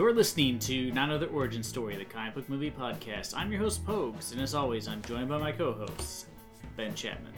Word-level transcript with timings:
You're 0.00 0.14
listening 0.14 0.58
to 0.60 0.90
Not 0.92 1.10
Another 1.10 1.26
Origin 1.26 1.62
Story, 1.62 1.94
the 1.94 2.06
comic 2.06 2.34
book 2.34 2.48
movie 2.48 2.70
podcast. 2.70 3.34
I'm 3.36 3.52
your 3.52 3.60
host, 3.60 3.84
Pogues, 3.84 4.32
and 4.32 4.40
as 4.40 4.54
always, 4.54 4.88
I'm 4.88 5.02
joined 5.02 5.28
by 5.28 5.36
my 5.36 5.52
co 5.52 5.74
host, 5.74 6.24
Ben 6.74 6.94
Chapman. 6.94 7.34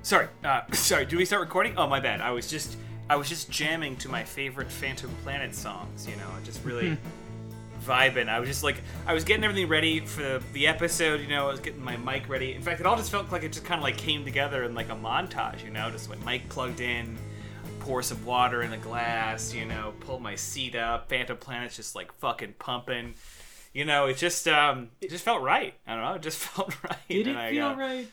Sorry, 0.00 0.28
uh, 0.42 0.62
sorry. 0.72 1.04
Do 1.04 1.18
we 1.18 1.26
start 1.26 1.42
recording? 1.42 1.74
Oh, 1.76 1.86
my 1.86 2.00
bad. 2.00 2.22
I 2.22 2.30
was 2.30 2.48
just, 2.48 2.78
I 3.10 3.16
was 3.16 3.28
just 3.28 3.50
jamming 3.50 3.96
to 3.96 4.08
my 4.08 4.24
favorite 4.24 4.72
Phantom 4.72 5.10
Planet 5.22 5.54
songs. 5.54 6.08
You 6.08 6.16
know, 6.16 6.30
just 6.42 6.64
really 6.64 6.96
vibing. 7.84 8.30
I 8.30 8.40
was 8.40 8.48
just 8.48 8.64
like, 8.64 8.80
I 9.06 9.12
was 9.12 9.22
getting 9.22 9.44
everything 9.44 9.68
ready 9.68 10.00
for 10.00 10.40
the, 10.54 10.66
episode. 10.66 11.20
You 11.20 11.28
know, 11.28 11.46
I 11.46 11.50
was 11.50 11.60
getting 11.60 11.84
my 11.84 11.98
mic 11.98 12.26
ready. 12.30 12.54
In 12.54 12.62
fact, 12.62 12.80
it 12.80 12.86
all 12.86 12.96
just 12.96 13.10
felt 13.10 13.30
like 13.30 13.42
it 13.42 13.52
just 13.52 13.66
kind 13.66 13.78
of 13.78 13.82
like 13.82 13.98
came 13.98 14.24
together 14.24 14.64
in 14.64 14.74
like 14.74 14.88
a 14.88 14.96
montage. 14.96 15.62
You 15.62 15.72
know, 15.72 15.90
just 15.90 16.08
my 16.08 16.16
mic 16.24 16.48
plugged 16.48 16.80
in, 16.80 17.18
pour 17.86 18.02
some 18.02 18.24
water 18.24 18.62
in 18.62 18.72
a 18.72 18.78
glass. 18.78 19.54
You 19.54 19.64
know, 19.64 19.94
pull 20.00 20.18
my 20.18 20.34
seat 20.34 20.74
up. 20.74 21.08
Phantom 21.08 21.36
Planet's 21.36 21.76
just 21.76 21.94
like 21.94 22.12
fucking 22.18 22.54
pumping. 22.58 23.14
You 23.72 23.84
know, 23.84 24.06
it 24.06 24.16
just, 24.16 24.48
um, 24.48 24.88
it 25.00 25.10
just 25.10 25.22
felt 25.24 25.42
right. 25.42 25.74
I 25.86 25.94
don't 25.94 26.04
know, 26.04 26.14
it 26.14 26.22
just 26.22 26.38
felt 26.46 26.74
right. 26.82 26.96
Did 27.08 27.28
it 27.28 27.36
I, 27.36 27.50
feel 27.52 27.66
uh, 27.66 27.76
right? 27.76 28.08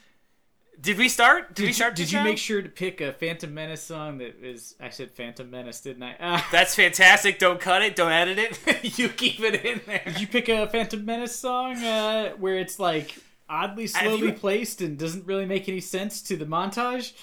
Did 0.80 0.98
we 0.98 1.08
start? 1.08 1.56
Did, 1.56 1.64
we 1.64 1.68
you- 1.68 1.74
start? 1.74 1.96
Did 1.96 2.12
you 2.12 2.18
now? 2.18 2.24
make 2.26 2.38
sure 2.38 2.62
to 2.62 2.68
pick 2.70 3.00
a 3.00 3.14
Phantom 3.14 3.52
Menace 3.54 3.82
song 3.82 4.18
that 4.18 4.44
is. 4.44 4.76
I 4.80 4.90
said 4.90 5.12
Phantom 5.12 5.50
Menace, 5.50 5.80
didn't 5.82 6.04
I? 6.04 6.16
Uh, 6.20 6.42
That's 6.52 6.76
fantastic. 6.76 7.40
Don't 7.40 7.60
cut 7.60 7.82
it. 7.82 7.96
Don't 7.96 8.12
edit 8.12 8.38
it. 8.40 8.98
you 9.00 9.08
keep 9.10 9.40
it 9.40 9.64
in 9.64 9.82
there. 9.86 10.02
did 10.06 10.20
you 10.20 10.28
pick 10.28 10.50
a 10.50 10.68
Phantom 10.68 11.04
Menace 11.06 11.36
song 11.36 11.78
uh, 11.78 12.32
where 12.32 12.58
it's 12.60 12.80
like 12.80 13.16
oddly 13.48 13.88
slowly 13.88 14.28
you- 14.28 14.34
placed 14.34 14.82
and 14.82 14.98
doesn't 15.00 15.26
really 15.26 15.46
make 15.46 15.70
any 15.70 15.80
sense 15.80 16.22
to 16.24 16.36
the 16.36 16.46
montage? 16.46 17.14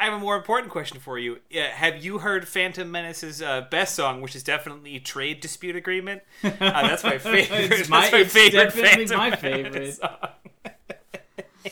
I 0.00 0.04
have 0.04 0.14
a 0.14 0.18
more 0.18 0.36
important 0.36 0.72
question 0.72 0.98
for 0.98 1.18
you. 1.18 1.40
Yeah, 1.50 1.66
have 1.68 2.02
you 2.02 2.18
heard 2.18 2.48
Phantom 2.48 2.90
Menace's 2.90 3.42
uh, 3.42 3.66
best 3.70 3.94
song, 3.94 4.22
which 4.22 4.34
is 4.34 4.42
definitely 4.42 4.98
"Trade 5.00 5.40
Dispute 5.40 5.76
Agreement"? 5.76 6.22
Uh, 6.44 6.50
that's 6.58 7.04
my 7.04 7.18
favorite. 7.18 7.70
It's 7.72 7.88
my- 7.88 8.00
that's 8.00 8.12
my 8.12 8.24
favorite 8.24 8.64
definitely 8.74 9.06
Phantom 9.06 9.18
my 9.18 9.30
Menace 9.30 9.40
favorite. 9.40 9.94
song. 9.94 10.16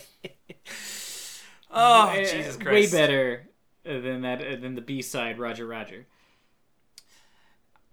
oh 1.71 2.09
Uh, 2.11 2.15
Jesus 2.17 2.57
Christ! 2.57 2.93
Way 2.93 2.99
better 3.01 3.49
uh, 3.87 4.01
than 4.01 4.23
that 4.23 4.41
uh, 4.41 4.57
than 4.57 4.75
the 4.75 4.81
B 4.81 5.03
side, 5.03 5.39
Roger 5.39 5.67
Roger. 5.67 6.07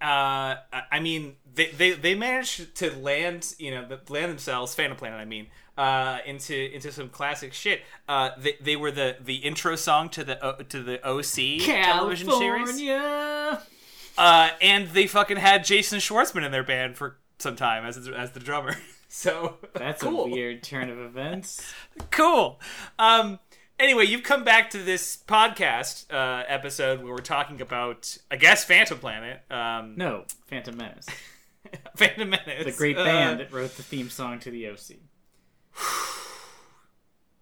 uh, 0.02 0.56
I- 0.73 0.83
I 0.91 1.00
mean, 1.00 1.36
they, 1.53 1.67
they 1.72 1.91
they 1.91 2.16
managed 2.16 2.75
to 2.75 2.91
land, 2.97 3.53
you 3.58 3.72
know, 3.72 3.88
land 4.09 4.31
themselves, 4.31 4.75
Phantom 4.75 4.97
Planet. 4.97 5.19
I 5.19 5.25
mean, 5.25 5.47
uh, 5.78 6.20
into 6.26 6.56
into 6.73 6.92
some 6.92 7.09
classic 7.09 7.54
shit. 7.54 7.81
Uh, 8.08 8.31
they, 8.38 8.56
they 8.62 8.75
were 8.75 8.91
the 8.91 9.18
the 9.24 9.36
intro 9.38 9.75
song 9.75 10.09
to 10.09 10.24
the 10.24 10.44
O- 10.46 10.62
to 10.63 10.81
the 10.84 11.06
OC 11.08 11.66
television 11.66 12.30
series. 12.31 12.80
California. 12.80 13.62
Uh, 14.18 14.50
and 14.62 14.88
they 14.90 15.08
fucking 15.08 15.38
had 15.38 15.66
Jason 15.66 16.00
Schwartzman 16.00 16.46
in 16.46 16.52
their 16.52 16.63
band 16.63 16.96
for 16.96 17.18
some 17.40 17.56
time 17.58 17.86
as 17.86 18.08
as 18.09 18.31
the 18.31 18.40
drummer. 18.40 18.75
So 19.08 19.59
That's 19.74 20.03
cool. 20.03 20.25
a 20.25 20.30
weird 20.30 20.62
turn 20.62 20.90
of 20.90 21.00
events. 21.00 21.74
cool. 22.12 22.59
Um, 23.00 23.40
anyway, 23.80 24.03
you've 24.07 24.24
come 24.24 24.44
back 24.44 24.72
to 24.72 24.78
this 24.80 25.16
podcast 25.25 26.12
uh, 26.12 26.44
episode 26.50 27.02
where 27.02 27.13
we're 27.13 27.19
talking 27.19 27.62
about, 27.62 28.18
I 28.30 28.36
guess, 28.36 28.66
Phantom 28.66 28.97
Planet. 28.97 29.40
Um, 29.50 29.94
No, 29.96 30.25
Phantom 30.47 30.75
Menace, 30.75 31.06
Phantom 31.96 32.30
Menace. 32.30 32.66
the 32.66 32.72
great 32.74 32.97
Uh, 32.97 33.06
band 33.06 33.40
that 33.40 33.53
wrote 33.53 33.78
the 33.78 33.84
theme 33.84 34.09
song 34.09 34.40
to 34.40 34.52
the 34.52 34.68
OC. 34.68 34.97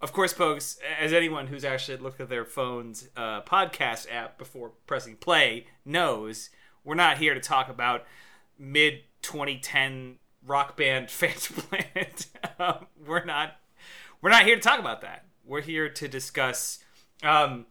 Of 0.02 0.12
course, 0.12 0.34
folks, 0.34 0.78
as 1.00 1.14
anyone 1.14 1.48
who's 1.48 1.64
actually 1.64 1.98
looked 1.98 2.20
at 2.20 2.30
their 2.30 2.46
phone's 2.46 3.10
uh, 3.16 3.42
podcast 3.42 4.12
app 4.12 4.38
before 4.38 4.72
pressing 4.86 5.16
play 5.16 5.68
knows, 5.86 6.50
we're 6.84 6.96
not 6.96 7.18
here 7.18 7.34
to 7.34 7.40
talk 7.40 7.70
about 7.70 8.06
mid 8.58 9.02
2010 9.22 10.18
rock 10.46 10.76
band 10.78 11.10
Phantom 11.12 11.56
Planet. 11.56 12.28
um, 12.60 12.88
we're 13.06 13.26
not. 13.26 13.56
We're 14.22 14.30
not 14.30 14.46
here 14.46 14.56
to 14.56 14.62
talk 14.62 14.80
about 14.80 15.02
that. 15.02 15.26
We're 15.46 15.62
here 15.62 15.90
to 15.90 16.08
discuss. 16.08 16.80
Um, 17.22 17.66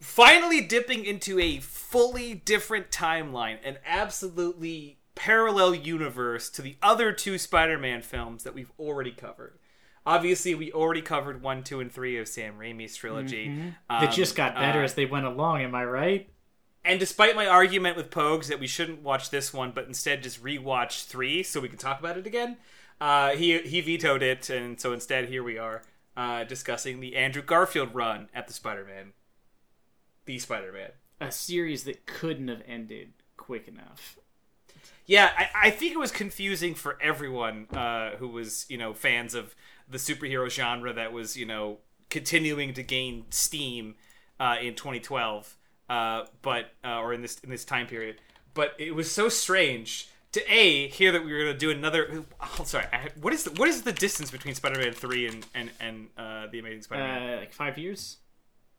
finally 0.00 0.60
dipping 0.62 1.04
into 1.04 1.38
a 1.38 1.58
fully 1.58 2.34
different 2.34 2.90
timeline, 2.90 3.58
an 3.64 3.78
absolutely 3.86 4.98
parallel 5.14 5.74
universe 5.74 6.48
to 6.50 6.62
the 6.62 6.76
other 6.82 7.12
two 7.12 7.36
Spider-Man 7.36 8.02
films 8.02 8.42
that 8.44 8.54
we've 8.54 8.72
already 8.78 9.10
covered. 9.10 9.58
Obviously, 10.06 10.54
we 10.54 10.72
already 10.72 11.02
covered 11.02 11.42
one, 11.42 11.62
two, 11.62 11.80
and 11.80 11.92
three 11.92 12.18
of 12.18 12.28
Sam 12.28 12.58
Raimi's 12.58 12.96
trilogy. 12.96 13.48
They 13.98 14.06
Um, 14.06 14.10
just 14.10 14.34
got 14.34 14.58
better 14.58 14.80
uh, 14.80 14.84
as 14.84 14.94
they 14.94 15.06
went 15.06 15.26
along. 15.26 15.62
Am 15.62 15.74
I 15.74 15.84
right? 15.84 16.30
and 16.84 16.98
despite 16.98 17.36
my 17.36 17.46
argument 17.46 17.96
with 17.96 18.10
Pogues 18.10 18.48
that 18.48 18.58
we 18.60 18.66
shouldn't 18.66 19.02
watch 19.02 19.30
this 19.30 19.52
one, 19.52 19.72
but 19.72 19.86
instead 19.86 20.22
just 20.22 20.42
rewatch 20.42 21.04
three 21.04 21.42
so 21.42 21.60
we 21.60 21.68
can 21.68 21.78
talk 21.78 22.00
about 22.00 22.16
it 22.16 22.26
again, 22.26 22.56
uh, 23.00 23.30
he 23.30 23.58
he 23.60 23.80
vetoed 23.80 24.22
it, 24.22 24.48
and 24.50 24.80
so 24.80 24.92
instead 24.92 25.28
here 25.28 25.42
we 25.42 25.58
are 25.58 25.82
uh, 26.16 26.44
discussing 26.44 27.00
the 27.00 27.16
Andrew 27.16 27.42
Garfield 27.42 27.94
run 27.94 28.28
at 28.34 28.46
the 28.46 28.52
Spider-Man, 28.52 29.12
the 30.24 30.38
Spider-Man. 30.38 30.90
A 31.20 31.30
series 31.30 31.84
that 31.84 32.06
couldn't 32.06 32.48
have 32.48 32.62
ended 32.66 33.12
quick 33.36 33.68
enough. 33.68 34.16
Yeah, 35.06 35.30
I, 35.36 35.48
I 35.66 35.70
think 35.70 35.92
it 35.92 35.98
was 35.98 36.12
confusing 36.12 36.74
for 36.74 36.96
everyone 37.02 37.66
uh, 37.72 38.16
who 38.16 38.28
was, 38.28 38.66
you 38.68 38.78
know, 38.78 38.94
fans 38.94 39.34
of 39.34 39.54
the 39.90 39.98
superhero 39.98 40.50
genre 40.50 40.92
that 40.92 41.12
was, 41.12 41.36
you 41.36 41.46
know, 41.46 41.78
continuing 42.08 42.72
to 42.74 42.82
gain 42.82 43.24
steam 43.30 43.96
uh, 44.38 44.56
in 44.60 44.74
2012, 44.74 45.56
uh, 45.88 46.24
but 46.42 46.72
uh, 46.84 46.98
or 47.00 47.12
in 47.12 47.22
this 47.22 47.38
in 47.40 47.50
this 47.50 47.64
time 47.64 47.86
period. 47.86 48.16
But 48.54 48.74
it 48.78 48.94
was 48.94 49.10
so 49.10 49.28
strange 49.28 50.08
to 50.32 50.52
a 50.52 50.88
hear 50.88 51.12
that 51.12 51.24
we 51.24 51.32
were 51.32 51.40
going 51.40 51.52
to 51.52 51.58
do 51.58 51.70
another. 51.70 52.24
Oh, 52.40 52.64
sorry, 52.64 52.86
I, 52.92 53.08
what 53.20 53.32
is 53.32 53.44
the, 53.44 53.50
what 53.52 53.68
is 53.68 53.82
the 53.82 53.92
distance 53.92 54.30
between 54.30 54.54
Spider-Man 54.54 54.92
three 54.92 55.26
and 55.26 55.46
and 55.54 55.70
and 55.80 56.08
uh, 56.16 56.46
the 56.50 56.58
Amazing 56.58 56.82
Spider-Man? 56.82 57.34
Uh, 57.34 57.40
like 57.40 57.52
five 57.52 57.78
years. 57.78 58.18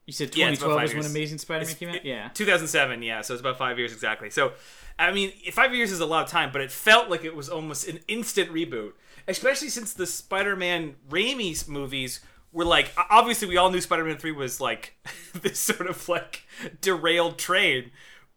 You 0.08 0.14
said 0.14 0.36
Yeah, 0.36 0.50
it's 0.50 0.62
about 0.62 0.80
2012 0.80 0.80
five 0.80 0.90
is 0.90 1.06
when. 1.06 1.12
Amazing 1.12 1.38
Spider-Man 1.38 1.76
came 1.76 1.90
out. 1.90 2.06
Yeah. 2.06 2.30
2007, 2.34 3.04
yeah, 3.04 3.22
so 3.22 3.34
it's 3.34 3.42
about 3.42 3.58
five 3.58 3.78
years 3.78 3.94
exactly. 3.94 4.30
So, 4.30 4.54
I 4.98 5.12
mean, 5.12 5.32
five 5.52 5.76
years 5.76 5.92
is 5.92 6.00
a 6.00 6.06
lot 6.06 6.26
of 6.26 6.30
time, 6.30 6.52
but 6.52 6.62
it 6.62 6.72
felt 6.72 7.10
like 7.10 7.24
it 7.24 7.36
was 7.36 7.50
almost 7.50 7.88
an 7.88 8.00
instant 8.08 8.52
reboot, 8.52 8.94
especially 9.28 9.70
since 9.70 9.94
the 9.94 10.06
Spider-Man 10.06 10.96
Raimi's 11.10 11.68
movies 11.68 12.20
were 12.52 12.66
like, 12.66 12.92
obviously, 13.10 13.48
we 13.48 13.58
all 13.58 13.72
knew 13.72 13.82
Spider-Man 13.82 14.18
3 14.18 14.32
was 14.34 14.60
like 14.60 14.96
this 15.42 15.60
sort 15.60 15.90
of 15.90 16.08
like 16.10 16.44
derailed 16.82 17.38
train, 17.38 17.92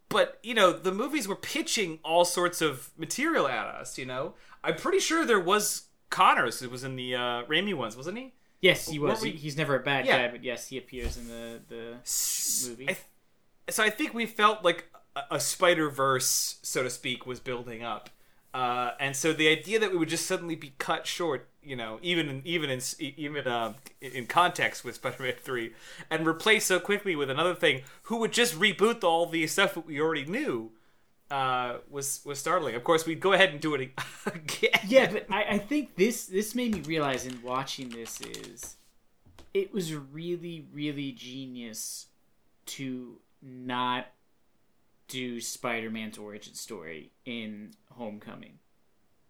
but 0.08 0.38
you 0.42 0.54
know, 0.54 0.72
the 0.72 0.92
movies 0.92 1.26
were 1.26 1.34
pitching 1.36 1.98
all 2.04 2.24
sorts 2.24 2.60
of 2.60 2.90
material 2.96 3.48
at 3.48 3.66
us. 3.66 3.98
You 3.98 4.06
know, 4.06 4.34
I'm 4.62 4.76
pretty 4.76 5.00
sure 5.00 5.24
there 5.24 5.40
was 5.40 5.86
Connors 6.10 6.60
who 6.60 6.68
was 6.70 6.84
in 6.84 6.94
the 6.96 7.14
uh, 7.16 7.42
Raimi 7.44 7.74
ones, 7.74 7.96
wasn't 7.96 8.18
he? 8.18 8.32
Yes, 8.60 8.88
he 8.88 8.98
was. 8.98 9.20
we- 9.20 9.30
he's 9.32 9.56
never 9.56 9.74
a 9.74 9.80
bad 9.80 10.06
Yeah. 10.06 10.18
guy, 10.26 10.28
but 10.30 10.44
yes, 10.44 10.68
he 10.68 10.78
appears 10.78 11.16
in 11.16 11.28
the 11.28 11.60
the 11.68 12.68
movie. 12.68 12.84
I 12.84 12.92
th- 12.92 13.04
so 13.70 13.82
I 13.82 13.90
think 13.90 14.14
we 14.14 14.26
felt 14.26 14.62
like 14.64 14.86
a, 15.16 15.22
a 15.36 15.40
Spider 15.40 15.90
Verse, 15.90 16.58
so 16.62 16.82
to 16.82 16.90
speak, 16.90 17.26
was 17.26 17.40
building 17.40 17.82
up, 17.82 18.10
uh, 18.54 18.92
and 19.00 19.16
so 19.16 19.32
the 19.32 19.48
idea 19.48 19.80
that 19.80 19.90
we 19.90 19.96
would 19.96 20.08
just 20.08 20.26
suddenly 20.26 20.54
be 20.54 20.74
cut 20.78 21.08
short, 21.08 21.48
you 21.60 21.74
know, 21.74 21.98
even 22.02 22.40
even 22.44 22.70
in 22.70 22.80
even 23.00 23.48
uh, 23.48 23.72
in 24.00 24.26
context 24.26 24.84
with 24.84 24.94
Spider-Man 25.00 25.34
Three, 25.42 25.74
and 26.08 26.24
replaced 26.24 26.68
so 26.68 26.78
quickly 26.78 27.16
with 27.16 27.28
another 27.28 27.56
thing, 27.56 27.82
who 28.02 28.18
would 28.18 28.32
just 28.32 28.54
reboot 28.58 29.02
all 29.02 29.26
the 29.26 29.48
stuff 29.48 29.74
that 29.74 29.86
we 29.86 30.00
already 30.00 30.24
knew, 30.24 30.70
uh, 31.32 31.78
was 31.90 32.20
was 32.24 32.38
startling. 32.38 32.76
Of 32.76 32.84
course, 32.84 33.04
we'd 33.04 33.18
go 33.18 33.32
ahead 33.32 33.50
and 33.50 33.60
do 33.60 33.74
it 33.74 33.90
again. 34.26 34.70
yeah, 34.86 35.10
but 35.10 35.26
I, 35.28 35.44
I 35.54 35.58
think 35.58 35.96
this 35.96 36.26
this 36.26 36.54
made 36.54 36.74
me 36.74 36.80
realize 36.82 37.26
in 37.26 37.42
watching 37.42 37.88
this 37.88 38.20
is 38.20 38.76
it 39.52 39.74
was 39.74 39.92
really 39.92 40.64
really 40.72 41.10
genius 41.10 42.06
to 42.66 43.18
not 43.42 44.06
do 45.08 45.40
Spider-Man's 45.40 46.18
origin 46.18 46.54
story 46.54 47.12
in 47.24 47.72
Homecoming. 47.92 48.58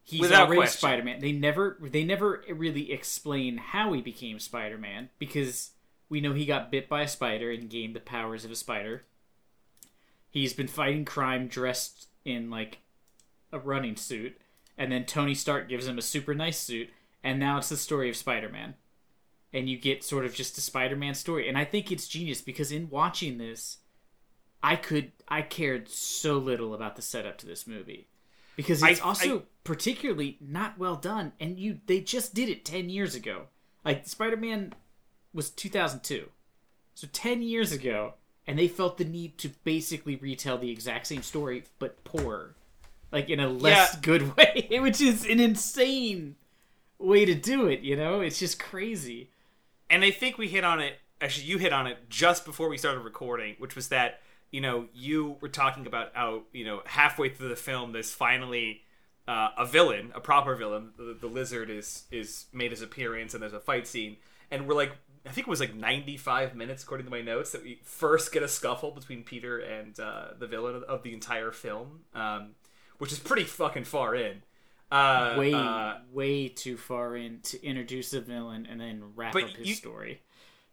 He's 0.03 0.21
Without 0.21 0.47
already 0.47 0.61
question. 0.61 0.79
Spider-Man. 0.79 1.21
They 1.21 1.33
never 1.33 1.79
they 1.81 2.05
never 2.05 2.45
really 2.49 2.93
explain 2.93 3.57
how 3.57 3.93
he 3.95 4.03
became 4.03 4.39
Spider-Man 4.39 5.09
because 5.19 5.71
we 6.09 6.21
know 6.21 6.35
he 6.35 6.45
got 6.45 6.71
bit 6.71 6.89
by 6.89 7.03
a 7.03 7.09
spider 7.09 7.51
and 7.51 7.71
gained 7.71 7.97
the 7.97 8.01
powers 8.01 8.45
of 8.45 8.51
a 8.51 8.57
spider. 8.57 9.05
He's 10.31 10.53
been 10.53 10.69
fighting 10.69 11.05
crime 11.05 11.49
dressed 11.49 12.09
in 12.25 12.51
like 12.51 12.79
a 13.51 13.59
running 13.59 13.97
suit, 13.97 14.37
and 14.77 14.93
then 14.93 15.07
Tony 15.07 15.35
Stark 15.35 15.69
gives 15.69 15.87
him 15.87 15.97
a 15.97 16.03
super 16.03 16.35
nice 16.35 16.59
suit, 16.59 16.91
and 17.23 17.39
now 17.41 17.59
it's 17.59 17.71
the 17.71 17.77
story 17.77 18.11
of 18.11 18.17
Spider-Man. 18.17 18.75
And 19.53 19.71
you 19.71 19.79
get 19.79 20.03
sort 20.03 20.25
of 20.25 20.35
just 20.35 20.59
a 20.59 20.61
Spider-Man 20.61 21.15
story. 21.15 21.49
And 21.49 21.57
I 21.57 21.65
think 21.65 21.93
it's 21.93 22.09
genius 22.09 22.41
because 22.41 22.73
in 22.73 22.91
watching 22.91 23.39
this, 23.39 23.79
I 24.65 24.77
could 24.77 25.13
I 25.29 25.43
cared 25.43 25.89
so 25.89 26.39
little 26.39 26.75
about 26.75 26.97
the 26.97 27.03
setup 27.03 27.39
to 27.39 27.47
this 27.47 27.67
movie. 27.67 28.09
Because 28.57 28.83
it's 28.83 29.01
I- 29.01 29.05
also 29.05 29.39
I- 29.39 29.43
particularly 29.65 30.39
not 30.41 30.79
well 30.79 30.97
done 30.97 31.33
and 31.41 31.59
you 31.59 31.81
they 31.87 32.01
just 32.01 32.35
did 32.35 32.49
it 32.49 32.65
10 32.65 32.89
years 32.89 33.15
ago. 33.15 33.47
Like 33.85 34.07
Spider-Man 34.07 34.73
was 35.33 35.51
2002. 35.51 36.29
So 36.95 37.07
10 37.13 37.43
years 37.43 37.73
ago 37.73 38.15
and 38.47 38.59
they 38.59 38.69
felt 38.69 38.99
the 38.99 39.05
need 39.05 39.39
to 39.39 39.49
basically 39.65 40.17
retell 40.17 40.59
the 40.59 40.71
exact 40.71 41.07
same 41.07 41.23
story 41.23 41.65
but 41.79 42.03
poorer, 42.05 42.55
like 43.13 43.29
in 43.31 43.41
a 43.41 43.49
less 43.49 43.95
Yeah. 43.95 44.01
good 44.03 44.37
way, 44.37 44.69
which 44.81 45.01
is 45.01 45.25
an 45.27 45.41
insane 45.41 46.37
way 46.99 47.25
to 47.25 47.35
do 47.35 47.67
it. 47.67 47.81
You 47.81 47.97
know, 47.97 48.21
it's 48.21 48.39
just 48.39 48.59
crazy. 48.59 49.31
and 49.91 50.05
I 50.05 50.11
think 50.11 50.39
we 50.39 50.49
hit 50.49 50.65
on 50.65 50.81
it. 50.81 50.95
Actually, 51.21 51.47
you 51.47 51.59
hit 51.59 51.73
on 51.73 51.87
it 51.87 52.09
just 52.11 52.45
before 52.45 52.69
we 52.69 52.77
started 52.79 53.01
recording, 53.01 53.55
which 53.59 53.75
was 53.77 53.89
that 53.89 54.21
you 54.55 54.61
know 54.61 54.87
you 54.95 55.37
were 55.41 55.49
talking 55.49 55.85
about 55.85 56.11
how 56.15 56.43
you 56.53 56.65
know 56.65 56.81
halfway 56.87 57.29
through 57.29 57.49
the 57.49 57.57
film, 57.57 57.91
there's 57.91 58.13
finally 58.13 58.83
uh, 59.27 59.49
a 59.59 59.67
villain, 59.67 60.13
a 60.15 60.21
proper 60.21 60.55
villain. 60.55 60.93
The, 60.97 61.17
the 61.21 61.27
lizard 61.27 61.71
is 61.71 62.05
is 62.13 62.47
made 62.53 62.71
his 62.71 62.81
appearance, 62.81 63.35
and 63.35 63.43
there's 63.43 63.53
a 63.53 63.59
fight 63.59 63.89
scene, 63.89 64.17
and 64.53 64.69
we're 64.69 64.77
like, 64.77 64.93
I 65.27 65.31
think 65.31 65.49
it 65.49 65.51
was 65.51 65.59
like 65.59 65.75
95 65.75 66.55
minutes 66.55 66.85
according 66.85 67.05
to 67.07 67.11
my 67.11 67.21
notes 67.21 67.51
that 67.51 67.65
we 67.65 67.81
first 67.83 68.31
get 68.31 68.45
a 68.45 68.49
scuffle 68.49 68.93
between 68.93 69.25
Peter 69.25 69.59
and 69.59 69.99
uh, 69.99 70.27
the 70.39 70.47
villain 70.47 70.77
of, 70.77 70.85
of 70.85 71.03
the 71.03 71.13
entire 71.13 71.51
film, 71.51 72.03
um, 72.15 72.51
which 72.99 73.11
is 73.11 73.19
pretty 73.19 73.45
fucking 73.45 73.85
far 73.85 74.15
in. 74.15 74.45
Uh, 74.93 75.35
Way, 75.37 75.53
uh, 75.53 75.95
way 76.13 76.47
too 76.47 76.77
far 76.77 77.17
in 77.17 77.41
to 77.43 77.61
introduce 77.67 78.13
a 78.13 78.21
villain 78.21 78.69
and 78.71 78.81
then 78.81 79.03
wrap 79.17 79.35
up 79.35 79.51
his 79.51 79.71
you- 79.71 79.75
story. 79.75 80.21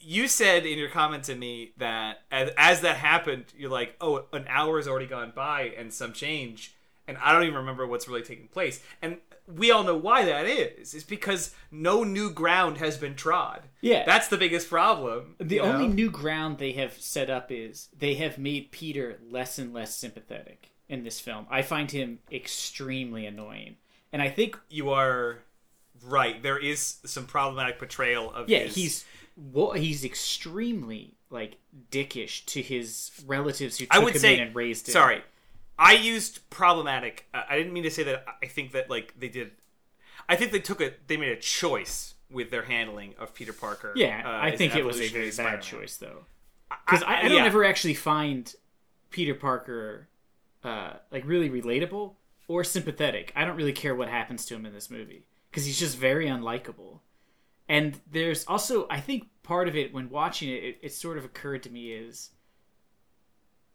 You 0.01 0.27
said 0.27 0.65
in 0.65 0.77
your 0.77 0.89
comment 0.89 1.23
to 1.25 1.35
me 1.35 1.73
that 1.77 2.21
as, 2.31 2.51
as 2.57 2.81
that 2.81 2.97
happened, 2.97 3.45
you're 3.57 3.69
like, 3.69 3.95
oh, 4.01 4.25
an 4.33 4.45
hour 4.47 4.77
has 4.77 4.87
already 4.87 5.07
gone 5.07 5.31
by 5.35 5.73
and 5.77 5.93
some 5.93 6.13
change, 6.13 6.75
and 7.07 7.17
I 7.17 7.31
don't 7.31 7.43
even 7.43 7.55
remember 7.55 7.87
what's 7.87 8.07
really 8.07 8.21
taking 8.21 8.47
place. 8.47 8.81
And 9.01 9.17
we 9.47 9.71
all 9.71 9.83
know 9.83 9.95
why 9.95 10.25
that 10.25 10.45
is. 10.45 10.93
It's 10.93 11.03
because 11.03 11.53
no 11.71 12.03
new 12.03 12.31
ground 12.31 12.77
has 12.77 12.97
been 12.97 13.15
trod. 13.15 13.61
Yeah. 13.81 14.05
that's 14.05 14.27
the 14.27 14.37
biggest 14.37 14.69
problem. 14.69 15.35
The 15.39 15.55
you 15.55 15.61
know? 15.61 15.73
only 15.73 15.87
new 15.87 16.09
ground 16.09 16.57
they 16.57 16.73
have 16.73 16.93
set 16.93 17.29
up 17.29 17.51
is 17.51 17.89
they 17.97 18.15
have 18.15 18.37
made 18.37 18.71
Peter 18.71 19.19
less 19.29 19.57
and 19.57 19.73
less 19.73 19.95
sympathetic 19.95 20.69
in 20.87 21.03
this 21.03 21.19
film. 21.19 21.47
I 21.49 21.61
find 21.61 21.89
him 21.89 22.19
extremely 22.31 23.25
annoying. 23.25 23.77
And 24.13 24.21
I 24.21 24.29
think 24.29 24.59
you 24.69 24.89
are 24.89 25.39
right. 26.03 26.41
There 26.41 26.57
is 26.57 26.97
some 27.05 27.25
problematic 27.25 27.79
portrayal 27.79 28.31
of 28.31 28.49
yeah, 28.49 28.59
his- 28.59 28.75
he's 28.75 29.05
what 29.35 29.79
he's 29.79 30.03
extremely 30.03 31.15
like 31.29 31.57
dickish 31.89 32.45
to 32.45 32.61
his 32.61 33.11
relatives 33.25 33.77
who 33.77 33.85
took 33.85 33.95
I 33.95 33.99
would 33.99 34.15
him 34.15 34.19
say 34.19 34.35
in 34.35 34.47
and 34.47 34.55
raised 34.55 34.87
him. 34.87 34.93
Sorry, 34.93 35.23
I 35.79 35.93
used 35.93 36.49
problematic. 36.49 37.27
Uh, 37.33 37.43
I 37.49 37.57
didn't 37.57 37.73
mean 37.73 37.83
to 37.83 37.91
say 37.91 38.03
that. 38.03 38.25
I 38.41 38.47
think 38.47 38.73
that 38.73 38.89
like 38.89 39.13
they 39.17 39.29
did. 39.29 39.51
I 40.27 40.35
think 40.35 40.51
they 40.51 40.59
took 40.59 40.81
a. 40.81 40.93
They 41.07 41.17
made 41.17 41.31
a 41.31 41.39
choice 41.39 42.15
with 42.29 42.51
their 42.51 42.63
handling 42.63 43.15
of 43.19 43.33
Peter 43.33 43.53
Parker. 43.53 43.93
Yeah, 43.95 44.21
uh, 44.25 44.45
I 44.45 44.55
think 44.55 44.75
it 44.75 44.85
was 44.85 44.99
a 44.99 45.07
very 45.07 45.25
bad 45.25 45.33
Spider-Man. 45.33 45.61
choice 45.61 45.97
though. 45.97 46.25
Because 46.85 47.03
I, 47.03 47.19
I 47.19 47.21
don't 47.23 47.37
yeah. 47.37 47.45
ever 47.45 47.65
actually 47.65 47.95
find 47.95 48.53
Peter 49.09 49.35
Parker 49.35 50.07
uh, 50.63 50.93
like 51.11 51.25
really 51.25 51.49
relatable 51.49 52.13
or 52.47 52.63
sympathetic. 52.63 53.33
I 53.35 53.43
don't 53.43 53.57
really 53.57 53.73
care 53.73 53.93
what 53.93 54.07
happens 54.07 54.45
to 54.45 54.55
him 54.55 54.65
in 54.65 54.73
this 54.73 54.89
movie 54.89 55.25
because 55.51 55.65
he's 55.65 55.79
just 55.79 55.97
very 55.97 56.27
unlikable. 56.27 56.99
And 57.67 57.99
there's 58.09 58.45
also, 58.45 58.87
I 58.89 58.99
think, 58.99 59.27
part 59.43 59.67
of 59.67 59.75
it 59.75 59.93
when 59.93 60.09
watching 60.09 60.49
it, 60.49 60.63
it, 60.63 60.77
it 60.81 60.93
sort 60.93 61.17
of 61.17 61.25
occurred 61.25 61.63
to 61.63 61.69
me 61.69 61.91
is 61.91 62.31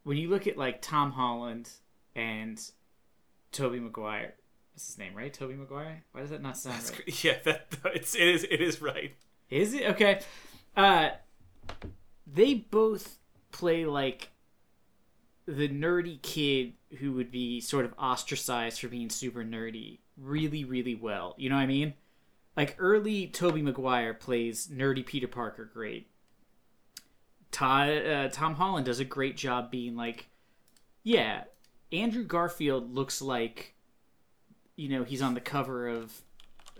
when 0.04 0.16
you 0.16 0.28
look 0.28 0.46
at 0.46 0.56
like 0.56 0.80
Tom 0.80 1.12
Holland 1.12 1.70
and 2.14 2.60
Tobey 3.52 3.80
Maguire. 3.80 4.34
What's 4.72 4.86
his 4.86 4.98
name, 4.98 5.14
right? 5.14 5.32
Tobey 5.32 5.54
Maguire. 5.54 6.02
Why 6.12 6.20
does 6.20 6.30
that 6.30 6.42
not 6.42 6.56
sound 6.58 6.82
right? 6.92 7.24
Yeah, 7.24 7.36
that 7.44 7.66
it's 7.94 8.14
it 8.14 8.26
is 8.28 8.44
it 8.44 8.60
is 8.60 8.80
right. 8.80 9.14
Is 9.50 9.74
it 9.74 9.84
okay? 9.90 10.20
Uh, 10.76 11.10
they 12.26 12.54
both 12.54 13.18
play 13.52 13.86
like 13.86 14.28
the 15.46 15.68
nerdy 15.68 16.20
kid 16.20 16.74
who 16.98 17.12
would 17.12 17.30
be 17.30 17.60
sort 17.60 17.84
of 17.84 17.94
ostracized 17.98 18.80
for 18.80 18.88
being 18.88 19.08
super 19.08 19.44
nerdy 19.44 19.98
really, 20.16 20.64
really 20.64 20.94
well. 20.94 21.34
You 21.36 21.50
know 21.50 21.56
what 21.56 21.62
I 21.62 21.66
mean? 21.66 21.94
Like 22.56 22.76
early 22.78 23.26
Tobey 23.26 23.62
Maguire 23.62 24.14
plays 24.14 24.68
nerdy 24.68 25.04
Peter 25.04 25.28
Parker 25.28 25.64
great. 25.64 26.08
Todd, 27.52 27.88
uh, 27.88 28.28
Tom 28.28 28.54
Holland 28.54 28.86
does 28.86 29.00
a 29.00 29.04
great 29.04 29.36
job 29.36 29.70
being 29.70 29.96
like, 29.96 30.28
yeah, 31.02 31.44
Andrew 31.92 32.24
Garfield 32.24 32.94
looks 32.94 33.22
like, 33.22 33.74
you 34.74 34.88
know, 34.88 35.04
he's 35.04 35.22
on 35.22 35.34
the 35.34 35.40
cover 35.40 35.88
of 35.88 36.22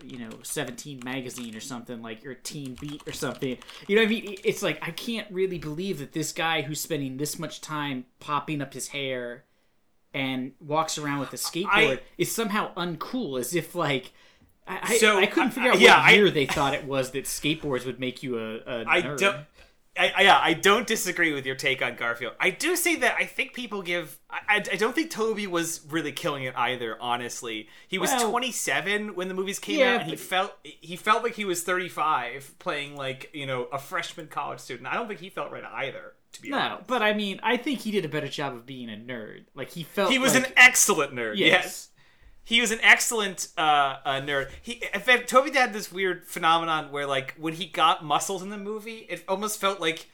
you 0.05 0.19
know 0.19 0.29
17 0.43 1.01
magazine 1.05 1.57
or 1.57 1.61
something 1.61 2.03
like 2.03 2.25
or 2.27 2.35
teen 2.35 2.77
beat 2.79 3.03
or 3.07 3.13
something 3.13 3.57
you 3.89 3.97
know 3.97 4.03
what 4.03 4.09
i 4.09 4.11
mean 4.11 4.37
it's 4.45 4.63
like 4.63 4.79
i 4.87 4.91
can't 4.91 5.27
really 5.31 5.59
believe 5.59 5.99
that 5.99 6.13
this 6.13 6.33
guy 6.33 6.63
who's 6.63 6.81
spending 6.81 7.17
this 7.17 7.39
much 7.39 7.61
time 7.61 8.05
popping 8.21 8.61
up 8.61 8.75
his 8.75 8.89
hair 8.89 9.45
and 10.17 10.53
walks 10.61 10.99
around 10.99 11.21
with 11.21 11.33
a 11.33 11.37
skateboard 11.37 11.99
I- 11.99 12.01
is 12.19 12.35
somehow 12.35 12.73
uncool 12.75 13.39
as 13.39 13.55
if 13.55 13.75
like 13.75 14.13
I, 14.67 14.79
I- 14.83 14.99
So, 14.99 15.19
I 15.19 15.27
couldn't 15.27 15.51
figure 15.53 15.71
out 15.73 15.81
yeah, 15.81 15.97
what 15.99 16.07
I- 16.09 16.13
year 16.15 16.31
they 16.31 16.47
thought 16.47 16.75
it 16.75 16.85
was 16.85 17.11
that 17.13 17.25
skateboards 17.25 17.85
would 17.87 18.01
make 18.01 18.23
you 18.23 18.39
a, 18.39 18.57
a 18.57 18.85
I 18.89 19.03
nerd. 19.03 19.19
don't. 19.19 19.37
I, 19.99 20.13
I, 20.15 20.23
yeah, 20.25 20.39
I 20.39 20.53
don't 20.53 20.87
disagree 20.87 21.33
with 21.33 21.47
your 21.47 21.55
take 21.55 21.81
on 21.81 21.97
Garfield. 21.97 22.35
I 22.39 22.51
do 22.51 22.77
say 22.77 22.97
that 22.97 23.17
I 23.19 23.25
think 23.25 23.55
people 23.55 23.81
give. 23.81 24.19
I, 24.29 24.41
I 24.49 24.57
I 24.57 24.77
don't 24.77 24.95
think 24.95 25.11
Tobey 25.11 25.47
was 25.47 25.81
really 25.89 26.13
killing 26.13 26.45
it 26.45 26.55
either. 26.55 26.99
Honestly, 27.01 27.69
he 27.89 27.97
was 27.99 28.11
Well- 28.11 28.31
27 28.31 29.15
when 29.15 29.29
the 29.29 29.35
movies 29.35 29.59
came 29.59 29.79
Yeah, 29.79 29.95
out, 29.95 30.01
and 30.03 30.11
he 30.11 30.17
felt 30.17 30.53
he 30.65 30.97
felt 30.97 31.23
like 31.23 31.35
he 31.35 31.47
was 31.47 31.63
35 31.63 32.59
playing 32.59 32.95
like 32.97 33.31
you 33.33 33.47
know 33.47 33.69
a 33.73 33.79
freshman 33.79 34.27
college 34.27 34.61
student. 34.61 34.87
I 34.87 34.95
don't 34.95 35.09
think 35.09 35.21
he 35.21 35.31
felt 35.31 35.51
right 35.51 35.65
either. 35.65 36.13
To 36.37 36.43
be 36.43 36.51
no 36.51 36.59
honest, 36.59 36.87
but 36.87 37.03
i 37.03 37.13
mean 37.13 37.41
i 37.43 37.57
think 37.57 37.81
he 37.81 37.91
did 37.91 38.05
a 38.05 38.09
better 38.09 38.29
job 38.29 38.55
of 38.55 38.67
being 38.67 38.91
a 38.91 38.97
nerd 38.97 39.45
like 39.55 39.71
he 39.71 39.83
felt 39.83 40.13
he 40.13 40.19
was 40.19 40.35
like, 40.35 40.49
an 40.49 40.53
excellent 40.57 41.13
nerd. 41.13 41.37
Yes. 41.37 41.65
yes. 41.65 41.89
He 42.45 42.61
was 42.61 42.71
an 42.71 42.79
excellent 42.81 43.49
uh, 43.59 43.97
uh, 44.05 44.21
nerd. 44.21 44.51
He, 44.63 44.81
in 44.95 45.01
fact, 45.01 45.29
Tobey 45.29 45.51
had 45.51 45.73
this 45.73 45.91
weird 45.91 46.25
phenomenon 46.25 46.93
where, 46.93 47.05
like, 47.05 47.35
when 47.37 47.55
he 47.55 47.67
got 47.67 48.05
muscles 48.05 48.41
in 48.41 48.51
the 48.51 48.57
movie, 48.57 49.05
it 49.09 49.25
almost 49.27 49.61
felt 49.61 49.81
like 49.81 50.07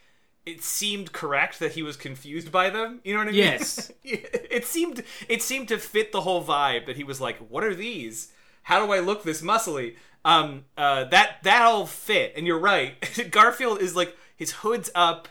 it 0.44 0.62
seemed 0.62 1.12
correct 1.12 1.58
that 1.60 1.72
he 1.72 1.82
was 1.82 1.96
confused 1.96 2.50
by 2.50 2.70
them. 2.70 3.00
You 3.04 3.12
know 3.12 3.20
what 3.20 3.28
I 3.28 3.32
mean? 3.32 3.40
Yes. 3.40 3.92
it 4.02 4.64
seemed 4.64 5.04
it 5.28 5.42
seemed 5.42 5.68
to 5.68 5.78
fit 5.78 6.10
the 6.12 6.22
whole 6.22 6.42
vibe 6.42 6.86
that 6.86 6.96
he 6.96 7.04
was 7.04 7.20
like, 7.20 7.38
"What 7.50 7.64
are 7.64 7.74
these? 7.74 8.32
How 8.64 8.84
do 8.84 8.92
I 8.92 9.00
look 9.00 9.22
this 9.22 9.42
muscly?" 9.42 9.96
Um, 10.24 10.64
uh, 10.76 11.04
that 11.04 11.42
that 11.42 11.62
all 11.62 11.86
fit, 11.86 12.32
and 12.36 12.46
you're 12.46 12.58
right. 12.58 12.94
Garfield 13.30 13.80
is 13.80 13.94
like 13.94 14.16
his 14.34 14.52
hood's 14.52 14.90
up. 14.94 15.28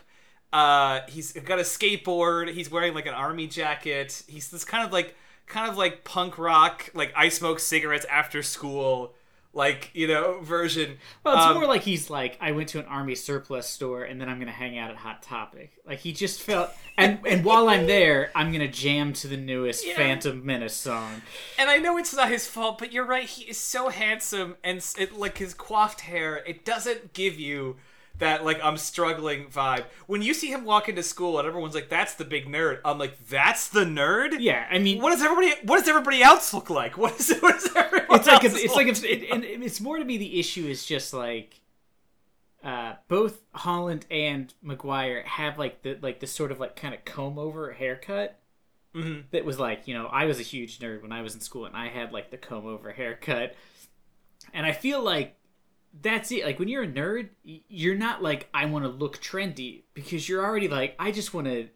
Uh, 0.52 1.00
he's 1.08 1.32
got 1.32 1.58
a 1.58 1.62
skateboard. 1.62 2.52
He's 2.52 2.70
wearing 2.70 2.94
like 2.94 3.06
an 3.06 3.14
army 3.14 3.46
jacket. 3.46 4.22
He's 4.28 4.50
this 4.50 4.64
kind 4.64 4.84
of 4.86 4.92
like 4.92 5.14
kind 5.46 5.70
of 5.70 5.76
like 5.76 6.04
punk 6.04 6.38
rock, 6.38 6.90
like 6.94 7.12
I 7.16 7.28
smoke 7.28 7.58
cigarettes 7.58 8.04
after 8.10 8.42
school, 8.42 9.14
like 9.54 9.90
you 9.94 10.06
know 10.06 10.40
version. 10.42 10.98
Well, 11.24 11.36
it's 11.36 11.46
Um, 11.46 11.54
more 11.54 11.66
like 11.66 11.82
he's 11.82 12.10
like, 12.10 12.36
I 12.40 12.52
went 12.52 12.68
to 12.70 12.78
an 12.80 12.84
army 12.86 13.14
surplus 13.14 13.66
store 13.66 14.04
and 14.04 14.20
then 14.20 14.28
I'm 14.28 14.38
gonna 14.38 14.50
hang 14.52 14.76
out 14.78 14.90
at 14.90 14.96
Hot 14.96 15.22
Topic. 15.22 15.72
Like 15.86 16.00
he 16.00 16.12
just 16.12 16.42
felt, 16.42 16.70
and 16.98 17.18
and 17.26 17.44
while 17.46 17.68
I'm 17.70 17.86
there, 17.86 18.30
I'm 18.34 18.52
gonna 18.52 18.68
jam 18.68 19.14
to 19.14 19.28
the 19.28 19.36
newest 19.38 19.86
Yeah. 19.86 19.96
Phantom 19.96 20.44
Menace 20.44 20.74
song. 20.74 21.22
And 21.58 21.70
I 21.70 21.78
know 21.78 21.96
it's 21.96 22.14
not 22.14 22.28
his 22.28 22.46
fault, 22.46 22.76
but 22.78 22.92
you're 22.92 23.06
right. 23.06 23.24
He 23.24 23.44
is 23.44 23.56
so 23.58 23.88
handsome, 23.88 24.56
and 24.62 24.84
it, 24.98 25.14
like 25.14 25.38
his 25.38 25.54
coiffed 25.54 26.02
hair, 26.02 26.42
it 26.46 26.64
doesn't 26.64 27.14
give 27.14 27.38
you 27.38 27.76
that 28.18 28.44
like 28.44 28.60
I'm 28.62 28.76
struggling 28.76 29.46
vibe. 29.46 29.84
When 30.06 30.22
you 30.22 30.34
see 30.34 30.48
him 30.52 30.64
walk 30.64 30.88
into 30.88 31.02
school 31.02 31.38
and 31.38 31.48
everyone's 31.48 31.74
like, 31.74 31.88
"That's 31.88 32.14
the 32.14 32.24
big 32.24 32.46
nerd," 32.46 32.80
I'm 32.84 32.98
like, 32.98 33.28
"That's 33.28 33.68
the 33.68 33.84
nerd." 33.84 34.36
Yeah, 34.38 34.66
I 34.70 34.78
mean, 34.78 35.00
What 35.00 35.10
does 35.10 35.22
everybody? 35.22 35.52
What 35.66 35.78
does 35.78 35.88
everybody 35.88 36.22
else 36.22 36.52
look 36.54 36.70
like? 36.70 36.96
What 36.98 37.18
is? 37.18 37.30
What 37.40 37.60
does 37.60 37.74
everyone 37.74 38.18
it's 38.18 38.26
like 38.28 38.44
it's 38.44 38.62
look 38.62 38.76
like 38.76 38.86
if, 38.88 39.02
it, 39.04 39.30
and 39.30 39.44
it's 39.44 39.80
more 39.80 39.98
to 39.98 40.04
me 40.04 40.18
the 40.18 40.38
issue 40.38 40.66
is 40.66 40.84
just 40.84 41.12
like 41.14 41.60
uh, 42.62 42.94
both 43.08 43.40
Holland 43.52 44.06
and 44.10 44.52
Maguire 44.62 45.22
have 45.24 45.58
like 45.58 45.82
the 45.82 45.98
like 46.00 46.20
this 46.20 46.30
sort 46.30 46.52
of 46.52 46.60
like 46.60 46.76
kind 46.76 46.94
of 46.94 47.04
comb 47.04 47.38
over 47.38 47.72
haircut 47.72 48.38
Mhm. 48.94 49.24
that 49.30 49.46
was 49.46 49.58
like 49.58 49.88
you 49.88 49.94
know 49.94 50.06
I 50.06 50.26
was 50.26 50.38
a 50.38 50.42
huge 50.42 50.78
nerd 50.78 51.00
when 51.00 51.12
I 51.12 51.22
was 51.22 51.34
in 51.34 51.40
school 51.40 51.64
and 51.64 51.74
I 51.74 51.88
had 51.88 52.12
like 52.12 52.30
the 52.30 52.36
comb 52.36 52.66
over 52.66 52.92
haircut 52.92 53.54
and 54.52 54.66
I 54.66 54.72
feel 54.72 55.02
like 55.02 55.34
that's 56.00 56.32
it 56.32 56.44
like 56.44 56.58
when 56.58 56.68
you're 56.68 56.84
a 56.84 56.88
nerd 56.88 57.28
you're 57.44 57.94
not 57.94 58.22
like 58.22 58.48
I 58.54 58.64
want 58.66 58.84
to 58.84 58.88
look 58.90 59.18
trendy 59.18 59.82
because 59.94 60.28
you're 60.28 60.44
already 60.44 60.68
like 60.68 60.94
I 60.98 61.10
just 61.12 61.34
want 61.34 61.46
to 61.48 61.68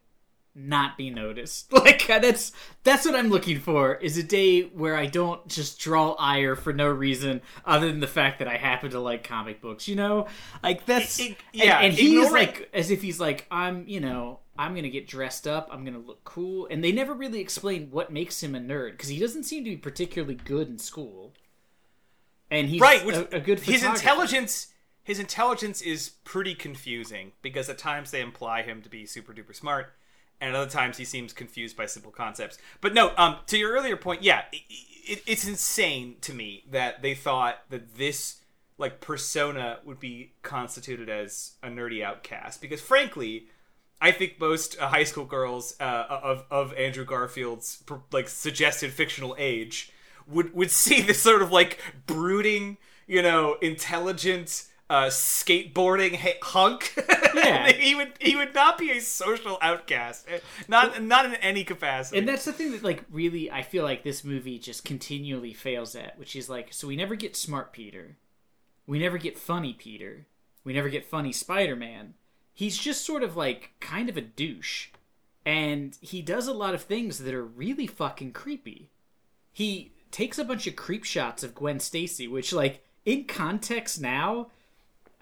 not 0.58 0.96
be 0.96 1.10
noticed. 1.10 1.70
Like 1.72 2.06
that's 2.06 2.50
that's 2.82 3.04
what 3.04 3.14
I'm 3.14 3.28
looking 3.28 3.60
for 3.60 3.94
is 3.96 4.16
a 4.16 4.22
day 4.22 4.62
where 4.62 4.96
I 4.96 5.04
don't 5.06 5.46
just 5.48 5.78
draw 5.78 6.12
ire 6.12 6.56
for 6.56 6.72
no 6.72 6.88
reason 6.88 7.42
other 7.66 7.88
than 7.88 8.00
the 8.00 8.06
fact 8.06 8.38
that 8.38 8.48
I 8.48 8.56
happen 8.56 8.90
to 8.92 9.00
like 9.00 9.22
comic 9.22 9.60
books, 9.60 9.86
you 9.86 9.96
know? 9.96 10.26
Like 10.62 10.86
that's 10.86 11.20
I- 11.20 11.24
I- 11.24 11.26
and- 11.26 11.36
yeah, 11.52 11.78
and, 11.80 11.92
he's 11.94 12.08
ignoring- 12.24 12.32
like 12.32 12.70
as 12.72 12.90
if 12.90 13.02
he's 13.02 13.20
like 13.20 13.46
I'm, 13.50 13.86
you 13.86 14.00
know, 14.00 14.40
I'm 14.58 14.72
going 14.72 14.84
to 14.84 14.88
get 14.90 15.06
dressed 15.06 15.46
up, 15.46 15.68
I'm 15.70 15.84
going 15.84 16.00
to 16.00 16.06
look 16.06 16.24
cool, 16.24 16.66
and 16.70 16.82
they 16.82 16.90
never 16.92 17.12
really 17.12 17.40
explain 17.40 17.88
what 17.90 18.10
makes 18.10 18.42
him 18.42 18.54
a 18.54 18.58
nerd 18.58 18.92
because 18.92 19.10
he 19.10 19.18
doesn't 19.20 19.44
seem 19.44 19.64
to 19.64 19.70
be 19.70 19.76
particularly 19.76 20.36
good 20.36 20.68
in 20.68 20.78
school. 20.78 21.34
And 22.50 22.68
he's 22.68 22.80
right? 22.80 23.04
Which 23.04 23.16
a, 23.16 23.36
a 23.36 23.40
good 23.40 23.60
his 23.60 23.82
intelligence. 23.82 24.68
his 25.02 25.18
intelligence 25.18 25.82
is 25.82 26.10
pretty 26.24 26.54
confusing 26.54 27.32
because 27.42 27.68
at 27.68 27.78
times 27.78 28.10
they 28.10 28.20
imply 28.20 28.62
him 28.62 28.82
to 28.82 28.88
be 28.88 29.06
super 29.06 29.32
duper 29.32 29.54
smart, 29.54 29.92
and 30.40 30.50
at 30.50 30.56
other 30.56 30.70
times 30.70 30.96
he 30.96 31.04
seems 31.04 31.32
confused 31.32 31.76
by 31.76 31.86
simple 31.86 32.12
concepts. 32.12 32.58
But 32.80 32.94
no, 32.94 33.12
um, 33.16 33.38
to 33.46 33.58
your 33.58 33.72
earlier 33.72 33.96
point, 33.96 34.22
yeah, 34.22 34.42
it, 34.52 34.62
it, 35.06 35.22
it's 35.26 35.46
insane 35.46 36.16
to 36.22 36.32
me 36.32 36.64
that 36.70 37.02
they 37.02 37.14
thought 37.14 37.62
that 37.70 37.96
this 37.96 38.42
like 38.78 39.00
persona 39.00 39.78
would 39.84 39.98
be 39.98 40.32
constituted 40.42 41.08
as 41.08 41.52
a 41.62 41.68
nerdy 41.68 42.02
outcast 42.02 42.60
because 42.60 42.80
frankly 42.80 43.46
I 44.00 44.10
think 44.10 44.38
most 44.38 44.78
uh, 44.78 44.88
high 44.88 45.04
school 45.04 45.24
girls 45.24 45.74
uh, 45.80 46.04
of 46.10 46.44
of 46.50 46.74
Andrew 46.74 47.04
Garfield's 47.04 47.82
like 48.12 48.28
suggested 48.28 48.92
fictional 48.92 49.34
age 49.38 49.90
would 50.26 50.54
would 50.54 50.70
see 50.70 51.00
this 51.02 51.22
sort 51.22 51.42
of 51.42 51.52
like 51.52 51.78
brooding, 52.06 52.78
you 53.06 53.22
know, 53.22 53.56
intelligent 53.60 54.66
uh, 54.88 55.06
skateboarding 55.06 56.16
hunk. 56.42 56.94
Yeah, 57.36 57.70
he 57.70 57.94
would 57.94 58.14
he 58.18 58.34
would 58.34 58.54
not 58.54 58.78
be 58.78 58.90
a 58.90 59.00
social 59.00 59.58
outcast, 59.60 60.24
eh, 60.26 60.38
not 60.68 61.02
not 61.02 61.26
in 61.26 61.34
any 61.34 61.64
capacity. 61.64 62.18
And 62.18 62.26
that's 62.26 62.46
the 62.46 62.52
thing 62.52 62.72
that 62.72 62.82
like 62.82 63.04
really 63.10 63.50
I 63.50 63.60
feel 63.60 63.84
like 63.84 64.04
this 64.04 64.24
movie 64.24 64.58
just 64.58 64.86
continually 64.86 65.52
fails 65.52 65.94
at, 65.94 66.18
which 66.18 66.34
is 66.34 66.48
like 66.48 66.72
so 66.72 66.88
we 66.88 66.96
never 66.96 67.14
get 67.14 67.36
smart 67.36 67.74
Peter, 67.74 68.16
we 68.86 68.98
never 68.98 69.18
get 69.18 69.36
funny 69.36 69.74
Peter, 69.74 70.26
we 70.64 70.72
never 70.72 70.88
get 70.88 71.04
funny 71.04 71.30
Spider 71.30 71.76
Man 71.76 72.14
he's 72.56 72.78
just 72.78 73.04
sort 73.04 73.22
of 73.22 73.36
like 73.36 73.72
kind 73.78 74.08
of 74.08 74.16
a 74.16 74.22
douche. 74.22 74.88
And 75.44 75.96
he 76.00 76.22
does 76.22 76.48
a 76.48 76.52
lot 76.52 76.74
of 76.74 76.82
things 76.82 77.18
that 77.18 77.34
are 77.34 77.44
really 77.44 77.86
fucking 77.86 78.32
creepy. 78.32 78.90
He 79.52 79.92
takes 80.10 80.38
a 80.38 80.44
bunch 80.44 80.66
of 80.66 80.76
creep 80.76 81.04
shots 81.04 81.42
of 81.42 81.54
Gwen 81.54 81.80
Stacy, 81.80 82.28
which, 82.28 82.52
like, 82.52 82.82
in 83.04 83.24
context 83.24 84.00
now, 84.00 84.48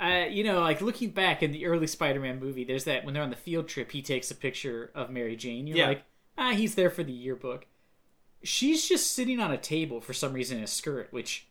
uh, 0.01 0.27
you 0.29 0.43
know, 0.43 0.61
like 0.61 0.81
looking 0.81 1.11
back 1.11 1.43
in 1.43 1.53
the 1.53 1.67
early 1.67 1.87
Spider-Man 1.87 2.41
movie, 2.41 2.65
there's 2.65 2.85
that 2.85 3.05
when 3.05 3.15
they're 3.15 3.23
on 3.23 3.31
the 3.31 3.37
field 3.37 3.69
trip, 3.69 3.93
he 3.93 4.03
takes 4.03 4.31
a 4.31 4.35
picture 4.35 4.91
of 4.95 5.11
Mary 5.11 5.37
Jane. 5.37 5.67
You're 5.67 5.79
yeah. 5.79 5.89
like, 5.89 6.03
ah, 6.37 6.53
he's 6.53 6.75
there 6.75 6.91
for 6.91 7.05
the 7.05 7.13
yearbook. 7.13 7.67
She's 8.43 8.87
just 8.87 9.13
sitting 9.13 9.41
on 9.41 9.53
a 9.53 9.57
table 9.57 10.01
for 10.01 10.13
some 10.13 10.33
reason 10.33 10.59
in 10.59 10.65
a 10.65 10.69
skirt, 10.69 11.09
which 11.11 11.47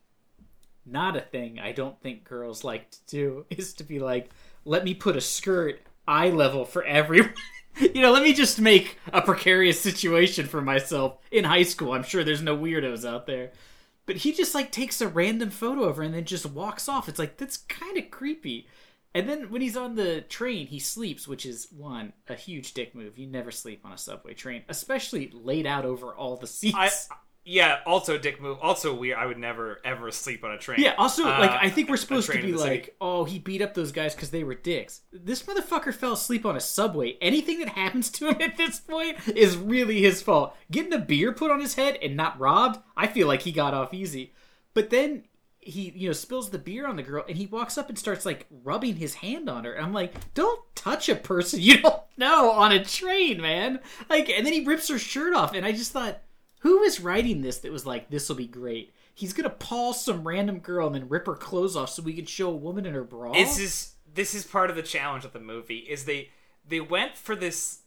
not 0.86 1.16
a 1.16 1.22
thing 1.22 1.60
I 1.60 1.72
don't 1.72 2.00
think 2.02 2.26
girls 2.26 2.64
like 2.64 2.92
to 2.92 2.98
do 3.08 3.46
is 3.50 3.74
to 3.76 3.84
be 3.84 4.00
like, 4.00 4.30
let 4.66 4.84
me 4.84 4.94
put 4.94 5.16
a 5.16 5.22
skirt 5.22 5.80
eye 6.08 6.30
level 6.30 6.66
for 6.66 6.84
everyone. 6.84 7.34
you 7.80 8.02
know, 8.02 8.12
let 8.12 8.24
me 8.24 8.34
just 8.34 8.60
make 8.60 8.98
a 9.12 9.22
precarious 9.22 9.80
situation 9.80 10.46
for 10.46 10.62
myself 10.62 11.18
in 11.32 11.44
high 11.44 11.64
school. 11.64 11.94
I'm 11.94 12.04
sure 12.04 12.24
there's 12.24 12.42
no 12.42 12.58
weirdos 12.58 13.08
out 13.08 13.26
there. 13.26 13.52
But 14.06 14.18
he 14.18 14.34
just 14.34 14.54
like 14.54 14.72
takes 14.72 15.02
a 15.02 15.08
random 15.08 15.50
photo 15.50 15.84
of 15.84 15.98
her 15.98 16.04
and 16.04 16.14
then 16.14 16.26
just 16.26 16.46
walks 16.46 16.90
off. 16.90 17.08
It's 17.08 17.20
like 17.20 17.38
that's 17.38 17.58
kind 17.58 17.98
of 17.98 18.12
creepy. 18.12 18.68
And 19.16 19.30
then 19.30 19.50
when 19.50 19.62
he's 19.62 19.78
on 19.78 19.96
the 19.96 20.22
train, 20.22 20.68
he 20.68 20.80
sleeps, 20.80 21.28
which 21.28 21.46
is 21.46 21.68
one 21.72 22.14
a 22.28 22.36
huge 22.36 22.74
dick 22.74 22.96
move. 22.96 23.18
You 23.18 23.28
never 23.28 23.52
sleep 23.52 23.82
on 23.86 23.94
a 23.94 23.98
subway 23.98 24.34
train, 24.34 24.64
especially 24.68 25.32
laid 25.34 25.66
out 25.66 25.86
over 25.86 26.14
all 26.14 26.36
the 26.36 26.48
seats. 26.48 26.76
I, 27.10 27.16
yeah, 27.46 27.80
also 27.86 28.18
dick 28.18 28.42
move. 28.42 28.58
Also 28.62 28.94
weird. 28.94 29.18
I 29.18 29.26
would 29.26 29.38
never 29.38 29.82
ever 29.84 30.12
sleep 30.12 30.44
on 30.46 30.52
a 30.52 30.58
train. 30.58 30.80
Yeah, 30.80 30.94
also 30.98 31.24
uh, 31.24 31.40
like 31.40 31.52
I 31.52 31.70
think 31.70 31.90
we're 31.90 31.98
supposed 31.98 32.32
to 32.32 32.42
be 32.42 32.54
like, 32.54 32.96
oh, 33.02 33.26
he 33.26 33.38
beat 33.38 33.62
up 33.62 33.74
those 33.74 33.92
guys 33.92 34.16
because 34.16 34.30
they 34.30 34.46
were 34.46 34.56
dicks. 34.56 35.02
This 35.12 35.44
motherfucker 35.44 35.94
fell 35.94 36.14
asleep 36.14 36.46
on 36.46 36.56
a 36.56 36.62
subway. 36.62 37.18
Anything 37.22 37.60
that 37.60 37.70
happens 37.70 38.10
to 38.12 38.30
him 38.30 38.38
at 38.42 38.58
this 38.58 38.80
point 38.80 39.18
is 39.28 39.58
really 39.58 40.02
his 40.02 40.22
fault. 40.22 40.56
Getting 40.72 40.94
a 40.94 41.00
beer 41.00 41.34
put 41.34 41.52
on 41.52 41.60
his 41.60 41.76
head 41.76 41.98
and 42.02 42.16
not 42.16 42.40
robbed, 42.40 42.80
I 42.96 43.08
feel 43.08 43.28
like 43.28 43.42
he 43.42 43.52
got 43.52 43.74
off 43.74 43.94
easy. 43.94 44.34
But 44.74 44.90
then 44.90 45.26
he 45.66 45.94
you 45.96 46.08
know 46.08 46.14
spills 46.14 46.50
the 46.50 46.58
beer 46.58 46.86
on 46.88 46.98
the 46.98 47.04
girl 47.04 47.24
and 47.28 47.38
he 47.38 47.46
walks 47.46 47.78
up 47.78 47.88
and 47.88 47.98
starts 47.98 48.26
like 48.26 48.46
rubbing 48.64 48.98
his 48.98 49.16
hand 49.16 49.50
on 49.50 49.64
her 49.64 49.72
and 49.72 49.86
i'm 49.86 49.94
like 49.94 50.14
don't 50.34 50.60
touch 50.76 51.08
a 51.08 51.16
person 51.16 51.60
you 51.62 51.82
don't 51.82 52.04
know 52.18 52.52
on 52.52 52.74
a 52.74 52.84
train 52.84 53.40
man 53.40 53.80
like 54.10 54.30
and 54.30 54.46
then 54.46 54.52
he 54.52 54.66
rips 54.66 54.90
her 54.90 55.00
shirt 55.00 55.34
off 55.34 55.54
and 55.54 55.66
i 55.66 55.72
just 55.72 55.94
thought 55.94 56.22
who 56.64 56.82
is 56.84 57.02
writing 57.02 57.42
this 57.42 57.60
that 57.60 57.72
was 57.74 57.86
like, 57.86 58.10
this 58.10 58.30
will 58.30 58.38
be 58.38 58.48
great? 58.48 58.94
He's 59.14 59.34
gonna 59.34 59.50
paw 59.50 59.92
some 59.92 60.26
random 60.26 60.60
girl 60.60 60.88
and 60.88 60.96
then 60.96 61.10
rip 61.10 61.28
her 61.28 61.36
clothes 61.36 61.76
off 61.76 61.90
so 61.90 62.02
we 62.02 62.14
can 62.14 62.26
show 62.26 62.50
a 62.50 62.56
woman 62.56 62.86
in 62.86 62.94
her 62.94 63.04
bra. 63.04 63.34
This 63.34 63.60
is 63.60 63.94
this 64.12 64.34
is 64.34 64.46
part 64.46 64.70
of 64.70 64.78
the 64.78 64.82
challenge 64.82 65.26
of 65.26 65.34
the 65.34 65.42
movie. 65.42 65.80
Is 65.80 66.06
they 66.06 66.30
they 66.66 66.80
went 66.80 67.18
for 67.18 67.36
this. 67.36 67.82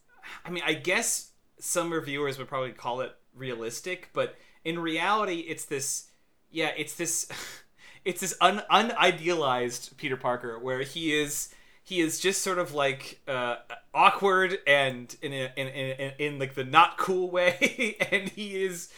I 0.45 0.51
mean, 0.51 0.63
I 0.65 0.73
guess 0.73 1.31
some 1.59 1.91
reviewers 1.91 2.37
would 2.37 2.47
probably 2.47 2.71
call 2.71 3.01
it 3.01 3.15
realistic, 3.33 4.09
but 4.13 4.35
in 4.63 4.77
reality, 4.77 5.39
it's 5.39 5.65
this. 5.65 6.09
Yeah, 6.51 6.71
it's 6.77 6.95
this. 6.95 7.29
It's 8.05 8.21
this 8.21 8.37
un 8.39 8.63
unidealized 8.71 9.97
Peter 9.97 10.15
Parker 10.15 10.57
where 10.59 10.79
he 10.79 11.13
is 11.13 11.53
he 11.87 12.01
is 12.01 12.19
just 12.19 12.43
sort 12.43 12.57
of 12.57 12.73
like 12.73 13.21
uh, 13.29 13.55
awkward 13.93 14.57
and 14.67 15.15
in, 15.21 15.31
a, 15.31 15.49
in, 15.55 15.67
in, 15.67 16.11
in 16.19 16.37
like 16.37 16.53
the 16.53 16.65
not 16.65 16.97
cool 16.97 17.31
way. 17.31 17.95
And 18.11 18.27
he 18.27 18.61
is 18.61 18.89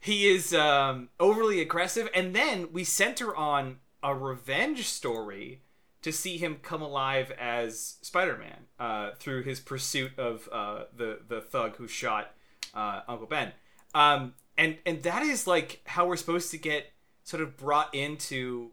he 0.00 0.26
is 0.26 0.54
um, 0.54 1.10
overly 1.20 1.60
aggressive. 1.60 2.08
And 2.14 2.34
then 2.34 2.72
we 2.72 2.82
center 2.82 3.36
on 3.36 3.76
a 4.02 4.14
revenge 4.14 4.86
story 4.86 5.60
to 6.00 6.12
see 6.12 6.38
him 6.38 6.56
come 6.62 6.80
alive 6.80 7.30
as 7.38 7.96
spider-man 8.00 8.64
uh, 8.78 9.10
through 9.18 9.42
his 9.42 9.60
pursuit 9.60 10.18
of 10.18 10.48
uh, 10.50 10.84
the 10.96 11.18
the 11.28 11.42
thug 11.42 11.76
who 11.76 11.86
shot 11.86 12.32
uh, 12.72 13.02
uncle 13.06 13.26
ben. 13.26 13.52
Um, 13.94 14.32
and 14.56 14.78
and 14.86 15.02
that 15.02 15.22
is 15.22 15.46
like 15.46 15.82
how 15.84 16.06
we're 16.06 16.16
supposed 16.16 16.50
to 16.52 16.56
get 16.56 16.90
sort 17.22 17.42
of 17.42 17.58
brought 17.58 17.94
into 17.94 18.70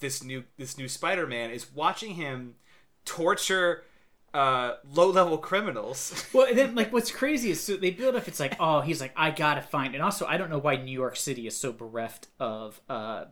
this 0.00 0.24
new 0.24 0.42
this 0.56 0.76
new 0.76 0.88
spider-man 0.88 1.52
is 1.52 1.72
watching 1.72 2.16
him 2.16 2.56
torture 3.04 3.84
uh, 4.32 4.74
low 4.92 5.10
level 5.10 5.38
criminals. 5.38 6.26
well, 6.32 6.46
and 6.46 6.56
then 6.56 6.74
like 6.74 6.92
what's 6.92 7.10
crazy 7.10 7.50
is 7.50 7.60
so 7.60 7.76
they 7.76 7.90
build 7.90 8.14
up. 8.14 8.28
It's 8.28 8.40
like, 8.40 8.56
oh, 8.60 8.80
he's 8.80 9.00
like, 9.00 9.12
I 9.16 9.30
gotta 9.30 9.62
find. 9.62 9.94
And 9.94 10.02
also, 10.02 10.26
I 10.26 10.36
don't 10.36 10.50
know 10.50 10.58
why 10.58 10.76
New 10.76 10.92
York 10.92 11.16
City 11.16 11.46
is 11.46 11.56
so 11.56 11.72
bereft 11.72 12.28
of 12.38 12.80
uh, 12.88 13.26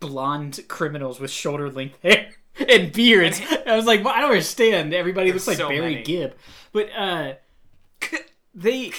blonde 0.00 0.60
criminals 0.68 1.20
with 1.20 1.30
shoulder 1.30 1.70
length 1.70 1.98
hair 2.02 2.30
and 2.68 2.92
beards. 2.92 3.40
And 3.40 3.68
I 3.68 3.76
was 3.76 3.86
like, 3.86 4.04
well, 4.04 4.14
I 4.14 4.20
don't 4.20 4.30
understand. 4.30 4.94
Everybody 4.94 5.32
looks 5.32 5.46
like 5.46 5.56
so 5.56 5.68
Barry 5.68 5.94
many. 5.94 6.02
Gibb, 6.02 6.34
but 6.72 6.88
uh, 6.96 7.34
they 8.54 8.92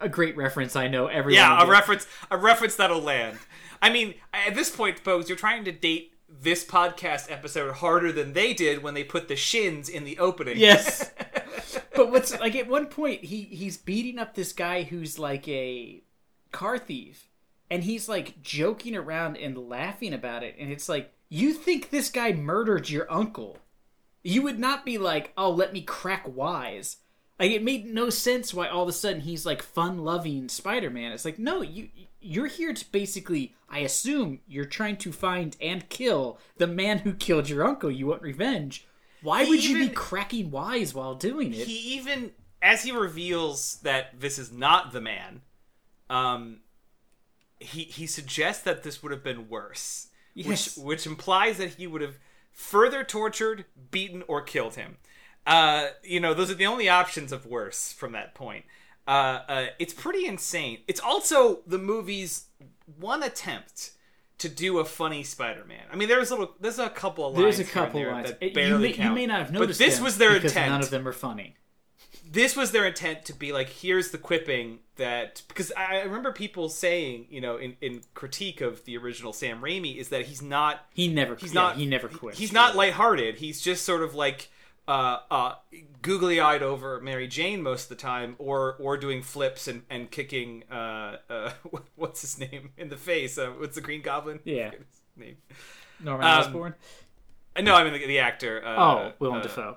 a 0.00 0.08
great 0.08 0.36
reference. 0.36 0.76
I 0.76 0.88
know 0.88 1.06
everyone. 1.06 1.34
Yeah, 1.34 1.62
a 1.62 1.66
reference. 1.66 2.06
A 2.30 2.36
reference 2.36 2.76
that'll 2.76 3.00
land. 3.00 3.38
I 3.80 3.90
mean, 3.90 4.14
at 4.32 4.54
this 4.54 4.70
point, 4.70 4.98
folks, 4.98 5.28
you're 5.28 5.38
trying 5.38 5.64
to 5.64 5.72
date 5.72 6.12
this 6.40 6.64
podcast 6.64 7.30
episode 7.30 7.74
harder 7.76 8.12
than 8.12 8.32
they 8.32 8.52
did 8.54 8.82
when 8.82 8.94
they 8.94 9.04
put 9.04 9.28
the 9.28 9.36
shins 9.36 9.88
in 9.88 10.04
the 10.04 10.18
opening. 10.18 10.56
Yes. 10.56 11.10
but 11.94 12.10
what's 12.10 12.38
like 12.38 12.54
at 12.54 12.68
one 12.68 12.86
point 12.86 13.24
he 13.24 13.42
he's 13.42 13.76
beating 13.76 14.18
up 14.18 14.34
this 14.34 14.52
guy 14.52 14.82
who's 14.82 15.18
like 15.18 15.48
a 15.48 16.02
car 16.52 16.78
thief 16.78 17.28
and 17.70 17.82
he's 17.82 18.08
like 18.08 18.40
joking 18.42 18.94
around 18.94 19.36
and 19.36 19.68
laughing 19.68 20.14
about 20.14 20.42
it 20.42 20.54
and 20.58 20.70
it's 20.70 20.88
like 20.88 21.12
you 21.28 21.52
think 21.52 21.90
this 21.90 22.10
guy 22.10 22.32
murdered 22.32 22.88
your 22.88 23.10
uncle. 23.12 23.58
You 24.22 24.42
would 24.42 24.58
not 24.58 24.84
be 24.84 24.98
like, 24.98 25.32
"Oh, 25.36 25.50
let 25.50 25.72
me 25.72 25.82
crack 25.82 26.24
wise." 26.26 26.98
Like 27.38 27.52
it 27.52 27.62
made 27.62 27.86
no 27.86 28.10
sense 28.10 28.52
why 28.52 28.68
all 28.68 28.82
of 28.82 28.88
a 28.88 28.92
sudden 28.92 29.20
he's 29.20 29.46
like 29.46 29.62
fun-loving 29.62 30.48
Spider-Man. 30.48 31.12
It's 31.12 31.24
like, 31.24 31.38
"No, 31.38 31.62
you 31.62 31.88
you're 32.20 32.46
here 32.46 32.72
to 32.72 32.84
basically 32.90 33.54
I 33.68 33.80
assume 33.80 34.40
you're 34.48 34.64
trying 34.64 34.96
to 34.98 35.12
find 35.12 35.56
and 35.60 35.88
kill 35.88 36.38
the 36.56 36.66
man 36.66 36.98
who 36.98 37.12
killed 37.14 37.48
your 37.48 37.66
uncle. 37.66 37.90
You 37.90 38.06
want 38.08 38.22
revenge. 38.22 38.86
Why 39.22 39.44
he 39.44 39.50
would 39.50 39.60
even, 39.60 39.82
you 39.82 39.88
be 39.88 39.94
cracking 39.94 40.50
wise 40.50 40.94
while 40.94 41.14
doing 41.14 41.52
it? 41.52 41.66
He 41.66 41.96
even 41.96 42.32
as 42.60 42.82
he 42.82 42.92
reveals 42.92 43.76
that 43.82 44.20
this 44.20 44.38
is 44.38 44.50
not 44.50 44.92
the 44.92 45.00
man, 45.00 45.42
um 46.10 46.60
he 47.60 47.84
he 47.84 48.06
suggests 48.06 48.62
that 48.64 48.82
this 48.82 49.02
would 49.02 49.12
have 49.12 49.22
been 49.22 49.48
worse. 49.48 50.08
Yes. 50.34 50.76
Which 50.76 50.84
which 50.84 51.06
implies 51.06 51.58
that 51.58 51.74
he 51.74 51.86
would 51.86 52.02
have 52.02 52.18
further 52.52 53.04
tortured, 53.04 53.64
beaten, 53.90 54.24
or 54.26 54.42
killed 54.42 54.74
him. 54.74 54.96
Uh, 55.48 55.88
you 56.04 56.20
know, 56.20 56.34
those 56.34 56.50
are 56.50 56.54
the 56.54 56.66
only 56.66 56.90
options 56.90 57.32
of 57.32 57.46
worse 57.46 57.90
from 57.90 58.12
that 58.12 58.34
point. 58.34 58.66
Uh, 59.06 59.40
uh, 59.48 59.66
it's 59.78 59.94
pretty 59.94 60.26
insane. 60.26 60.80
It's 60.86 61.00
also 61.00 61.60
the 61.66 61.78
movie's 61.78 62.48
one 62.98 63.22
attempt 63.22 63.92
to 64.36 64.50
do 64.50 64.78
a 64.78 64.84
funny 64.84 65.24
Spider-Man. 65.24 65.84
I 65.90 65.96
mean, 65.96 66.08
there's 66.08 66.30
a 66.30 66.36
little, 66.36 66.54
there's 66.60 66.78
a 66.78 66.90
couple 66.90 67.26
of 67.26 67.32
lines. 67.32 67.56
There's 67.56 67.68
a 67.68 67.72
couple 67.72 67.98
there 67.98 68.12
lines. 68.12 68.28
That 68.28 68.52
barely 68.52 68.68
you, 68.68 68.78
may, 68.78 68.92
count. 68.92 69.08
you 69.08 69.14
may 69.14 69.26
not 69.26 69.38
have 69.38 69.50
noticed, 69.50 69.80
but 69.80 69.86
this 69.86 70.00
was 70.00 70.18
their 70.18 70.36
intent. 70.36 70.70
None 70.70 70.82
of 70.82 70.90
them 70.90 71.08
are 71.08 71.12
funny. 71.12 71.56
This 72.30 72.54
was 72.54 72.72
their 72.72 72.84
intent 72.84 73.24
to 73.24 73.32
be 73.32 73.52
like, 73.52 73.70
here's 73.70 74.10
the 74.10 74.18
quipping 74.18 74.80
that 74.96 75.40
because 75.48 75.72
I 75.72 76.02
remember 76.02 76.30
people 76.30 76.68
saying, 76.68 77.26
you 77.30 77.40
know, 77.40 77.56
in, 77.56 77.76
in 77.80 78.02
critique 78.12 78.60
of 78.60 78.84
the 78.84 78.98
original 78.98 79.32
Sam 79.32 79.62
Raimi, 79.62 79.96
is 79.96 80.10
that 80.10 80.26
he's 80.26 80.42
not. 80.42 80.84
He 80.92 81.08
never. 81.08 81.36
He's 81.36 81.54
yeah, 81.54 81.62
not. 81.62 81.76
He 81.76 81.86
never 81.86 82.06
quit. 82.06 82.34
He's 82.34 82.52
not 82.52 82.76
lighthearted. 82.76 83.36
He's 83.36 83.62
just 83.62 83.86
sort 83.86 84.02
of 84.02 84.14
like 84.14 84.50
uh, 84.88 85.18
uh, 85.30 85.54
googly 86.02 86.40
eyed 86.40 86.62
over 86.62 87.00
Mary 87.00 87.28
Jane 87.28 87.62
most 87.62 87.84
of 87.84 87.88
the 87.90 88.02
time, 88.02 88.34
or 88.38 88.74
or 88.80 88.96
doing 88.96 89.22
flips 89.22 89.68
and 89.68 89.82
and 89.90 90.10
kicking 90.10 90.64
uh, 90.70 91.18
uh, 91.28 91.50
what's 91.94 92.22
his 92.22 92.38
name 92.38 92.70
in 92.76 92.88
the 92.88 92.96
face? 92.96 93.38
Uh, 93.38 93.52
what's 93.58 93.74
the 93.76 93.82
Green 93.82 94.02
Goblin? 94.02 94.40
Yeah, 94.44 94.70
name 95.16 95.36
Norman 96.00 96.26
um, 96.26 96.40
Osborn. 96.40 96.74
No, 97.60 97.74
I 97.74 97.84
mean 97.84 97.92
the, 97.92 98.06
the 98.06 98.20
actor. 98.20 98.64
Uh, 98.64 98.76
Oh, 98.78 99.12
Willem 99.18 99.38
uh, 99.38 99.42
Dafoe. 99.42 99.76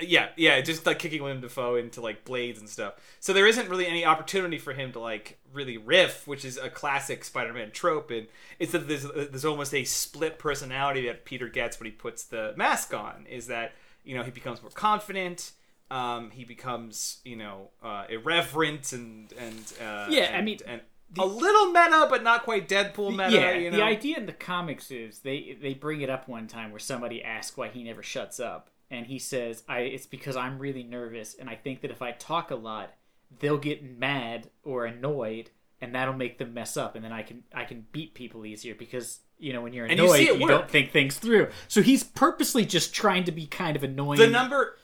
Yeah, 0.00 0.28
yeah, 0.36 0.60
just 0.60 0.86
like 0.86 0.98
kicking 0.98 1.22
Willem 1.22 1.40
Dafoe 1.40 1.76
into 1.76 2.00
like 2.00 2.24
blades 2.24 2.58
and 2.58 2.68
stuff. 2.68 2.94
So 3.20 3.32
there 3.32 3.46
isn't 3.46 3.68
really 3.68 3.86
any 3.86 4.04
opportunity 4.04 4.58
for 4.58 4.72
him 4.72 4.92
to 4.92 5.00
like 5.00 5.38
really 5.52 5.76
riff, 5.78 6.26
which 6.26 6.44
is 6.44 6.56
a 6.56 6.70
classic 6.70 7.24
Spider-Man 7.24 7.70
trope. 7.70 8.10
And 8.10 8.26
it's 8.58 8.72
that 8.72 8.88
there's 8.88 9.04
there's 9.04 9.44
almost 9.44 9.74
a 9.74 9.84
split 9.84 10.38
personality 10.38 11.06
that 11.06 11.24
Peter 11.24 11.48
gets 11.48 11.78
when 11.78 11.86
he 11.86 11.92
puts 11.92 12.24
the 12.24 12.54
mask 12.56 12.94
on. 12.94 13.26
Is 13.28 13.46
that 13.48 13.72
you 14.04 14.16
know 14.16 14.22
he 14.22 14.30
becomes 14.30 14.62
more 14.62 14.70
confident. 14.70 15.52
Um, 15.90 16.30
he 16.30 16.44
becomes 16.44 17.20
you 17.24 17.36
know 17.36 17.70
uh, 17.82 18.04
irreverent 18.08 18.92
and 18.92 19.32
and 19.38 19.72
uh, 19.80 20.06
Yeah, 20.08 20.34
I 20.36 20.40
mean, 20.40 20.58
and 20.66 20.80
a 21.18 21.26
little 21.26 21.72
meta, 21.72 22.06
but 22.08 22.22
not 22.22 22.44
quite 22.44 22.68
Deadpool 22.68 23.10
meta. 23.10 23.32
yeah, 23.32 23.52
you 23.52 23.70
know? 23.70 23.78
the 23.78 23.82
idea 23.82 24.16
in 24.16 24.26
the 24.26 24.32
comics 24.32 24.90
is 24.90 25.20
they 25.20 25.56
they 25.60 25.74
bring 25.74 26.00
it 26.00 26.10
up 26.10 26.28
one 26.28 26.46
time 26.46 26.70
where 26.70 26.78
somebody 26.78 27.22
asks 27.22 27.56
why 27.56 27.68
he 27.68 27.82
never 27.82 28.02
shuts 28.02 28.38
up, 28.38 28.70
and 28.90 29.06
he 29.06 29.18
says, 29.18 29.62
"I 29.68 29.80
it's 29.80 30.06
because 30.06 30.36
I'm 30.36 30.58
really 30.58 30.82
nervous, 30.82 31.34
and 31.34 31.48
I 31.48 31.54
think 31.54 31.80
that 31.82 31.90
if 31.90 32.02
I 32.02 32.12
talk 32.12 32.50
a 32.50 32.56
lot, 32.56 32.94
they'll 33.38 33.58
get 33.58 33.82
mad 33.82 34.50
or 34.62 34.84
annoyed, 34.84 35.50
and 35.80 35.94
that'll 35.94 36.14
make 36.14 36.38
them 36.38 36.54
mess 36.54 36.76
up, 36.76 36.96
and 36.96 37.04
then 37.04 37.12
I 37.12 37.22
can 37.22 37.44
I 37.54 37.64
can 37.64 37.86
beat 37.92 38.14
people 38.14 38.44
easier 38.46 38.74
because." 38.74 39.20
You 39.42 39.54
know, 39.54 39.62
when 39.62 39.72
you're 39.72 39.86
And 39.86 39.98
you 39.98 40.04
annoyed, 40.04 40.38
you, 40.38 40.46
don't 40.46 40.68
think 40.68 40.90
things 40.90 41.16
through. 41.16 41.48
So 41.66 41.80
he's 41.80 42.04
purposely 42.04 42.66
just 42.66 42.94
trying 42.94 43.24
to 43.24 43.32
be 43.32 43.46
kind 43.46 43.74
of 43.74 43.82
annoying. 43.82 44.18
the 44.18 44.26
number 44.26 44.76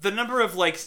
the 0.00 0.10
number 0.10 0.40
of 0.40 0.54
like 0.54 0.80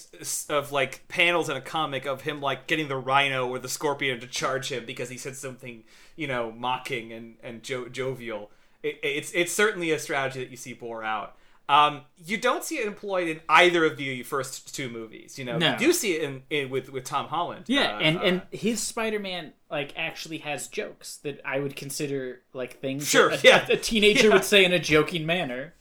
of 0.50 0.72
like 0.72 1.08
panels 1.08 1.50
in 1.50 1.58
a 1.58 1.62
comic 1.62 2.06
of 2.06 2.22
him 2.22 2.42
like 2.42 2.68
getting 2.68 2.88
the 2.88 2.98
rhino 2.98 3.48
or 3.48 3.60
the 3.60 3.70
scorpion 3.70 4.20
to 4.20 4.28
charge 4.28 4.72
him 4.72 4.86
because 4.86 5.10
he 5.10 5.18
said 5.18 5.36
something 5.36 5.84
you 6.16 6.28
know 6.28 6.52
mocking 6.52 7.12
and 7.12 7.36
and 7.44 7.64
jo- 7.64 7.90
jovial 7.90 8.50
it, 8.82 9.00
it's 9.04 9.32
it's 9.34 9.52
certainly 9.52 9.92
a 9.92 10.00
strategy 10.00 10.40
that 10.40 10.50
you 10.50 10.58
see 10.58 10.74
bore 10.74 11.04
out 11.04 11.36
um, 11.70 12.02
you 12.18 12.38
don't 12.38 12.64
see 12.64 12.76
it 12.78 12.86
employed 12.88 13.28
in 13.28 13.40
either 13.48 13.86
of 13.86 13.96
the 13.98 14.22
first 14.24 14.76
two 14.76 14.90
movies 14.90 15.40
you 15.40 15.46
know 15.46 15.58
No. 15.58 15.72
you 15.74 15.78
do 15.78 15.94
see 15.94 16.14
it 16.16 16.24
in, 16.24 16.44
in 16.50 16.70
with 16.70 16.90
with 16.92 17.06
tom 17.06 17.28
holland 17.28 17.66
Yeah, 17.68 17.96
Uh, 17.96 18.00
and 18.00 18.18
uh, 18.18 18.22
and 18.22 18.42
his 18.52 18.82
Spider-Man 18.82 19.54
like 19.72 19.94
actually 19.96 20.40
has 20.40 20.68
jokes 20.68 21.18
that 21.18 21.40
I 21.46 21.60
would 21.60 21.76
consider 21.76 22.42
like 22.54 22.80
things 22.82 23.08
Sure, 23.08 23.30
that 23.30 23.44
a, 23.44 23.48
yeah. 23.48 23.66
a 23.70 23.78
teenager 23.78 24.28
Yeah. 24.28 24.34
would 24.36 24.44
say 24.46 24.64
in 24.66 24.74
a 24.74 24.80
joking 24.80 25.26
manner. 25.26 25.74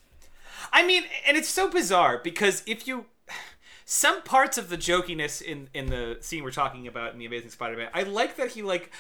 I 0.73 0.87
mean, 0.87 1.03
and 1.27 1.37
it's 1.37 1.49
so 1.51 1.69
bizarre 1.69 2.19
because 2.23 2.63
if 2.67 2.87
you 2.87 3.07
some 3.85 4.23
parts 4.23 4.57
of 4.57 4.69
the 4.71 4.77
jokiness 4.79 5.43
in 5.43 5.69
in 5.75 5.87
the 5.87 6.17
scene 6.21 6.43
we're 6.45 6.51
talking 6.53 6.87
about 6.87 7.13
in 7.13 7.19
the 7.19 7.27
Amazing 7.27 7.51
Spider-Man, 7.51 7.91
I 7.93 8.05
like 8.05 8.37
that 8.37 8.53
he 8.53 8.63
like 8.63 8.91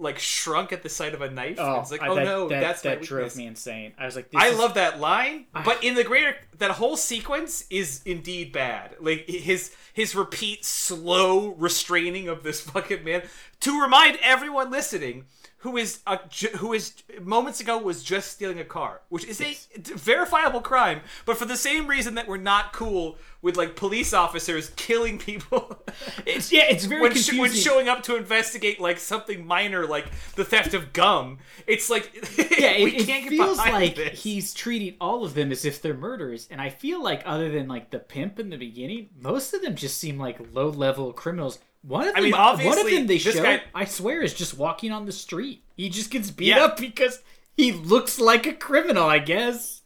like 0.00 0.18
shrunk 0.18 0.72
at 0.72 0.82
the 0.82 0.88
sight 0.88 1.14
of 1.14 1.20
a 1.20 1.30
knife. 1.30 1.56
Oh, 1.58 1.80
it's 1.80 1.90
like, 1.90 2.02
I- 2.02 2.08
oh 2.08 2.14
that, 2.14 2.24
no, 2.24 2.48
that, 2.48 2.60
that's 2.60 2.82
that 2.82 3.02
drove 3.02 3.36
me 3.36 3.46
insane. 3.46 3.92
I 3.98 4.06
was 4.06 4.16
like, 4.16 4.28
I 4.34 4.48
is- 4.48 4.58
love 4.58 4.74
that 4.74 4.98
line, 4.98 5.46
but 5.64 5.84
in 5.84 5.94
the 5.94 6.04
greater 6.04 6.36
that 6.58 6.72
whole 6.72 6.96
sequence 6.96 7.64
is 7.70 8.00
indeed 8.04 8.52
bad. 8.52 8.96
Like 9.00 9.28
his 9.28 9.74
his 9.92 10.14
repeat 10.14 10.64
slow 10.64 11.48
restraining 11.48 12.28
of 12.28 12.42
this 12.42 12.60
fucking 12.72 13.04
man 13.04 13.22
to 13.60 13.80
remind 13.80 14.18
everyone 14.22 14.70
listening 14.70 15.26
who 15.60 15.76
is 15.76 16.00
a, 16.06 16.18
who 16.56 16.72
is 16.72 16.94
moments 17.20 17.60
ago 17.60 17.76
was 17.76 18.02
just 18.02 18.32
stealing 18.32 18.58
a 18.58 18.64
car, 18.64 19.02
which 19.10 19.26
is 19.26 19.40
a 19.42 19.54
verifiable 19.94 20.62
crime, 20.62 21.02
but 21.26 21.36
for 21.36 21.44
the 21.44 21.56
same 21.56 21.86
reason 21.86 22.14
that 22.14 22.26
we're 22.26 22.38
not 22.38 22.72
cool 22.72 23.18
with 23.42 23.58
like 23.58 23.76
police 23.76 24.14
officers 24.14 24.70
killing 24.76 25.18
people. 25.18 25.76
It's 26.26 26.52
yeah, 26.52 26.64
it's 26.68 26.84
very 26.84 27.02
when, 27.02 27.14
sh- 27.14 27.38
when 27.38 27.52
showing 27.52 27.88
up 27.88 28.02
to 28.04 28.16
investigate 28.16 28.80
like 28.80 28.98
something 28.98 29.46
minor 29.46 29.86
like 29.86 30.06
the 30.34 30.44
theft 30.44 30.72
of 30.74 30.92
gum, 30.92 31.38
it's 31.66 31.90
like 31.90 32.10
yeah, 32.58 32.72
it, 32.72 33.08
it 33.08 33.28
feels 33.28 33.58
like 33.58 33.96
this. 33.96 34.22
he's 34.22 34.54
treating 34.54 34.94
all 35.00 35.24
of 35.24 35.34
them 35.34 35.50
as 35.50 35.64
if 35.64 35.82
they're 35.82 35.94
murderers, 35.94 36.46
and 36.50 36.60
I 36.60 36.70
feel 36.70 37.02
like 37.02 37.22
other 37.26 37.50
than 37.50 37.68
like 37.68 37.90
the 37.90 37.98
pimp 37.98 38.38
in 38.38 38.50
the 38.50 38.56
beginning, 38.56 39.10
most 39.20 39.52
of 39.52 39.62
them 39.62 39.74
just 39.74 39.98
seem 39.98 40.18
like 40.18 40.38
low 40.52 40.68
level 40.68 41.12
criminals. 41.12 41.58
One 41.82 42.08
of 42.08 42.14
them, 42.14 42.24
mean, 42.24 42.32
one 42.32 42.78
of 42.78 42.84
them 42.90 43.06
they 43.06 43.18
this 43.18 43.34
show, 43.34 43.42
guy- 43.42 43.62
I 43.74 43.84
swear, 43.86 44.20
is 44.22 44.34
just 44.34 44.56
walking 44.56 44.92
on 44.92 45.06
the 45.06 45.12
street. 45.12 45.62
He 45.76 45.88
just 45.88 46.10
gets 46.10 46.30
beat 46.30 46.48
Yeah. 46.48 46.64
up 46.64 46.76
because 46.76 47.22
he 47.56 47.72
looks 47.72 48.18
like 48.20 48.46
a 48.46 48.52
criminal, 48.52 49.04
I 49.08 49.18
guess. 49.18 49.82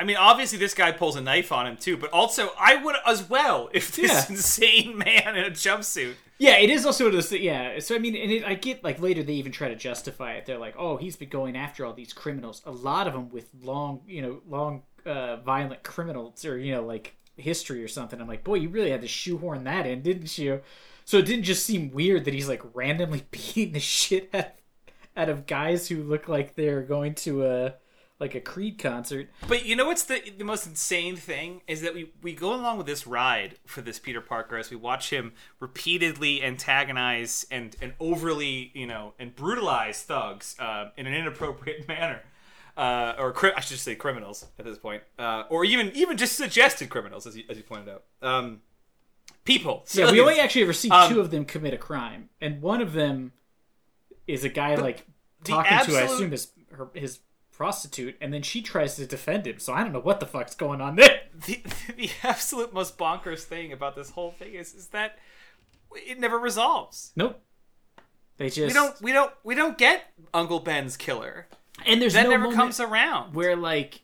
I 0.00 0.04
mean, 0.04 0.16
obviously, 0.16 0.58
this 0.58 0.74
guy 0.74 0.92
pulls 0.92 1.16
a 1.16 1.20
knife 1.20 1.50
on 1.52 1.66
him 1.66 1.76
too, 1.76 1.96
but 1.96 2.10
also, 2.12 2.50
I 2.58 2.76
would 2.76 2.94
as 3.04 3.28
well 3.28 3.68
if 3.74 3.94
this 3.96 4.10
Yeah. 4.10 4.24
insane 4.30 4.96
man 4.96 5.36
in 5.36 5.44
a 5.44 5.50
jumpsuit. 5.50 6.14
Yeah, 6.38 6.56
it 6.58 6.70
is 6.70 6.86
also 6.86 7.10
this. 7.10 7.32
Yeah, 7.32 7.80
so 7.80 7.96
I 7.96 7.98
mean, 7.98 8.14
and 8.14 8.30
it, 8.30 8.44
I 8.44 8.54
get 8.54 8.84
like 8.84 9.00
later 9.00 9.24
they 9.24 9.32
even 9.34 9.50
try 9.50 9.68
to 9.68 9.74
justify 9.74 10.34
it. 10.34 10.46
They're 10.46 10.56
like, 10.56 10.76
"Oh, 10.78 10.96
he's 10.96 11.16
been 11.16 11.30
going 11.30 11.56
after 11.56 11.84
all 11.84 11.92
these 11.92 12.12
criminals. 12.12 12.62
A 12.64 12.70
lot 12.70 13.08
of 13.08 13.12
them 13.12 13.28
with 13.30 13.48
long, 13.60 14.02
you 14.06 14.22
know, 14.22 14.40
long, 14.48 14.82
uh, 15.04 15.38
violent 15.38 15.82
criminals 15.82 16.44
or 16.44 16.56
you 16.56 16.70
know, 16.72 16.82
like 16.84 17.16
history 17.36 17.82
or 17.82 17.88
something." 17.88 18.20
I'm 18.20 18.28
like, 18.28 18.44
"Boy, 18.44 18.54
you 18.54 18.68
really 18.68 18.90
had 18.92 19.00
to 19.02 19.08
shoehorn 19.08 19.64
that 19.64 19.84
in, 19.84 20.00
didn't 20.02 20.38
you?" 20.38 20.60
So 21.08 21.16
it 21.16 21.24
didn't 21.24 21.44
just 21.44 21.64
seem 21.64 21.90
weird 21.90 22.26
that 22.26 22.34
he's 22.34 22.50
like 22.50 22.60
randomly 22.74 23.24
beating 23.30 23.72
the 23.72 23.80
shit 23.80 24.28
out, 24.34 24.50
out 25.16 25.30
of 25.30 25.46
guys 25.46 25.88
who 25.88 26.02
look 26.02 26.28
like 26.28 26.54
they're 26.54 26.82
going 26.82 27.14
to 27.14 27.46
a 27.46 27.74
like 28.20 28.34
a 28.34 28.42
Creed 28.42 28.78
concert. 28.78 29.30
But 29.46 29.64
you 29.64 29.74
know 29.74 29.86
what's 29.86 30.04
the 30.04 30.20
the 30.36 30.44
most 30.44 30.66
insane 30.66 31.16
thing 31.16 31.62
is 31.66 31.80
that 31.80 31.94
we 31.94 32.12
we 32.20 32.34
go 32.34 32.52
along 32.52 32.76
with 32.76 32.86
this 32.86 33.06
ride 33.06 33.54
for 33.64 33.80
this 33.80 33.98
Peter 33.98 34.20
Parker 34.20 34.58
as 34.58 34.68
we 34.68 34.76
watch 34.76 35.08
him 35.08 35.32
repeatedly 35.60 36.44
antagonize 36.44 37.46
and 37.50 37.74
and 37.80 37.94
overly 37.98 38.70
you 38.74 38.86
know 38.86 39.14
and 39.18 39.34
brutalize 39.34 40.02
thugs 40.02 40.56
uh, 40.58 40.90
in 40.98 41.06
an 41.06 41.14
inappropriate 41.14 41.88
manner. 41.88 42.20
Uh, 42.76 43.14
or 43.18 43.32
cri- 43.32 43.54
I 43.56 43.60
should 43.60 43.78
say 43.78 43.96
criminals 43.96 44.46
at 44.58 44.64
this 44.64 44.78
point, 44.78 45.02
uh, 45.18 45.44
or 45.48 45.64
even 45.64 45.90
even 45.96 46.18
just 46.18 46.36
suggested 46.36 46.90
criminals, 46.90 47.26
as 47.26 47.34
you, 47.34 47.44
as 47.48 47.56
you 47.56 47.64
pointed 47.64 47.88
out. 47.88 48.04
Um, 48.22 48.60
people. 49.44 49.84
Yeah, 49.92 50.10
we 50.10 50.20
only 50.20 50.40
actually 50.40 50.62
ever 50.62 50.72
see 50.72 50.90
Um, 50.90 51.12
two 51.12 51.20
of 51.20 51.30
them 51.30 51.44
commit 51.44 51.74
a 51.74 51.78
crime, 51.78 52.28
and 52.40 52.60
one 52.62 52.80
of 52.80 52.92
them 52.92 53.32
is 54.26 54.44
a 54.44 54.48
guy 54.48 54.74
like 54.74 55.06
talking 55.44 55.78
to, 55.86 55.96
I 55.98 56.02
assume, 56.02 56.30
his 56.32 56.52
her, 56.72 56.88
his 56.94 57.20
prostitute, 57.52 58.16
and 58.20 58.32
then 58.32 58.42
she 58.42 58.62
tries 58.62 58.96
to 58.96 59.06
defend 59.06 59.46
him. 59.46 59.58
So 59.58 59.72
I 59.72 59.82
don't 59.82 59.92
know 59.92 60.00
what 60.00 60.20
the 60.20 60.26
fuck's 60.26 60.54
going 60.54 60.80
on 60.80 60.96
there. 60.96 61.22
the, 61.46 61.62
the 61.96 62.10
absolute 62.22 62.72
most 62.72 62.96
bonkers 62.98 63.40
thing 63.44 63.72
about 63.72 63.96
this 63.96 64.10
whole 64.10 64.32
thing 64.32 64.54
is 64.54 64.74
is 64.74 64.88
that 64.88 65.18
it 65.94 66.20
never 66.20 66.38
resolves. 66.38 67.12
Nope. 67.16 67.40
They 68.36 68.50
just 68.50 68.68
We 68.68 68.72
don't 68.72 69.00
we 69.02 69.12
don't 69.12 69.32
we 69.42 69.54
don't 69.54 69.76
get 69.78 70.04
Uncle 70.32 70.60
Ben's 70.60 70.96
killer. 70.96 71.48
and 71.86 72.00
there's 72.00 72.14
That 72.14 72.24
no 72.24 72.30
never 72.30 72.52
comes 72.52 72.78
around. 72.78 73.34
where 73.34 73.56
like 73.56 74.02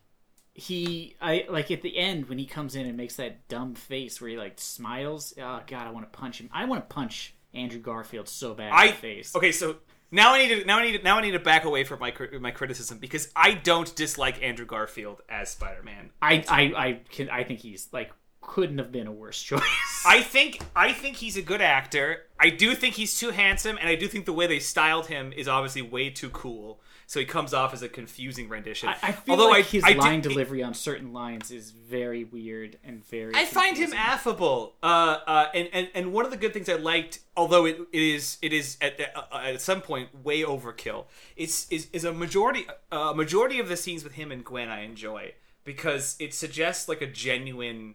he 0.54 1.16
I 1.20 1.46
like 1.48 1.70
at 1.70 1.82
the 1.82 1.98
end 1.98 2.28
when 2.28 2.38
he 2.38 2.46
comes 2.46 2.76
in 2.76 2.86
and 2.86 2.96
makes 2.96 3.16
that 3.16 3.46
dumb 3.48 3.74
face 3.74 4.20
where 4.20 4.30
he 4.30 4.36
like 4.36 4.54
smiles. 4.56 5.34
Oh 5.36 5.60
god, 5.66 5.86
I 5.86 5.90
want 5.90 6.10
to 6.10 6.16
punch 6.16 6.40
him. 6.40 6.48
I 6.52 6.64
want 6.64 6.88
to 6.88 6.94
punch 6.94 7.34
Andrew 7.52 7.80
Garfield 7.80 8.28
so 8.28 8.54
bad 8.54 8.68
in 8.68 8.72
I 8.72 8.86
the 8.88 8.94
face. 8.94 9.34
okay, 9.34 9.52
so 9.52 9.76
now 10.12 10.32
I 10.32 10.38
need 10.38 10.60
to 10.60 10.64
now 10.64 10.78
I 10.78 10.84
need 10.84 10.98
to, 10.98 11.04
now 11.04 11.18
I 11.18 11.22
need 11.22 11.32
to 11.32 11.40
back 11.40 11.64
away 11.64 11.82
from 11.82 11.98
my 11.98 12.12
my 12.40 12.52
criticism 12.52 12.98
because 12.98 13.32
I 13.34 13.54
don't 13.54 13.94
dislike 13.96 14.42
Andrew 14.42 14.64
Garfield 14.66 15.22
as 15.28 15.50
Spider 15.50 15.82
Man. 15.82 16.10
I 16.22 16.44
I 16.48 16.60
I 16.76 17.00
can 17.10 17.28
I 17.30 17.42
think 17.42 17.60
he's 17.60 17.88
like 17.92 18.12
couldn't 18.40 18.78
have 18.78 18.92
been 18.92 19.08
a 19.08 19.12
worse 19.12 19.42
choice. 19.42 19.60
I 20.06 20.20
think 20.22 20.62
I 20.76 20.92
think 20.92 21.16
he's 21.16 21.36
a 21.36 21.42
good 21.42 21.62
actor. 21.62 22.26
I 22.38 22.50
do 22.50 22.74
think 22.74 22.94
he's 22.94 23.18
too 23.18 23.30
handsome, 23.30 23.76
and 23.78 23.88
I 23.88 23.96
do 23.96 24.06
think 24.06 24.24
the 24.26 24.32
way 24.32 24.46
they 24.46 24.60
styled 24.60 25.06
him 25.06 25.32
is 25.32 25.48
obviously 25.48 25.82
way 25.82 26.10
too 26.10 26.30
cool. 26.30 26.80
So 27.06 27.20
he 27.20 27.26
comes 27.26 27.52
off 27.52 27.72
as 27.72 27.82
a 27.82 27.88
confusing 27.88 28.48
rendition. 28.48 28.88
I, 28.88 28.96
I 29.02 29.12
feel 29.12 29.34
Although 29.34 29.50
like 29.50 29.66
I, 29.66 29.68
his 29.68 29.84
I 29.84 29.92
line 29.92 30.20
did, 30.20 30.30
delivery 30.30 30.62
on 30.62 30.74
certain 30.74 31.12
lines 31.12 31.50
is 31.50 31.70
very 31.70 32.24
weird 32.24 32.78
and 32.82 33.04
very. 33.06 33.34
I 33.34 33.44
find 33.44 33.76
him 33.76 33.92
affable, 33.92 34.74
uh, 34.82 35.18
uh, 35.26 35.46
and, 35.54 35.68
and 35.72 35.88
and 35.94 36.12
one 36.12 36.24
of 36.24 36.30
the 36.30 36.36
good 36.36 36.52
things 36.52 36.68
I 36.68 36.74
liked, 36.76 37.20
although 37.36 37.66
it, 37.66 37.78
it 37.92 38.02
is 38.02 38.38
it 38.42 38.52
is 38.52 38.76
at, 38.80 39.00
uh, 39.14 39.36
at 39.36 39.60
some 39.60 39.80
point 39.80 40.24
way 40.24 40.42
overkill, 40.42 41.04
is 41.36 41.66
is, 41.70 41.88
is 41.92 42.04
a 42.04 42.12
majority 42.12 42.66
a 42.90 43.14
majority 43.14 43.58
of 43.58 43.68
the 43.68 43.76
scenes 43.76 44.02
with 44.04 44.14
him 44.14 44.32
and 44.32 44.44
Gwen 44.44 44.68
I 44.68 44.82
enjoy 44.82 45.32
because 45.64 46.16
it 46.18 46.34
suggests 46.34 46.88
like 46.88 47.02
a 47.02 47.06
genuine. 47.06 47.94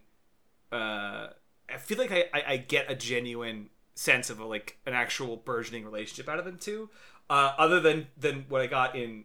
Uh, 0.70 1.28
I 1.72 1.78
feel 1.78 1.98
like 1.98 2.12
I, 2.12 2.24
I, 2.32 2.44
I 2.48 2.56
get 2.56 2.90
a 2.90 2.94
genuine 2.94 3.70
sense 3.94 4.30
of 4.30 4.40
a, 4.40 4.44
like 4.44 4.78
an 4.86 4.94
actual 4.94 5.36
burgeoning 5.36 5.84
relationship 5.84 6.28
out 6.28 6.38
of 6.38 6.44
them 6.44 6.58
two, 6.58 6.88
uh, 7.30 7.54
other 7.56 7.80
than 7.80 8.08
than 8.18 8.44
what 8.48 8.60
I 8.60 8.66
got 8.66 8.96
in 8.96 9.24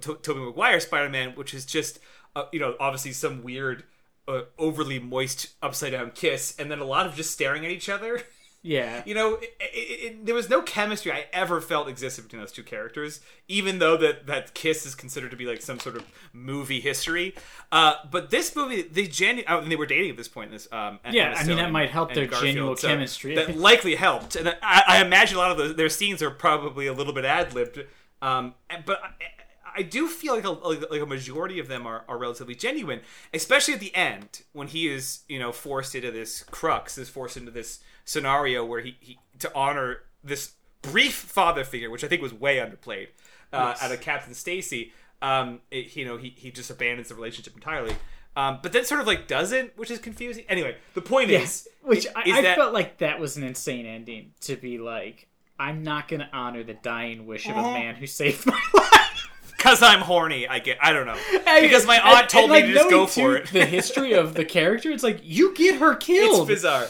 Tobey 0.00 0.40
Maguire 0.40 0.80
Spider 0.80 1.08
Man, 1.08 1.30
which 1.30 1.54
is 1.54 1.64
just 1.64 2.00
uh, 2.36 2.44
you 2.52 2.60
know 2.60 2.74
obviously 2.78 3.12
some 3.12 3.42
weird, 3.42 3.84
uh, 4.26 4.42
overly 4.58 4.98
moist 4.98 5.54
upside 5.62 5.92
down 5.92 6.10
kiss, 6.10 6.54
and 6.58 6.70
then 6.70 6.80
a 6.80 6.84
lot 6.84 7.06
of 7.06 7.14
just 7.14 7.30
staring 7.30 7.64
at 7.64 7.70
each 7.70 7.88
other. 7.88 8.22
Yeah, 8.68 9.02
You 9.06 9.14
know, 9.14 9.34
it, 9.36 9.56
it, 9.60 9.66
it, 10.04 10.26
there 10.26 10.34
was 10.34 10.50
no 10.50 10.60
chemistry 10.60 11.10
I 11.10 11.24
ever 11.32 11.60
felt 11.62 11.88
existed 11.88 12.22
between 12.24 12.42
those 12.42 12.52
two 12.52 12.62
characters, 12.62 13.20
even 13.48 13.78
though 13.78 13.96
that 13.96 14.26
that 14.26 14.52
kiss 14.52 14.84
is 14.84 14.94
considered 14.94 15.30
to 15.30 15.38
be 15.38 15.46
like 15.46 15.62
some 15.62 15.80
sort 15.80 15.96
of 15.96 16.04
movie 16.34 16.80
history. 16.80 17.34
Uh, 17.72 17.94
but 18.10 18.28
this 18.28 18.54
movie, 18.54 18.82
they 18.82 19.06
genu- 19.06 19.44
oh, 19.48 19.60
and 19.60 19.72
they 19.72 19.76
were 19.76 19.86
dating 19.86 20.10
at 20.10 20.18
this 20.18 20.28
point. 20.28 20.48
in 20.48 20.52
This, 20.52 20.68
um, 20.70 20.98
Yeah, 21.10 21.34
I 21.34 21.44
mean, 21.46 21.56
that 21.56 21.64
and- 21.64 21.72
might 21.72 21.88
help 21.88 22.12
their 22.12 22.26
Garfield, 22.26 22.54
genuine 22.56 22.76
so 22.76 22.88
chemistry. 22.88 23.34
That 23.36 23.56
likely 23.70 23.94
helped, 23.94 24.36
and 24.36 24.50
I, 24.62 24.82
I 24.86 25.02
imagine 25.02 25.36
a 25.36 25.40
lot 25.40 25.50
of 25.52 25.56
the, 25.56 25.72
their 25.72 25.88
scenes 25.88 26.22
are 26.22 26.30
probably 26.30 26.86
a 26.86 26.92
little 26.92 27.14
bit 27.14 27.24
ad 27.24 27.54
libbed. 27.54 27.86
Um, 28.20 28.52
but 28.84 29.00
I, 29.02 29.78
I 29.78 29.82
do 29.82 30.08
feel 30.08 30.34
like 30.34 30.44
a, 30.44 30.50
like 30.50 31.00
a 31.00 31.06
majority 31.06 31.58
of 31.58 31.68
them 31.68 31.86
are, 31.86 32.04
are 32.08 32.18
relatively 32.18 32.54
genuine, 32.54 33.00
especially 33.32 33.74
at 33.74 33.80
the 33.80 33.94
end 33.94 34.42
when 34.52 34.66
he 34.68 34.88
is 34.88 35.20
you 35.26 35.38
know 35.38 35.52
forced 35.52 35.94
into 35.94 36.10
this 36.10 36.42
crux, 36.42 36.98
is 36.98 37.08
forced 37.08 37.36
into 37.38 37.50
this 37.50 37.80
scenario 38.08 38.64
where 38.64 38.80
he, 38.80 38.96
he 39.00 39.18
to 39.38 39.54
honor 39.54 39.98
this 40.24 40.52
brief 40.82 41.14
father 41.14 41.64
figure, 41.64 41.90
which 41.90 42.02
I 42.04 42.08
think 42.08 42.22
was 42.22 42.32
way 42.32 42.56
underplayed 42.56 43.08
uh, 43.52 43.74
Yes. 43.74 43.82
out 43.82 43.92
of 43.92 44.00
Captain 44.00 44.34
Stacy. 44.34 44.92
Um, 45.20 45.60
it, 45.70 45.94
you 45.96 46.04
know, 46.04 46.16
he 46.16 46.30
he 46.36 46.50
just 46.50 46.70
abandons 46.70 47.08
the 47.08 47.14
relationship 47.14 47.54
entirely. 47.54 47.94
Um, 48.36 48.60
but 48.62 48.72
then 48.72 48.84
sort 48.84 49.00
of 49.00 49.06
like 49.06 49.26
doesn't, 49.26 49.76
which 49.76 49.90
is 49.90 49.98
confusing. 49.98 50.44
Anyway, 50.48 50.76
the 50.94 51.00
point 51.02 51.28
Yes, 51.28 51.66
is, 51.66 51.68
which 51.82 51.98
is 52.06 52.12
I, 52.14 52.22
I 52.38 52.42
that 52.42 52.56
felt 52.56 52.72
like 52.72 52.98
that 52.98 53.18
was 53.18 53.36
an 53.36 53.42
insane 53.42 53.84
ending 53.84 54.32
to 54.42 54.54
be 54.56 54.78
like, 54.78 55.26
I'm 55.58 55.82
not 55.82 56.06
going 56.08 56.20
to 56.20 56.28
honor 56.32 56.62
the 56.62 56.74
dying 56.74 57.26
wish 57.26 57.48
of 57.48 57.56
a 57.56 57.62
man 57.62 57.96
who 57.96 58.06
saved 58.06 58.46
my 58.46 58.52
life. 58.74 59.28
because 59.56 59.82
I'm 59.82 60.00
horny, 60.02 60.46
I 60.46 60.60
get, 60.60 60.78
I 60.80 60.92
don't 60.92 61.06
know, 61.06 61.16
I 61.48 61.54
mean, 61.60 61.62
because 61.68 61.84
my 61.84 61.96
and- 61.96 62.04
aunt 62.16 62.28
told 62.30 62.44
and, 62.44 62.52
me 62.52 62.58
like, 62.58 62.66
to 62.66 62.74
just 62.74 62.90
go 62.90 63.06
for 63.08 63.34
it. 63.36 63.48
the 63.48 63.66
history 63.66 64.12
of 64.12 64.34
the 64.34 64.44
character, 64.56 64.90
it's 64.92 65.02
like 65.02 65.18
you 65.24 65.52
get 65.56 65.80
her 65.80 65.94
it's 65.94 66.04
killed. 66.06 66.46
bizarre. 66.46 66.86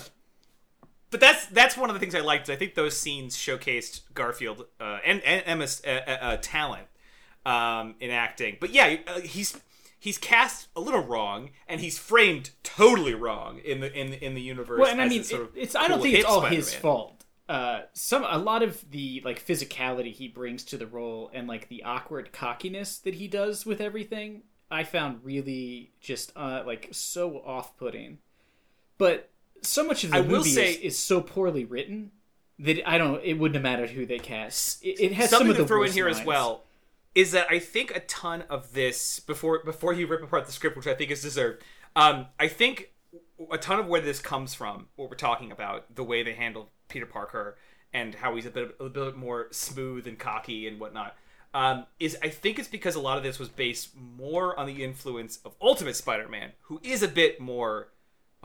But 1.10 1.20
that's 1.20 1.46
that's 1.46 1.76
one 1.76 1.88
of 1.90 1.94
the 1.94 2.00
things 2.00 2.14
I 2.14 2.20
liked. 2.20 2.50
I 2.50 2.56
think 2.56 2.74
those 2.74 2.98
scenes 2.98 3.36
showcased 3.36 4.02
Garfield 4.14 4.66
uh, 4.80 4.98
and, 5.04 5.22
and 5.22 5.42
Emma's 5.46 5.80
uh, 5.86 5.90
uh, 6.06 6.10
uh, 6.20 6.36
talent 6.42 6.86
um, 7.46 7.94
in 8.00 8.10
acting. 8.10 8.58
But 8.60 8.70
yeah, 8.70 8.96
uh, 9.06 9.20
he's 9.20 9.58
he's 9.98 10.18
cast 10.18 10.68
a 10.76 10.80
little 10.80 11.02
wrong, 11.02 11.50
and 11.66 11.80
he's 11.80 11.98
framed 11.98 12.50
totally 12.62 13.14
wrong 13.14 13.58
in 13.64 13.80
the 13.80 13.92
in 13.98 14.10
the, 14.10 14.22
in 14.24 14.34
the 14.34 14.42
universe. 14.42 14.80
Well, 14.80 14.90
and 14.90 15.00
I 15.00 15.08
mean, 15.08 15.24
sort 15.24 15.42
it- 15.42 15.48
of 15.50 15.56
it's 15.56 15.74
I 15.74 15.88
don't 15.88 16.02
think 16.02 16.14
it's 16.16 16.24
all 16.26 16.42
his 16.42 16.68
Spider-Man. 16.68 16.82
fault. 16.82 17.24
Uh, 17.48 17.80
some 17.94 18.26
a 18.28 18.36
lot 18.36 18.62
of 18.62 18.90
the 18.90 19.22
like 19.24 19.42
physicality 19.42 20.12
he 20.12 20.28
brings 20.28 20.62
to 20.64 20.76
the 20.76 20.86
role 20.86 21.30
and 21.32 21.48
like 21.48 21.68
the 21.68 21.82
awkward 21.84 22.30
cockiness 22.30 22.98
that 22.98 23.14
he 23.14 23.26
does 23.26 23.64
with 23.64 23.80
everything, 23.80 24.42
I 24.70 24.84
found 24.84 25.24
really 25.24 25.92
just 26.02 26.30
uh 26.36 26.62
like 26.66 26.88
so 26.92 27.38
off 27.38 27.74
putting. 27.78 28.18
But 28.98 29.30
so 29.62 29.84
much 29.84 30.04
of 30.04 30.10
the 30.10 30.18
I 30.18 30.20
will 30.20 30.38
movie 30.38 30.50
say- 30.50 30.72
is, 30.72 30.78
is 30.94 30.98
so 30.98 31.20
poorly 31.20 31.64
written 31.64 32.12
that 32.58 32.88
I 32.88 32.98
don't. 32.98 33.22
It 33.24 33.34
wouldn't 33.34 33.54
have 33.54 33.62
mattered 33.62 33.90
who 33.90 34.06
they 34.06 34.18
cast. 34.18 34.82
It, 34.84 35.00
it 35.00 35.12
has 35.12 35.30
Something 35.30 35.46
some 35.46 35.50
of 35.50 35.56
to 35.56 35.62
the 35.62 35.68
throw 35.68 35.82
in 35.84 35.92
here 35.92 36.08
as 36.08 36.24
well 36.24 36.64
is 37.14 37.32
that 37.32 37.46
I 37.50 37.58
think 37.58 37.94
a 37.96 38.00
ton 38.00 38.44
of 38.48 38.72
this 38.72 39.20
before 39.20 39.62
before 39.64 39.92
you 39.92 40.06
rip 40.06 40.22
apart 40.22 40.46
the 40.46 40.52
script, 40.52 40.76
which 40.76 40.86
I 40.86 40.94
think 40.94 41.10
is 41.10 41.22
deserved. 41.22 41.62
Um, 41.96 42.26
I 42.38 42.48
think 42.48 42.90
a 43.50 43.58
ton 43.58 43.78
of 43.78 43.86
where 43.86 44.00
this 44.00 44.20
comes 44.20 44.54
from, 44.54 44.88
what 44.96 45.08
we're 45.10 45.16
talking 45.16 45.50
about, 45.52 45.94
the 45.94 46.04
way 46.04 46.22
they 46.22 46.34
handled 46.34 46.68
Peter 46.88 47.06
Parker 47.06 47.56
and 47.92 48.14
how 48.14 48.34
he's 48.34 48.46
a 48.46 48.50
bit 48.50 48.76
a 48.78 48.88
bit 48.88 49.16
more 49.16 49.48
smooth 49.50 50.06
and 50.06 50.18
cocky 50.18 50.68
and 50.68 50.78
whatnot. 50.78 51.16
Um, 51.54 51.86
is 51.98 52.16
I 52.22 52.28
think 52.28 52.58
it's 52.58 52.68
because 52.68 52.94
a 52.94 53.00
lot 53.00 53.16
of 53.16 53.22
this 53.22 53.38
was 53.38 53.48
based 53.48 53.96
more 53.96 54.58
on 54.58 54.66
the 54.66 54.84
influence 54.84 55.38
of 55.44 55.54
Ultimate 55.62 55.96
Spider-Man, 55.96 56.52
who 56.62 56.78
is 56.82 57.02
a 57.02 57.08
bit 57.08 57.40
more 57.40 57.88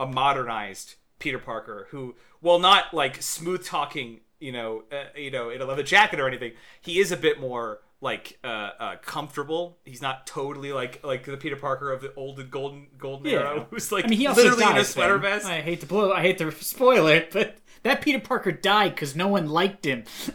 a 0.00 0.06
modernized 0.06 0.94
Peter 1.18 1.38
Parker, 1.38 1.88
who, 1.90 2.14
while 2.40 2.58
not 2.58 2.92
like 2.94 3.22
smooth 3.22 3.64
talking, 3.64 4.20
you 4.40 4.52
know, 4.52 4.84
uh, 4.92 5.04
you 5.16 5.30
know, 5.30 5.50
in 5.50 5.60
a 5.60 5.64
leather 5.64 5.82
jacket 5.82 6.20
or 6.20 6.28
anything, 6.28 6.52
he 6.80 6.98
is 6.98 7.12
a 7.12 7.16
bit 7.16 7.40
more 7.40 7.80
like 8.00 8.38
uh, 8.44 8.70
uh, 8.78 8.96
comfortable. 9.02 9.78
He's 9.84 10.02
not 10.02 10.26
totally 10.26 10.72
like 10.72 11.02
like 11.02 11.24
the 11.24 11.36
Peter 11.38 11.56
Parker 11.56 11.90
of 11.92 12.02
the 12.02 12.12
old 12.14 12.50
golden 12.50 12.88
golden 12.98 13.30
Yeah. 13.30 13.38
era, 13.38 13.66
who's 13.70 13.90
like 13.90 14.04
I 14.04 14.08
mean, 14.08 14.18
he 14.18 14.26
also 14.26 14.42
literally 14.42 14.64
died. 14.64 14.74
in 14.76 14.82
a 14.82 14.84
sweater 14.84 15.14
then. 15.18 15.22
vest. 15.38 15.46
I 15.46 15.60
hate 15.62 15.80
to 15.80 15.86
blow. 15.86 16.12
I 16.12 16.20
hate 16.20 16.38
to 16.38 16.50
spoil 16.52 17.06
it, 17.06 17.30
but 17.32 17.56
that 17.82 18.02
Peter 18.02 18.20
Parker 18.20 18.52
died 18.52 18.94
because 18.94 19.16
no 19.16 19.28
one 19.28 19.48
liked 19.48 19.86
him. 19.86 20.04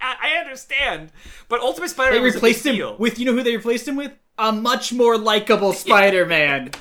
I, 0.00 0.16
I 0.22 0.40
understand, 0.40 1.10
but 1.48 1.60
Ultimate 1.60 1.88
Spider-Man 1.88 2.20
They 2.22 2.30
replaced 2.30 2.62
big 2.62 2.72
him 2.74 2.76
deal. 2.76 2.96
with 2.98 3.18
you 3.18 3.24
know 3.24 3.32
who 3.32 3.42
they 3.42 3.56
replaced 3.56 3.88
him 3.88 3.96
with? 3.96 4.12
A 4.38 4.52
much 4.52 4.92
more 4.92 5.16
likable 5.16 5.72
Spider-Man. 5.84 6.72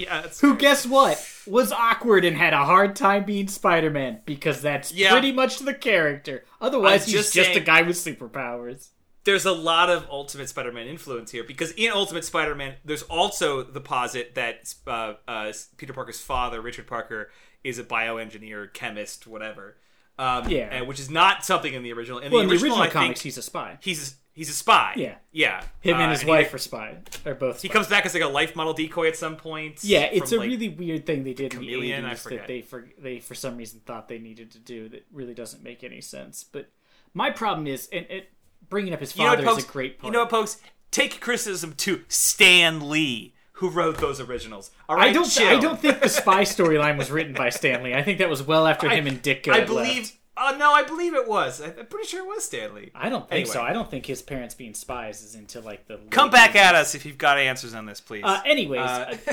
Yeah, 0.00 0.28
who 0.40 0.56
guess 0.56 0.86
what? 0.86 1.24
Was 1.46 1.72
awkward 1.72 2.24
and 2.24 2.36
had 2.36 2.52
a 2.52 2.64
hard 2.64 2.94
time 2.96 3.24
being 3.24 3.48
Spider-Man 3.48 4.20
because 4.24 4.60
that's 4.62 4.92
Yeah. 4.92 5.10
pretty 5.12 5.32
much 5.32 5.58
the 5.60 5.74
character. 5.74 6.44
Otherwise, 6.60 7.06
he's 7.06 7.14
just 7.14 7.34
just 7.34 7.56
a 7.56 7.60
guy 7.60 7.82
with 7.82 7.96
superpowers. 7.96 8.88
there's 9.24 9.44
a 9.44 9.52
lot 9.52 9.90
of 9.90 10.06
Ultimate 10.10 10.48
Spider-Man 10.48 10.86
influence 10.86 11.30
here 11.30 11.44
because 11.44 11.72
in 11.72 11.90
Ultimate 11.92 12.24
Spider-Man, 12.24 12.74
there's 12.84 13.02
also 13.02 13.62
the 13.62 13.80
posit 13.80 14.34
that 14.34 14.74
uh, 14.86 15.14
uh, 15.28 15.52
Peter 15.76 15.92
Parker's 15.92 16.20
father, 16.20 16.60
Richard 16.60 16.86
Parker, 16.86 17.30
is 17.62 17.78
a 17.78 17.84
bioengineer, 17.84 18.72
chemist, 18.72 19.26
whatever. 19.26 19.76
Um, 20.18 20.48
Yeah. 20.48 20.68
and, 20.70 20.86
which 20.86 20.98
is 21.00 21.10
not 21.10 21.44
something 21.44 21.72
in 21.74 21.82
the 21.82 21.92
original. 21.92 22.18
In 22.18 22.30
Well, 22.32 22.40
the 22.40 22.44
in 22.44 22.48
the 22.48 22.54
original, 22.54 22.82
original 22.82 22.92
comics, 23.02 23.20
he's 23.22 23.36
a 23.38 23.42
spy. 23.42 23.78
he's 23.82 24.16
he's 24.40 24.48
a 24.48 24.54
spy. 24.54 24.94
Yeah. 24.96 25.16
yeah. 25.32 25.62
Him 25.80 25.96
Uh, 25.96 26.00
and 26.00 26.12
his 26.12 26.22
he- 26.22 26.28
wife 26.28 26.52
are 26.54 26.58
spy. 26.58 26.96
Are 27.26 27.34
both. 27.34 27.60
He 27.60 27.68
comes 27.68 27.86
back 27.88 28.06
as 28.06 28.14
like 28.14 28.22
a 28.22 28.26
life 28.26 28.56
model 28.56 28.72
decoy 28.72 29.08
at 29.08 29.16
some 29.16 29.36
point. 29.36 29.84
Yeah, 29.84 30.04
it's 30.04 30.32
a 30.32 30.38
like- 30.38 30.48
really 30.48 30.68
weird 30.70 31.04
thing 31.04 31.24
they 31.24 31.34
did 31.34 31.50
Chameleon, 31.52 31.98
in 31.98 32.04
the 32.04 32.10
I 32.10 32.14
80s 32.14 32.18
forget. 32.22 32.38
that 32.40 32.48
they 32.48 32.62
for 32.62 32.88
they 32.98 33.20
for 33.20 33.34
some 33.34 33.56
reason 33.58 33.80
thought 33.84 34.08
they 34.08 34.18
needed 34.18 34.50
to 34.52 34.58
do 34.58 34.88
that 34.88 35.04
really 35.12 35.34
doesn't 35.34 35.62
make 35.62 35.84
any 35.84 36.00
sense. 36.00 36.42
But 36.42 36.70
my 37.12 37.30
problem 37.30 37.66
is, 37.66 37.88
and 37.92 38.06
it, 38.08 38.30
bringing 38.68 38.94
up 38.94 39.00
his 39.00 39.14
You 39.16 39.24
know 39.24 39.30
father 39.30 39.44
what, 39.44 39.58
is 39.58 39.64
a 39.64 39.68
great 39.68 39.98
point. 39.98 40.06
You 40.12 40.12
know 40.12 40.20
what, 40.24 40.30
folks? 40.30 40.56
Take 40.90 41.20
criticism 41.20 41.74
to 41.74 42.02
Stan 42.08 42.88
Lee, 42.88 43.34
who 43.52 43.68
wrote 43.68 43.98
those 43.98 44.20
originals. 44.20 44.70
All 44.88 44.96
right, 44.96 45.10
I 45.10 45.12
don't. 45.12 45.28
chill. 45.28 45.46
I 45.48 45.60
don't 45.60 45.78
think 45.78 46.00
the 46.00 46.08
spy 46.08 46.42
storyline 46.42 46.96
was 46.96 47.10
written 47.10 47.34
by 47.34 47.50
Stan 47.50 47.82
Lee. 47.82 47.94
I 47.94 48.02
think 48.02 48.18
that 48.18 48.30
was 48.30 48.42
well 48.42 48.66
after 48.66 48.88
him 48.96 49.06
and 49.06 49.20
Dick. 49.20 49.46
I 49.48 49.60
believe. 49.64 49.96
left. 50.02 50.16
Oh 50.42 50.56
no, 50.56 50.72
I 50.72 50.82
believe 50.84 51.14
it 51.14 51.28
was. 51.28 51.60
I- 51.60 51.66
I'm 51.78 51.86
pretty 51.86 52.06
sure 52.08 52.20
it 52.24 52.26
was 52.26 52.44
Stan 52.44 52.74
Lee. 52.74 52.90
I 52.94 53.08
don't 53.10 53.28
think 53.28 53.40
Anyway. 53.42 53.52
so. 53.52 53.60
I 53.62 53.72
don't 53.74 53.90
think 53.90 54.06
his 54.06 54.22
parents 54.22 54.54
being 54.54 54.72
spies 54.74 55.22
is 55.22 55.34
into 55.34 55.60
like 55.60 55.86
the. 55.86 55.98
Come 56.10 56.30
back 56.30 56.56
at 56.56 56.74
us 56.74 56.94
if 56.94 57.04
you've 57.04 57.18
got 57.18 57.38
answers 57.38 57.74
on 57.74 57.84
this, 57.86 58.00
please. 58.00 58.24
Uh, 58.24 58.40
anyways, 58.46 58.80
Uh, 58.80 59.16
uh, 59.28 59.32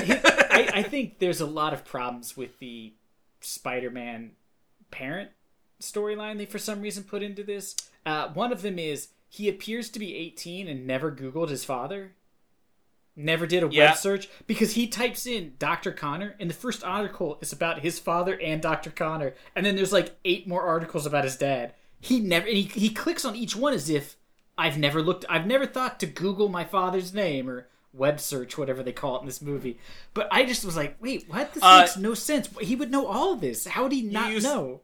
I, 0.50 0.70
I 0.74 0.82
think 0.82 1.18
there's 1.18 1.40
a 1.40 1.46
lot 1.46 1.72
of 1.72 1.84
problems 1.84 2.36
with 2.36 2.58
the 2.58 2.92
Spider-Man 3.40 4.32
parent 4.90 5.30
storyline 5.80 6.38
they 6.38 6.46
for 6.46 6.58
some 6.58 6.80
reason 6.82 7.04
put 7.04 7.22
into 7.22 7.42
this. 7.42 7.74
Uh, 8.04 8.28
one 8.28 8.52
of 8.52 8.62
them 8.62 8.78
is 8.78 9.08
he 9.28 9.48
appears 9.48 9.90
to 9.90 9.98
be 9.98 10.14
18 10.16 10.68
and 10.68 10.86
never 10.86 11.10
Googled 11.12 11.48
his 11.50 11.64
father. 11.64 12.12
Never 13.18 13.46
did 13.48 13.64
a 13.64 13.68
Yeah. 13.68 13.88
web 13.90 13.96
search 13.96 14.28
because 14.46 14.72
he 14.74 14.86
types 14.86 15.26
in 15.26 15.54
Dr. 15.58 15.90
Connor, 15.90 16.36
and 16.38 16.48
the 16.48 16.54
first 16.54 16.84
article 16.84 17.36
is 17.40 17.52
about 17.52 17.80
his 17.80 17.98
father 17.98 18.38
and 18.40 18.62
Dr. 18.62 18.90
Connor, 18.90 19.34
and 19.56 19.66
then 19.66 19.74
there's 19.74 19.92
like 19.92 20.16
eight 20.24 20.46
more 20.46 20.62
articles 20.62 21.04
about 21.04 21.24
his 21.24 21.36
dad. 21.36 21.74
He 22.00 22.20
never 22.20 22.46
and 22.46 22.56
he, 22.56 22.62
he 22.62 22.90
clicks 22.90 23.24
on 23.24 23.34
each 23.34 23.56
one 23.56 23.74
as 23.74 23.90
if 23.90 24.16
I've 24.56 24.78
never 24.78 25.02
looked, 25.02 25.24
I've 25.28 25.46
never 25.46 25.66
thought 25.66 25.98
to 26.00 26.06
Google 26.06 26.48
my 26.48 26.64
father's 26.64 27.12
name 27.12 27.50
or 27.50 27.66
web 27.92 28.20
search, 28.20 28.56
whatever 28.56 28.82
they 28.84 28.92
call 28.92 29.16
it 29.16 29.20
in 29.20 29.26
this 29.26 29.42
movie. 29.42 29.78
But 30.14 30.28
I 30.30 30.44
just 30.44 30.64
was 30.64 30.76
like, 30.76 30.96
wait, 31.00 31.24
what? 31.28 31.54
This 31.54 31.62
Uh, 31.64 31.80
makes 31.80 31.96
no 31.96 32.14
sense. 32.14 32.48
He 32.60 32.76
would 32.76 32.90
know 32.92 33.06
all 33.08 33.32
of 33.32 33.40
this. 33.40 33.66
How 33.66 33.82
would 33.82 33.92
he 33.92 34.02
not 34.02 34.30
use- 34.30 34.44
know? 34.44 34.82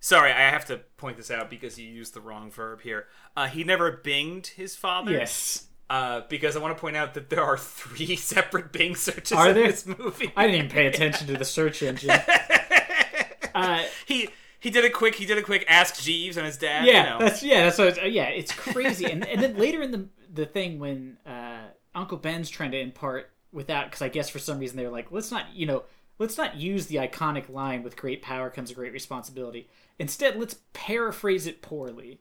Sorry, 0.00 0.32
I 0.32 0.50
have 0.50 0.64
to 0.66 0.78
point 0.96 1.16
this 1.18 1.30
out 1.30 1.50
because 1.50 1.78
you 1.78 1.88
used 1.88 2.14
the 2.14 2.20
wrong 2.20 2.50
verb 2.50 2.80
here. 2.82 3.06
Uh, 3.36 3.46
he 3.46 3.62
never 3.64 3.92
binged 3.92 4.48
his 4.48 4.74
father. 4.76 5.12
Yes. 5.12 5.66
Uh, 5.88 6.22
because 6.28 6.56
I 6.56 6.58
want 6.60 6.76
to 6.76 6.80
point 6.80 6.96
out 6.96 7.14
that 7.14 7.30
there 7.30 7.44
are 7.44 7.56
three 7.56 8.16
separate 8.16 8.72
Bing 8.72 8.96
searches 8.96 9.32
Are 9.38 9.50
in 9.50 9.54
there? 9.54 9.68
this 9.68 9.86
movie. 9.86 10.32
I 10.36 10.46
didn't 10.46 10.56
even 10.58 10.70
pay 10.70 10.86
attention 10.86 11.28
to 11.28 11.34
the 11.36 11.44
search 11.44 11.82
engine. 11.82 12.10
Uh, 13.54 13.82
he 14.04 14.28
he 14.60 14.68
did 14.68 14.84
a 14.84 14.90
quick 14.90 15.14
he 15.14 15.24
did 15.24 15.38
a 15.38 15.42
quick 15.42 15.64
ask 15.66 15.98
Jeeves 16.02 16.36
and 16.36 16.44
his 16.44 16.58
dad. 16.58 16.84
yeah, 16.84 16.92
you 17.04 17.10
know. 17.10 17.18
that's 17.24 17.42
yeah, 17.42 17.64
that's 17.64 17.78
what. 17.78 17.88
It's, 17.88 17.98
yeah, 18.04 18.24
it's 18.24 18.52
crazy. 18.52 19.06
and 19.06 19.26
and 19.26 19.42
then 19.42 19.56
later 19.56 19.80
in 19.80 19.92
the 19.92 20.08
the 20.30 20.44
thing 20.44 20.78
when 20.78 21.16
uh, 21.26 21.62
Uncle 21.94 22.18
Ben's 22.18 22.50
trying 22.50 22.72
to 22.72 22.78
impart 22.78 23.30
without 23.52 23.86
because 23.86 24.02
I 24.02 24.08
guess 24.10 24.28
for 24.28 24.38
some 24.38 24.58
reason 24.58 24.76
they're 24.76 24.90
like, 24.90 25.10
let's 25.10 25.30
not 25.30 25.54
you 25.54 25.64
know 25.64 25.84
let's 26.18 26.36
not 26.36 26.56
use 26.56 26.84
the 26.86 26.96
iconic 26.96 27.48
line 27.48 27.82
with 27.82 27.96
great 27.96 28.20
power 28.20 28.50
comes 28.50 28.70
a 28.70 28.74
great 28.74 28.92
responsibility. 28.92 29.68
Instead, 29.98 30.36
let's 30.38 30.56
paraphrase 30.74 31.46
it 31.46 31.62
poorly, 31.62 32.20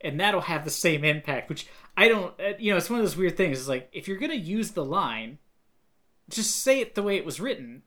and 0.00 0.20
that'll 0.20 0.42
have 0.42 0.64
the 0.64 0.70
same 0.70 1.04
impact. 1.04 1.48
Which 1.48 1.66
I 1.96 2.08
don't. 2.08 2.38
Uh, 2.40 2.52
you 2.58 2.70
know, 2.70 2.76
it's 2.76 2.90
one 2.90 3.00
of 3.00 3.04
those 3.04 3.16
weird 3.16 3.36
things. 3.36 3.58
It's 3.58 3.68
like 3.68 3.88
if 3.92 4.08
you're 4.08 4.18
gonna 4.18 4.34
use 4.34 4.72
the 4.72 4.84
line, 4.84 5.38
just 6.28 6.56
say 6.56 6.80
it 6.80 6.94
the 6.94 7.02
way 7.02 7.16
it 7.16 7.24
was 7.24 7.40
written 7.40 7.82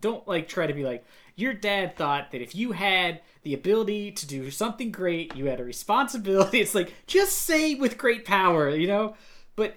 don't 0.00 0.26
like 0.26 0.48
try 0.48 0.66
to 0.66 0.72
be 0.72 0.84
like 0.84 1.04
your 1.36 1.52
dad 1.52 1.96
thought 1.96 2.30
that 2.30 2.42
if 2.42 2.54
you 2.54 2.72
had 2.72 3.20
the 3.42 3.54
ability 3.54 4.10
to 4.12 4.26
do 4.26 4.50
something 4.50 4.90
great 4.90 5.34
you 5.36 5.46
had 5.46 5.60
a 5.60 5.64
responsibility 5.64 6.60
it's 6.60 6.74
like 6.74 6.94
just 7.06 7.36
say 7.36 7.74
with 7.74 7.98
great 7.98 8.24
power 8.24 8.70
you 8.70 8.86
know 8.86 9.14
but 9.56 9.74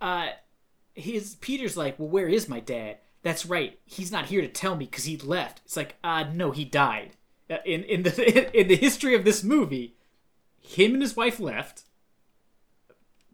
uh 0.00 0.28
his 0.94 1.36
peter's 1.36 1.76
like 1.76 1.98
well 1.98 2.08
where 2.08 2.28
is 2.28 2.48
my 2.48 2.60
dad 2.60 2.98
that's 3.22 3.46
right 3.46 3.78
he's 3.84 4.12
not 4.12 4.26
here 4.26 4.40
to 4.40 4.48
tell 4.48 4.76
me 4.76 4.84
because 4.84 5.04
he 5.04 5.16
left 5.16 5.60
it's 5.64 5.76
like 5.76 5.96
uh 6.04 6.24
no 6.32 6.50
he 6.50 6.64
died 6.64 7.16
Uh, 7.50 7.56
in 7.64 7.82
in 7.84 8.02
the 8.02 8.58
in 8.60 8.68
the 8.68 8.76
history 8.76 9.14
of 9.14 9.24
this 9.24 9.42
movie 9.42 9.96
him 10.64 10.94
and 10.94 11.02
his 11.02 11.16
wife 11.16 11.38
left 11.38 11.82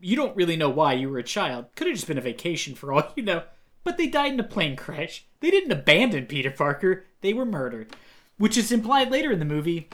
you 0.02 0.16
don't 0.16 0.36
really 0.36 0.56
know 0.56 0.70
why 0.70 0.92
you 0.92 1.08
were 1.08 1.18
a 1.18 1.22
child 1.22 1.66
could 1.76 1.86
have 1.86 1.96
just 1.96 2.08
been 2.08 2.18
a 2.18 2.22
vacation 2.22 2.74
for 2.74 2.92
all 2.92 3.12
you 3.16 3.22
know 3.22 3.42
but 3.84 3.96
they 3.96 4.06
died 4.06 4.32
in 4.32 4.40
a 4.40 4.44
plane 4.44 4.76
crash. 4.76 5.24
They 5.40 5.50
didn't 5.50 5.72
abandon 5.72 6.26
Peter 6.26 6.50
Parker, 6.50 7.04
they 7.20 7.32
were 7.32 7.46
murdered. 7.46 7.94
Which 8.38 8.56
is 8.56 8.72
implied 8.72 9.10
later 9.10 9.30
in 9.32 9.38
the 9.38 9.44
movie. 9.44 9.88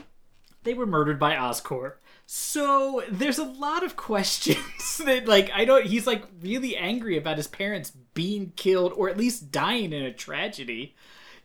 They 0.63 0.73
were 0.73 0.85
murdered 0.85 1.19
by 1.19 1.35
Oscorp. 1.35 1.93
So 2.25 3.03
there's 3.09 3.39
a 3.39 3.45
lot 3.45 3.83
of 3.83 3.95
questions 3.95 4.97
that 5.05 5.27
like 5.27 5.49
I 5.53 5.65
don't 5.65 5.85
he's 5.85 6.07
like 6.07 6.23
really 6.41 6.75
angry 6.75 7.17
about 7.17 7.37
his 7.37 7.47
parents 7.47 7.91
being 8.13 8.53
killed 8.55 8.93
or 8.93 9.09
at 9.09 9.17
least 9.17 9.51
dying 9.51 9.93
in 9.93 10.03
a 10.03 10.13
tragedy. 10.13 10.95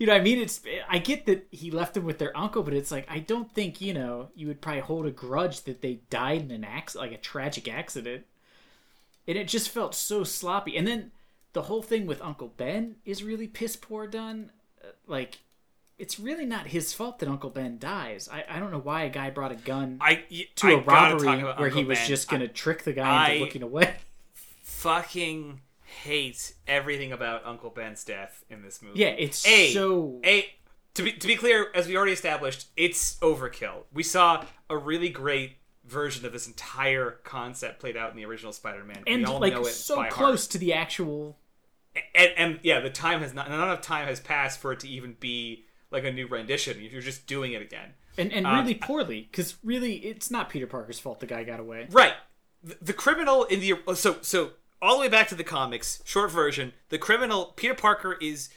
You 0.03 0.07
know, 0.09 0.15
what 0.15 0.21
I 0.23 0.25
mean 0.25 0.41
it's 0.41 0.61
I 0.89 0.99
get 0.99 1.27
that 1.27 1.47
he 1.53 1.71
left 1.71 1.95
them 1.95 2.03
with 2.05 2.19
their 2.19 2.37
uncle, 2.37 2.65
but 2.65 2.75
it's 2.75 2.91
like 2.91 3.07
I 3.09 3.21
don't 3.21 3.49
think, 3.55 3.81
you 3.81 3.95
know, 3.95 4.31
you 4.35 4.49
would 4.49 4.61
probably 4.61 4.81
hold 4.81 5.07
a 5.07 5.13
grudge 5.13 5.61
that 5.63 5.81
they 5.81 6.01
died 6.11 6.41
in 6.43 6.51
an 6.51 6.65
accident 6.65 7.09
like 7.13 7.17
a 7.17 7.23
tragic 7.23 7.73
accident. 7.73 8.25
And 9.29 9.39
it 9.39 9.47
just 9.47 9.69
felt 9.71 9.95
so 9.95 10.25
sloppy. 10.25 10.77
And 10.77 10.89
then 10.89 11.13
the 11.53 11.63
whole 11.63 11.83
thing 11.83 12.07
with 12.07 12.21
Uncle 12.21 12.53
Ben 12.57 12.97
is 13.05 13.23
really 13.23 13.47
piss 13.47 13.77
poor 13.77 14.09
done. 14.09 14.51
Uh, 14.83 14.89
Like 15.07 15.39
it's 16.01 16.19
really 16.19 16.47
not 16.47 16.67
his 16.67 16.93
fault 16.93 17.21
that 17.21 17.29
Uncle 17.29 17.51
Ben 17.51 17.79
dies. 17.79 18.29
I, 18.29 18.45
I 18.49 18.59
don't 18.59 18.73
know 18.73 18.81
why 18.81 19.05
a 19.05 19.09
guy 19.09 19.31
brought 19.31 19.53
a 19.53 19.57
gun 19.57 19.99
I 20.01 20.25
y- 20.29 20.49
to 20.57 20.67
I 20.67 20.71
a 20.73 20.77
robbery 20.79 21.45
where 21.45 21.53
Uncle 21.53 21.71
he 21.71 21.85
was 21.85 21.99
Ben. 22.01 22.09
just 22.09 22.29
gonna 22.29 22.49
trick 22.49 22.83
the 22.83 22.93
guy 22.93 23.29
into 23.29 23.37
I- 23.37 23.45
looking 23.45 23.63
away. 23.63 23.95
fucking 24.65 25.61
hate 26.03 26.55
everything 26.67 27.13
about 27.13 27.45
Uncle 27.45 27.71
Ben's 27.71 28.05
death 28.05 28.45
in 28.49 28.63
this 28.63 28.83
movie. 28.83 28.99
Yeah, 28.99 29.09
it's 29.09 29.47
a, 29.47 29.73
so 29.73 30.21
a 30.25 30.47
to 30.95 31.03
be 31.03 31.13
to 31.13 31.27
be 31.27 31.37
clear, 31.37 31.69
as 31.75 31.87
we 31.87 31.97
already 31.97 32.13
established, 32.13 32.69
it's 32.77 33.17
overkill. 33.21 33.85
We 33.93 34.03
saw 34.03 34.45
a 34.69 34.77
really 34.77 35.09
great 35.09 35.57
version 35.85 36.25
of 36.25 36.33
this 36.33 36.47
entire 36.47 37.19
concept 37.25 37.81
played 37.81 37.97
out 37.97 38.11
in 38.11 38.17
the 38.17 38.25
original 38.25 38.53
Spider-Man. 38.53 39.03
and 39.07 39.23
we 39.23 39.25
all 39.27 39.41
like 39.41 39.53
know 39.53 39.63
it 39.63 39.67
so 39.73 40.05
close 40.05 40.47
to 40.49 40.59
the 40.59 40.73
actual. 40.73 41.39
heart. 41.95 42.07
And, 42.15 42.31
and 42.37 42.61
yeah, 42.63 42.81
the 42.81 42.91
time 42.91 43.21
has 43.21 43.35
not 43.35 43.51
not 43.51 43.65
enough 43.65 43.83
time 43.83 44.07
has 44.07 44.21
passed 44.21 44.61
for 44.61 44.73
it 44.73 44.81
to 44.81 44.89
even 44.89 45.17
be 45.21 45.67
like 45.91 46.05
a 46.05 46.13
new 46.13 46.27
rendition. 46.27 46.79
You're 46.81 47.03
just 47.03 47.27
doing 47.27 47.53
it 47.53 47.61
again. 47.61 47.91
And, 48.17 48.33
and 48.33 48.47
Um, 48.47 48.61
really 48.61 48.75
poorly, 48.75 49.29
because 49.31 49.57
really, 49.63 49.97
it's 49.97 50.31
not 50.31 50.49
Peter 50.51 50.67
Parker's 50.67 50.99
fault 50.99 51.21
the 51.21 51.27
guy 51.27 51.45
got 51.45 51.61
away. 51.61 51.89
Right. 51.91 52.15
The, 52.63 52.79
the 52.81 52.93
criminal 52.93 53.45
in 53.45 53.61
the 53.61 53.95
so 53.95 54.19
so 54.23 54.53
all 54.83 54.97
the 54.97 55.01
way 55.01 55.09
back 55.09 55.29
to 55.29 55.35
the 55.35 55.45
comics, 55.45 56.03
short 56.05 56.31
version. 56.31 56.73
The 56.91 56.99
criminal 56.99 57.47
Peter 57.57 57.75
Parker 57.75 58.15
is 58.21 58.51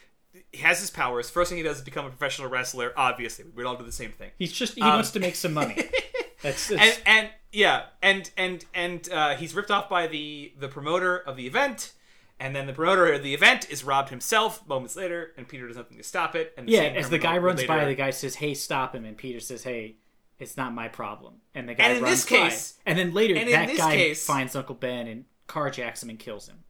he 0.52 0.58
has 0.58 0.80
his 0.82 0.90
powers. 0.90 1.30
First 1.30 1.50
thing 1.50 1.58
he 1.58 1.64
does 1.64 1.78
is 1.78 1.84
become 1.84 2.06
a 2.06 2.10
professional 2.10 2.50
wrestler. 2.50 2.92
Obviously, 2.98 3.46
we'd 3.56 3.64
all 3.66 3.78
do 3.78 3.86
the 3.86 3.92
same 3.92 4.12
thing. 4.12 4.32
He's 4.38 4.52
just 4.52 4.74
he 4.76 4.82
Um, 4.82 4.90
wants 4.96 5.12
to 5.12 5.20
make 5.22 5.36
some 5.36 5.54
money. 5.54 5.76
That's, 6.42 6.68
that's 6.68 6.82
And 6.82 7.02
and 7.08 7.30
yeah, 7.54 7.84
and 8.04 8.30
and 8.38 8.66
and 8.74 9.10
uh, 9.12 9.36
he's 9.36 9.56
ripped 9.56 9.72
off 9.72 9.88
by 9.90 10.06
the 10.08 10.54
the 10.60 10.68
promoter 10.68 11.18
of 11.18 11.38
the 11.38 11.48
event. 11.48 11.94
And 12.38 12.54
then 12.54 12.68
the 12.68 12.74
promoter 12.74 13.14
of 13.14 13.24
the 13.24 13.34
event 13.34 13.70
is 13.72 13.86
robbed 13.86 14.10
himself 14.10 14.68
moments 14.68 14.98
later, 14.98 15.32
and 15.38 15.48
Peter 15.48 15.66
does 15.68 15.78
nothing 15.78 15.96
to 15.98 16.04
stop 16.04 16.36
it. 16.36 16.54
And 16.58 16.68
the 16.68 16.74
yeah. 16.74 16.82
As 16.82 17.10
the 17.10 17.18
guy 17.18 17.38
runs 17.38 17.64
by, 17.64 17.86
the 17.86 17.96
guy 17.96 18.10
says, 18.12 18.36
"Hey, 18.36 18.54
stop 18.54 18.94
him!" 18.94 19.06
And 19.06 19.18
Peter 19.18 19.40
says, 19.40 19.64
"Hey, 19.64 19.96
it's 20.38 20.58
not 20.58 20.74
my 20.74 20.90
problem." 20.90 21.36
And 21.56 21.68
the 21.70 21.74
guy 21.76 21.86
And 21.86 21.98
in 22.00 22.04
runs 22.04 22.26
this 22.26 22.30
by. 22.30 22.50
case- 22.50 22.78
and 22.86 23.00
then 23.00 23.14
later 23.14 23.34
that 23.36 23.78
guy 23.78 23.96
case- 23.96 24.26
finds 24.26 24.54
Uncle 24.56 24.76
Ben 24.76 25.08
and 25.08 25.24
carjacks 25.47 26.01
him 26.03 26.10
and 26.10 26.19
kills 26.19 26.47
him. 26.47 26.63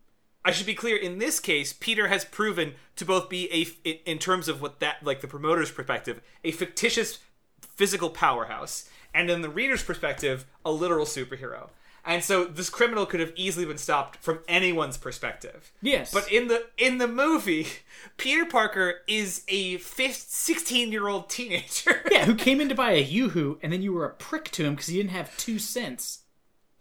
I 0.44 0.52
should 0.52 0.68
be 0.68 0.76
clear. 0.76 0.96
In 0.96 1.18
this 1.18 1.40
case, 1.40 1.74
Peter 1.74 2.08
has 2.08 2.24
proven 2.24 2.74
to 2.98 3.06
both 3.06 3.30
be 3.30 3.50
a, 3.52 3.90
in 4.10 4.20
terms 4.20 4.48
of 4.48 4.62
what 4.62 4.80
that, 4.80 5.04
like 5.04 5.22
the 5.22 5.28
promoter's 5.28 5.72
perspective, 5.72 6.22
a 6.44 6.52
fictitious 6.52 7.20
physical 7.62 8.10
powerhouse, 8.12 8.88
and 9.14 9.30
in 9.30 9.42
the 9.42 9.50
reader's 9.50 9.82
perspective, 9.84 10.46
a 10.64 10.72
literal 10.72 11.06
superhero. 11.06 11.70
And 12.08 12.24
so 12.24 12.46
this 12.46 12.70
criminal 12.70 13.08
could 13.08 13.20
have 13.20 13.34
easily 13.36 13.66
been 13.66 13.80
stopped 13.80 14.18
from 14.18 14.40
anyone's 14.48 14.98
perspective. 14.98 15.72
Yes, 15.82 16.14
But 16.14 16.32
in 16.32 16.48
the 16.48 16.68
in 16.78 17.00
the 17.00 17.08
movie, 17.08 17.66
Peter 18.18 18.46
Parker 18.46 18.98
is 19.08 19.42
a 19.48 19.80
16 19.80 20.92
year 20.92 21.08
old 21.08 21.30
teenager. 21.30 22.04
yeah, 22.12 22.26
who 22.26 22.36
came 22.46 22.62
in 22.62 22.70
to 22.70 22.76
buy 22.76 22.92
a 22.92 23.02
yoo-hoo, 23.02 23.58
and 23.64 23.74
then 23.74 23.82
you 23.82 23.92
were 23.94 24.06
a 24.06 24.14
prick 24.14 24.52
to 24.52 24.64
him 24.66 24.76
because 24.76 24.88
he 24.88 24.98
didn't 24.98 25.10
have 25.12 25.36
two 25.38 25.58
cents. 25.58 26.20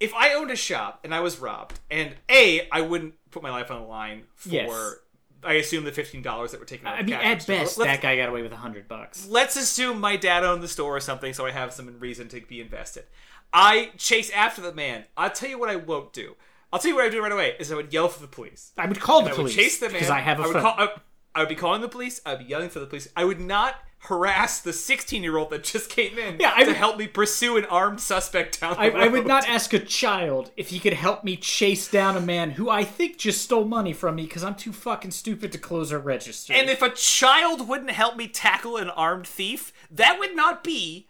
If 0.05 0.15
I 0.15 0.35
owned 0.35 0.51
a 0.51 0.57
shop 0.57 1.01
and 1.05 1.15
I 1.15 1.21
was 1.21 1.39
robbed, 1.39 1.81
and 1.91 2.15
a 2.31 2.69
I 2.71 2.83
wouldn't 2.83 3.15
put 3.31 3.43
my 3.43 3.51
life 3.51 3.71
on 3.71 3.83
the 3.83 3.89
line 3.89 4.25
for 4.35 4.49
Yes. 4.51 4.95
I 5.43 5.55
assume 5.55 5.85
the 5.85 5.93
fifteen 5.93 6.23
dollars 6.23 6.53
that 6.53 6.61
were 6.61 6.67
taken 6.67 6.87
out. 6.87 6.95
I 6.95 7.01
of 7.01 7.07
mean, 7.07 7.17
cash 7.17 7.25
at 7.43 7.47
best, 7.47 7.79
that 7.79 8.01
guy 8.01 8.17
got 8.17 8.29
away 8.29 8.43
with 8.43 8.53
a 8.53 8.57
hundred 8.57 8.89
bucks. 8.89 9.27
let's 9.29 9.57
assume 9.57 10.01
my 10.01 10.17
dad 10.17 10.45
owned 10.45 10.63
the 10.63 10.69
store 10.69 10.97
or 10.97 11.01
something, 11.01 11.35
so 11.35 11.45
I 11.45 11.51
have 11.51 11.73
some 11.73 11.99
reason 11.99 12.29
to 12.29 12.41
be 12.41 12.61
invested. 12.61 13.05
I 13.53 13.91
chase 13.99 14.31
after 14.31 14.63
the 14.63 14.73
man. 14.73 15.05
I'll 15.17 15.31
tell 15.31 15.49
you 15.49 15.59
what 15.59 15.69
I 15.71 15.77
won't 15.77 16.13
do. 16.13 16.37
I'll 16.73 16.79
tell 16.81 16.89
you 16.89 16.95
what 16.97 17.03
I 17.03 17.07
would 17.07 17.13
do 17.13 17.23
right 17.23 17.31
away 17.31 17.55
is 17.61 17.71
I 17.71 17.77
would 17.77 17.93
yell 17.93 18.09
for 18.09 18.21
the 18.21 18.27
police. 18.27 18.73
I 18.77 18.87
would 18.87 18.99
call 18.99 19.23
the 19.23 19.29
I 19.29 19.33
would 19.33 19.37
police 19.37 19.55
chase 19.55 19.79
the 19.79 19.87
man 19.87 19.93
because 19.95 20.11
I 20.11 20.21
have 20.21 20.41
a 20.41 20.43
I 20.43 20.47
would, 20.47 20.57
call, 20.57 20.75
I, 20.77 20.89
I 21.35 21.41
would 21.41 21.49
be 21.49 21.55
calling 21.55 21.81
the 21.83 21.89
police. 21.89 22.21
I'd 22.27 22.39
be 22.41 22.47
yelling 22.47 22.69
for 22.69 22.81
the 22.81 22.87
police. 22.87 23.07
I 23.17 23.25
would 23.25 23.41
not 23.41 23.77
harass 24.05 24.61
the 24.61 24.73
16 24.73 25.23
year 25.23 25.37
old 25.37 25.51
that 25.51 25.65
just 25.65 25.89
came 25.91 26.19
in 26.19 26.37
Yeah, 26.39 26.53
I 26.55 26.61
to 26.65 26.67
would- 26.69 26.77
help 26.77 26.99
me 26.99 27.07
pursue 27.07 27.57
an 27.57 27.65
armed 27.67 28.01
suspect 28.01 28.61
down 28.61 28.75
the 28.75 28.81
I, 28.81 28.89
road. 28.89 29.03
I 29.03 29.09
would 29.09 29.27
not 29.27 29.49
ask 29.49 29.73
a 29.73 29.79
child 29.79 30.51
if 30.57 30.69
he 30.69 30.79
could 30.79 30.93
help 30.93 31.25
me 31.25 31.37
chase 31.37 31.89
down 31.89 32.17
a 32.17 32.21
man 32.21 32.53
who 32.53 32.69
I 32.69 32.85
think 32.85 33.17
just 33.19 33.43
stole 33.43 33.65
money 33.65 33.93
from 33.93 34.17
me 34.17 34.25
because 34.25 34.45
I'm 34.45 34.55
too 34.57 34.73
fucking 34.73 35.11
stupid 35.13 35.53
to 35.53 35.59
close 35.59 35.91
a 35.91 35.99
register. 35.99 36.53
And 36.53 36.69
if 36.69 36.83
a 36.83 36.91
child 36.91 37.67
wouldn't 37.69 37.91
help 37.93 38.17
me 38.17 38.29
tackle 38.29 38.77
an 38.77 38.91
armed 38.91 39.27
thief, 39.27 39.73
that 39.91 40.19
would 40.19 40.37
not 40.37 40.63
be 40.63 41.09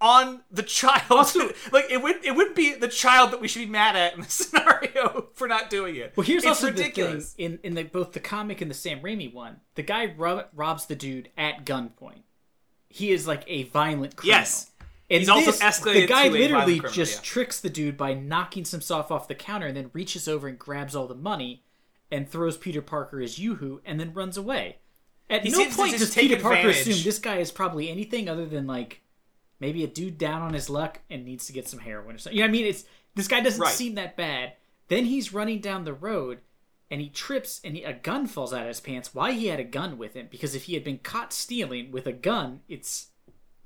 on 0.00 0.42
the 0.50 0.62
child. 0.62 1.08
like 1.72 1.86
it 1.90 2.02
would 2.02 2.24
it 2.24 2.34
wouldn't 2.34 2.56
be 2.56 2.74
the 2.74 2.88
child 2.88 3.32
that 3.32 3.40
we 3.40 3.48
should 3.48 3.60
be 3.60 3.66
mad 3.66 3.96
at 3.96 4.14
in 4.14 4.20
the 4.20 4.28
scenario 4.28 5.28
for 5.34 5.48
not 5.48 5.70
doing 5.70 5.96
it. 5.96 6.12
well, 6.16 6.26
here's 6.26 6.44
it's 6.44 6.48
also 6.48 6.68
ridiculous. 6.68 7.32
the 7.32 7.36
thing 7.48 7.58
in 7.62 7.70
in 7.70 7.74
the, 7.74 7.82
both 7.84 8.12
the 8.12 8.20
comic 8.20 8.60
and 8.60 8.70
the 8.70 8.74
Sam 8.74 9.00
Raimi 9.00 9.32
one. 9.32 9.60
The 9.74 9.82
guy 9.82 10.14
rob, 10.16 10.46
robs 10.54 10.86
the 10.86 10.96
dude 10.96 11.30
at 11.36 11.64
gunpoint. 11.64 12.22
He 12.88 13.10
is 13.10 13.26
like 13.26 13.44
a 13.46 13.64
violent 13.64 14.16
criminal. 14.16 14.40
Yes. 14.40 14.70
And 15.10 15.22
He's 15.22 15.46
this, 15.46 15.60
escalated 15.60 15.94
The 16.02 16.06
guy 16.06 16.28
literally 16.28 16.80
criminal, 16.80 16.92
just 16.92 17.16
yeah. 17.16 17.22
tricks 17.22 17.60
the 17.60 17.70
dude 17.70 17.96
by 17.96 18.12
knocking 18.12 18.66
some 18.66 18.82
stuff 18.82 19.10
off 19.10 19.26
the 19.26 19.34
counter 19.34 19.66
and 19.66 19.76
then 19.76 19.90
reaches 19.94 20.28
over 20.28 20.48
and 20.48 20.58
grabs 20.58 20.94
all 20.94 21.06
the 21.06 21.14
money 21.14 21.64
and 22.10 22.28
throws 22.28 22.58
Peter 22.58 22.82
Parker 22.82 23.18
his 23.20 23.38
yoo-hoo 23.38 23.80
and 23.86 23.98
then 23.98 24.12
runs 24.12 24.36
away. 24.36 24.76
At 25.30 25.44
He 25.44 25.50
no 25.50 25.66
point 25.70 25.98
does 25.98 26.14
Peter 26.14 26.36
Parker 26.36 26.68
advantage. 26.68 26.88
assume 26.88 27.04
this 27.04 27.18
guy 27.18 27.36
is 27.38 27.50
probably 27.50 27.90
anything 27.90 28.28
other 28.28 28.46
than 28.46 28.66
like 28.66 29.02
maybe 29.60 29.84
a 29.84 29.88
dude 29.88 30.18
down 30.18 30.42
on 30.42 30.54
his 30.54 30.70
luck 30.70 31.00
and 31.10 31.24
needs 31.24 31.46
to 31.46 31.52
get 31.52 31.68
some 31.68 31.80
heroin 31.80 32.14
or 32.14 32.18
something. 32.18 32.36
You 32.36 32.42
know 32.42 32.46
what 32.46 32.50
I 32.50 32.52
mean? 32.52 32.66
It's 32.66 32.84
this 33.14 33.28
guy 33.28 33.40
doesn't 33.40 33.60
Right. 33.60 33.72
seem 33.72 33.94
that 33.96 34.16
bad. 34.16 34.52
Then 34.88 35.04
he's 35.04 35.32
running 35.32 35.60
down 35.60 35.84
the 35.84 35.92
road 35.92 36.38
and 36.90 37.00
he 37.00 37.08
trips 37.08 37.60
and 37.62 37.76
he, 37.76 37.84
a 37.84 37.92
gun 37.92 38.26
falls 38.26 38.52
out 38.52 38.62
of 38.62 38.68
his 38.68 38.80
pants. 38.80 39.14
Why 39.14 39.32
he 39.32 39.48
had 39.48 39.60
a 39.60 39.64
gun 39.64 39.98
with 39.98 40.14
him? 40.14 40.28
Because 40.30 40.54
if 40.54 40.64
he 40.64 40.74
had 40.74 40.84
been 40.84 40.98
caught 40.98 41.32
stealing 41.32 41.90
with 41.90 42.06
a 42.06 42.12
gun, 42.12 42.60
it's 42.68 43.08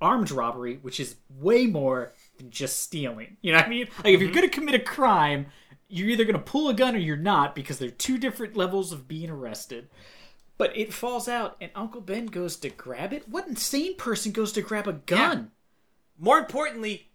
armed 0.00 0.30
robbery, 0.30 0.78
which 0.82 0.98
is 0.98 1.16
way 1.38 1.66
more 1.66 2.12
than 2.38 2.50
just 2.50 2.80
stealing. 2.80 3.36
You 3.40 3.52
know 3.52 3.58
what 3.58 3.66
I 3.66 3.70
mean? 3.70 3.88
Like 3.98 4.14
if 4.14 4.20
you're 4.20 4.30
mm-hmm. 4.30 4.34
gonna 4.34 4.48
commit 4.48 4.74
a 4.74 4.80
crime, 4.80 5.46
you're 5.88 6.08
either 6.08 6.24
gonna 6.24 6.38
pull 6.38 6.68
a 6.68 6.74
gun 6.74 6.96
or 6.96 6.98
you're 6.98 7.16
not 7.16 7.54
because 7.54 7.78
they're 7.78 7.90
two 7.90 8.18
different 8.18 8.56
levels 8.56 8.92
of 8.92 9.06
being 9.06 9.30
arrested. 9.30 9.88
But 10.58 10.76
it 10.76 10.92
falls 10.92 11.28
out, 11.28 11.56
and 11.60 11.70
Uncle 11.74 12.00
Ben 12.00 12.26
goes 12.26 12.56
to 12.56 12.68
grab 12.68 13.12
it. 13.12 13.28
What 13.28 13.48
insane 13.48 13.96
person 13.96 14.32
goes 14.32 14.52
to 14.52 14.62
grab 14.62 14.86
a 14.86 14.92
gun? 14.92 15.50
More 16.22 16.38
importantly, 16.38 17.08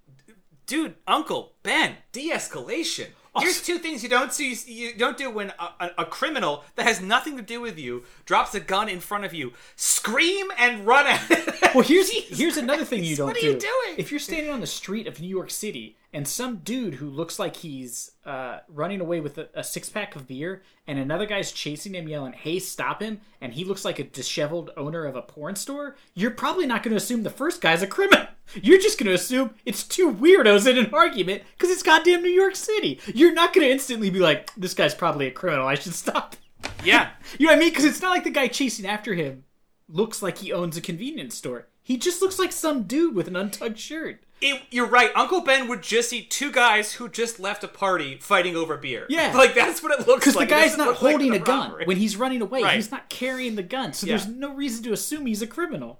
dude, 0.65 0.95
Uncle 1.07 1.53
Ben, 1.63 1.95
de-escalation. 2.11 3.07
Here's 3.39 3.61
two 3.61 3.77
things 3.77 4.03
you 4.03 4.09
don't 4.09 4.33
see. 4.33 4.57
You 4.65 4.95
don't 4.97 5.15
do 5.17 5.29
when 5.29 5.53
a, 5.59 5.69
a, 5.79 5.91
a 5.99 6.05
criminal 6.05 6.63
that 6.75 6.85
has 6.87 6.99
nothing 6.99 7.37
to 7.37 7.43
do 7.43 7.61
with 7.61 7.79
you 7.79 8.03
drops 8.25 8.53
a 8.53 8.59
gun 8.59 8.89
in 8.89 8.99
front 8.99 9.25
of 9.25 9.33
you. 9.33 9.53
Scream 9.75 10.47
and 10.57 10.85
run 10.85 11.05
at 11.07 11.21
it. 11.29 11.75
Well, 11.75 11.83
here's 11.83 12.09
Jesus 12.11 12.37
here's 12.37 12.57
another 12.57 12.83
thing 12.83 13.03
you 13.03 13.15
don't 13.15 13.27
What 13.27 13.37
are 13.37 13.41
do. 13.41 13.45
you 13.47 13.59
doing? 13.59 13.95
If 13.97 14.09
you're 14.11 14.19
standing 14.19 14.51
on 14.51 14.59
the 14.59 14.67
street 14.67 15.07
of 15.07 15.21
New 15.21 15.27
York 15.27 15.51
City 15.51 15.96
and 16.13 16.27
some 16.27 16.57
dude 16.57 16.95
who 16.95 17.09
looks 17.09 17.37
like 17.37 17.57
he's 17.57 18.11
uh, 18.25 18.59
running 18.67 19.01
away 19.01 19.19
with 19.19 19.37
a, 19.37 19.49
a 19.53 19.63
six 19.63 19.89
pack 19.89 20.15
of 20.15 20.27
beer 20.27 20.63
and 20.87 20.97
another 20.97 21.25
guy's 21.25 21.51
chasing 21.51 21.95
him, 21.95 22.07
yelling, 22.07 22.33
"Hey, 22.33 22.59
stop 22.59 23.01
him!" 23.01 23.21
and 23.41 23.53
he 23.53 23.63
looks 23.63 23.83
like 23.85 23.99
a 23.99 24.03
disheveled 24.03 24.71
owner 24.77 25.05
of 25.05 25.15
a 25.15 25.21
porn 25.21 25.55
store, 25.55 25.95
you're 26.13 26.31
probably 26.31 26.65
not 26.65 26.83
going 26.83 26.91
to 26.91 26.97
assume 26.97 27.23
the 27.23 27.29
first 27.29 27.61
guy's 27.61 27.81
a 27.81 27.87
criminal. 27.87 28.27
You're 28.55 28.79
just 28.79 28.97
going 28.97 29.07
to 29.07 29.13
assume 29.13 29.55
it's 29.65 29.83
two 29.83 30.13
weirdos 30.13 30.69
in 30.69 30.77
an 30.77 30.93
argument 30.93 31.43
because 31.57 31.69
it's 31.69 31.83
goddamn 31.83 32.21
New 32.21 32.29
York 32.29 32.55
City. 32.55 32.99
You're 33.07 33.33
not 33.33 33.53
going 33.53 33.67
to 33.67 33.71
instantly 33.73 34.09
be 34.09 34.19
like, 34.19 34.51
"This 34.55 34.73
guy's 34.73 34.95
probably 34.95 35.27
a 35.27 35.31
criminal. 35.31 35.67
I 35.67 35.75
should 35.75 35.93
stop." 35.93 36.35
yeah, 36.83 37.09
You 37.37 37.47
know 37.47 37.53
what 37.53 37.57
I 37.57 37.59
mean? 37.59 37.69
Because 37.69 37.85
it's 37.85 38.01
not 38.01 38.11
like 38.11 38.23
the 38.23 38.29
guy 38.29 38.47
chasing 38.47 38.85
after 38.85 39.13
him 39.13 39.43
looks 39.89 40.21
like 40.21 40.39
he 40.39 40.51
owns 40.51 40.77
a 40.77 40.81
convenience 40.81 41.35
store. 41.35 41.67
He 41.81 41.97
just 41.97 42.21
looks 42.21 42.39
like 42.39 42.51
some 42.51 42.83
dude 42.83 43.15
with 43.15 43.27
an 43.27 43.35
untucked 43.35 43.77
shirt. 43.77 44.23
It- 44.41 44.61
you're 44.69 44.85
right. 44.87 45.09
Uncle 45.15 45.41
Ben 45.41 45.67
would 45.67 45.81
just 45.81 46.09
see 46.09 46.21
two 46.23 46.51
guys 46.51 46.93
who 46.93 47.09
just 47.09 47.39
left 47.39 47.63
a 47.63 47.67
party 47.67 48.17
fighting 48.19 48.55
over 48.55 48.77
beer. 48.77 49.05
Yeah. 49.09 49.31
like 49.35 49.55
that's 49.55 49.81
what 49.81 49.91
it 49.99 50.07
looks 50.07 50.27
like. 50.35 50.47
Because 50.47 50.59
the 50.61 50.67
guy's 50.69 50.77
not 50.77 50.87
look 50.87 51.01
like 51.01 51.11
holding 51.13 51.33
a 51.33 51.39
gun 51.39 51.69
robbery. 51.71 51.85
when 51.85 51.97
he's 51.97 52.15
running 52.17 52.41
away. 52.41 52.61
Right. 52.63 52.75
He's 52.75 52.91
not 52.91 53.09
carrying 53.09 53.55
the 53.55 53.63
gun, 53.63 53.93
so 53.93 54.05
Yeah. 54.05 54.17
there's 54.17 54.27
no 54.27 54.53
reason 54.53 54.83
to 54.83 54.93
assume 54.93 55.25
he's 55.25 55.41
a 55.41 55.47
criminal. 55.47 55.99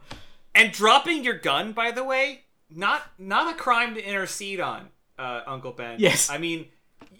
And 0.54 0.71
dropping 0.71 1.23
your 1.23 1.38
gun, 1.38 1.71
by 1.73 1.91
the 1.91 2.04
way, 2.04 2.41
not 2.69 3.02
not 3.17 3.54
a 3.54 3.58
crime 3.58 3.95
to 3.95 4.04
intercede 4.08 4.60
on, 4.60 4.89
uh, 5.17 5.41
Uncle 5.47 5.71
Ben. 5.71 5.95
Yes. 6.00 6.30
I 6.30 6.38
mean, 6.38 6.67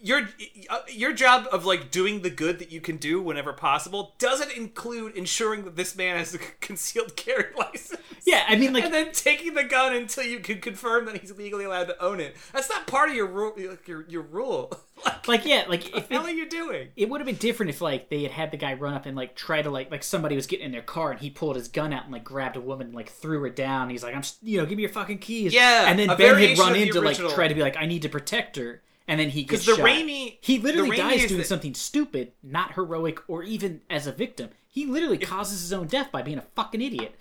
your 0.00 0.28
uh, 0.70 0.78
your 0.88 1.12
job 1.12 1.46
of 1.52 1.64
like 1.64 1.90
doing 1.90 2.22
the 2.22 2.30
good 2.30 2.58
that 2.58 2.70
you 2.70 2.80
can 2.80 2.96
do 2.96 3.20
whenever 3.20 3.52
possible 3.52 4.14
doesn't 4.18 4.52
include 4.52 5.16
ensuring 5.16 5.64
that 5.64 5.76
this 5.76 5.96
man 5.96 6.16
has 6.16 6.34
a 6.34 6.38
concealed 6.60 7.16
carry 7.16 7.52
license. 7.56 8.00
Yeah, 8.24 8.44
I 8.46 8.56
mean, 8.56 8.72
like, 8.72 8.84
and 8.84 8.92
then 8.92 9.12
taking 9.12 9.54
the 9.54 9.64
gun 9.64 9.94
until 9.94 10.24
you 10.24 10.40
can 10.40 10.60
confirm 10.60 11.06
that 11.06 11.16
he's 11.16 11.36
legally 11.36 11.64
allowed 11.64 11.86
to 11.86 12.02
own 12.02 12.20
it. 12.20 12.36
That's 12.52 12.68
not 12.68 12.86
part 12.86 13.08
of 13.08 13.16
your 13.16 13.26
rule. 13.26 13.54
Your 13.86 14.04
your 14.08 14.22
rule. 14.22 14.70
like, 15.04 15.28
like 15.28 15.46
yeah, 15.46 15.64
like 15.68 15.84
what 15.84 16.02
if 16.02 16.08
the 16.08 16.14
hell 16.14 16.26
it, 16.26 16.30
are 16.30 16.34
you 16.34 16.48
doing? 16.48 16.88
it 16.96 17.08
would 17.08 17.20
have 17.20 17.26
been 17.26 17.36
different 17.36 17.70
if 17.70 17.80
like 17.80 18.08
they 18.08 18.22
had 18.22 18.32
had 18.32 18.50
the 18.50 18.56
guy 18.56 18.74
run 18.74 18.94
up 18.94 19.06
and 19.06 19.16
like 19.16 19.34
try 19.34 19.62
to 19.62 19.70
like 19.70 19.90
like 19.90 20.02
somebody 20.02 20.36
was 20.36 20.46
getting 20.46 20.66
in 20.66 20.72
their 20.72 20.82
car 20.82 21.10
and 21.10 21.20
he 21.20 21.30
pulled 21.30 21.56
his 21.56 21.68
gun 21.68 21.92
out 21.92 22.04
and 22.04 22.12
like 22.12 22.24
grabbed 22.24 22.56
a 22.56 22.60
woman 22.60 22.88
and 22.88 22.96
like 22.96 23.10
threw 23.10 23.40
her 23.40 23.50
down. 23.50 23.90
He's 23.90 24.02
like, 24.02 24.14
I'm, 24.14 24.22
you 24.42 24.58
know, 24.58 24.66
give 24.66 24.76
me 24.76 24.82
your 24.82 24.92
fucking 24.92 25.18
keys. 25.18 25.54
Yeah, 25.54 25.88
and 25.88 25.98
then 25.98 26.08
Ben 26.16 26.38
had 26.38 26.58
run 26.58 26.76
in 26.76 26.92
to 26.92 27.00
like 27.00 27.16
try 27.16 27.48
to 27.48 27.54
be 27.54 27.62
like, 27.62 27.76
I 27.76 27.86
need 27.86 28.02
to 28.02 28.08
protect 28.08 28.56
her, 28.56 28.82
and 29.08 29.18
then 29.18 29.30
he 29.30 29.42
gets 29.42 29.64
Because 29.64 29.78
the 29.78 29.82
shot. 29.82 29.86
Raimi, 29.90 30.36
He 30.40 30.58
literally 30.60 30.96
dies 30.96 31.26
doing 31.26 31.38
the- 31.38 31.44
something 31.44 31.74
stupid, 31.74 32.32
not 32.42 32.74
heroic 32.74 33.18
or 33.28 33.42
even 33.42 33.80
as 33.90 34.06
a 34.06 34.12
victim. 34.12 34.50
He 34.68 34.86
literally 34.86 35.18
causes 35.18 35.60
his 35.62 35.72
own 35.72 35.86
death 35.88 36.12
by 36.12 36.22
being 36.22 36.38
a 36.38 36.44
fucking 36.54 36.80
idiot. 36.82 37.16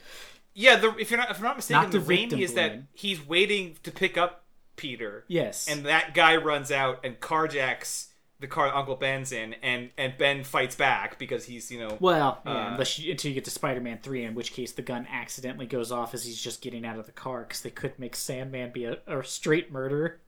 Yeah, 0.54 0.76
the, 0.76 0.96
if 0.98 1.10
you're 1.10 1.20
not 1.20 1.32
if 1.32 1.38
I'm 1.38 1.44
not 1.44 1.56
mistaken, 1.56 1.84
Not 1.84 1.92
the 1.92 2.00
the 2.00 2.14
Raimi 2.28 2.42
is 2.42 2.54
that 2.56 2.84
he's 2.94 3.26
waiting 3.26 3.78
to 3.84 3.92
pick 3.92 4.18
up 4.18 4.44
Peter. 4.76 5.24
Yes. 5.28 5.68
and 5.68 5.86
that 5.86 6.14
guy 6.14 6.36
runs 6.36 6.72
out 6.72 7.00
and 7.04 7.20
carjacks 7.20 8.08
the 8.40 8.48
car 8.48 8.72
Uncle 8.74 8.96
Ben's 8.96 9.32
in, 9.32 9.56
and 9.64 9.90
and 9.98 10.16
Ben 10.18 10.44
fights 10.44 10.76
back 10.76 11.18
because 11.18 11.46
he's 11.46 11.72
you 11.72 11.80
know 11.80 11.98
Well, 12.00 12.40
yeah, 12.46 12.52
Uh, 12.52 12.72
unless 12.74 13.00
you, 13.00 13.10
until 13.12 13.30
you 13.30 13.36
get 13.36 13.46
to 13.46 13.52
Spider-Man 13.52 14.00
three, 14.04 14.24
in 14.24 14.36
which 14.36 14.54
case 14.54 14.72
the 14.74 14.84
gun 14.84 15.08
accidentally 15.12 15.66
goes 15.66 15.92
off 15.92 16.14
as 16.14 16.24
he's 16.26 16.40
just 16.40 16.62
getting 16.62 16.86
out 16.86 17.00
of 17.00 17.08
the 17.08 17.12
car 17.12 17.42
because 17.42 17.62
they 17.62 17.72
could 17.72 17.98
make 17.98 18.16
Sandman 18.16 18.72
be 18.72 18.86
a, 18.86 19.00
a 19.08 19.24
straight 19.24 19.72
murderer. 19.72 20.20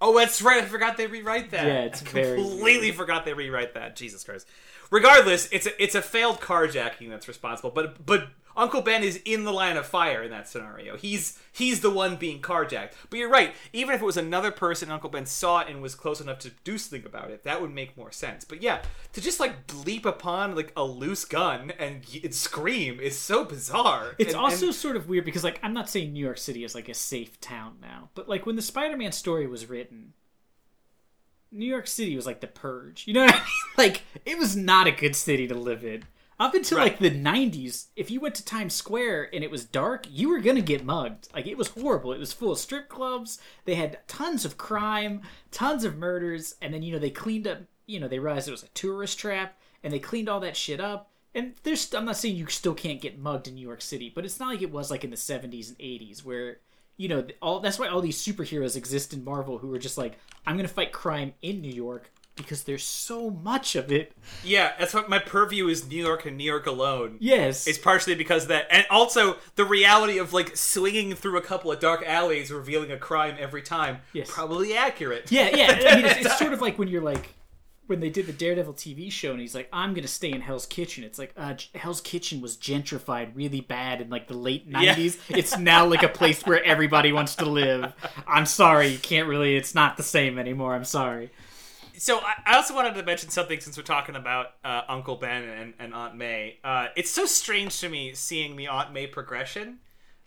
Oh, 0.00 0.18
that's 0.18 0.42
right. 0.42 0.62
I 0.62 0.66
forgot 0.66 0.96
they 0.96 1.06
rewrite 1.06 1.50
that. 1.52 1.66
Yeah, 1.66 1.80
it's 1.80 2.02
I 2.02 2.06
very 2.06 2.42
completely 2.42 2.92
forgot 2.92 3.24
they 3.24 3.32
rewrite 3.32 3.74
that. 3.74 3.96
Jesus 3.96 4.24
Christ. 4.24 4.46
Regardless, 4.90 5.48
it's 5.50 5.66
a 5.66 5.82
it's 5.82 5.94
a 5.94 6.02
failed 6.02 6.40
carjacking 6.40 7.08
that's 7.08 7.28
responsible. 7.28 7.70
But 7.70 8.04
but 8.04 8.28
Uncle 8.56 8.80
Ben 8.80 9.02
is 9.04 9.20
in 9.24 9.44
the 9.44 9.52
line 9.52 9.76
of 9.76 9.84
fire 9.86 10.22
in 10.22 10.30
that 10.30 10.48
scenario. 10.48 10.96
He's 10.96 11.38
he's 11.52 11.80
the 11.80 11.90
one 11.90 12.16
being 12.16 12.40
carjacked. 12.40 12.92
But 13.10 13.18
you're 13.18 13.28
right. 13.28 13.54
Even 13.72 13.94
if 13.94 14.00
it 14.00 14.04
was 14.04 14.16
another 14.16 14.50
person, 14.50 14.90
Uncle 14.90 15.10
Ben 15.10 15.26
saw 15.26 15.60
it 15.60 15.68
and 15.68 15.82
was 15.82 15.94
close 15.94 16.20
enough 16.20 16.38
to 16.40 16.50
do 16.64 16.78
something 16.78 17.04
about 17.06 17.30
it, 17.30 17.44
that 17.44 17.60
would 17.60 17.72
make 17.74 17.96
more 17.96 18.10
sense. 18.10 18.44
But 18.44 18.62
yeah, 18.62 18.80
to 19.12 19.20
just 19.20 19.40
like 19.40 19.52
leap 19.84 20.06
upon 20.06 20.54
like 20.54 20.72
a 20.76 20.84
loose 20.84 21.24
gun 21.24 21.72
and, 21.78 22.02
and 22.24 22.34
scream 22.34 22.98
is 22.98 23.18
so 23.18 23.44
bizarre. 23.44 24.14
It's 24.18 24.32
And- 24.32 24.40
also 24.42 24.66
and- 24.66 24.74
sort 24.74 24.96
of 24.96 25.08
weird 25.08 25.24
because, 25.26 25.44
like, 25.44 25.60
I'm 25.62 25.74
not 25.74 25.90
saying 25.90 26.12
New 26.12 26.24
York 26.24 26.38
City 26.38 26.64
is 26.64 26.74
like 26.74 26.88
a 26.88 26.94
safe 26.94 27.40
town 27.40 27.76
now, 27.82 28.10
but 28.14 28.28
like 28.28 28.46
when 28.46 28.56
the 28.56 28.62
Spider-Man 28.62 29.12
story 29.12 29.46
was 29.46 29.68
written, 29.68 30.14
New 31.52 31.66
York 31.66 31.86
City 31.86 32.16
was 32.16 32.26
like 32.26 32.40
the 32.40 32.46
purge. 32.46 33.06
You 33.06 33.14
know 33.14 33.22
what 33.24 33.34
I 33.34 33.38
mean? 33.38 33.44
Like, 33.78 34.02
it 34.24 34.38
was 34.38 34.56
not 34.56 34.86
a 34.86 34.90
good 34.90 35.14
city 35.14 35.46
to 35.48 35.54
live 35.54 35.84
in. 35.84 36.04
Up 36.38 36.54
until 36.54 36.78
like 36.78 36.98
the 36.98 37.10
90s, 37.10 37.86
if 37.96 38.10
you 38.10 38.20
went 38.20 38.34
to 38.34 38.44
Times 38.44 38.74
Square 38.74 39.34
and 39.34 39.42
it 39.42 39.50
was 39.50 39.64
dark, 39.64 40.06
you 40.10 40.28
were 40.28 40.40
gonna 40.40 40.60
get 40.60 40.84
mugged. 40.84 41.28
Like, 41.34 41.46
it 41.46 41.56
was 41.56 41.68
horrible. 41.68 42.12
It 42.12 42.18
was 42.18 42.32
full 42.32 42.52
of 42.52 42.58
strip 42.58 42.90
clubs. 42.90 43.38
They 43.64 43.74
had 43.74 44.06
tons 44.06 44.44
of 44.44 44.58
crime, 44.58 45.22
tons 45.50 45.82
of 45.82 45.96
murders, 45.96 46.54
and 46.60 46.74
then 46.74 46.82
you 46.82 46.92
know 46.92 46.98
they 46.98 47.10
cleaned 47.10 47.46
up. 47.46 47.60
You 47.86 48.00
know 48.00 48.08
they 48.08 48.18
realized 48.18 48.48
it 48.48 48.52
was 48.52 48.64
a 48.64 48.68
tourist 48.68 49.18
trap, 49.18 49.58
and 49.82 49.92
they 49.92 49.98
cleaned 49.98 50.28
all 50.28 50.40
that 50.40 50.56
shit 50.56 50.80
up. 50.80 51.10
And 51.34 51.54
there's, 51.62 51.92
I'm 51.94 52.06
not 52.06 52.16
saying 52.16 52.36
you 52.36 52.46
still 52.46 52.74
can't 52.74 53.00
get 53.00 53.18
mugged 53.18 53.46
in 53.46 53.54
New 53.54 53.66
York 53.66 53.82
City, 53.82 54.10
but 54.14 54.24
it's 54.24 54.40
not 54.40 54.48
like 54.48 54.62
it 54.62 54.72
was 54.72 54.90
like 54.90 55.04
in 55.04 55.10
the 55.10 55.16
70s 55.16 55.68
and 55.68 55.78
80s 55.78 56.24
where 56.24 56.58
you 56.96 57.08
know 57.08 57.26
all 57.40 57.60
that's 57.60 57.78
why 57.78 57.88
all 57.88 58.00
these 58.00 58.22
superheroes 58.22 58.76
exist 58.76 59.12
in 59.12 59.24
Marvel 59.24 59.58
who 59.58 59.72
are 59.74 59.78
just 59.78 59.98
like 59.98 60.18
I'm 60.46 60.56
going 60.56 60.68
to 60.68 60.72
fight 60.72 60.92
crime 60.92 61.34
in 61.42 61.60
New 61.60 61.72
York 61.72 62.10
because 62.36 62.64
there's 62.64 62.84
so 62.84 63.30
much 63.30 63.74
of 63.74 63.90
it. 63.90 64.12
yeah, 64.44 64.72
that's 64.78 64.94
what 64.94 65.08
my 65.08 65.18
purview 65.18 65.68
is. 65.68 65.88
New 65.88 66.04
York 66.04 66.26
and 66.26 66.36
New 66.36 66.44
York 66.44 66.66
alone. 66.66 67.16
Yes. 67.18 67.66
It's 67.66 67.78
partially 67.78 68.14
because 68.14 68.44
of 68.44 68.48
that, 68.50 68.66
and 68.70 68.86
also 68.90 69.36
the 69.56 69.64
reality 69.64 70.18
of 70.18 70.32
like 70.32 70.56
swinging 70.56 71.14
through 71.14 71.38
a 71.38 71.42
couple 71.42 71.72
of 71.72 71.80
dark 71.80 72.04
alleys, 72.06 72.50
revealing 72.50 72.92
a 72.92 72.98
crime 72.98 73.36
every 73.38 73.62
time. 73.62 73.98
Yes. 74.12 74.30
Probably 74.30 74.76
accurate. 74.76 75.32
yeah, 75.32 75.48
yeah. 75.56 75.66
I 75.90 75.96
mean, 75.96 76.04
it's, 76.04 76.26
it's 76.26 76.38
sort 76.38 76.52
of 76.52 76.60
like 76.60 76.78
when 76.78 76.88
you're 76.88 77.02
like 77.02 77.34
when 77.86 78.00
they 78.00 78.10
did 78.10 78.26
the 78.26 78.32
Daredevil 78.32 78.74
TV 78.74 79.10
show, 79.10 79.30
and 79.30 79.40
he's 79.40 79.54
like, 79.54 79.68
"I'm 79.72 79.94
gonna 79.94 80.08
stay 80.08 80.32
in 80.32 80.40
Hell's 80.40 80.66
Kitchen." 80.66 81.04
It's 81.04 81.18
like 81.18 81.32
uh, 81.36 81.54
Hell's 81.74 82.00
Kitchen 82.00 82.40
was 82.40 82.56
gentrified 82.56 83.30
really 83.34 83.60
bad 83.60 84.00
in 84.00 84.10
like 84.10 84.28
the 84.28 84.34
late 84.36 84.70
'90s. 84.70 85.18
It's 85.28 85.56
now 85.58 85.86
like 85.86 86.02
a 86.02 86.08
place 86.08 86.42
where 86.44 86.62
everybody 86.64 87.12
wants 87.12 87.36
to 87.36 87.46
live. 87.46 87.92
I'm 88.26 88.46
sorry, 88.46 88.88
you 88.88 88.98
can't 88.98 89.28
really. 89.28 89.56
It's 89.56 89.74
not 89.74 89.96
the 89.96 90.02
same 90.02 90.38
anymore. 90.38 90.74
I'm 90.74 90.84
sorry. 90.84 91.30
So 91.98 92.18
I, 92.18 92.34
I 92.46 92.56
also 92.56 92.74
wanted 92.74 92.94
to 92.94 93.02
mention 93.02 93.30
something 93.30 93.58
since 93.60 93.76
we're 93.76 93.82
talking 93.82 94.16
about 94.16 94.48
uh, 94.64 94.82
Uncle 94.88 95.16
Ben 95.16 95.42
and, 95.44 95.74
and 95.78 95.94
Aunt 95.94 96.16
May. 96.16 96.58
Uh, 96.62 96.88
it's 96.96 97.10
so 97.10 97.26
strange 97.26 97.78
to 97.80 97.88
me 97.88 98.12
seeing 98.14 98.56
the 98.56 98.68
Aunt 98.68 98.92
May 98.92 99.06
progression. 99.06 99.78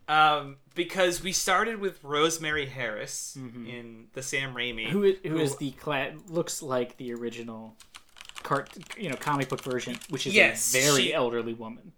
Um, 0.07 0.57
because 0.73 1.21
we 1.21 1.31
started 1.31 1.79
with 1.79 2.03
Rosemary 2.03 2.65
Harris 2.65 3.35
in 3.37 4.07
the 4.13 4.23
Sam 4.23 4.55
Raimi, 4.55 4.85
Mm-hmm. 4.87 4.91
Who 4.91 5.03
is, 5.03 5.15
who 5.23 5.37
is 5.37 5.55
the 5.57 5.69
cla- 5.71 6.13
looks 6.27 6.63
like 6.63 6.97
the 6.97 7.13
original 7.13 7.75
cart 8.41 8.71
you 8.97 9.09
know 9.09 9.15
comic 9.17 9.49
book 9.49 9.61
version, 9.61 9.99
which 10.09 10.25
is 10.25 10.33
Yes, 10.33 10.73
a 10.73 10.79
very 10.81 11.01
she- 11.03 11.13
elderly 11.13 11.53
woman. 11.53 11.91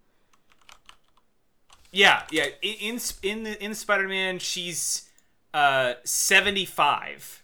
Yeah, 1.94 2.24
yeah. 2.32 2.48
In 2.62 2.96
in 2.96 3.00
in, 3.24 3.44
the, 3.44 3.64
in 3.64 3.76
Spider-Man, 3.76 4.40
she's 4.40 5.10
uh 5.54 5.94
75. 6.04 7.41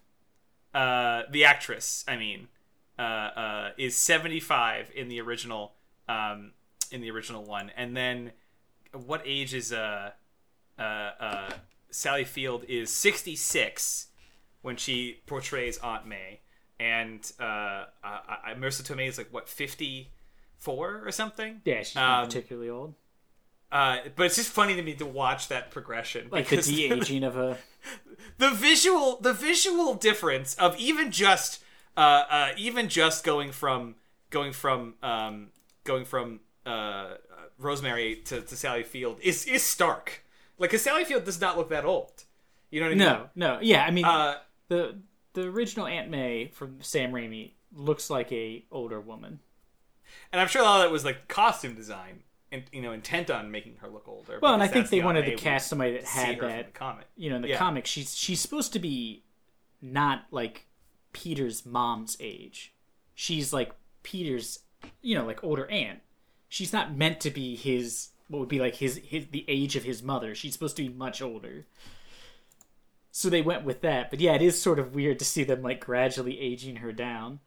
Uh, 0.78 1.24
the 1.32 1.44
actress, 1.44 2.06
I 2.08 2.18
mean, 2.18 2.48
uh, 3.00 3.02
uh, 3.02 3.70
is 3.78 3.96
75 3.96 4.92
in 4.96 5.08
the 5.08 5.20
original, 5.22 5.74
um, 6.08 6.52
in 6.92 7.02
the 7.02 7.10
original 7.12 7.44
one, 7.44 7.72
and 7.76 7.96
then 7.98 8.32
what 8.94 9.22
age 9.26 9.54
is 9.54 9.74
uh, 9.74 10.12
uh, 10.78 10.82
uh, 10.82 11.50
Sally 11.90 12.26
Field 12.26 12.64
is 12.68 12.94
66 12.94 14.08
when 14.62 14.76
she 14.78 15.22
portrays 15.26 15.78
Aunt 15.80 16.06
May, 16.08 16.42
and 16.80 17.32
uh, 17.40 17.44
uh, 17.44 17.86
uh, 18.04 18.54
Marisa 18.56 18.84
Tomei 18.84 19.08
is 19.08 19.18
like 19.18 19.34
what 19.34 19.50
54 19.50 21.02
or 21.06 21.12
something. 21.12 21.62
Yeah, 21.66 21.80
she's 21.84 21.96
not 21.96 22.22
Um, 22.24 22.28
particularly 22.28 22.70
old. 22.70 22.94
Uh, 23.72 23.98
but 24.16 24.28
it's 24.28 24.36
just 24.38 24.50
funny 24.50 24.76
to 24.76 24.82
me 24.82 24.94
to 24.96 25.06
watch 25.06 25.50
that 25.50 25.72
progression. 25.72 26.30
Like 26.32 26.48
the 26.48 26.58
de 26.62 26.92
aging 26.92 27.24
of 27.24 27.38
a 27.38 27.58
the 28.38 28.52
visual 28.52 29.18
the 29.20 29.34
visual 29.34 29.94
difference 29.94 30.56
of 30.56 30.78
even 30.80 31.12
just 31.12 31.64
uh, 31.98 32.24
uh, 32.30 32.50
even 32.58 32.88
just 32.88 33.24
going 33.24 33.52
from 33.52 33.96
going 34.30 34.54
from 34.54 34.96
um, 35.04 35.48
going 35.84 36.06
from 36.06 36.40
uh, 36.66 36.70
uh, 36.70 37.18
Rosemary 37.58 38.22
to, 38.26 38.42
to 38.42 38.56
Sally 38.56 38.84
Field 38.84 39.20
is 39.22 39.46
is 39.46 39.64
stark. 39.64 40.24
Like, 40.60 40.72
cause 40.72 40.82
Sally 40.82 41.04
Field 41.06 41.26
does 41.26 41.40
not 41.40 41.58
look 41.58 41.70
that 41.70 41.86
old. 41.86 42.24
You 42.72 42.80
know 42.80 42.88
what 42.88 42.94
I 42.94 42.96
mean? 42.96 43.08
no, 43.08 43.30
no, 43.36 43.60
yeah. 43.62 43.86
I 43.86 43.92
mean, 43.92 44.06
Uh, 44.06 44.38
the 44.70 44.98
the 45.34 45.44
original 45.44 45.88
Aunt 45.88 46.10
May 46.10 46.48
from 46.48 46.82
Sam 46.82 47.12
Raimi 47.12 47.52
looks 47.76 48.10
like 48.10 48.32
a 48.32 48.64
older 48.72 49.00
woman. 49.00 49.40
and 50.32 50.42
I'm 50.42 50.48
sure 50.48 50.62
a 50.62 50.66
lot 50.66 50.78
of 50.78 50.84
that 50.84 50.92
was 50.92 51.06
like 51.06 51.28
costume 51.28 51.76
design 51.76 52.24
and 52.52 52.64
you 52.72 52.82
know 52.82 52.92
intent 52.94 53.30
on 53.30 53.52
making 53.52 53.76
her 53.82 53.88
look 53.90 54.08
older. 54.08 54.40
Well, 54.42 54.54
and 54.54 54.64
I 54.64 54.68
think 54.68 54.90
they 54.90 55.00
the 55.00 55.06
wanted 55.06 55.26
to 55.26 55.36
cast 55.36 55.68
somebody 55.70 55.94
that 55.94 56.04
had 56.06 56.40
that. 56.40 56.74
comic. 56.74 57.06
You 57.16 57.30
know, 57.30 57.36
in 57.38 57.42
the 57.42 57.50
Yeah. 57.50 57.58
comics, 57.58 57.90
she's 57.90 58.16
she's 58.16 58.40
supposed 58.40 58.74
to 58.74 58.80
be 58.80 59.24
not 59.82 60.26
like 60.32 60.66
Peter's 61.14 61.66
mom's 61.66 62.18
age. 62.20 62.74
She's 63.16 63.52
like 63.54 63.72
Peter's, 64.04 64.60
you 65.02 65.16
know, 65.16 65.26
like 65.26 65.44
older 65.44 65.66
aunt. 65.68 66.00
She's 66.50 66.72
not 66.72 66.96
meant 66.96 67.20
to 67.22 67.30
be 67.30 67.56
his 67.56 68.10
what 68.30 68.40
would 68.40 68.50
be 68.50 68.60
like 68.60 68.76
his, 68.76 68.98
his 68.98 69.28
the 69.32 69.46
age 69.48 69.76
of 69.76 69.84
his 69.84 70.04
mother. 70.04 70.36
She's 70.36 70.54
supposed 70.54 70.76
to 70.78 70.84
be 70.84 70.90
much 70.94 71.22
older. 71.22 71.66
So 73.12 73.30
they 73.30 73.42
went 73.42 73.64
with 73.64 73.82
that. 73.82 74.10
But 74.10 74.20
yeah, 74.20 74.34
it 74.36 74.42
is 74.42 74.62
sort 74.62 74.80
of 74.80 74.94
weird 74.94 75.20
to 75.20 75.26
see 75.26 75.44
them 75.44 75.62
like 75.62 75.80
gradually 75.84 76.40
aging 76.40 76.78
her 76.78 76.92
down. 76.92 77.40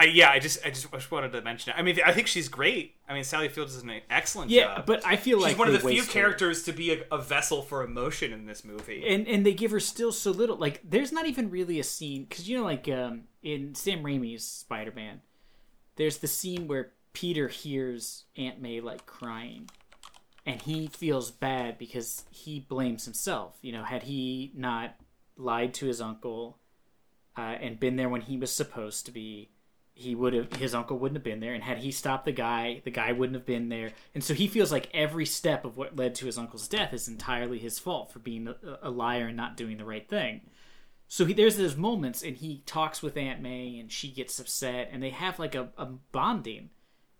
I 0.00 0.04
yeah, 0.04 0.30
I 0.30 0.38
just 0.38 0.64
I 0.64 0.70
just, 0.70 0.86
I 0.92 0.96
just 0.96 1.10
wanted 1.10 1.32
to 1.32 1.42
mention 1.42 1.72
it. 1.72 1.78
I 1.78 1.82
mean, 1.82 1.98
I 2.04 2.12
think 2.12 2.26
she's 2.26 2.48
great. 2.48 2.94
I 3.08 3.14
mean, 3.14 3.24
Sally 3.24 3.48
Field 3.48 3.68
does 3.68 3.82
an 3.82 3.90
excellent 4.08 4.50
Yeah, 4.50 4.76
job. 4.76 4.86
but 4.86 5.04
I 5.06 5.16
feel 5.16 5.38
she's 5.38 5.42
like 5.42 5.50
she's 5.52 5.58
one 5.58 5.68
of 5.68 5.74
the 5.74 5.80
few 5.80 5.88
waste 5.88 6.06
her. 6.06 6.12
characters 6.12 6.62
to 6.64 6.72
be 6.72 6.92
a, 6.92 7.02
a 7.12 7.18
vessel 7.18 7.62
for 7.62 7.82
emotion 7.84 8.32
in 8.32 8.46
this 8.46 8.64
movie. 8.64 9.04
and 9.06 9.28
and 9.28 9.44
they 9.44 9.52
give 9.52 9.70
her 9.72 9.80
still 9.80 10.12
so 10.12 10.30
little. 10.30 10.56
Like, 10.56 10.80
there's 10.82 11.12
not 11.12 11.26
even 11.26 11.50
really 11.50 11.78
a 11.78 11.84
scene 11.84 12.24
because 12.24 12.48
you 12.48 12.56
know, 12.58 12.64
like 12.64 12.88
um, 12.88 13.24
in 13.42 13.74
Sam 13.74 14.02
Raimi's 14.02 14.44
Spider 14.46 14.92
Man, 14.94 15.20
there's 15.96 16.18
the 16.18 16.28
scene 16.28 16.66
where 16.68 16.92
Peter 17.12 17.48
hears 17.48 18.24
Aunt 18.36 18.60
May 18.62 18.80
like 18.80 19.04
crying, 19.06 19.68
and 20.46 20.62
he 20.62 20.86
feels 20.86 21.30
bad 21.30 21.76
because 21.78 22.24
he 22.30 22.60
blames 22.60 23.04
himself. 23.04 23.58
You 23.60 23.72
know, 23.72 23.82
had 23.84 24.04
he 24.04 24.52
not 24.54 24.94
lied 25.36 25.74
to 25.74 25.86
his 25.86 26.00
uncle 26.00 26.58
uh, 27.36 27.40
and 27.60 27.80
been 27.80 27.96
there 27.96 28.08
when 28.08 28.20
he 28.22 28.36
was 28.36 28.52
supposed 28.52 29.06
to 29.06 29.12
be, 29.12 29.50
he 29.92 30.14
would 30.14 30.32
have 30.32 30.52
his 30.54 30.74
uncle 30.74 30.98
wouldn't 30.98 31.16
have 31.16 31.24
been 31.24 31.40
there 31.40 31.52
and 31.52 31.62
had 31.62 31.78
he 31.78 31.90
stopped 31.90 32.24
the 32.24 32.32
guy 32.32 32.80
the 32.84 32.90
guy 32.90 33.12
wouldn't 33.12 33.36
have 33.36 33.46
been 33.46 33.68
there 33.68 33.90
and 34.14 34.24
so 34.24 34.32
he 34.32 34.46
feels 34.46 34.72
like 34.72 34.88
every 34.94 35.26
step 35.26 35.64
of 35.64 35.76
what 35.76 35.96
led 35.96 36.14
to 36.14 36.26
his 36.26 36.38
uncle's 36.38 36.68
death 36.68 36.94
is 36.94 37.08
entirely 37.08 37.58
his 37.58 37.78
fault 37.78 38.10
for 38.10 38.18
being 38.18 38.48
a, 38.48 38.56
a 38.82 38.90
liar 38.90 39.26
and 39.26 39.36
not 39.36 39.56
doing 39.56 39.76
the 39.76 39.84
right 39.84 40.08
thing 40.08 40.40
so 41.12 41.24
he, 41.24 41.32
there's 41.34 41.56
those 41.56 41.76
moments, 41.76 42.22
and 42.22 42.36
he 42.36 42.62
talks 42.66 43.02
with 43.02 43.16
Aunt 43.16 43.42
May, 43.42 43.80
and 43.80 43.90
she 43.90 44.12
gets 44.12 44.38
upset, 44.38 44.90
and 44.92 45.02
they 45.02 45.10
have 45.10 45.40
like 45.40 45.56
a, 45.56 45.70
a 45.76 45.86
bonding. 45.86 46.70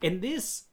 And 0.00 0.22
this, 0.22 0.66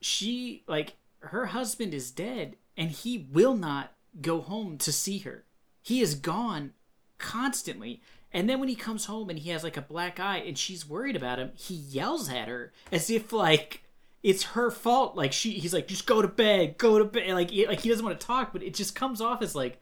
she 0.00 0.64
like 0.66 0.96
her 1.18 1.46
husband 1.46 1.92
is 1.92 2.10
dead, 2.10 2.56
and 2.78 2.90
he 2.90 3.28
will 3.30 3.54
not 3.54 3.92
go 4.22 4.40
home 4.40 4.78
to 4.78 4.90
see 4.90 5.18
her. 5.18 5.44
He 5.82 6.00
is 6.00 6.14
gone 6.14 6.72
constantly. 7.18 8.00
And 8.32 8.48
then 8.48 8.60
when 8.60 8.68
he 8.68 8.76
comes 8.76 9.06
home 9.06 9.28
and 9.28 9.38
he 9.38 9.50
has 9.50 9.64
like 9.64 9.76
a 9.76 9.82
black 9.82 10.20
eye 10.20 10.38
and 10.38 10.56
she's 10.56 10.88
worried 10.88 11.16
about 11.16 11.38
him, 11.38 11.50
he 11.56 11.74
yells 11.74 12.30
at 12.30 12.48
her 12.48 12.72
as 12.92 13.10
if 13.10 13.32
like 13.32 13.82
it's 14.22 14.42
her 14.44 14.70
fault. 14.70 15.16
Like 15.16 15.32
she, 15.32 15.52
he's 15.52 15.74
like, 15.74 15.88
just 15.88 16.06
go 16.06 16.22
to 16.22 16.28
bed, 16.28 16.78
go 16.78 16.98
to 16.98 17.04
bed. 17.04 17.28
Like, 17.30 17.50
like 17.52 17.80
he 17.80 17.88
doesn't 17.88 18.04
want 18.04 18.20
to 18.20 18.26
talk, 18.26 18.52
but 18.52 18.62
it 18.62 18.74
just 18.74 18.94
comes 18.94 19.20
off 19.20 19.42
as 19.42 19.54
like, 19.56 19.80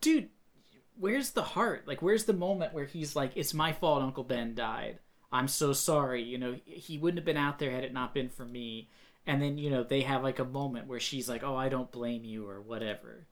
dude, 0.00 0.28
where's 0.96 1.30
the 1.30 1.42
heart? 1.42 1.88
Like, 1.88 2.02
where's 2.02 2.24
the 2.24 2.32
moment 2.32 2.74
where 2.74 2.84
he's 2.84 3.16
like, 3.16 3.32
it's 3.34 3.54
my 3.54 3.72
fault 3.72 4.02
Uncle 4.02 4.24
Ben 4.24 4.54
died. 4.54 4.98
I'm 5.32 5.48
so 5.48 5.72
sorry. 5.72 6.22
You 6.22 6.38
know, 6.38 6.56
he 6.64 6.98
wouldn't 6.98 7.18
have 7.18 7.24
been 7.24 7.36
out 7.36 7.58
there 7.58 7.70
had 7.70 7.84
it 7.84 7.92
not 7.92 8.14
been 8.14 8.28
for 8.28 8.44
me. 8.44 8.90
And 9.26 9.40
then, 9.40 9.56
you 9.56 9.70
know, 9.70 9.82
they 9.82 10.02
have 10.02 10.22
like 10.22 10.38
a 10.38 10.44
moment 10.44 10.86
where 10.86 11.00
she's 11.00 11.28
like, 11.28 11.42
oh, 11.42 11.56
I 11.56 11.68
don't 11.68 11.90
blame 11.90 12.24
you 12.24 12.48
or 12.48 12.60
whatever. 12.60 13.26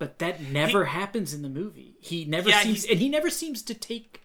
But 0.00 0.18
that 0.20 0.40
never 0.40 0.86
he, 0.86 0.92
happens 0.92 1.34
in 1.34 1.42
the 1.42 1.50
movie. 1.50 1.98
He 2.00 2.24
never 2.24 2.48
yeah, 2.48 2.62
seems, 2.62 2.86
and 2.86 2.98
he 2.98 3.10
never 3.10 3.28
seems 3.28 3.60
to 3.64 3.74
take. 3.74 4.22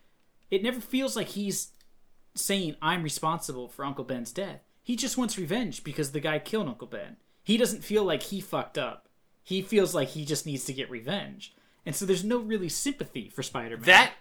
It 0.50 0.64
never 0.64 0.80
feels 0.80 1.18
like 1.18 1.28
he's 1.28 1.74
saying 2.34 2.78
I'm 2.82 3.04
responsible 3.04 3.68
for 3.68 3.84
Uncle 3.84 4.06
Ben's 4.06 4.32
death. 4.32 4.62
He 4.82 4.96
just 4.96 5.18
wants 5.18 5.38
revenge 5.38 5.84
because 5.84 6.14
the 6.14 6.22
guy 6.22 6.40
killed 6.40 6.70
Uncle 6.70 6.88
Ben. 6.88 7.18
He 7.44 7.58
doesn't 7.58 7.84
feel 7.84 8.06
like 8.06 8.24
he 8.24 8.40
fucked 8.40 8.78
up. 8.78 9.10
He 9.44 9.62
feels 9.62 9.94
like 9.94 10.08
he 10.08 10.24
just 10.24 10.46
needs 10.46 10.64
to 10.64 10.74
get 10.74 10.90
revenge, 10.90 11.54
and 11.86 11.94
so 11.94 12.06
there's 12.06 12.24
no 12.24 12.40
really 12.40 12.70
sympathy 12.70 13.28
for 13.28 13.44
Spider-Man. 13.44 13.86
That 13.86 14.14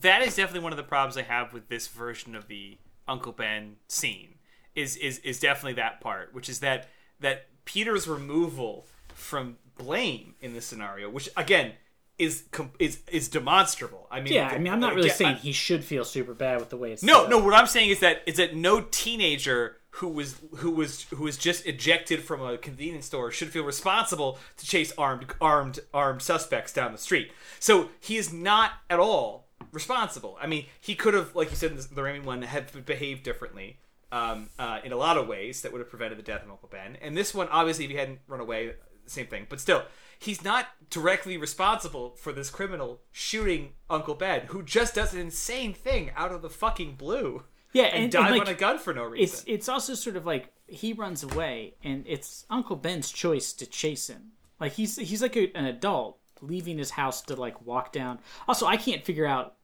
that 0.00 0.22
is 0.22 0.36
definitely 0.36 0.64
one 0.64 0.72
of 0.72 0.78
the 0.78 0.84
problems 0.84 1.18
I 1.18 1.22
have 1.22 1.52
with 1.52 1.68
this 1.68 1.86
version 1.86 2.34
of 2.34 2.48
the 2.48 2.78
Uncle 3.06 3.32
Ben 3.32 3.76
scene. 3.88 4.36
Is 4.74 4.96
is 4.96 5.18
is 5.18 5.38
definitely 5.38 5.74
that 5.74 6.00
part, 6.00 6.32
which 6.32 6.48
is 6.48 6.60
that 6.60 6.88
that 7.20 7.44
Peter's 7.66 8.08
removal 8.08 8.86
from 9.14 9.58
blame 9.76 10.34
in 10.40 10.54
this 10.54 10.66
scenario, 10.66 11.10
which 11.10 11.28
again 11.36 11.72
is 12.18 12.44
is 12.78 13.00
is 13.10 13.28
demonstrable. 13.28 14.06
I 14.10 14.20
mean, 14.20 14.32
yeah, 14.32 14.48
I 14.48 14.58
mean, 14.58 14.72
I'm 14.72 14.80
not 14.80 14.94
really 14.94 15.10
saying 15.10 15.36
I, 15.36 15.38
he 15.38 15.52
should 15.52 15.84
feel 15.84 16.04
super 16.04 16.34
bad 16.34 16.60
with 16.60 16.70
the 16.70 16.76
way 16.76 16.92
it's. 16.92 17.02
No, 17.02 17.26
no. 17.26 17.38
What 17.38 17.54
I'm 17.54 17.66
saying 17.66 17.90
is 17.90 18.00
that 18.00 18.22
is 18.26 18.36
that 18.36 18.54
no 18.54 18.80
teenager 18.80 19.78
who 19.90 20.08
was 20.08 20.40
who 20.56 20.70
was 20.70 21.02
who 21.10 21.24
was 21.24 21.36
just 21.36 21.66
ejected 21.66 22.22
from 22.22 22.42
a 22.42 22.58
convenience 22.58 23.06
store 23.06 23.30
should 23.30 23.50
feel 23.50 23.64
responsible 23.64 24.38
to 24.56 24.66
chase 24.66 24.92
armed 24.96 25.26
armed 25.40 25.80
armed 25.92 26.22
suspects 26.22 26.72
down 26.72 26.92
the 26.92 26.98
street. 26.98 27.32
So 27.58 27.90
he 28.00 28.16
is 28.16 28.32
not 28.32 28.72
at 28.88 28.98
all 28.98 29.48
responsible. 29.72 30.38
I 30.40 30.46
mean, 30.46 30.66
he 30.80 30.94
could 30.94 31.14
have, 31.14 31.34
like 31.34 31.50
you 31.50 31.56
said 31.56 31.72
in 31.72 31.76
the, 31.76 31.82
the 31.82 32.00
Raimi 32.00 32.24
one, 32.24 32.42
have 32.42 32.84
behaved 32.86 33.22
differently. 33.22 33.78
Um, 34.12 34.50
uh, 34.60 34.78
in 34.84 34.92
a 34.92 34.96
lot 34.96 35.16
of 35.16 35.26
ways 35.26 35.62
that 35.62 35.72
would 35.72 35.80
have 35.80 35.90
prevented 35.90 36.16
the 36.16 36.22
death 36.22 36.44
of 36.44 36.50
Uncle 36.50 36.68
Ben. 36.70 36.96
And 37.02 37.16
this 37.16 37.34
one, 37.34 37.48
obviously, 37.48 37.86
if 37.86 37.90
he 37.90 37.96
hadn't 37.96 38.20
run 38.28 38.38
away, 38.38 38.74
same 39.06 39.26
thing. 39.26 39.46
But 39.48 39.60
still, 39.60 39.84
he's 40.18 40.44
not 40.44 40.68
directly 40.90 41.36
responsible 41.36 42.14
for 42.16 42.32
this 42.32 42.50
criminal 42.50 43.00
shooting 43.12 43.72
Uncle 43.90 44.14
Ben, 44.14 44.42
who 44.48 44.62
just 44.62 44.94
does 44.94 45.14
an 45.14 45.20
insane 45.20 45.74
thing 45.74 46.10
out 46.16 46.32
of 46.32 46.42
the 46.42 46.50
fucking 46.50 46.96
blue. 46.96 47.44
Yeah, 47.72 47.84
and, 47.84 48.04
and 48.04 48.12
dive 48.12 48.26
and 48.26 48.38
like, 48.38 48.48
on 48.48 48.54
a 48.54 48.56
gun 48.56 48.78
for 48.78 48.94
no 48.94 49.04
reason. 49.04 49.22
It's 49.24 49.44
it's 49.46 49.68
also 49.68 49.94
sort 49.94 50.16
of 50.16 50.24
like 50.24 50.52
he 50.66 50.92
runs 50.92 51.22
away, 51.22 51.74
and 51.82 52.04
it's 52.06 52.46
Uncle 52.48 52.76
Ben's 52.76 53.10
choice 53.10 53.52
to 53.54 53.66
chase 53.66 54.08
him. 54.08 54.32
Like 54.60 54.72
he's 54.72 54.96
he's 54.96 55.22
like 55.22 55.36
a, 55.36 55.54
an 55.56 55.64
adult 55.64 56.18
leaving 56.40 56.78
his 56.78 56.90
house 56.90 57.20
to 57.22 57.34
like 57.34 57.66
walk 57.66 57.92
down. 57.92 58.20
Also, 58.46 58.66
I 58.66 58.76
can't 58.76 59.04
figure 59.04 59.26
out. 59.26 59.56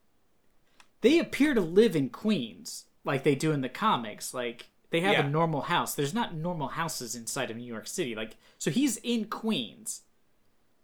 They 1.03 1.19
appear 1.19 1.55
to 1.55 1.61
live 1.61 1.97
in 1.97 2.11
Queens, 2.11 2.85
like 3.05 3.23
they 3.23 3.35
do 3.35 3.53
in 3.53 3.61
the 3.61 3.69
comics. 3.69 4.35
Like 4.35 4.70
they 4.91 5.01
have 5.01 5.13
yeah. 5.13 5.27
a 5.27 5.29
normal 5.29 5.63
house. 5.63 5.95
There's 5.95 6.15
not 6.15 6.35
normal 6.35 6.69
houses 6.69 7.15
inside 7.15 7.51
of 7.51 7.57
New 7.57 7.65
York 7.65 7.87
City. 7.87 8.15
Like 8.15 8.37
so 8.59 8.71
he's 8.71 8.99
in 8.99 9.27
Queens. 9.27 10.03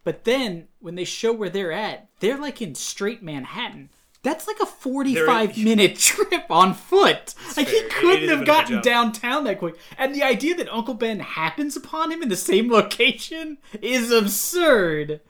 But 0.05 0.23
then 0.25 0.69
when 0.79 0.95
they 0.95 1.05
show 1.05 1.33
where 1.33 1.51
they're 1.51 1.73
at, 1.73 2.09
they're 2.21 2.39
like 2.39 2.63
in 2.63 2.77
straight 2.77 3.23
Manhattan. 3.23 3.91
That's 4.23 4.47
like 4.47 4.61
a 4.61 4.67
45 4.67 5.59
minute 5.59 5.97
trip 5.99 6.51
on 6.51 6.75
foot. 6.75 7.35
Like 7.57 7.69
fair. 7.69 7.83
he 7.83 7.89
couldn't 7.89 8.29
have 8.29 8.47
gotten 8.47 8.81
downtown 8.83 9.45
that 9.45 9.59
quick. 9.59 9.77
And 9.99 10.15
the 10.15 10.23
idea 10.23 10.55
that 10.57 10.73
Uncle 10.73 10.95
Ben 10.95 11.21
happens 11.21 11.77
upon 11.77 12.13
him 12.13 12.23
in 12.23 12.29
the 12.29 12.37
same 12.37 12.71
location 12.71 13.59
is 13.83 14.11
absurd. 14.13 15.21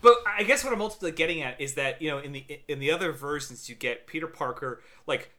But 0.00 0.16
I 0.26 0.42
guess 0.42 0.62
what 0.62 0.72
I'm 0.72 0.82
ultimately 0.82 1.12
getting 1.12 1.40
at 1.40 1.58
is 1.58 1.74
that, 1.74 2.02
you 2.02 2.10
know, 2.10 2.18
in 2.18 2.32
the 2.32 2.44
in 2.68 2.78
the 2.78 2.90
other 2.90 3.12
versions 3.12 3.68
you 3.70 3.74
get 3.74 4.06
Peter 4.06 4.26
Parker 4.26 4.82
like 5.06 5.33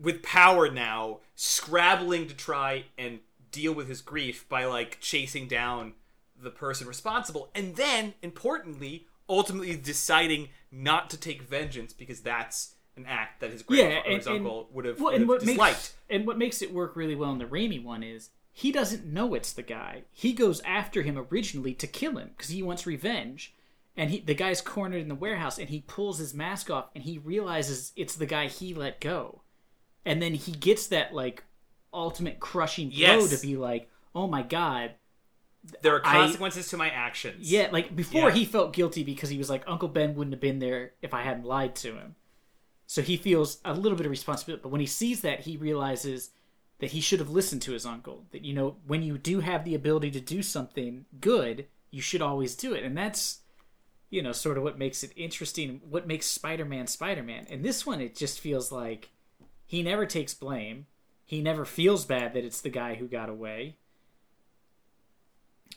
with 0.00 0.22
power 0.22 0.70
now 0.70 1.18
scrabbling 1.34 2.28
to 2.28 2.34
try 2.34 2.84
and 2.96 3.20
deal 3.50 3.72
with 3.72 3.88
his 3.88 4.00
grief 4.00 4.48
by 4.48 4.64
like 4.64 4.98
chasing 5.00 5.48
down 5.48 5.94
the 6.40 6.50
person 6.50 6.86
responsible 6.86 7.48
and 7.54 7.76
then 7.76 8.14
importantly 8.22 9.06
ultimately 9.28 9.76
deciding 9.76 10.48
not 10.70 11.10
to 11.10 11.16
take 11.16 11.42
vengeance 11.42 11.92
because 11.92 12.20
that's 12.20 12.74
an 12.96 13.06
act 13.06 13.40
that 13.40 13.50
his 13.50 13.62
grandfather 13.62 13.94
yeah, 13.94 14.02
and, 14.04 14.16
his 14.16 14.26
uncle 14.26 14.66
and, 14.66 14.74
would 14.74 14.84
have, 14.84 15.00
well, 15.00 15.12
would 15.12 15.20
have 15.20 15.40
disliked. 15.40 15.58
Makes, 15.58 15.94
and 16.10 16.26
what 16.26 16.38
makes 16.38 16.62
it 16.62 16.72
work 16.72 16.96
really 16.96 17.14
well 17.14 17.32
in 17.32 17.38
the 17.38 17.44
Raimi 17.44 17.82
one 17.82 18.02
is 18.02 18.30
he 18.52 18.72
doesn't 18.72 19.06
know 19.06 19.34
it's 19.34 19.52
the 19.52 19.62
guy. 19.62 20.02
He 20.10 20.32
goes 20.32 20.60
after 20.62 21.02
him 21.02 21.18
originally 21.30 21.74
to 21.74 21.86
kill 21.86 22.18
him 22.18 22.30
because 22.36 22.50
he 22.50 22.62
wants 22.62 22.86
revenge. 22.86 23.54
And 23.96 24.10
he, 24.10 24.20
the 24.20 24.34
guy's 24.34 24.60
cornered 24.60 25.02
in 25.02 25.08
the 25.08 25.14
warehouse, 25.16 25.58
and 25.58 25.68
he 25.68 25.80
pulls 25.80 26.18
his 26.18 26.32
mask 26.32 26.70
off, 26.70 26.88
and 26.94 27.02
he 27.02 27.18
realizes 27.18 27.92
it's 27.96 28.14
the 28.14 28.26
guy 28.26 28.46
he 28.46 28.72
let 28.72 29.00
go 29.00 29.42
and 30.04 30.22
then 30.22 30.34
he 30.34 30.52
gets 30.52 30.88
that 30.88 31.14
like 31.14 31.44
ultimate 31.92 32.40
crushing 32.40 32.88
blow 32.88 32.98
yes. 32.98 33.30
to 33.30 33.46
be 33.46 33.56
like, 33.56 33.90
oh 34.14 34.26
my 34.26 34.42
god. 34.42 34.92
There 35.82 35.94
are 35.94 36.00
consequences 36.00 36.68
I, 36.68 36.70
to 36.70 36.76
my 36.76 36.88
actions. 36.88 37.50
Yeah, 37.50 37.68
like 37.72 37.94
before 37.94 38.30
yeah. 38.30 38.34
he 38.36 38.44
felt 38.44 38.72
guilty 38.72 39.02
because 39.04 39.28
he 39.28 39.38
was 39.38 39.50
like, 39.50 39.64
Uncle 39.66 39.88
Ben 39.88 40.14
wouldn't 40.14 40.32
have 40.32 40.40
been 40.40 40.60
there 40.60 40.92
if 41.02 41.12
I 41.12 41.22
hadn't 41.22 41.44
lied 41.44 41.74
to 41.76 41.94
him. 41.94 42.14
So 42.86 43.02
he 43.02 43.18
feels 43.18 43.58
a 43.66 43.74
little 43.74 43.98
bit 43.98 44.06
of 44.06 44.10
responsibility. 44.10 44.62
But 44.62 44.70
when 44.70 44.80
he 44.80 44.86
sees 44.86 45.20
that, 45.20 45.40
he 45.40 45.58
realizes 45.58 46.30
that 46.78 46.92
he 46.92 47.00
should 47.00 47.18
have 47.18 47.28
listened 47.28 47.60
to 47.62 47.72
his 47.72 47.84
uncle. 47.84 48.24
That, 48.30 48.44
you 48.44 48.54
know, 48.54 48.76
when 48.86 49.02
you 49.02 49.18
do 49.18 49.40
have 49.40 49.64
the 49.64 49.74
ability 49.74 50.10
to 50.12 50.20
do 50.20 50.42
something 50.42 51.04
good, 51.20 51.66
you 51.90 52.00
should 52.00 52.22
always 52.22 52.54
do 52.54 52.72
it. 52.72 52.84
And 52.84 52.96
that's, 52.96 53.40
you 54.08 54.22
know, 54.22 54.32
sort 54.32 54.56
of 54.56 54.62
what 54.62 54.78
makes 54.78 55.02
it 55.02 55.12
interesting, 55.16 55.82
what 55.90 56.06
makes 56.06 56.24
Spider 56.24 56.64
Man 56.64 56.86
Spider 56.86 57.22
Man. 57.22 57.46
And 57.50 57.62
this 57.62 57.84
one, 57.84 58.00
it 58.00 58.16
just 58.16 58.40
feels 58.40 58.72
like 58.72 59.10
he 59.68 59.82
never 59.82 60.06
takes 60.06 60.32
blame. 60.32 60.86
He 61.26 61.42
never 61.42 61.66
feels 61.66 62.06
bad 62.06 62.32
that 62.32 62.44
it's 62.44 62.62
the 62.62 62.70
guy 62.70 62.94
who 62.94 63.06
got 63.06 63.28
away. 63.28 63.76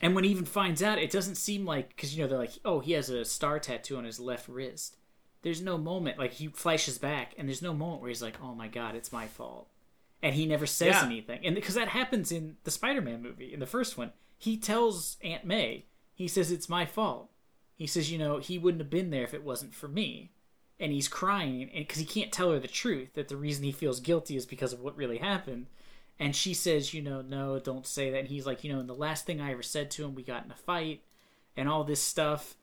And 0.02 0.16
when 0.16 0.24
he 0.24 0.32
even 0.32 0.46
finds 0.46 0.82
out, 0.82 0.98
it 0.98 1.12
doesn't 1.12 1.36
seem 1.36 1.66
like 1.66 1.90
because 1.90 2.16
you 2.16 2.24
know 2.24 2.30
they're 2.30 2.38
like, 2.38 2.58
oh, 2.64 2.80
he 2.80 2.94
has 2.94 3.10
a 3.10 3.26
star 3.26 3.60
tattoo 3.60 3.98
on 3.98 4.06
his 4.06 4.18
left 4.18 4.48
wrist. 4.48 4.96
There's 5.42 5.62
no 5.62 5.78
moment 5.78 6.18
like 6.18 6.32
he 6.32 6.48
flashes 6.48 6.98
back, 6.98 7.36
and 7.38 7.50
there's 7.50 7.62
no 7.62 7.74
moment 7.74 8.02
where 8.02 8.08
he's 8.08 8.22
like, 8.22 8.38
oh 8.42 8.56
my 8.56 8.70
god, 8.70 8.96
it's 8.96 9.12
my 9.12 9.28
fault, 9.28 9.68
and 10.24 10.36
he 10.36 10.46
never 10.46 10.66
says 10.66 10.96
yeah. 10.96 11.06
anything. 11.06 11.42
And 11.44 11.54
because 11.54 11.76
that 11.76 11.90
happens 11.90 12.32
in 12.32 12.56
the 12.64 12.72
Spider-Man 12.72 13.22
movie, 13.22 13.54
in 13.54 13.60
the 13.60 13.66
first 13.66 13.98
one, 13.98 14.14
he 14.38 14.56
tells 14.56 15.18
Aunt 15.22 15.44
May, 15.44 15.84
he 16.16 16.30
says 16.30 16.50
it's 16.50 16.70
my 16.70 16.86
fault. 16.86 17.30
He 17.76 17.88
says, 17.88 18.10
you 18.10 18.18
know, 18.18 18.38
he 18.38 18.58
wouldn't 18.58 18.82
have 18.82 18.90
been 18.90 19.10
there 19.10 19.24
if 19.24 19.34
it 19.34 19.44
wasn't 19.44 19.74
for 19.74 19.90
me 19.90 20.32
and 20.82 20.92
he's 20.92 21.08
crying 21.08 21.70
because 21.74 22.00
he 22.00 22.06
can't 22.06 22.32
tell 22.32 22.52
her 22.52 22.60
the 22.60 22.68
truth 22.68 23.14
that 23.14 23.30
the 23.30 23.38
reason 23.38 23.64
he 23.64 23.72
feels 23.72 24.00
guilty 24.00 24.36
is 24.36 24.46
because 24.48 24.74
of 24.74 24.82
what 24.82 24.98
really 24.98 25.20
happened. 25.20 25.68
And 26.20 26.36
she 26.36 26.54
says 26.54 26.94
you 26.94 27.02
know 27.02 27.22
no 27.22 27.60
don't 27.60 27.86
say 27.86 28.10
that. 28.10 28.20
And 28.20 28.28
he's 28.28 28.46
like 28.46 28.64
you 28.64 28.74
know 28.74 28.80
and 28.80 28.90
the 28.90 28.96
last 28.96 29.26
thing 29.26 29.40
i 29.40 29.52
ever 29.52 29.64
said 29.64 29.92
to 29.92 30.04
him 30.04 30.16
we 30.16 30.24
got 30.24 30.44
in 30.44 30.52
a 30.52 30.56
fight 30.56 31.02
and 31.56 31.70
all 31.70 31.84
this 31.84 32.02
stuff. 32.02 32.56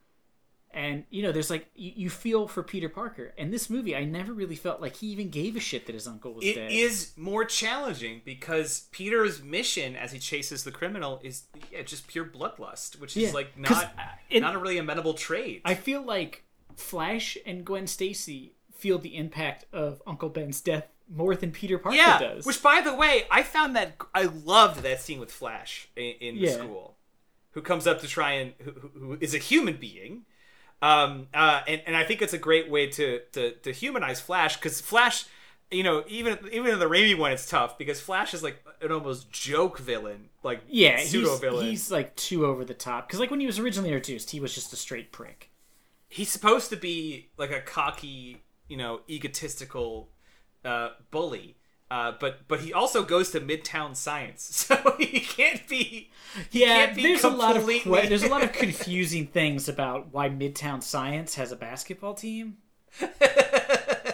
And 0.71 1.05
you 1.11 1.23
know 1.23 1.33
there's 1.33 1.49
like 1.49 1.69
you, 1.77 1.93
you 1.95 2.11
feel 2.11 2.49
for 2.49 2.63
peter 2.63 2.89
parker. 2.89 3.33
And 3.39 3.53
this 3.53 3.71
movie 3.71 3.95
i 3.95 4.05
never 4.05 4.33
really 4.33 4.57
felt 4.57 4.81
like 4.81 4.97
he 4.97 5.07
even 5.09 5.31
gave 5.31 5.57
a 5.57 5.61
shit 5.61 5.87
that 5.87 5.95
his 5.95 6.09
uncle 6.09 6.35
was 6.35 6.45
it 6.45 6.57
dead. 6.57 6.73
it 6.73 6.75
is 6.75 7.13
more 7.17 7.45
challenging 7.45 8.21
because 8.25 8.89
peter's 8.91 9.43
mission 9.43 9.95
as 9.95 10.11
he 10.13 10.19
chases 10.19 10.65
the 10.65 10.73
criminal 10.73 11.21
is 11.23 11.45
yeah, 11.73 11.83
just 11.83 12.09
pure 12.09 12.25
bloodlust 12.25 13.01
which 13.01 13.17
is 13.17 13.23
yeah, 13.23 13.33
like 13.33 13.57
not 13.57 13.93
it, 14.29 14.41
not 14.41 14.57
a 14.57 14.59
really 14.59 14.79
amenable 14.79 15.15
trait. 15.15 15.63
I 15.65 15.75
feel 15.75 16.03
like 16.03 16.45
Flash 16.79 17.37
and 17.45 17.65
Gwen 17.65 17.87
Stacy 17.87 18.53
feel 18.73 18.99
the 18.99 19.17
impact 19.17 19.67
of 19.73 20.01
Uncle 20.07 20.29
Ben's 20.29 20.61
death 20.61 20.87
more 21.11 21.35
than 21.35 21.51
Peter 21.51 21.79
Parker 21.79 21.97
yeah, 21.97 22.19
does. 22.19 22.47
Which, 22.47 22.63
by 22.63 22.81
the 22.81 22.95
way, 22.95 23.25
I 23.31 23.43
found 23.43 23.77
that 23.77 23.97
I 24.15 24.25
loved 24.25 24.83
that 24.83 25.01
scene 25.01 25.21
with 25.21 25.33
Flash 25.33 25.89
in, 25.97 26.15
in 26.21 26.37
yeah. 26.37 26.53
school, 26.53 26.97
who 27.53 27.63
comes 27.63 27.87
up 27.87 28.01
to 28.01 28.07
try 28.07 28.33
and 28.33 28.53
who, 28.61 28.71
who 28.71 29.19
is 29.21 29.35
a 29.35 29.39
human 29.39 29.77
being. 29.77 30.23
Um, 30.81 31.27
uh, 31.35 31.63
and, 31.67 31.83
and 31.87 31.97
I 31.97 32.05
think 32.05 32.23
it's 32.23 32.35
a 32.35 32.39
great 32.39 32.71
way 32.71 32.87
to 32.89 33.21
to, 33.33 33.53
to 33.53 33.73
humanize 33.73 34.21
Flash 34.21 34.57
because 34.57 34.81
Flash, 34.81 35.25
you 35.71 35.83
know, 35.83 36.05
even 36.07 36.39
even 36.53 36.73
in 36.73 36.79
the 36.79 36.89
Raimi 36.89 37.19
one, 37.19 37.33
it's 37.33 37.49
tough 37.49 37.79
because 37.79 38.01
Flash 38.01 38.33
is 38.35 38.43
like 38.43 38.63
an 38.81 38.93
almost 38.93 39.33
joke 39.33 39.79
villain, 39.79 40.29
like 40.45 40.61
yeah, 40.69 40.99
pseudo 40.99 41.37
villain. 41.37 41.65
He's, 41.65 41.85
he's 41.85 41.91
like 41.91 42.15
too 42.15 42.47
over 42.47 42.65
the 42.65 42.75
top 42.75 43.09
because 43.09 43.19
like 43.19 43.31
when 43.31 43.41
he 43.41 43.47
was 43.47 43.59
originally 43.59 43.91
introduced, 43.91 44.31
he 44.31 44.39
was 44.39 44.55
just 44.55 44.73
a 44.73 44.77
straight 44.77 45.11
prick 45.11 45.51
he's 46.09 46.31
supposed 46.31 46.71
to 46.71 46.77
be 46.77 47.29
like 47.37 47.51
a 47.51 47.61
cocky, 47.61 48.43
you 48.69 48.77
know, 48.77 49.01
egotistical 49.09 50.09
uh, 50.65 50.91
bully. 51.11 51.57
Uh, 51.91 52.13
but 52.21 52.47
but 52.49 52.61
he 52.61 52.73
also 52.73 53.03
goes 53.03 53.31
to 53.31 53.41
Midtown 53.41 53.97
Science, 53.97 54.43
so 54.67 54.97
he 54.99 55.21
can't 55.21 55.67
be. 55.69 56.11
He 56.51 56.61
Yeah, 56.61 56.87
can't 56.87 56.97
be 56.97 57.03
there's 57.03 57.25
a 57.25 57.31
lot 57.31 57.57
of 57.57 57.67
there's 57.67 58.23
a 58.23 58.29
lot 58.29 58.43
of 58.45 58.53
confusing 58.65 59.27
things 59.27 59.69
about 59.69 60.13
why 60.13 60.29
Midtown 60.29 60.83
Science 60.83 61.37
has 61.37 61.51
a 61.53 61.57
basketball 61.57 62.15
team. 62.15 62.59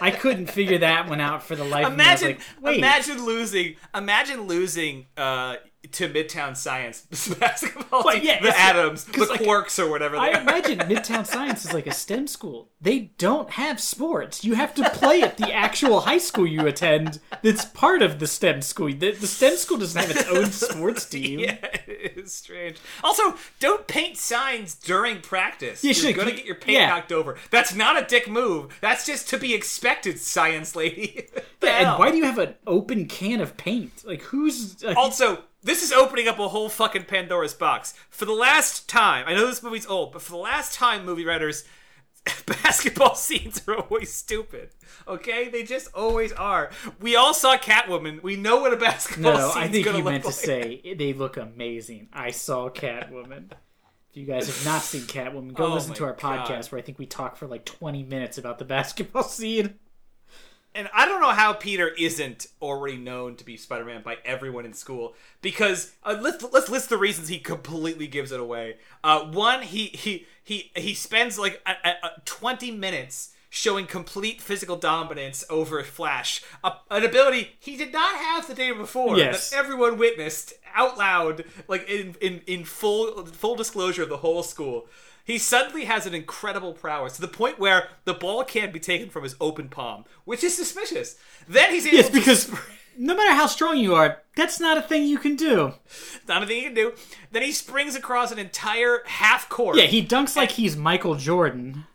I 0.01 0.11
couldn't 0.11 0.47
figure 0.47 0.77
that 0.79 1.07
one 1.09 1.21
out 1.21 1.43
for 1.43 1.55
the 1.55 1.63
life 1.63 1.85
of 1.87 1.93
me. 1.93 1.95
Imagine, 1.95 2.37
like, 2.61 2.77
imagine 2.77 3.25
losing, 3.25 3.75
imagine 3.93 4.41
losing 4.41 5.07
uh, 5.17 5.55
to 5.93 6.09
Midtown 6.09 6.55
Science 6.55 7.01
basketball 7.39 8.03
Well, 8.03 8.13
team, 8.15 8.23
yeah, 8.25 8.39
the 8.41 8.47
it's- 8.49 8.61
Atoms, 8.69 9.03
the 9.05 9.25
like, 9.25 9.41
Quarks, 9.41 9.77
or 9.83 9.89
whatever. 9.89 10.17
I 10.17 10.31
are. 10.31 10.41
imagine 10.41 10.79
Midtown 10.79 11.25
Science 11.25 11.65
is 11.65 11.73
like 11.73 11.87
a 11.87 11.93
STEM 11.93 12.27
school. 12.27 12.69
They 12.81 13.11
don't 13.17 13.49
have 13.51 13.79
sports. 13.79 14.43
You 14.43 14.53
have 14.55 14.73
to 14.75 14.89
play 14.91 15.21
at 15.21 15.37
the 15.37 15.51
actual 15.53 16.01
high 16.01 16.17
school 16.17 16.45
you 16.47 16.67
attend. 16.67 17.19
That's 17.41 17.65
part 17.65 18.01
of 18.01 18.19
the 18.19 18.27
STEM 18.27 18.61
school. 18.61 18.87
The, 18.87 19.11
the 19.11 19.27
STEM 19.27 19.57
school 19.57 19.77
doesn't 19.77 19.99
have 20.01 20.11
its 20.15 20.27
own 20.29 20.45
sports 20.51 21.05
team. 21.05 21.39
Yeah, 21.39 21.57
it 21.87 22.17
is 22.17 22.33
strange. 22.33 22.77
Also, 23.03 23.35
don't 23.59 23.87
paint 23.87 24.17
signs 24.17 24.75
during 24.75 25.21
practice. 25.21 25.83
Yeah, 25.83 25.93
You're 25.93 26.13
gonna 26.13 26.31
get 26.31 26.45
your 26.45 26.55
paint 26.55 26.77
yeah. 26.79 26.87
knocked 26.89 27.11
over. 27.11 27.37
That's 27.51 27.73
not 27.73 28.01
a 28.01 28.05
dick 28.05 28.29
move. 28.29 28.77
That's 28.81 29.05
just 29.05 29.29
to 29.29 29.37
be 29.37 29.53
expected, 29.53 30.19
science 30.19 30.75
lady. 30.75 31.27
The 31.61 31.71
And 31.71 31.97
why 31.97 32.11
do 32.11 32.17
you 32.17 32.25
have 32.25 32.37
an 32.37 32.55
open 32.67 33.07
can 33.07 33.39
of 33.41 33.57
paint? 33.57 34.03
Like 34.05 34.21
who's 34.23 34.83
like, 34.83 34.97
Also, 34.97 35.43
this 35.65 35.81
is 35.83 35.91
opening 35.91 36.27
up 36.27 36.37
a 36.39 36.47
whole 36.47 36.69
fucking 36.69 37.05
Pandora's 37.05 37.53
box. 37.55 37.93
For 38.09 38.25
the 38.25 38.31
last 38.33 38.87
time, 38.87 39.25
I 39.27 39.33
know 39.33 39.47
this 39.47 39.63
movie's 39.63 39.87
old, 39.87 40.13
but 40.13 40.21
for 40.21 40.31
the 40.31 40.37
last 40.37 40.73
time, 40.75 41.05
movie 41.05 41.25
writers, 41.25 41.63
basketball 42.45 43.15
scenes 43.15 43.61
are 43.67 43.75
always 43.75 44.13
stupid. 44.13 44.69
Okay, 45.07 45.49
they 45.49 45.63
just 45.63 45.93
always 45.93 46.31
are. 46.33 46.69
We 47.01 47.15
all 47.15 47.33
saw 47.33 47.57
Catwoman. 47.57 48.21
We 48.21 48.35
know 48.35 48.57
what 48.57 48.73
a 48.73 48.77
basketball 48.77 49.33
scene 49.35 49.47
is. 49.47 49.55
No, 49.55 49.61
I 49.61 49.67
think 49.67 49.85
you 49.87 50.03
meant 50.03 50.23
to 50.23 50.31
say 50.31 50.95
they 50.97 51.13
look 51.13 51.37
amazing. 51.37 52.09
I 52.13 52.31
saw 52.31 52.69
Catwoman. 52.69 53.51
If 54.11 54.17
you 54.17 54.25
guys 54.25 54.47
have 54.47 54.65
not 54.65 54.81
seen 54.81 55.01
Catwoman, 55.01 55.53
go 55.53 55.65
Oh 55.65 55.73
listen 55.73 55.93
to 55.95 56.05
our 56.05 56.13
God. 56.13 56.47
podcast 56.47 56.71
where 56.71 56.79
I 56.79 56.81
think 56.83 56.99
we 56.99 57.05
talk 57.05 57.35
for 57.35 57.47
like 57.47 57.65
20 57.65 58.03
minutes 58.03 58.37
about 58.37 58.59
the 58.59 58.65
basketball 58.65 59.23
scene. 59.23 59.75
And 60.75 60.89
I 60.93 61.05
don't 61.05 61.21
know 61.21 61.29
how 61.31 61.53
Peter 61.53 61.87
isn't 61.87 62.47
already 62.61 62.97
known 62.97 63.37
to 63.37 63.45
be 63.45 63.55
Spider-Man 63.55 64.01
by 64.03 64.17
everyone 64.25 64.65
in 64.65 64.73
school 64.73 65.15
because 65.41 65.93
uh, 66.03 66.17
let's 66.21 66.43
let's 66.51 66.69
list 66.69 66.89
the 66.89 66.97
reasons 66.97 67.29
he 67.29 67.39
completely 67.39 68.07
gives 68.07 68.31
it 68.33 68.41
away. 68.41 68.75
Uh, 69.03 69.21
one, 69.23 69.61
he 69.61 69.85
he 69.85 70.25
he 70.43 70.71
he 70.75 70.93
spends 70.93 71.39
like 71.39 71.61
a, 71.65 71.71
a, 71.89 71.89
a 72.07 72.09
20 72.25 72.71
minutes 72.71 73.31
showing 73.49 73.85
complete 73.85 74.41
physical 74.41 74.75
dominance 74.75 75.45
over 75.49 75.81
Flash, 75.81 76.43
a, 76.61 76.73
an 76.91 77.05
ability 77.05 77.51
he 77.57 77.77
did 77.77 77.93
not 77.93 78.15
have 78.15 78.45
the 78.45 78.53
day 78.53 78.73
before 78.73 79.17
Yes. 79.17 79.51
that 79.51 79.57
everyone 79.57 79.97
witnessed 79.97 80.53
out 80.75 80.97
loud, 80.97 81.45
like 81.69 81.87
in 81.89 82.15
in 82.19 82.41
in 82.47 82.65
full 82.65 83.25
full 83.27 83.55
disclosure 83.55 84.03
of 84.03 84.09
the 84.09 84.17
whole 84.17 84.43
school. 84.43 84.87
He 85.25 85.37
suddenly 85.39 85.85
has 85.85 86.05
an 86.05 86.13
incredible 86.13 86.71
prowess 86.73 87.13
to 87.15 87.21
the 87.21 87.27
point 87.27 87.57
where 87.59 87.89
the 88.05 88.13
ball 88.13 88.43
can't 88.43 88.71
be 88.71 88.79
taken 88.79 89.09
from 89.09 89.23
his 89.23 89.35
open 89.41 89.69
palm, 89.69 90.05
which 90.23 90.43
is 90.43 90.55
suspicious. 90.55 91.15
Then 91.47 91.71
he's 91.71 91.87
able 91.87 91.97
Yes, 91.97 92.07
to 92.07 92.13
because 92.13 92.51
no 92.97 93.15
matter 93.15 93.33
how 93.33 93.47
strong 93.47 93.77
you 93.77 93.95
are, 93.95 94.21
that's 94.35 94.59
not 94.59 94.77
a 94.77 94.81
thing 94.83 95.03
you 95.07 95.17
can 95.17 95.35
do. 95.35 95.73
not 96.27 96.43
a 96.43 96.45
thing 96.45 96.57
you 96.57 96.65
can 96.65 96.75
do. 96.75 96.93
Then 97.31 97.41
he 97.41 97.51
springs 97.51 97.95
across 97.95 98.31
an 98.31 98.37
entire 98.39 98.99
half 99.07 99.49
court. 99.49 99.77
Yeah, 99.77 99.85
he 99.85 100.05
dunks 100.05 100.35
like 100.35 100.51
he's 100.51 100.77
Michael 100.77 101.15
Jordan. 101.15 101.85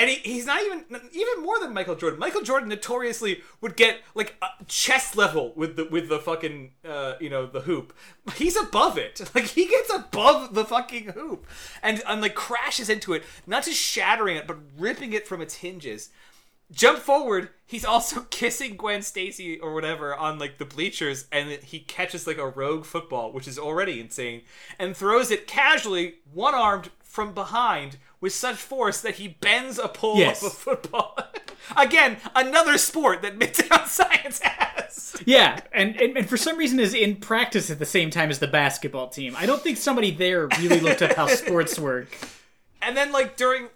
And 0.00 0.08
he, 0.08 0.16
he's 0.16 0.46
not 0.46 0.62
even 0.62 0.84
even 1.12 1.42
more 1.42 1.60
than 1.60 1.74
Michael 1.74 1.94
Jordan. 1.94 2.18
Michael 2.18 2.40
Jordan 2.40 2.70
notoriously 2.70 3.42
would 3.60 3.76
get 3.76 3.98
like 4.14 4.42
chest 4.66 5.14
level 5.14 5.52
with 5.54 5.76
the 5.76 5.84
with 5.84 6.08
the 6.08 6.18
fucking 6.18 6.72
uh, 6.88 7.14
you 7.20 7.28
know 7.28 7.44
the 7.44 7.60
hoop. 7.60 7.92
He's 8.34 8.56
above 8.56 8.96
it. 8.96 9.20
Like 9.34 9.44
he 9.44 9.66
gets 9.66 9.92
above 9.92 10.54
the 10.54 10.64
fucking 10.64 11.10
hoop 11.10 11.46
and 11.82 12.02
and 12.06 12.22
like 12.22 12.34
crashes 12.34 12.88
into 12.88 13.12
it, 13.12 13.22
not 13.46 13.64
just 13.64 13.78
shattering 13.78 14.36
it 14.36 14.46
but 14.46 14.56
ripping 14.78 15.12
it 15.12 15.28
from 15.28 15.42
its 15.42 15.56
hinges. 15.56 16.08
Jump 16.72 17.00
forward, 17.00 17.50
he's 17.66 17.84
also 17.84 18.20
kissing 18.30 18.76
Gwen 18.76 19.02
Stacy 19.02 19.58
or 19.58 19.74
whatever 19.74 20.14
on 20.14 20.38
like 20.38 20.58
the 20.58 20.64
bleachers, 20.64 21.26
and 21.30 21.50
he 21.50 21.80
catches 21.80 22.26
like 22.26 22.38
a 22.38 22.48
rogue 22.48 22.86
football, 22.86 23.32
which 23.32 23.46
is 23.46 23.58
already 23.58 24.00
insane, 24.00 24.42
and 24.78 24.96
throws 24.96 25.30
it 25.30 25.46
casually, 25.46 26.14
one 26.32 26.54
armed 26.54 26.90
from 27.02 27.34
behind, 27.34 27.98
with 28.20 28.32
such 28.32 28.56
force 28.56 29.00
that 29.00 29.16
he 29.16 29.28
bends 29.28 29.78
a 29.78 29.88
pole 29.88 30.18
Yes. 30.18 30.42
of 30.42 30.48
a 30.48 30.54
football. 30.54 31.18
Again, 31.76 32.18
another 32.34 32.76
sport 32.78 33.22
that 33.22 33.38
Midtown 33.38 33.86
Science 33.86 34.40
has. 34.42 35.16
Yeah, 35.24 35.60
and, 35.72 36.00
and 36.00 36.16
and 36.16 36.28
for 36.28 36.36
some 36.36 36.56
reason 36.56 36.80
is 36.80 36.94
in 36.94 37.16
practice 37.16 37.70
at 37.70 37.78
the 37.78 37.86
same 37.86 38.10
time 38.10 38.30
as 38.30 38.38
the 38.38 38.46
basketball 38.46 39.08
team. 39.08 39.34
I 39.36 39.46
don't 39.46 39.62
think 39.62 39.76
somebody 39.76 40.10
there 40.10 40.46
really 40.58 40.80
looked 40.80 41.02
up 41.02 41.12
how 41.14 41.26
sports 41.28 41.78
work. 41.78 42.08
And 42.82 42.96
then, 42.96 43.12
like 43.12 43.36
during, 43.36 43.68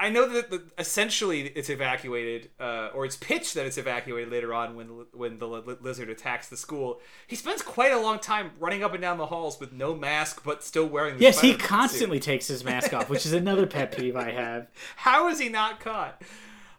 I 0.00 0.10
know 0.10 0.28
that 0.28 0.50
the, 0.50 0.62
essentially 0.78 1.40
it's 1.48 1.68
evacuated, 1.68 2.50
uh, 2.60 2.90
or 2.94 3.04
it's 3.04 3.16
pitched 3.16 3.54
that 3.54 3.66
it's 3.66 3.78
evacuated 3.78 4.30
later 4.30 4.54
on 4.54 4.76
when 4.76 4.86
when 5.12 5.38
the 5.38 5.48
li- 5.48 5.76
lizard 5.80 6.08
attacks 6.08 6.48
the 6.48 6.56
school. 6.56 7.00
He 7.26 7.34
spends 7.34 7.62
quite 7.62 7.90
a 7.92 7.98
long 8.00 8.20
time 8.20 8.52
running 8.60 8.84
up 8.84 8.92
and 8.92 9.02
down 9.02 9.18
the 9.18 9.26
halls 9.26 9.58
with 9.58 9.72
no 9.72 9.94
mask, 9.96 10.42
but 10.44 10.62
still 10.62 10.86
wearing. 10.86 11.16
The 11.16 11.22
Yes, 11.22 11.40
he 11.40 11.48
Spider-Man 11.48 11.60
suit. 11.60 11.68
constantly 11.68 12.20
takes 12.20 12.46
his 12.46 12.62
mask 12.64 12.92
off, 12.94 13.08
which 13.10 13.26
is 13.26 13.32
another 13.32 13.66
pet 13.66 13.96
peeve 13.96 14.14
I 14.14 14.30
have. 14.30 14.68
How 14.96 15.28
is 15.28 15.40
he 15.40 15.48
not 15.48 15.80
caught? 15.80 16.22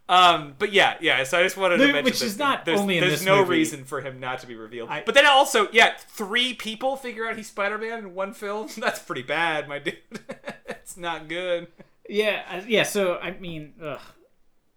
Um, 0.08 0.56
but 0.58 0.72
yeah, 0.74 0.96
yeah. 1.02 1.24
So 1.24 1.38
I 1.40 1.44
just 1.44 1.56
wanted 1.58 1.78
to 1.78 1.84
mention 1.88 2.04
which 2.06 2.20
that 2.22 2.26
is 2.26 2.40
not 2.40 2.66
there's, 2.66 2.80
only 2.80 2.98
in 2.98 3.02
there's 3.02 3.20
this 3.20 3.26
no 3.26 3.40
movie. 3.42 3.52
reason 3.52 3.84
for 3.86 4.02
him 4.02 4.20
not 4.20 4.40
to 4.40 4.48
be 4.48 4.56
revealed. 4.56 4.90
I- 4.90 5.04
but 5.06 5.14
then 5.14 5.26
also, 5.28 5.68
yeah, 5.72 5.94
three 6.08 6.54
people 6.56 6.96
figure 6.96 7.28
out 7.30 7.36
he's 7.38 7.48
Spider-Man 7.48 8.00
in 8.00 8.16
one 8.16 8.34
film. 8.34 8.70
That's 8.78 9.00
pretty 9.00 9.22
bad, 9.24 9.68
my 9.68 9.78
dude. 9.78 9.98
it's 10.70 10.98
not 10.98 11.28
good. 11.28 11.68
Yeah, 12.10 12.64
yeah. 12.68 12.84
So 12.84 13.18
I 13.18 13.32
mean, 13.32 13.74
ugh, 13.82 14.02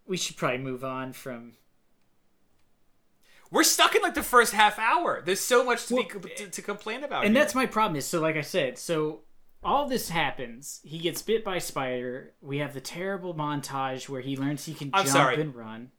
we 0.05 0.17
should 0.17 0.37
probably 0.37 0.59
move 0.59 0.83
on 0.83 1.13
from. 1.13 1.53
We're 3.51 3.63
stuck 3.63 3.95
in 3.95 4.01
like 4.01 4.15
the 4.15 4.23
first 4.23 4.53
half 4.53 4.79
hour. 4.79 5.21
There's 5.23 5.39
so 5.39 5.63
much 5.63 5.85
to 5.87 5.95
Well, 5.95 6.03
be 6.03 6.29
to, 6.37 6.47
to 6.49 6.61
complain 6.61 7.03
about. 7.03 7.25
And 7.25 7.35
here. 7.35 7.43
that's 7.43 7.53
my 7.55 7.65
problem. 7.65 7.95
Is 7.97 8.05
so 8.05 8.19
like 8.19 8.35
I 8.35 8.41
said, 8.41 8.77
so 8.77 9.21
all 9.63 9.87
this 9.87 10.09
happens. 10.09 10.81
He 10.83 10.97
gets 10.99 11.21
bit 11.21 11.43
by 11.43 11.59
spider. 11.59 12.33
We 12.41 12.57
have 12.59 12.73
the 12.73 12.81
terrible 12.81 13.33
montage 13.33 14.09
where 14.09 14.21
he 14.21 14.35
learns 14.37 14.65
he 14.65 14.73
can 14.73 14.89
I'm 14.93 15.05
jump 15.05 15.13
sorry. 15.15 15.41
and 15.41 15.55
run. 15.55 15.91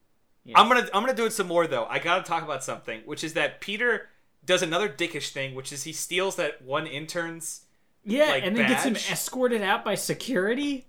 I'm 0.55 0.69
gonna 0.69 0.89
I'm 0.93 1.03
gonna 1.03 1.15
do 1.15 1.27
it 1.27 1.33
some 1.33 1.47
more 1.47 1.67
though. 1.67 1.87
I 1.87 1.99
gotta 1.99 2.23
talk 2.25 2.43
about 2.43 2.63
something, 2.65 3.01
which 3.07 3.25
is 3.25 3.35
that 3.35 3.61
Peter 3.61 4.09
does 4.45 4.63
another 4.63 4.89
dickish 4.89 5.31
thing, 5.31 5.55
which 5.55 5.73
is 5.73 5.85
he 5.85 5.93
steals 5.93 6.37
that 6.37 6.61
one 6.63 6.87
intern's. 6.87 7.63
Yeah, 8.05 8.27
Like 8.27 8.45
and 8.45 8.55
then 8.57 8.69
gets 8.69 8.85
him 8.85 8.97
escorted 8.97 9.63
out 9.63 9.85
by 9.85 9.95
security. 9.95 10.87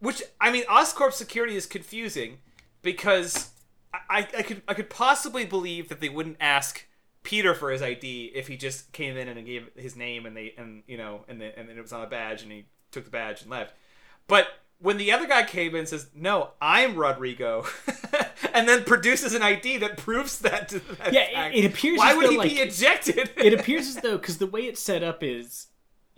Which 0.00 0.22
I 0.40 0.50
mean, 0.50 0.64
Oscorp 0.64 1.12
security 1.12 1.56
is 1.56 1.66
confusing 1.66 2.38
because 2.82 3.50
I, 3.92 4.26
I 4.36 4.42
could 4.42 4.62
I 4.66 4.74
could 4.74 4.90
possibly 4.90 5.44
believe 5.44 5.88
that 5.88 6.00
they 6.00 6.08
wouldn't 6.08 6.36
ask 6.40 6.86
Peter 7.22 7.54
for 7.54 7.70
his 7.70 7.82
ID 7.82 8.32
if 8.34 8.48
he 8.48 8.56
just 8.56 8.92
came 8.92 9.16
in 9.16 9.28
and 9.28 9.46
gave 9.46 9.68
his 9.76 9.96
name 9.96 10.24
and 10.26 10.36
they 10.36 10.54
and 10.56 10.82
you 10.86 10.96
know 10.96 11.24
and 11.28 11.40
then 11.40 11.52
and 11.56 11.68
then 11.68 11.76
it 11.76 11.82
was 11.82 11.92
on 11.92 12.02
a 12.02 12.06
badge 12.06 12.42
and 12.42 12.50
he 12.50 12.64
took 12.90 13.04
the 13.04 13.10
badge 13.10 13.42
and 13.42 13.50
left. 13.50 13.74
But 14.26 14.46
when 14.80 14.96
the 14.96 15.12
other 15.12 15.26
guy 15.26 15.42
came 15.42 15.74
in 15.74 15.80
and 15.80 15.88
says, 15.88 16.08
"No, 16.14 16.52
I'm 16.62 16.96
Rodrigo," 16.96 17.66
and 18.54 18.66
then 18.66 18.84
produces 18.84 19.34
an 19.34 19.42
ID 19.42 19.76
that 19.78 19.98
proves 19.98 20.38
that. 20.38 20.70
To 20.70 20.78
that 20.96 21.12
Yeah, 21.12 21.48
it- 21.48 21.64
it 21.64 21.70
appears 21.70 21.98
Why 21.98 22.14
would 22.14 22.26
though, 22.26 22.30
he 22.30 22.38
like, 22.38 22.50
be 22.50 22.56
ejected? 22.60 23.30
It 23.36 23.52
appears 23.60 23.86
as 23.88 23.96
though 23.96 24.16
because 24.16 24.38
the 24.38 24.46
way 24.46 24.62
it's 24.62 24.80
set 24.80 25.02
up 25.02 25.22
is, 25.22 25.66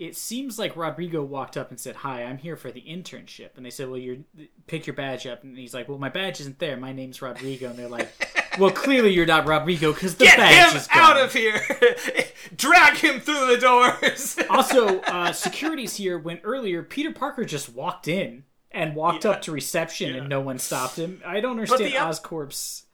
it 0.02 0.16
seems 0.16 0.58
like 0.58 0.76
Rodrigo 0.76 1.22
walked 1.22 1.56
up 1.56 1.70
and 1.70 1.78
said, 1.78 1.96
"Hi, 1.96 2.24
I'm 2.24 2.38
here 2.38 2.56
for 2.56 2.70
the 2.70 2.80
internship," 2.82 3.50
and 3.56 3.64
they 3.64 3.70
said, 3.70 3.88
"Well, 3.88 3.98
you're 3.98 4.18
pick 4.66 4.86
your 4.86 4.94
badge 4.94 5.26
up," 5.26 5.42
and 5.44 5.56
he's 5.56 5.74
like, 5.74 5.88
"Well, 5.88 5.98
my 5.98 6.08
badge 6.08 6.40
isn't 6.40 6.58
there. 6.58 6.76
My 6.76 6.92
name's 6.92 7.22
Rodrigo," 7.22 7.70
and 7.70 7.78
they're 7.78 7.88
like, 7.88 8.10
"Well, 8.58 8.70
clearly 8.70 9.12
you're 9.12 9.26
not 9.26 9.46
Rodrigo 9.46 9.92
because 9.92 10.16
the 10.16 10.24
Get 10.24 10.38
badge 10.38 10.70
him 10.72 10.76
is 10.76 10.86
gone." 10.88 10.98
out 10.98 11.16
of 11.24 11.32
here! 11.32 11.60
Drag 12.56 12.96
him 12.96 13.20
through 13.20 13.46
the 13.46 13.58
doors. 13.58 14.38
also, 14.50 15.00
uh, 15.02 15.32
security's 15.32 15.96
here 15.96 16.18
when 16.18 16.38
earlier 16.44 16.82
Peter 16.82 17.12
Parker 17.12 17.44
just 17.44 17.68
walked 17.72 18.08
in 18.08 18.44
and 18.70 18.94
walked 18.96 19.24
Yeah. 19.24 19.32
up 19.32 19.42
to 19.42 19.52
reception 19.52 20.14
Yeah. 20.14 20.20
and 20.20 20.28
no 20.28 20.40
one 20.40 20.58
stopped 20.58 20.98
him. 20.98 21.22
I 21.24 21.40
don't 21.40 21.52
understand 21.52 21.84
the 21.84 21.96
Oscorp's. 21.96 22.86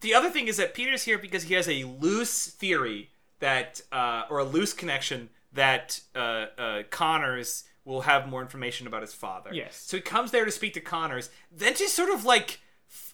The 0.00 0.14
other 0.14 0.30
thing 0.30 0.46
is 0.46 0.56
that 0.58 0.74
Peter's 0.74 1.04
here 1.04 1.18
because 1.18 1.44
he 1.44 1.54
has 1.54 1.68
a 1.68 1.84
loose 1.84 2.46
theory 2.48 3.10
that, 3.40 3.80
uh, 3.92 4.22
or 4.30 4.38
a 4.38 4.44
loose 4.44 4.72
connection 4.72 5.30
that 5.56 6.00
uh, 6.14 6.46
uh, 6.56 6.82
Connors 6.90 7.64
will 7.84 8.02
have 8.02 8.28
more 8.28 8.42
information 8.42 8.86
about 8.86 9.02
his 9.02 9.12
father. 9.14 9.50
Yes. 9.52 9.76
So 9.76 9.96
he 9.96 10.00
comes 10.00 10.30
there 10.30 10.44
to 10.44 10.50
speak 10.50 10.74
to 10.74 10.80
Connors. 10.80 11.30
Then 11.52 11.74
just 11.76 11.94
sort 11.94 12.10
of 12.10 12.24
like, 12.24 12.60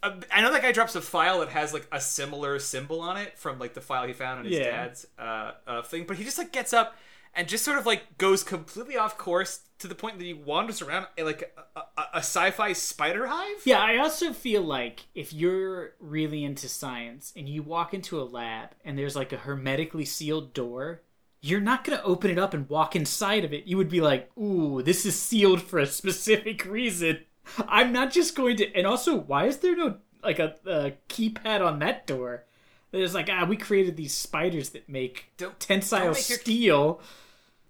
I 0.03 0.41
know 0.41 0.53
that 0.53 0.63
guy 0.63 0.73
drops 0.73 0.95
a 0.95 1.01
file 1.01 1.41
that 1.41 1.49
has 1.51 1.73
like 1.73 1.87
a 1.93 2.01
similar 2.01 2.59
symbol 2.59 3.01
on 3.01 3.17
it 3.17 3.39
from 3.39 3.59
like 3.59 3.75
the 3.75 3.81
file 3.81 4.07
he 4.07 4.13
found 4.13 4.41
in 4.41 4.53
his 4.53 4.59
Yeah. 4.61 4.71
dad's 4.71 5.07
uh, 5.19 5.53
uh, 5.67 5.83
thing, 5.83 6.05
but 6.07 6.17
he 6.17 6.25
just 6.25 6.39
like 6.39 6.53
gets 6.53 6.73
up 6.73 6.97
and 7.35 7.49
just 7.49 7.65
sort 7.65 7.79
of 7.79 7.87
like 7.87 8.19
goes 8.19 8.43
completely 8.45 8.97
off 8.97 9.17
course 9.19 9.61
to 9.79 9.89
the 9.89 9.95
point 9.95 10.19
that 10.19 10.25
he 10.25 10.33
wanders 10.35 10.81
around 10.83 11.07
like 11.19 11.53
a, 11.77 11.81
a, 11.81 12.03
a 12.15 12.19
sci-fi 12.19 12.73
spider 12.73 13.27
hive. 13.27 13.57
Yeah, 13.65 13.81
I 13.81 13.99
also 13.99 14.33
feel 14.33 14.63
like 14.63 15.07
if 15.15 15.33
you're 15.33 15.95
really 16.01 16.45
into 16.45 16.69
science 16.69 17.33
and 17.37 17.49
you 17.49 17.63
walk 17.63 17.93
into 17.95 18.21
a 18.21 18.25
lab 18.25 18.71
and 18.85 18.99
there's 18.99 19.17
like 19.17 19.33
a 19.33 19.39
hermetically 19.39 20.05
sealed 20.05 20.53
door, 20.55 21.03
you're 21.43 21.61
not 21.61 21.83
going 21.85 21.99
to 21.99 22.05
open 22.05 22.31
it 22.31 22.39
up 22.39 22.55
and 22.55 22.69
walk 22.69 22.95
inside 22.97 23.45
of 23.45 23.53
it. 23.53 23.67
You 23.67 23.77
would 23.77 23.89
be 23.89 24.01
like, 24.01 24.31
ooh, 24.39 24.81
this 24.83 25.05
is 25.05 25.19
sealed 25.21 25.61
for 25.61 25.79
a 25.81 25.87
specific 25.87 26.65
reason. 26.65 27.19
I'm 27.67 27.93
not 27.93 28.13
just 28.13 28.37
going 28.37 28.57
to. 28.59 28.75
And 28.75 28.87
also, 28.87 29.17
why 29.17 29.47
is 29.47 29.59
there 29.59 29.77
no 29.77 29.97
like 30.23 30.39
a, 30.39 30.55
a 30.65 30.93
keypad 31.09 31.61
on 31.61 31.81
that 31.81 32.07
door? 32.07 32.45
There's 32.93 33.15
like, 33.15 33.29
ah, 33.31 33.45
we 33.45 33.57
created 33.57 33.97
these 33.97 34.15
spiders 34.15 34.71
that 34.71 34.89
make 34.89 35.33
Don't- 35.37 35.59
tensile 35.59 36.05
don't 36.05 36.15
make 36.15 36.29
your- 36.29 36.39
steel. 36.39 37.01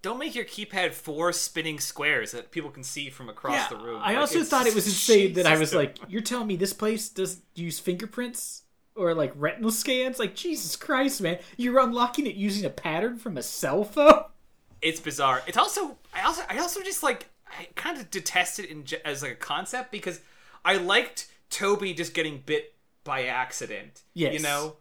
Don't 0.02 0.18
make 0.18 0.34
your 0.34 0.44
keypad 0.44 0.92
four 0.94 1.32
spinning 1.32 1.78
squares 1.78 2.32
that 2.32 2.50
people 2.50 2.70
can 2.70 2.82
see 2.82 3.08
from 3.08 3.28
across 3.28 3.68
the 3.68 3.76
room. 3.76 4.00
I 4.02 4.08
Like, 4.14 4.16
also 4.18 4.42
thought 4.42 4.66
it 4.66 4.74
was 4.74 4.86
insane 4.88 5.34
that 5.34 5.46
I 5.46 5.56
was 5.56 5.72
like, 5.72 5.96
you're 6.08 6.20
telling 6.22 6.48
me 6.48 6.56
this 6.56 6.72
place 6.72 7.08
does 7.08 7.40
use 7.54 7.78
fingerprints 7.78 8.61
or 8.94 9.14
like 9.14 9.32
retinal 9.36 9.70
scans? 9.70 10.18
Like 10.18 10.34
Jesus 10.34 10.76
Christ, 10.76 11.20
man, 11.20 11.38
you're 11.56 11.78
unlocking 11.80 12.26
it 12.26 12.34
using 12.34 12.64
a 12.64 12.70
pattern 12.70 13.18
from 13.18 13.36
a 13.36 13.42
cell 13.42 13.84
phone. 13.84 14.24
it's 14.80 15.00
bizarre. 15.00 15.42
It's 15.46 15.56
also 15.56 15.98
I 16.14 16.22
also 16.22 16.42
I 16.48 16.58
also 16.58 16.80
just 16.82 17.02
like 17.02 17.28
I 17.46 17.68
kind 17.74 17.98
of 17.98 18.10
detest 18.10 18.58
it 18.58 18.66
in, 18.70 18.84
as 19.04 19.22
like 19.22 19.32
a 19.32 19.36
concept 19.36 19.92
because 19.92 20.20
I 20.64 20.76
liked 20.76 21.28
Tobey 21.50 21.92
just 21.94 22.14
getting 22.14 22.42
bit 22.44 22.74
by 23.04 23.24
accident. 23.26 24.02
Yes. 24.14 24.32
you 24.34 24.40
know, 24.40 24.76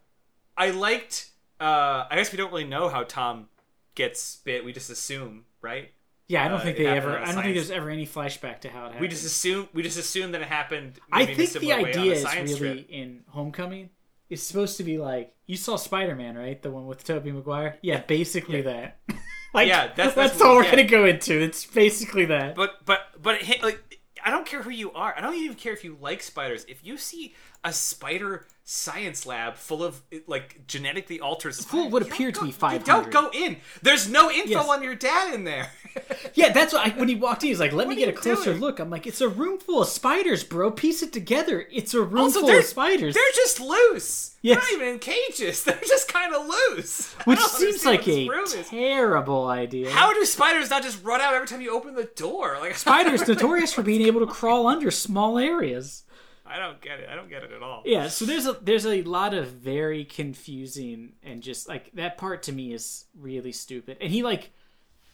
I 0.57 0.69
liked. 0.71 1.29
Uh, 1.59 2.05
I 2.09 2.15
guess 2.15 2.31
we 2.31 2.37
don't 2.37 2.51
really 2.51 2.63
know 2.63 2.89
how 2.89 3.03
Tom 3.03 3.47
gets 3.95 4.37
bit. 4.37 4.63
We 4.65 4.73
just 4.73 4.89
assume, 4.89 5.45
right? 5.61 5.91
Yeah, 6.27 6.45
I 6.45 6.47
don't 6.47 6.61
Uh, 6.61 6.63
think 6.63 6.77
they 6.77 6.85
ever. 6.87 7.19
I 7.19 7.33
don't 7.33 7.43
think 7.43 7.55
there's 7.55 7.71
ever 7.71 7.89
any 7.89 8.07
flashback 8.07 8.61
to 8.61 8.69
how 8.69 8.83
it 8.83 8.83
happened. 8.85 9.01
We 9.01 9.07
just 9.09 9.25
assume 9.25 9.67
we 9.73 9.83
just 9.83 9.99
assume 9.99 10.31
that 10.31 10.41
it 10.41 10.47
happened. 10.47 10.93
I 11.11 11.19
maybe 11.25 11.33
in 11.33 11.41
a 11.41 11.45
think 11.47 11.61
the 11.61 11.67
way 11.67 11.89
idea 11.89 12.13
is 12.13 12.23
really 12.61 12.75
trip. 12.83 12.89
in 12.89 13.23
Homecoming. 13.27 13.89
It's 14.31 14.41
supposed 14.43 14.77
to 14.77 14.83
be 14.83 14.97
like 14.97 15.33
you 15.45 15.57
saw 15.57 15.75
Spider 15.75 16.15
Man, 16.15 16.37
right? 16.37 16.61
The 16.61 16.71
one 16.71 16.87
with 16.87 17.03
Tobey 17.03 17.31
Maguire. 17.31 17.77
Yeah, 17.81 18.01
basically 18.01 18.61
that. 18.61 18.97
like, 19.53 19.67
Yeah, 19.67 19.87
that's- 19.87 20.15
that's, 20.15 20.15
that's 20.15 20.41
all 20.41 20.55
we're 20.55 20.63
we 20.63 20.69
gonna 20.71 20.83
go 20.85 21.05
into. 21.05 21.39
It's 21.39 21.65
basically 21.65 22.25
that. 22.25 22.55
But 22.55 22.83
but 22.85 23.01
but 23.21 23.41
it 23.47 23.61
like 23.61 23.99
I 24.23 24.29
don't 24.31 24.45
care 24.45 24.61
who 24.61 24.69
you 24.69 24.91
are. 24.93 25.13
I 25.17 25.21
don't 25.21 25.35
even 25.35 25.57
care 25.57 25.73
if 25.73 25.83
you 25.83 25.97
like 25.99 26.23
spiders. 26.23 26.65
If 26.69 26.85
you 26.85 26.97
see 26.97 27.35
a 27.63 27.73
spider 27.73 28.47
science 28.63 29.25
lab 29.25 29.55
full 29.55 29.83
of 29.83 30.01
like 30.27 30.65
genetically 30.67 31.19
altered 31.19 31.53
spiders, 31.55 31.91
what 31.91 32.01
appeared 32.01 32.35
to 32.35 32.41
be 32.41 32.47
you 32.47 32.53
500. 32.53 32.85
Don't 32.85 33.11
go 33.11 33.29
in. 33.33 33.57
There's 33.81 34.07
no 34.09 34.29
info 34.31 34.49
Yes. 34.49 34.67
on 34.69 34.83
your 34.83 34.95
dad 34.95 35.33
in 35.33 35.43
there. 35.43 35.71
Yeah, 36.35 36.53
that's 36.53 36.71
what 36.71 36.87
I, 36.87 36.89
when 36.97 37.09
he 37.09 37.15
walked 37.15 37.43
in. 37.43 37.49
He's 37.49 37.59
like, 37.59 37.73
"Let 37.73 37.89
me 37.89 37.95
get 37.95 38.07
a 38.07 38.13
closer 38.13 38.51
doing? 38.51 38.61
look." 38.61 38.79
I'm 38.79 38.89
like, 38.89 39.05
"It's 39.05 39.19
a 39.19 39.27
room 39.27 39.59
full 39.59 39.81
of 39.81 39.89
spiders, 39.89 40.41
bro. 40.41 40.71
Piece 40.71 41.03
it 41.03 41.11
together. 41.11 41.67
It's 41.69 41.93
a 41.93 42.01
room 42.01 42.21
Also, 42.25 42.39
full 42.41 42.57
of 42.57 42.63
spiders." 42.63 43.13
They're 43.13 43.23
just 43.35 43.59
loose. 43.59 44.37
Yes. 44.41 44.55
They're 44.55 44.77
not 44.77 44.81
even 44.81 44.93
in 44.93 44.99
cages. 44.99 45.63
They're 45.65 45.77
just 45.85 46.07
kind 46.07 46.33
of 46.33 46.47
loose. 46.47 47.11
Which 47.25 47.39
seems 47.39 47.85
like 47.85 48.07
a 48.07 48.29
terrible 48.69 49.47
idea. 49.47 49.91
How 49.91 50.13
do 50.13 50.23
spiders 50.25 50.69
not 50.69 50.83
just 50.83 51.03
run 51.03 51.19
out 51.19 51.33
every 51.33 51.47
time 51.47 51.59
you 51.59 51.75
open 51.75 51.95
the 51.95 52.09
door? 52.15 52.57
Like 52.61 52.75
spiders 52.77 53.27
notorious 53.27 53.73
for 53.73 53.83
being 53.83 54.03
able 54.03 54.21
to 54.21 54.27
crawl 54.27 54.67
under 54.67 54.91
small 54.91 55.37
areas? 55.37 56.03
I 56.51 56.59
don't 56.59 56.81
get 56.81 56.99
it. 56.99 57.09
I 57.09 57.15
don't 57.15 57.29
get 57.29 57.43
it 57.43 57.51
at 57.51 57.63
all. 57.63 57.83
Yeah, 57.85 58.07
so 58.07 58.25
there's 58.25 58.45
a 58.45 58.53
there's 58.61 58.85
a 58.85 59.01
lot 59.03 59.33
of 59.33 59.47
very 59.47 60.03
confusing 60.03 61.13
and 61.23 61.41
just 61.41 61.67
like 61.67 61.91
that 61.93 62.17
part 62.17 62.43
to 62.43 62.51
me 62.51 62.73
is 62.73 63.05
really 63.17 63.51
stupid. 63.51 63.97
And 64.01 64.11
he 64.11 64.21
like 64.23 64.51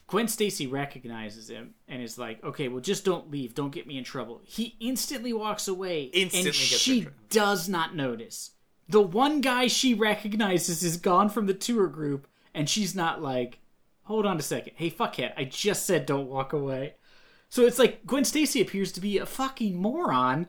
Gwen 0.08 0.26
Stacy 0.26 0.66
recognizes 0.66 1.48
him 1.48 1.74
and 1.86 2.02
is 2.02 2.18
like, 2.18 2.42
"Okay, 2.42 2.68
well 2.68 2.80
just 2.80 3.04
don't 3.04 3.30
leave. 3.30 3.54
Don't 3.54 3.72
get 3.72 3.86
me 3.86 3.98
in 3.98 4.04
trouble." 4.04 4.40
He 4.44 4.76
instantly 4.80 5.32
walks 5.32 5.68
away 5.68 6.04
Instantly 6.04 6.48
and 6.48 6.54
she 6.54 7.08
does 7.30 7.68
not 7.68 7.94
notice. 7.94 8.52
The 8.88 9.02
one 9.02 9.40
guy 9.40 9.66
she 9.66 9.92
recognizes 9.94 10.82
is 10.82 10.96
gone 10.96 11.28
from 11.28 11.46
the 11.46 11.54
tour 11.54 11.88
group 11.88 12.26
and 12.54 12.68
she's 12.68 12.94
not 12.94 13.22
like, 13.22 13.58
"Hold 14.04 14.26
on 14.26 14.38
a 14.38 14.42
second. 14.42 14.72
Hey, 14.76 14.90
fuckhead, 14.90 15.34
I 15.36 15.44
just 15.44 15.86
said 15.86 16.06
don't 16.06 16.28
walk 16.28 16.52
away." 16.52 16.94
So 17.50 17.66
it's 17.66 17.78
like 17.78 18.06
Gwen 18.06 18.24
Stacy 18.24 18.60
appears 18.60 18.92
to 18.92 19.00
be 19.00 19.18
a 19.18 19.26
fucking 19.26 19.76
moron. 19.76 20.48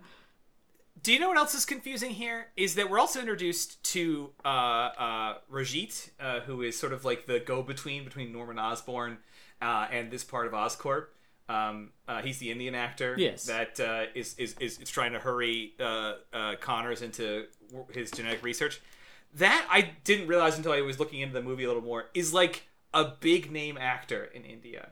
Do 1.02 1.14
you 1.14 1.20
know 1.20 1.30
what 1.30 1.38
else 1.38 1.54
is 1.54 1.66
confusing 1.66 2.12
here? 2.12 2.47
Is 2.58 2.76
that 2.76 2.89
we're 2.89 3.00
also 3.00 3.20
introduced 3.20 3.82
to 3.93 4.32
uh, 4.43 4.47
uh, 4.47 5.34
Rajit, 5.52 6.10
uh, 6.20 6.39
who 6.41 6.62
is 6.62 6.78
sort 6.78 6.93
of 6.93 7.06
like 7.06 7.26
the 7.26 7.39
go-between 7.39 8.04
between 8.04 8.34
Norman 8.34 8.58
Osborn 8.60 9.18
uh, 9.62 9.88
and 9.91 10.12
this 10.12 10.24
part 10.24 10.47
of 10.47 10.54
Oscorp. 10.54 11.08
Um, 11.47 11.91
uh, 12.08 12.22
he's 12.22 12.38
the 12.38 12.52
Indian 12.52 12.76
actor 12.76 13.16
Yes. 13.18 13.45
that 13.45 13.80
uh, 13.80 14.04
is, 14.14 14.36
is, 14.38 14.56
is 14.60 14.78
is 14.80 14.89
trying 14.89 15.14
to 15.14 15.20
hurry 15.20 15.74
uh, 15.80 16.14
uh, 16.32 16.56
Connors 16.60 17.02
into 17.02 17.45
his 17.91 18.12
genetic 18.12 18.43
research. 18.43 18.82
That 19.36 19.68
I 19.70 19.91
didn't 20.04 20.28
realize 20.28 20.58
until 20.58 20.72
I 20.74 20.82
was 20.82 21.00
looking 21.00 21.22
into 21.22 21.34
the 21.34 21.41
movie 21.41 21.64
a 21.64 21.68
little 21.68 21.82
more. 21.84 22.06
Is 22.14 22.34
like 22.34 22.68
a 22.93 23.06
big 23.20 23.52
name 23.52 23.78
actor 23.80 24.26
in 24.26 24.43
India. 24.43 24.89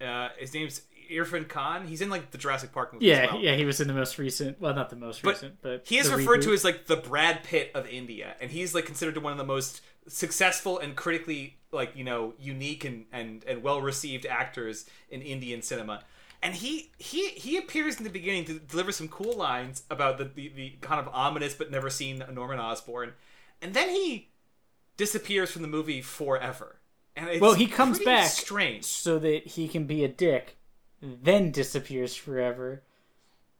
Uh, 0.00 0.28
his 0.38 0.52
name's 0.52 0.82
Irrfan 1.10 1.48
Khan. 1.48 1.86
He's 1.86 2.00
in 2.00 2.10
like 2.10 2.30
the 2.30 2.38
Jurassic 2.38 2.72
Park 2.72 2.92
movie. 2.92 3.06
Yeah, 3.06 3.24
as 3.26 3.30
well. 3.32 3.40
yeah, 3.40 3.54
he 3.56 3.64
was 3.64 3.80
in 3.80 3.88
the 3.88 3.94
most 3.94 4.18
recent. 4.18 4.60
Well, 4.60 4.74
not 4.74 4.90
the 4.90 4.96
most 4.96 5.22
But 5.22 5.34
recent, 5.34 5.62
but 5.62 5.82
he 5.86 5.98
is 5.98 6.10
referred 6.10 6.40
reboot. 6.40 6.44
to 6.44 6.52
as 6.52 6.64
like 6.64 6.86
the 6.86 6.96
Brad 6.96 7.42
Pitt 7.44 7.70
of 7.74 7.88
India, 7.88 8.34
and 8.40 8.50
he's 8.50 8.74
like 8.74 8.86
considered 8.86 9.16
one 9.18 9.32
of 9.32 9.38
the 9.38 9.44
most 9.44 9.80
successful 10.06 10.78
and 10.78 10.94
critically 10.96 11.56
like 11.72 11.96
you 11.96 12.04
know 12.04 12.34
unique 12.38 12.84
and 12.84 13.06
and, 13.12 13.42
and 13.46 13.62
well 13.62 13.80
received 13.80 14.26
actors 14.26 14.86
in 15.10 15.22
Indian 15.22 15.62
cinema. 15.62 16.02
And 16.42 16.54
he 16.54 16.90
he 16.98 17.28
he 17.30 17.56
appears 17.56 17.96
in 17.96 18.04
the 18.04 18.10
beginning 18.10 18.44
to 18.46 18.58
deliver 18.58 18.92
some 18.92 19.08
cool 19.08 19.34
lines 19.34 19.82
about 19.90 20.18
the 20.18 20.24
the, 20.24 20.48
the 20.54 20.70
kind 20.82 21.00
of 21.00 21.08
ominous 21.14 21.54
but 21.54 21.70
never 21.70 21.88
seen 21.88 22.22
Norman 22.32 22.58
Osborn, 22.58 23.12
and 23.62 23.72
then 23.72 23.88
he 23.88 24.28
disappears 24.96 25.50
from 25.50 25.62
the 25.62 25.68
movie 25.68 26.02
forever. 26.02 26.76
And 27.16 27.28
it's 27.28 27.40
Well, 27.40 27.54
he 27.54 27.66
comes 27.66 27.98
back. 28.00 28.28
strange. 28.28 28.84
so 28.84 29.18
that 29.20 29.46
he 29.46 29.68
can 29.68 29.84
be 29.86 30.04
a 30.04 30.08
dick, 30.08 30.56
then 31.22 31.50
disappears 31.50 32.14
forever, 32.14 32.82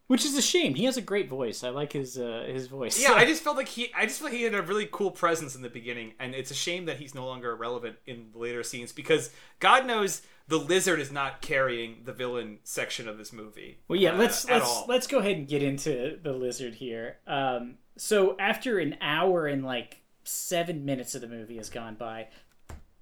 which 0.07 0.24
is 0.24 0.36
a 0.36 0.42
shame. 0.42 0.74
He 0.74 0.84
has 0.84 0.97
a 0.97 1.03
great 1.03 1.28
voice. 1.28 1.64
I 1.64 1.70
like 1.70 1.92
his 1.92 2.18
uh, 2.18 2.45
his 2.47 2.66
voice. 2.66 3.01
Yeah, 3.01 3.12
I 3.12 3.24
just 3.26 3.42
felt 3.42 3.57
like 3.57 3.68
he 3.68 3.90
I 3.95 4.07
just 4.07 4.20
felt 4.20 4.32
like 4.32 4.38
he 4.38 4.45
had 4.45 4.55
a 4.55 4.62
really 4.62 4.88
cool 4.90 5.11
presence 5.11 5.55
in 5.55 5.62
the 5.62 5.68
beginning, 5.68 6.12
and 6.18 6.34
it's 6.34 6.51
a 6.51 6.55
shame 6.55 6.86
that 6.86 6.99
he's 6.99 7.14
no 7.14 7.26
longer 7.26 7.55
relevant 7.55 7.97
in 8.07 8.28
the 8.32 8.38
later 8.38 8.62
scenes 8.62 8.92
because 8.92 9.30
God 9.61 9.86
knows 9.86 10.22
the 10.47 10.59
lizard 10.59 11.01
is 11.01 11.11
not 11.11 11.40
carrying 11.40 12.03
the 12.05 12.12
villain 12.12 12.59
section 12.64 13.09
of 13.09 13.18
this 13.18 13.32
movie. 13.32 13.78
Well, 13.88 13.99
yeah, 13.99 14.12
uh, 14.12 14.18
let's 14.18 14.49
let's 14.49 14.66
all. 14.66 14.86
let's 14.88 15.07
go 15.07 15.18
ahead 15.18 15.36
and 15.36 15.49
get 15.49 15.62
into 15.62 16.18
the 16.22 16.32
lizard 16.32 16.74
here. 16.74 17.18
Um, 17.26 17.76
so 17.97 18.36
after 18.38 18.78
an 18.78 18.97
hour 19.01 19.47
and 19.47 19.64
like 19.64 20.01
seven 20.24 20.84
minutes 20.84 21.14
of 21.14 21.20
the 21.20 21.28
movie 21.28 21.57
has 21.57 21.70
gone 21.70 21.95
by, 21.95 22.28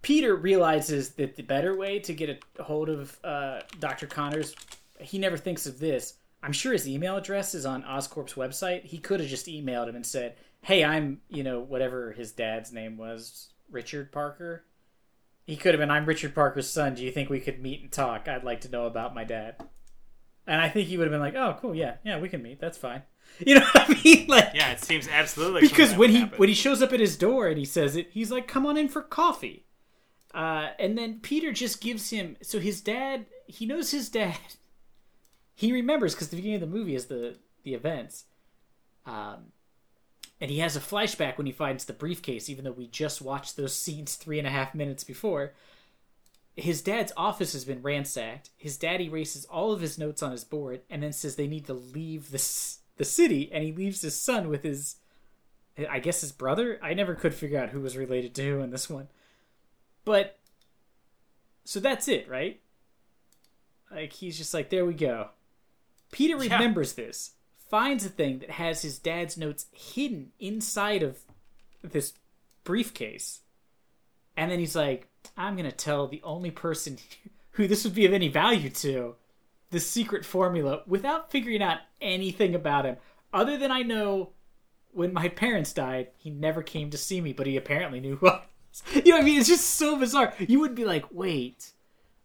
Peter 0.02 0.34
realizes 0.34 1.10
that 1.10 1.36
the 1.36 1.42
better 1.42 1.76
way 1.76 1.98
to 2.00 2.12
get 2.12 2.44
a 2.58 2.62
hold 2.62 2.88
of 2.88 3.16
uh, 3.24 3.60
Doctor 3.78 4.06
Connors, 4.06 4.54
he 5.00 5.18
never 5.18 5.36
thinks 5.36 5.66
of 5.66 5.78
this. 5.78 6.14
I'm 6.42 6.52
sure 6.52 6.72
his 6.72 6.88
email 6.88 7.16
address 7.16 7.54
is 7.54 7.64
on 7.64 7.84
Oscorp's 7.84 8.34
website. 8.34 8.84
He 8.84 8.98
could 8.98 9.20
have 9.20 9.28
just 9.28 9.46
emailed 9.46 9.88
him 9.88 9.94
and 9.94 10.04
said, 10.04 10.34
"Hey, 10.62 10.84
I'm 10.84 11.20
you 11.28 11.44
know 11.44 11.60
whatever 11.60 12.12
his 12.12 12.32
dad's 12.32 12.72
name 12.72 12.96
was, 12.96 13.50
Richard 13.70 14.10
Parker." 14.10 14.64
He 15.46 15.56
could 15.56 15.72
have 15.74 15.80
been, 15.80 15.90
"I'm 15.90 16.04
Richard 16.06 16.34
Parker's 16.34 16.68
son. 16.68 16.94
Do 16.94 17.04
you 17.04 17.12
think 17.12 17.30
we 17.30 17.38
could 17.40 17.60
meet 17.62 17.82
and 17.82 17.92
talk? 17.92 18.26
I'd 18.26 18.42
like 18.44 18.60
to 18.62 18.68
know 18.70 18.86
about 18.86 19.14
my 19.14 19.22
dad." 19.24 19.56
And 20.44 20.60
I 20.60 20.68
think 20.68 20.88
he 20.88 20.96
would 20.96 21.04
have 21.04 21.12
been 21.12 21.20
like, 21.20 21.36
"Oh, 21.36 21.56
cool, 21.60 21.76
yeah, 21.76 21.94
yeah, 22.04 22.18
we 22.18 22.28
can 22.28 22.42
meet. 22.42 22.60
That's 22.60 22.78
fine." 22.78 23.02
You 23.46 23.54
know 23.60 23.66
what 23.72 23.88
I 23.88 24.02
mean? 24.04 24.26
Like, 24.28 24.50
Yeah, 24.52 24.72
it 24.72 24.80
seems 24.80 25.06
absolutely 25.08 25.62
like 25.62 25.70
because 25.70 25.94
when 25.94 26.10
he 26.10 26.18
happen. 26.20 26.38
when 26.38 26.48
he 26.48 26.54
shows 26.56 26.82
up 26.82 26.92
at 26.92 27.00
his 27.00 27.16
door 27.16 27.46
and 27.46 27.56
he 27.56 27.64
says 27.64 27.94
it, 27.96 28.08
he's 28.10 28.32
like, 28.32 28.48
"Come 28.48 28.66
on 28.66 28.76
in 28.76 28.88
for 28.88 29.00
coffee." 29.00 29.64
Uh, 30.34 30.70
and 30.78 30.96
then 30.96 31.20
Peter 31.20 31.52
just 31.52 31.80
gives 31.80 32.10
him. 32.10 32.36
So 32.42 32.58
his 32.58 32.80
dad, 32.80 33.26
he 33.46 33.66
knows 33.66 33.90
his 33.90 34.08
dad. 34.08 34.38
He 35.54 35.70
remembers 35.70 36.14
because 36.14 36.30
the 36.30 36.36
beginning 36.36 36.62
of 36.62 36.62
the 36.62 36.78
movie 36.78 36.94
is 36.94 37.06
the 37.06 37.36
the 37.62 37.74
events. 37.74 38.24
Um, 39.04 39.52
and 40.40 40.50
he 40.50 40.58
has 40.60 40.74
a 40.74 40.80
flashback 40.80 41.36
when 41.36 41.46
he 41.46 41.52
finds 41.52 41.84
the 41.84 41.92
briefcase, 41.92 42.48
even 42.48 42.64
though 42.64 42.72
we 42.72 42.88
just 42.88 43.20
watched 43.20 43.56
those 43.56 43.76
scenes 43.80 44.16
three 44.16 44.38
and 44.38 44.48
a 44.48 44.50
half 44.50 44.74
minutes 44.74 45.04
before. 45.04 45.52
His 46.56 46.82
dad's 46.82 47.12
office 47.18 47.52
has 47.52 47.66
been 47.66 47.82
ransacked. 47.82 48.48
His 48.56 48.78
dad 48.78 49.02
erases 49.02 49.44
all 49.44 49.72
of 49.72 49.82
his 49.82 49.98
notes 49.98 50.22
on 50.22 50.32
his 50.32 50.42
board 50.42 50.80
and 50.90 51.02
then 51.02 51.12
says 51.12 51.36
they 51.36 51.46
need 51.46 51.66
to 51.66 51.74
leave 51.74 52.30
the 52.30 52.42
the 52.96 53.04
city, 53.04 53.50
and 53.52 53.64
he 53.64 53.72
leaves 53.72 54.02
his 54.02 54.14
son 54.14 54.48
with 54.48 54.62
his, 54.62 54.96
I 55.88 55.98
guess 55.98 56.20
his 56.20 56.32
brother. 56.32 56.78
I 56.82 56.94
never 56.94 57.14
could 57.14 57.34
figure 57.34 57.58
out 57.58 57.70
who 57.70 57.80
was 57.80 57.96
related 57.96 58.34
to 58.34 58.42
who 58.42 58.60
in 58.60 58.70
this 58.70 58.90
one, 58.90 59.08
but 60.04 60.38
so 61.64 61.80
that's 61.80 62.08
it, 62.08 62.28
right? 62.28 62.60
Like 63.90 64.12
he's 64.12 64.38
just 64.38 64.54
like, 64.54 64.70
there 64.70 64.84
we 64.86 64.94
go. 64.94 65.28
Peter 66.10 66.42
Yeah. 66.42 66.54
remembers 66.54 66.94
this, 66.94 67.32
finds 67.70 68.04
a 68.04 68.08
thing 68.08 68.38
that 68.40 68.50
has 68.50 68.82
his 68.82 68.98
dad's 68.98 69.36
notes 69.36 69.66
hidden 69.72 70.32
inside 70.38 71.02
of 71.02 71.18
this 71.82 72.14
briefcase, 72.64 73.40
and 74.36 74.50
then 74.50 74.58
he's 74.58 74.76
like, 74.76 75.08
I'm 75.36 75.56
gonna 75.56 75.72
tell 75.72 76.06
the 76.06 76.22
only 76.22 76.50
person 76.50 76.98
who 77.52 77.66
this 77.68 77.84
would 77.84 77.94
be 77.94 78.06
of 78.06 78.12
any 78.12 78.28
value 78.28 78.70
to 78.70 79.14
the 79.70 79.80
secret 79.80 80.24
formula 80.24 80.82
without 80.86 81.30
figuring 81.30 81.62
out 81.62 81.78
anything 82.00 82.54
about 82.54 82.84
him, 82.84 82.96
other 83.32 83.56
than 83.56 83.70
I 83.70 83.82
know 83.82 84.30
when 84.90 85.14
my 85.14 85.28
parents 85.28 85.72
died, 85.72 86.08
he 86.18 86.28
never 86.28 86.62
came 86.62 86.90
to 86.90 86.98
see 86.98 87.20
me, 87.22 87.32
but 87.32 87.46
he 87.46 87.56
apparently 87.56 87.98
knew 88.00 88.16
who 88.16 88.28
I. 88.28 88.42
You 88.94 89.02
know 89.12 89.16
what 89.16 89.22
I 89.22 89.24
mean? 89.24 89.38
It's 89.38 89.48
just 89.48 89.66
so 89.74 89.96
bizarre. 89.96 90.32
You 90.38 90.60
would 90.60 90.74
be 90.74 90.84
like, 90.84 91.04
wait, 91.10 91.72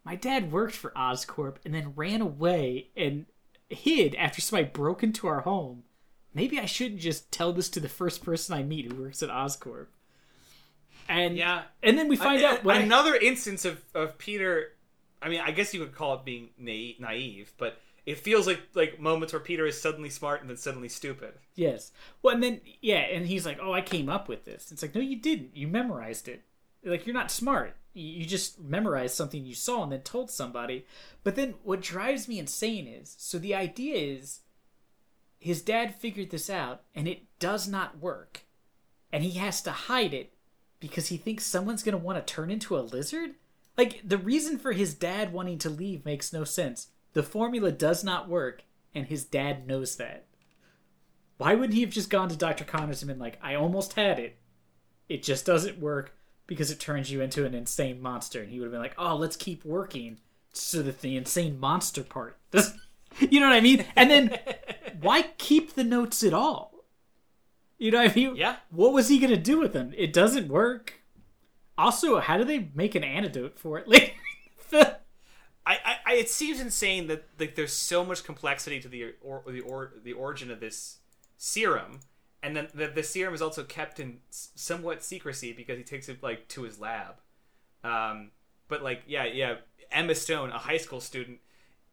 my 0.04 0.16
dad 0.16 0.50
worked 0.52 0.74
for 0.74 0.90
Oscorp 0.92 1.56
and 1.64 1.74
then 1.74 1.92
ran 1.94 2.20
away 2.20 2.88
and 2.96 3.26
hid 3.68 4.14
after 4.14 4.40
somebody 4.40 4.68
broke 4.70 5.02
into 5.02 5.26
our 5.26 5.40
home. 5.40 5.82
Maybe 6.34 6.58
I 6.58 6.64
shouldn't 6.66 7.00
just 7.00 7.30
tell 7.32 7.52
this 7.52 7.68
to 7.70 7.80
the 7.80 7.88
first 7.88 8.24
person 8.24 8.54
I 8.54 8.62
meet 8.62 8.90
who 8.90 9.02
works 9.02 9.22
at 9.22 9.28
Oscorp. 9.30 9.86
And 11.08 11.36
Yeah. 11.36 11.62
and 11.82 11.98
then 11.98 12.08
we 12.08 12.16
find 12.16 12.42
out 12.42 12.64
when 12.64 12.76
I- 12.76 12.80
another 12.80 13.14
instance 13.14 13.64
of, 13.64 13.82
of 13.94 14.18
Peter. 14.18 14.72
I 15.20 15.28
mean, 15.28 15.40
I 15.40 15.50
guess 15.50 15.74
you 15.74 15.80
would 15.80 15.94
call 15.94 16.14
it 16.14 16.24
being 16.24 16.50
naive, 16.58 17.00
naive, 17.00 17.52
but 17.58 17.78
it 18.08 18.16
feels 18.16 18.46
like 18.46 18.62
like 18.72 18.98
moments 18.98 19.34
where 19.34 19.40
Peter 19.40 19.66
is 19.66 19.78
suddenly 19.78 20.08
smart 20.08 20.40
and 20.40 20.48
then 20.48 20.56
suddenly 20.56 20.88
stupid. 20.88 21.34
Yes. 21.54 21.92
Well, 22.22 22.32
and 22.32 22.42
then 22.42 22.62
yeah, 22.80 23.00
and 23.00 23.26
he's 23.26 23.44
like, 23.44 23.58
"Oh, 23.60 23.74
I 23.74 23.82
came 23.82 24.08
up 24.08 24.28
with 24.28 24.46
this." 24.46 24.72
It's 24.72 24.80
like, 24.80 24.94
no, 24.94 25.02
you 25.02 25.16
didn't. 25.16 25.54
You 25.54 25.68
memorized 25.68 26.26
it. 26.26 26.42
Like 26.82 27.06
you're 27.06 27.12
not 27.12 27.30
smart. 27.30 27.76
You 27.92 28.24
just 28.24 28.60
memorized 28.60 29.14
something 29.14 29.44
you 29.44 29.54
saw 29.54 29.82
and 29.82 29.92
then 29.92 30.00
told 30.00 30.30
somebody. 30.30 30.86
But 31.22 31.36
then 31.36 31.56
what 31.62 31.82
drives 31.82 32.28
me 32.28 32.38
insane 32.38 32.86
is 32.86 33.14
so 33.18 33.38
the 33.38 33.54
idea 33.54 33.96
is 33.96 34.40
his 35.38 35.60
dad 35.60 35.94
figured 35.94 36.30
this 36.30 36.48
out 36.48 36.84
and 36.94 37.06
it 37.06 37.24
does 37.38 37.68
not 37.68 37.98
work, 37.98 38.44
and 39.12 39.22
he 39.22 39.38
has 39.38 39.60
to 39.62 39.70
hide 39.70 40.14
it 40.14 40.32
because 40.80 41.08
he 41.08 41.18
thinks 41.18 41.44
someone's 41.44 41.82
gonna 41.82 41.98
want 41.98 42.26
to 42.26 42.34
turn 42.34 42.50
into 42.50 42.78
a 42.78 42.80
lizard. 42.80 43.34
Like 43.76 44.00
the 44.02 44.16
reason 44.16 44.56
for 44.56 44.72
his 44.72 44.94
dad 44.94 45.30
wanting 45.30 45.58
to 45.58 45.68
leave 45.68 46.06
makes 46.06 46.32
no 46.32 46.44
sense. 46.44 46.86
The 47.12 47.22
formula 47.22 47.72
does 47.72 48.04
not 48.04 48.28
work, 48.28 48.62
and 48.94 49.06
his 49.06 49.24
dad 49.24 49.66
knows 49.66 49.96
that. 49.96 50.26
Why 51.38 51.54
wouldn't 51.54 51.74
he 51.74 51.82
have 51.82 51.90
just 51.90 52.10
gone 52.10 52.28
to 52.28 52.36
Dr. 52.36 52.64
Connors 52.64 53.02
and 53.02 53.08
been 53.08 53.18
like, 53.18 53.38
I 53.42 53.54
almost 53.54 53.94
had 53.94 54.18
it. 54.18 54.38
It 55.08 55.22
just 55.22 55.46
doesn't 55.46 55.78
work 55.78 56.14
because 56.46 56.70
it 56.70 56.80
turns 56.80 57.10
you 57.10 57.20
into 57.20 57.46
an 57.46 57.54
insane 57.54 58.02
monster. 58.02 58.42
And 58.42 58.50
he 58.50 58.58
would 58.58 58.66
have 58.66 58.72
been 58.72 58.80
like, 58.80 58.96
oh, 58.98 59.16
let's 59.16 59.36
keep 59.36 59.64
working 59.64 60.18
so 60.52 60.82
that 60.82 61.00
the 61.00 61.16
insane 61.16 61.60
monster 61.60 62.02
part 62.02 62.36
does 62.50 62.74
You 63.20 63.40
know 63.40 63.48
what 63.48 63.56
I 63.56 63.60
mean? 63.60 63.84
And 63.96 64.10
then 64.10 64.38
why 65.00 65.22
keep 65.38 65.74
the 65.74 65.84
notes 65.84 66.22
at 66.22 66.34
all? 66.34 66.74
You 67.78 67.92
know 67.92 68.02
what 68.02 68.10
I 68.10 68.14
mean? 68.14 68.36
Yeah. 68.36 68.56
What 68.70 68.92
was 68.92 69.08
he 69.08 69.18
going 69.18 69.30
to 69.30 69.36
do 69.36 69.58
with 69.58 69.72
them? 69.72 69.92
It 69.96 70.12
doesn't 70.12 70.48
work. 70.48 70.94
Also, 71.76 72.18
how 72.18 72.36
do 72.36 72.44
they 72.44 72.70
make 72.74 72.96
an 72.96 73.04
antidote 73.04 73.58
for 73.58 73.78
it 73.78 73.86
later? 73.88 74.12
I, 74.72 75.76
I, 75.84 75.96
I 76.08 76.14
it 76.14 76.30
seems 76.30 76.58
insane 76.58 77.06
that 77.08 77.24
like 77.38 77.54
there's 77.54 77.72
so 77.72 78.02
much 78.02 78.24
complexity 78.24 78.80
to 78.80 78.88
the 78.88 79.14
or 79.20 79.42
the 79.46 79.60
or 79.60 79.92
the 80.02 80.14
origin 80.14 80.50
of 80.50 80.58
this 80.58 80.98
serum, 81.36 82.00
and 82.42 82.56
then 82.56 82.68
the, 82.74 82.88
the 82.88 83.02
serum 83.02 83.34
is 83.34 83.42
also 83.42 83.62
kept 83.62 84.00
in 84.00 84.20
somewhat 84.30 85.04
secrecy 85.04 85.52
because 85.52 85.76
he 85.76 85.84
takes 85.84 86.08
it 86.08 86.22
like 86.22 86.48
to 86.48 86.62
his 86.62 86.80
lab. 86.80 87.16
Um, 87.84 88.30
but 88.68 88.82
like 88.82 89.02
yeah 89.06 89.26
yeah, 89.26 89.56
Emma 89.92 90.14
Stone, 90.14 90.48
a 90.48 90.58
high 90.58 90.78
school 90.78 91.02
student, 91.02 91.40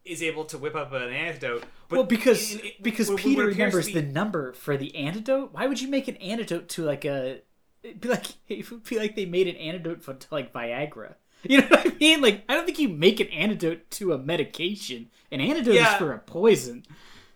is 0.06 0.24
able 0.24 0.46
to 0.46 0.58
whip 0.58 0.76
up 0.76 0.94
an 0.94 1.12
antidote. 1.12 1.66
But 1.90 1.98
well, 1.98 2.06
because 2.06 2.58
because 2.82 3.12
Peter 3.18 3.48
remembers 3.48 3.88
be- 3.88 3.96
the 3.96 4.02
number 4.02 4.54
for 4.54 4.78
the 4.78 4.96
antidote. 4.96 5.52
Why 5.52 5.68
would 5.68 5.82
you 5.82 5.90
make 5.90 6.08
an 6.08 6.16
antidote 6.18 6.70
to 6.70 6.86
like 6.86 7.04
a? 7.04 7.42
It'd 7.84 8.00
be 8.00 8.08
like 8.08 8.28
it 8.48 8.72
would 8.72 8.86
be 8.86 8.98
like 8.98 9.18
they 9.18 9.26
made 9.26 9.50
an 9.50 9.58
antidote 9.58 10.04
for 10.04 10.14
to 10.14 10.28
like 10.32 10.54
Viagra. 10.54 11.16
You 11.50 11.62
know 11.62 11.68
what 11.68 11.88
I 11.88 11.96
mean? 12.00 12.22
Like 12.22 12.44
I 12.50 12.54
don't 12.56 12.66
think 12.66 12.80
you 12.80 12.90
make 12.90 13.20
an 13.20 13.28
antidote 13.28 13.90
to 13.92 14.14
a 14.14 14.18
medication. 14.18 15.10
An 15.32 15.42
antidote 15.42 15.76
Yeah. 15.76 15.94
is 15.94 15.98
for 15.98 16.12
a 16.14 16.20
poison. 16.20 16.84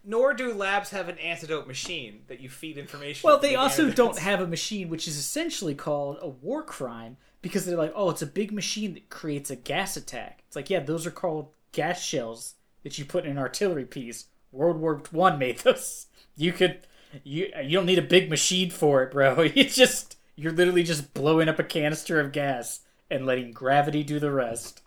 Nor 0.05 0.33
do 0.33 0.53
labs 0.53 0.89
have 0.91 1.09
an 1.09 1.17
antidote 1.19 1.67
machine 1.67 2.21
that 2.27 2.39
you 2.39 2.49
feed 2.49 2.77
information. 2.77 3.27
Well, 3.27 3.37
they 3.37 3.55
also 3.55 3.83
antidotes. 3.83 3.97
don't 3.97 4.19
have 4.23 4.39
a 4.41 4.47
machine 4.47 4.89
which 4.89 5.07
is 5.07 5.17
essentially 5.17 5.75
called 5.75 6.17
a 6.21 6.27
war 6.29 6.63
crime 6.63 7.17
because 7.41 7.65
they're 7.65 7.77
like, 7.77 7.93
oh, 7.95 8.09
it's 8.09 8.21
a 8.21 8.25
big 8.27 8.51
machine 8.51 8.93
that 8.95 9.09
creates 9.09 9.49
a 9.51 9.55
gas 9.55 9.95
attack. 9.97 10.43
It's 10.47 10.55
like, 10.55 10.69
yeah, 10.69 10.79
those 10.79 11.05
are 11.05 11.11
called 11.11 11.49
gas 11.73 12.01
shells 12.01 12.55
that 12.83 12.97
you 12.97 13.05
put 13.05 13.25
in 13.25 13.31
an 13.31 13.37
artillery 13.37 13.85
piece. 13.85 14.25
World 14.51 14.77
War 14.77 15.03
One 15.11 15.37
made 15.37 15.59
those. 15.59 16.07
You 16.35 16.53
could, 16.53 16.79
you 17.23 17.47
you 17.61 17.77
don't 17.77 17.85
need 17.85 17.99
a 17.99 18.03
big 18.03 18.29
machine 18.29 18.71
for 18.71 19.03
it, 19.03 19.11
bro. 19.11 19.41
You 19.55 19.65
just 19.65 20.15
you're 20.35 20.53
literally 20.53 20.83
just 20.83 21.13
blowing 21.13 21.49
up 21.49 21.59
a 21.59 21.63
canister 21.63 22.19
of 22.19 22.31
gas 22.31 22.79
and 23.09 23.25
letting 23.25 23.51
gravity 23.51 24.03
do 24.03 24.19
the 24.19 24.31
rest. 24.31 24.81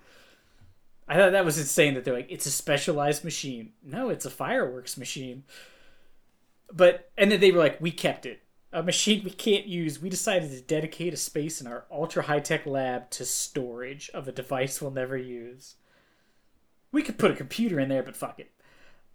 I 1.08 1.16
thought 1.16 1.32
that 1.32 1.44
was 1.44 1.58
insane 1.58 1.94
that 1.94 2.04
they're 2.04 2.14
like, 2.14 2.30
it's 2.30 2.46
a 2.46 2.50
specialized 2.50 3.24
machine. 3.24 3.72
No, 3.82 4.08
it's 4.08 4.24
a 4.24 4.30
fireworks 4.30 4.96
machine. 4.96 5.44
But 6.72 7.10
and 7.18 7.30
then 7.30 7.40
they 7.40 7.52
were 7.52 7.58
like, 7.58 7.80
we 7.80 7.90
kept 7.90 8.24
it. 8.24 8.42
A 8.72 8.82
machine 8.82 9.22
we 9.22 9.30
can't 9.30 9.66
use. 9.66 10.00
We 10.00 10.08
decided 10.08 10.50
to 10.50 10.62
dedicate 10.62 11.12
a 11.12 11.18
space 11.18 11.60
in 11.60 11.66
our 11.66 11.84
ultra 11.90 12.22
high 12.22 12.40
tech 12.40 12.64
lab 12.64 13.10
to 13.10 13.24
storage 13.26 14.08
of 14.14 14.26
a 14.26 14.32
device 14.32 14.80
we'll 14.80 14.90
never 14.90 15.16
use. 15.16 15.74
We 16.90 17.02
could 17.02 17.18
put 17.18 17.30
a 17.30 17.36
computer 17.36 17.78
in 17.78 17.90
there, 17.90 18.02
but 18.02 18.16
fuck 18.16 18.40
it. 18.40 18.50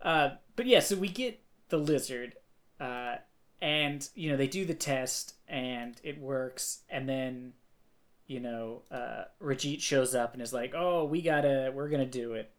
Uh, 0.02 0.32
but 0.56 0.68
yeah, 0.68 0.80
so 0.80 0.96
we 0.96 1.08
get 1.08 1.40
the 1.70 1.78
lizard, 1.78 2.36
uh, 2.80 3.16
and 3.60 4.08
you 4.14 4.30
know 4.30 4.38
they 4.38 4.48
do 4.48 4.66
the 4.66 4.76
test 4.76 5.34
and 5.48 6.00
it 6.04 6.20
works, 6.20 6.84
and 6.90 7.10
then 7.10 7.54
you 8.28 8.40
know 8.40 8.84
uh, 8.92 9.24
Rajit 9.42 9.82
shows 9.82 10.14
up 10.14 10.34
and 10.34 10.42
is 10.42 10.54
like, 10.54 10.74
"Oh, 10.76 11.06
we 11.06 11.22
gotta, 11.22 11.72
we're 11.74 11.90
gonna 11.90 12.06
do 12.06 12.34
it. 12.34 12.52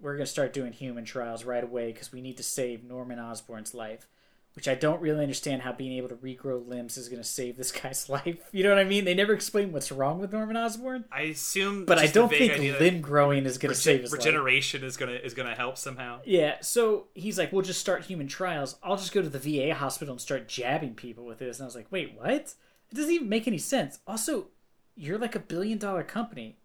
We're 0.00 0.14
gonna 0.14 0.26
start 0.26 0.52
doing 0.52 0.72
human 0.72 1.04
trials 1.04 1.44
right 1.44 1.62
away 1.62 1.92
because 1.92 2.12
we 2.12 2.20
need 2.20 2.38
to 2.38 2.42
save 2.42 2.82
Norman 2.82 3.18
Osborn's 3.18 3.74
life." 3.74 4.08
Which 4.54 4.68
I 4.68 4.74
don't 4.74 5.00
really 5.00 5.22
understand 5.22 5.62
how 5.62 5.72
being 5.72 5.92
able 5.92 6.10
to 6.10 6.14
regrow 6.16 6.68
limbs 6.68 6.98
is 6.98 7.08
to 7.08 7.24
save 7.24 7.56
this 7.56 7.72
guy's 7.72 8.06
life. 8.10 8.36
You 8.52 8.62
know 8.62 8.68
what 8.68 8.78
I 8.78 8.84
mean? 8.84 9.06
They 9.06 9.14
never 9.14 9.32
explain 9.32 9.72
what's 9.72 9.90
wrong 9.90 10.18
with 10.18 10.30
Norman 10.30 10.58
Osborn, 10.58 11.06
I 11.10 11.22
assume, 11.22 11.86
but 11.86 11.98
I 11.98 12.06
don't 12.06 12.28
think 12.28 12.58
limb 12.78 13.00
growing 13.00 13.46
is 13.46 13.56
going 13.56 13.72
to 13.74 13.80
save 13.80 14.02
his 14.02 14.12
life. 14.12 14.18
regeneration 14.18 14.84
is 14.84 14.98
gonna 14.98 15.12
is 15.12 15.32
gonna 15.32 15.54
help 15.54 15.78
somehow. 15.78 16.20
Yeah, 16.26 16.56
so 16.60 17.06
he's 17.14 17.38
like, 17.38 17.50
we'll 17.50 17.62
just 17.62 17.80
start 17.80 18.04
human 18.04 18.28
trials. 18.28 18.76
I'll 18.82 18.98
just 18.98 19.14
go 19.14 19.22
to 19.22 19.28
the 19.30 19.38
VA 19.38 19.74
hospital 19.74 20.12
and 20.12 20.20
start 20.20 20.48
jabbing 20.48 20.96
people 20.96 21.24
with 21.24 21.38
this. 21.38 21.58
And 21.58 21.64
I 21.64 21.66
was 21.66 21.74
like, 21.74 21.90
wait, 21.90 22.14
what? 22.18 22.54
It 22.90 22.94
doesn't 22.94 23.10
even 23.10 23.30
make 23.30 23.48
any 23.48 23.56
sense. 23.56 24.00
Also, 24.06 24.48
you're 24.96 25.18
like 25.18 25.34
a 25.34 25.40
billion 25.40 25.78
dollar 25.78 26.02
company. 26.02 26.56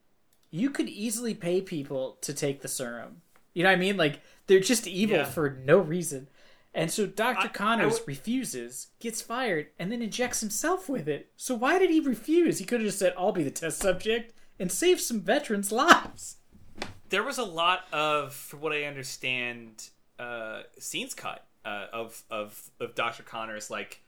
You 0.49 0.69
could 0.69 0.87
easily 0.89 1.33
pay 1.33 1.61
people 1.61 2.17
to 2.21 2.33
take 2.33 2.61
the 2.61 2.67
serum. 2.67 3.21
You 3.53 3.63
know 3.63 3.69
what 3.69 3.75
I 3.75 3.79
mean? 3.79 3.97
Like, 3.97 4.21
they're 4.47 4.59
just 4.59 4.87
evil 4.87 5.17
Yeah. 5.17 5.25
for 5.25 5.49
no 5.65 5.77
reason. 5.79 6.29
And 6.73 6.91
so 6.91 7.05
Dr. 7.07 7.39
I- 7.39 7.43
I 7.45 7.47
Connors 7.47 8.01
refuses, 8.05 8.87
gets 8.99 9.21
fired, 9.21 9.67
and 9.79 9.91
then 9.91 10.01
injects 10.01 10.41
himself 10.41 10.87
with 10.87 11.07
it. 11.07 11.31
So 11.35 11.55
why 11.55 11.79
did 11.79 11.89
he 11.89 11.99
refuse? 11.99 12.59
He 12.59 12.65
could 12.65 12.81
have 12.81 12.87
just 12.87 12.99
said, 12.99 13.13
I'll 13.17 13.31
be 13.31 13.43
the 13.43 13.49
test 13.51 13.79
subject 13.79 14.33
and 14.59 14.71
save 14.71 14.99
some 15.01 15.21
veterans' 15.21 15.71
lives. 15.71 16.37
there 17.09 17.23
was 17.23 17.37
a 17.37 17.43
lot 17.43 17.85
of, 17.93 18.33
from 18.33 18.59
what 18.59 18.73
I 18.73 18.83
understand, 18.83 19.89
uh, 20.19 20.63
scenes 20.77 21.13
cut 21.13 21.45
uh, 21.63 21.87
of 21.93 22.23
of 22.29 22.69
of 22.79 22.95
Doctor 22.95 23.23
Connors 23.23 23.69
like 23.71 24.01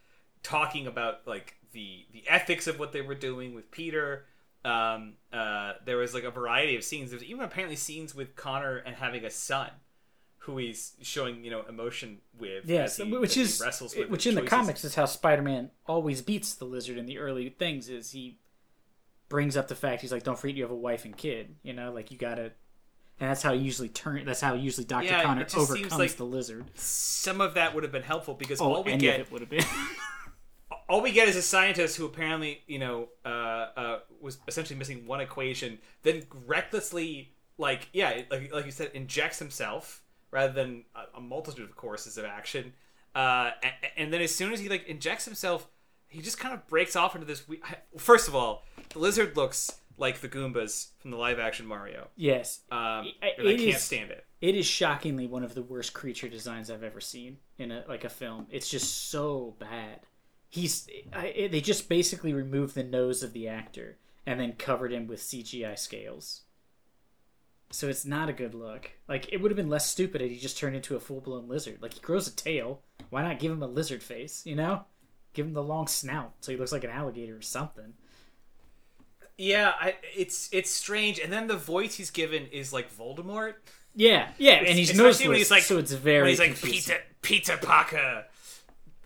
talking 0.43 0.85
about 0.87 1.25
like 1.27 1.55
the 1.71 2.05
the 2.13 2.23
ethics 2.27 2.67
of 2.67 2.79
what 2.79 2.91
they 2.91 3.01
were 3.01 3.15
doing 3.15 3.53
with 3.53 3.69
Peter. 3.71 4.25
Um, 4.65 5.13
uh, 5.31 5.73
there 5.85 5.97
was 5.97 6.13
like 6.13 6.23
a 6.25 6.31
variety 6.31 6.75
of 6.75 6.83
scenes. 6.83 7.11
There's 7.11 7.23
even 7.23 7.41
apparently 7.43 7.75
scenes 7.77 8.13
with 8.13 8.35
Connor 8.35 8.77
and 8.77 8.95
having 8.95 9.23
a 9.23 9.29
son, 9.29 9.69
who 10.39 10.57
he's 10.57 10.93
showing 11.01 11.43
you 11.45 11.51
know 11.51 11.63
emotion 11.69 12.17
with. 12.37 12.65
Yes, 12.65 12.97
he- 12.97 13.03
which 13.03 13.37
is 13.37 13.61
wrestles 13.63 13.95
with 13.95 14.09
which 14.09 14.27
in 14.27 14.35
the 14.35 14.41
comics 14.41 14.83
is 14.83 14.95
how 14.95 15.05
Spider-Man 15.05 15.71
always 15.85 16.21
beats 16.21 16.53
the 16.55 16.65
lizard 16.65 16.97
in 16.97 17.05
the 17.05 17.19
early 17.19 17.49
things. 17.49 17.87
Is 17.87 18.11
he 18.11 18.39
brings 19.29 19.55
up 19.55 19.67
the 19.67 19.75
fact 19.75 20.01
he's 20.01 20.11
like, 20.11 20.23
"Don't 20.23 20.37
forget 20.37 20.57
you 20.57 20.63
have 20.63 20.71
a 20.71 20.75
wife 20.75 21.05
and 21.05 21.15
kid." 21.15 21.55
You 21.63 21.71
know, 21.73 21.93
like 21.93 22.11
you 22.11 22.17
gotta, 22.17 22.51
and 23.21 23.29
that's 23.29 23.41
how 23.43 23.53
he 23.53 23.59
usually 23.61 23.89
turn. 23.89 24.25
That's 24.25 24.41
how 24.41 24.55
usually 24.55 24.85
Doctor 24.85 25.07
Yeah, 25.07 25.23
Connor 25.23 25.45
overcomes 25.55 25.97
like- 25.97 26.15
the 26.17 26.25
lizard. 26.25 26.65
Some 26.75 27.39
of 27.39 27.53
that 27.53 27.73
would 27.75 27.83
have 27.83 27.93
been 27.93 28.03
helpful 28.03 28.33
because 28.33 28.59
Oh, 28.59 28.73
all 28.73 28.83
we 28.83 28.97
get 28.97 29.21
it 29.21 29.31
would 29.31 29.39
have 29.41 29.49
been. 29.49 29.63
all 30.89 31.01
we 31.01 31.11
get 31.11 31.27
is 31.27 31.35
a 31.35 31.41
scientist 31.41 31.95
who 31.97 32.05
apparently, 32.05 32.61
you 32.67 32.79
know, 32.79 33.09
uh, 33.25 33.27
uh, 33.29 33.99
was 34.19 34.39
essentially 34.47 34.77
missing 34.77 35.05
one 35.05 35.21
equation, 35.21 35.77
then 36.03 36.23
recklessly, 36.47 37.31
like, 37.57 37.89
yeah, 37.93 38.21
like, 38.31 38.51
like 38.53 38.65
you 38.65 38.71
said, 38.71 38.91
injects 38.93 39.39
himself 39.39 40.01
rather 40.31 40.51
than 40.53 40.83
a, 40.95 41.17
a 41.17 41.21
multitude 41.21 41.69
of 41.69 41.75
courses 41.75 42.17
of 42.17 42.25
action. 42.25 42.73
Uh, 43.15 43.51
and, 43.63 43.73
and 43.97 44.13
then 44.13 44.21
as 44.21 44.33
soon 44.33 44.51
as 44.53 44.59
he 44.59 44.69
like 44.69 44.85
injects 44.87 45.25
himself, 45.25 45.67
he 46.07 46.21
just 46.21 46.39
kind 46.39 46.53
of 46.53 46.65
breaks 46.67 46.95
off 46.95 47.13
into 47.15 47.25
this. 47.25 47.47
We- 47.47 47.61
First 47.97 48.27
of 48.27 48.35
all, 48.35 48.63
the 48.89 48.99
lizard 48.99 49.37
looks 49.37 49.71
like 49.97 50.21
the 50.21 50.29
Goombas 50.29 50.89
from 50.99 51.11
the 51.11 51.17
live-action 51.17 51.65
Mario. 51.65 52.07
yes, 52.15 52.61
Um, 52.71 53.07
It- 53.21 53.35
and 53.39 53.47
I 53.47 53.51
can't 53.57 53.61
is- 53.75 53.83
stand 53.83 54.11
it. 54.11 54.25
it 54.41 54.55
is 54.55 54.65
shockingly 54.65 55.27
one 55.27 55.43
of 55.43 55.53
the 55.55 55.61
worst 55.61 55.93
creature 55.93 56.29
designs 56.29 56.71
I've 56.71 56.83
ever 56.83 57.01
seen 57.01 57.37
in 57.57 57.71
a 57.71 57.83
like 57.87 58.05
a 58.05 58.09
film. 58.09 58.47
It's 58.49 58.69
just 58.69 59.09
so 59.09 59.55
bad. 59.59 59.99
He's 60.49 60.87
I, 61.13 61.47
they 61.51 61.61
just 61.61 61.87
basically 61.89 62.33
removed 62.33 62.75
the 62.75 62.83
nose 62.83 63.21
of 63.23 63.33
the 63.33 63.47
actor 63.47 63.97
and 64.25 64.39
then 64.39 64.53
covered 64.53 64.91
him 64.91 65.07
with 65.07 65.19
CGI 65.21 65.77
scales. 65.77 66.41
So 67.71 67.87
it's 67.87 68.03
not 68.03 68.29
a 68.29 68.33
good 68.33 68.55
look. 68.55 68.89
Like 69.07 69.31
it 69.31 69.37
would 69.41 69.51
have 69.51 69.55
been 69.55 69.69
less 69.69 69.85
stupid 69.85 70.21
if 70.21 70.31
he 70.31 70.37
just 70.37 70.57
turned 70.57 70.75
into 70.75 70.95
a 70.95 70.99
full 70.99 71.21
blown 71.21 71.47
lizard. 71.47 71.77
Like 71.81 71.93
he 71.93 71.99
grows 71.99 72.27
a 72.27 72.35
tail. 72.35 72.81
Why 73.11 73.21
not 73.21 73.39
give 73.39 73.51
him 73.51 73.61
a 73.61 73.67
lizard 73.67 74.01
face? 74.01 74.43
You 74.45 74.55
know, 74.55 74.85
give 75.33 75.45
him 75.45 75.53
the 75.53 75.61
long 75.63 75.85
snout 75.87 76.33
so 76.41 76.51
he 76.51 76.57
looks 76.57 76.71
like 76.71 76.83
an 76.83 76.89
alligator 76.89 77.37
or 77.37 77.41
something. 77.41 77.93
Yeah, 79.37 79.73
I, 79.79 79.95
it's 80.15 80.49
it's 80.51 80.69
strange. 80.71 81.19
And 81.19 81.31
then 81.31 81.47
the 81.47 81.55
voice 81.55 81.95
he's 81.95 82.11
given 82.11 82.47
is 82.47 82.73
like 82.73 82.93
Voldemort. 82.93 83.53
Yeah, 83.95 84.29
yeah, 84.37 84.53
and 84.55 84.77
he's 84.77 84.95
noseless, 84.95 85.27
when 85.27 85.37
he's 85.37 85.51
like- 85.51 85.63
so 85.63 85.77
it's 85.77 85.91
very. 85.93 86.29
He's 86.31 86.39
like 86.39 86.49
confusing. 86.59 86.95
Peter 87.21 87.53
Peter 87.55 87.57
Parker. 87.65 88.25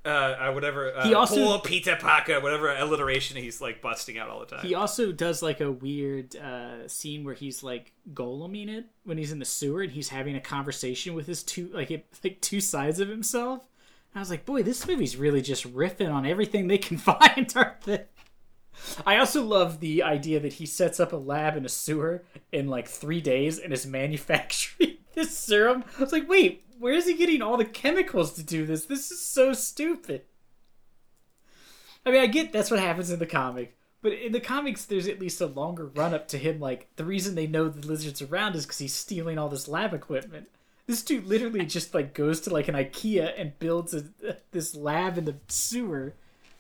Uh, 0.06 0.10
uh, 0.10 0.52
whatever. 0.52 0.94
Uh, 0.96 1.08
He 1.08 1.14
also- 1.14 1.36
Paul 1.36 1.60
Peter 1.62 1.96
Parker, 1.96 2.40
whatever 2.42 2.76
alliteration 2.76 3.38
he's 3.38 3.62
like 3.62 3.82
busting 3.82 4.18
out 4.18 4.28
all 4.30 4.42
the 4.42 4.46
time. 4.48 4.66
He 4.66 4.76
also 4.76 5.12
does 5.14 5.42
like 5.42 5.62
a 5.62 5.72
weird 5.72 6.36
uh, 6.36 6.88
scene 6.90 7.24
where 7.24 7.34
he's 7.36 7.64
like 7.64 7.94
Goleming 8.14 8.68
it 8.70 8.86
when 9.06 9.18
he's 9.18 9.32
in 9.32 9.40
the 9.40 9.46
sewer 9.46 9.82
and 9.82 9.92
he's 9.92 10.10
having 10.10 10.36
a 10.36 10.42
conversation 10.42 11.14
with 11.14 11.26
his 11.26 11.42
two 11.44 11.70
like 11.74 11.90
it, 11.90 12.06
like 12.24 12.42
two 12.42 12.60
sides 12.60 13.00
of 13.00 13.08
himself. 13.08 13.62
And 14.14 14.20
I 14.20 14.22
was 14.22 14.30
like, 14.30 14.46
boy, 14.46 14.62
this 14.62 14.86
movie's 14.86 15.16
really 15.16 15.42
just 15.42 15.74
riffing 15.74 16.14
on 16.14 16.26
everything 16.26 16.68
they 16.68 16.78
can 16.80 16.98
find, 16.98 17.52
aren't 17.56 17.82
they? 17.82 18.04
I 19.06 19.18
also 19.18 19.44
love 19.44 19.80
the 19.80 20.04
idea 20.04 20.40
that 20.40 20.54
he 20.54 20.66
sets 20.66 21.00
up 21.00 21.14
a 21.14 21.18
lab 21.18 21.56
in 21.56 21.66
a 21.66 21.70
sewer 21.70 22.24
in 22.52 22.68
like 22.68 22.88
three 22.88 23.22
days 23.22 23.58
and 23.60 23.72
is 23.72 23.86
manufacturing 23.86 24.93
this 25.14 25.38
serum. 25.38 25.84
I 25.98 26.02
was 26.02 26.12
like, 26.12 26.30
wait, 26.30 26.64
where 26.80 26.94
is 26.94 27.06
he 27.06 27.14
getting 27.14 27.42
all 27.42 27.58
the 27.58 27.66
chemicals 27.66 28.34
to 28.34 28.44
do 28.44 28.66
this? 28.66 28.86
This 28.86 29.12
is 29.12 29.22
so 29.22 29.54
stupid. 29.54 30.24
I 32.06 32.12
mean, 32.12 32.22
I 32.22 32.28
get 32.28 32.52
that's 32.52 32.70
what 32.70 32.80
happens 32.80 33.10
in 33.10 33.20
the 33.20 33.26
comic, 33.26 33.78
but 34.02 34.12
in 34.12 34.34
the 34.34 34.42
comics, 34.42 34.84
there's 34.84 35.08
at 35.08 35.20
least 35.20 35.40
a 35.40 35.46
longer 35.46 35.86
run 35.86 36.14
up 36.14 36.28
to 36.30 36.38
him. 36.38 36.60
Like 36.60 36.90
the 36.98 37.06
reason 37.06 37.36
they 37.36 37.48
know 37.48 37.70
the 37.70 37.88
lizard's 37.88 38.22
around 38.22 38.56
is 38.56 38.66
because 38.66 38.80
he's 38.80 38.94
stealing 38.94 39.38
all 39.38 39.50
this 39.50 39.68
lab 39.68 39.94
equipment. 39.94 40.50
This 40.86 41.02
dude 41.02 41.26
literally 41.26 41.66
just 41.66 41.94
like 41.94 42.14
goes 42.14 42.42
to 42.42 42.50
like 42.50 42.68
an 42.68 42.76
IKEA 42.76 43.34
and 43.38 43.58
builds 43.58 43.94
a, 43.94 44.04
this 44.52 44.76
lab 44.76 45.18
in 45.18 45.24
the 45.24 45.36
sewer. 45.48 46.14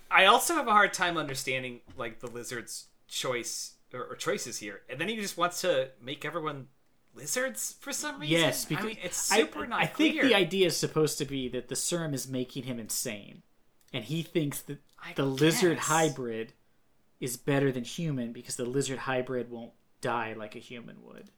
I 0.09 0.25
also 0.25 0.53
have 0.53 0.67
a 0.67 0.71
hard 0.71 0.93
time 0.93 1.17
understanding 1.17 1.81
like 1.97 2.21
the 2.21 2.31
lizard's 2.31 2.85
choice 3.09 3.73
or, 3.93 4.05
or 4.05 4.15
choices 4.15 4.59
here, 4.59 4.83
and 4.89 5.01
then 5.01 5.09
he 5.09 5.17
just 5.17 5.37
wants 5.37 5.59
to 5.61 5.89
make 6.01 6.23
everyone 6.23 6.67
lizards 7.15 7.75
for 7.79 7.91
some 7.93 8.19
reason. 8.19 8.37
Yes, 8.37 8.65
because 8.65 8.83
I 8.85 8.87
mean, 8.87 8.97
it's 9.03 9.17
super 9.17 9.63
I, 9.63 9.67
not 9.67 9.81
I 9.81 9.85
think 9.85 10.15
clear. 10.15 10.25
the 10.25 10.35
idea 10.35 10.67
is 10.67 10.77
supposed 10.77 11.17
to 11.19 11.25
be 11.25 11.47
that 11.49 11.67
the 11.67 11.75
serum 11.75 12.13
is 12.13 12.27
making 12.27 12.63
him 12.63 12.79
insane, 12.79 13.43
and 13.91 14.03
he 14.05 14.21
thinks 14.23 14.61
that 14.61 14.79
I 15.01 15.13
the 15.13 15.25
lizard 15.25 15.77
hybrid 15.79 16.53
is 17.19 17.37
better 17.37 17.71
than 17.71 17.83
human 17.83 18.33
because 18.33 18.55
the 18.55 18.65
lizard 18.65 18.99
hybrid 18.99 19.49
won't 19.49 19.71
die 20.01 20.33
like 20.37 20.55
a 20.55 20.59
human 20.59 20.97
would. 21.03 21.29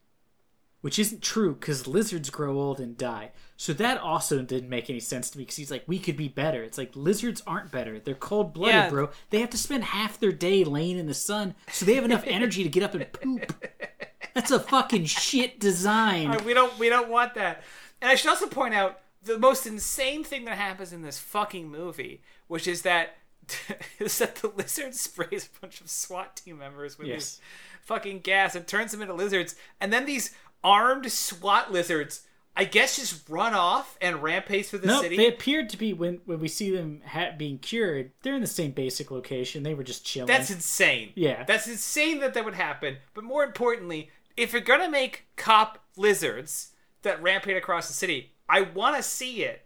Which 0.82 1.00
isn't 1.00 1.24
true 1.24 1.56
because 1.56 1.88
lizards 1.88 2.30
grow 2.30 2.60
old 2.60 2.80
and 2.80 2.96
die. 2.96 3.32
So 3.58 3.74
that 3.74 3.98
also 4.00 4.44
didn't 4.44 4.70
make 4.70 4.88
any 4.88 5.00
sense 5.00 5.32
to 5.32 5.38
me 5.40 5.44
because 5.44 5.56
he's 5.56 5.72
like, 5.72 5.84
we 5.88 5.98
could 5.98 6.16
be 6.16 6.28
better. 6.28 6.62
It's 6.64 6.78
like 6.78 6.96
lizards 6.96 7.42
aren't 7.48 7.72
better. 7.72 8.00
They're 8.00 8.14
cold 8.14 8.54
blooded, 8.54 8.76
Yeah. 8.76 8.90
bro. 8.92 9.10
They 9.32 9.40
have 9.40 9.50
to 9.52 9.58
spend 9.58 9.84
half 9.84 10.20
their 10.20 10.32
day 10.32 10.64
laying 10.64 11.00
in 11.00 11.08
the 11.08 11.16
sun 11.16 11.56
so 11.72 11.86
they 11.86 11.96
have 11.96 12.06
enough 12.06 12.24
energy 12.28 12.62
to 12.62 12.70
get 12.70 12.84
up 12.84 12.94
and 12.94 13.12
poop. 13.12 13.66
That's 14.36 14.52
a 14.52 14.60
fucking 14.60 15.06
shit 15.06 15.60
design. 15.60 16.28
Uh, 16.30 16.40
we 16.46 16.54
don't 16.54 16.78
we 16.78 16.90
don't 16.90 17.10
want 17.10 17.34
that. 17.36 17.64
And 18.02 18.12
I 18.12 18.16
should 18.16 18.30
also 18.30 18.46
point 18.48 18.76
out 18.76 19.00
the 19.24 19.40
most 19.40 19.66
insane 19.66 20.24
thing 20.24 20.46
that 20.46 20.58
happens 20.58 20.94
in 20.94 21.02
this 21.02 21.18
fucking 21.18 21.70
movie, 21.72 22.22
which 22.48 22.68
is 22.68 22.84
that 22.84 23.16
is 24.00 24.18
that 24.20 24.36
the 24.36 24.50
lizard 24.50 24.94
sprays 24.94 25.48
a 25.58 25.62
bunch 25.62 25.82
of 25.82 25.90
SWAT 25.90 26.36
team 26.36 26.60
members 26.60 26.98
with 27.00 27.08
Yes. 27.08 27.18
this 27.18 27.42
fucking 27.84 28.20
gas 28.20 28.56
and 28.56 28.68
turns 28.68 28.92
them 28.92 29.02
into 29.02 29.14
lizards, 29.14 29.56
and 29.80 29.92
then 29.94 30.06
these 30.06 30.32
armed 30.64 31.12
SWAT 31.12 31.72
lizards, 31.72 32.22
I 32.58 32.66
guess, 32.66 32.96
just 32.96 33.30
run 33.30 33.54
off 33.54 33.98
and 34.02 34.24
rampage 34.24 34.68
through 34.68 34.80
the 34.80 34.88
No, 34.88 35.02
city. 35.02 35.16
they 35.16 35.28
appeared 35.28 35.70
to 35.70 35.78
be 35.78 35.94
when 35.94 36.22
when 36.26 36.40
we 36.40 36.48
see 36.48 36.76
them 36.76 37.02
ha- 37.06 37.32
being 37.38 37.58
cured. 37.60 38.12
They're 38.24 38.36
in 38.36 38.42
the 38.42 38.48
same 38.48 38.72
basic 38.72 39.12
location. 39.12 39.64
They 39.64 39.74
were 39.76 39.84
just 39.84 40.06
chilling. 40.06 40.28
That's 40.28 40.50
insane. 40.52 41.12
Yeah. 41.16 41.44
That's 41.46 41.68
insane 41.68 42.20
that 42.20 42.34
that 42.34 42.44
would 42.46 42.56
happen. 42.56 42.98
But 43.14 43.24
more 43.24 43.44
importantly, 43.44 44.10
if 44.38 44.52
you're 44.54 44.62
gonna 44.62 44.90
make 44.90 45.26
cop 45.36 45.84
lizards 45.98 46.72
that 47.04 47.22
rampage 47.22 47.56
across 47.58 47.88
the 47.88 47.94
city, 47.94 48.34
I 48.50 48.62
want 48.62 48.96
to 48.98 49.04
see 49.04 49.44
it. 49.44 49.62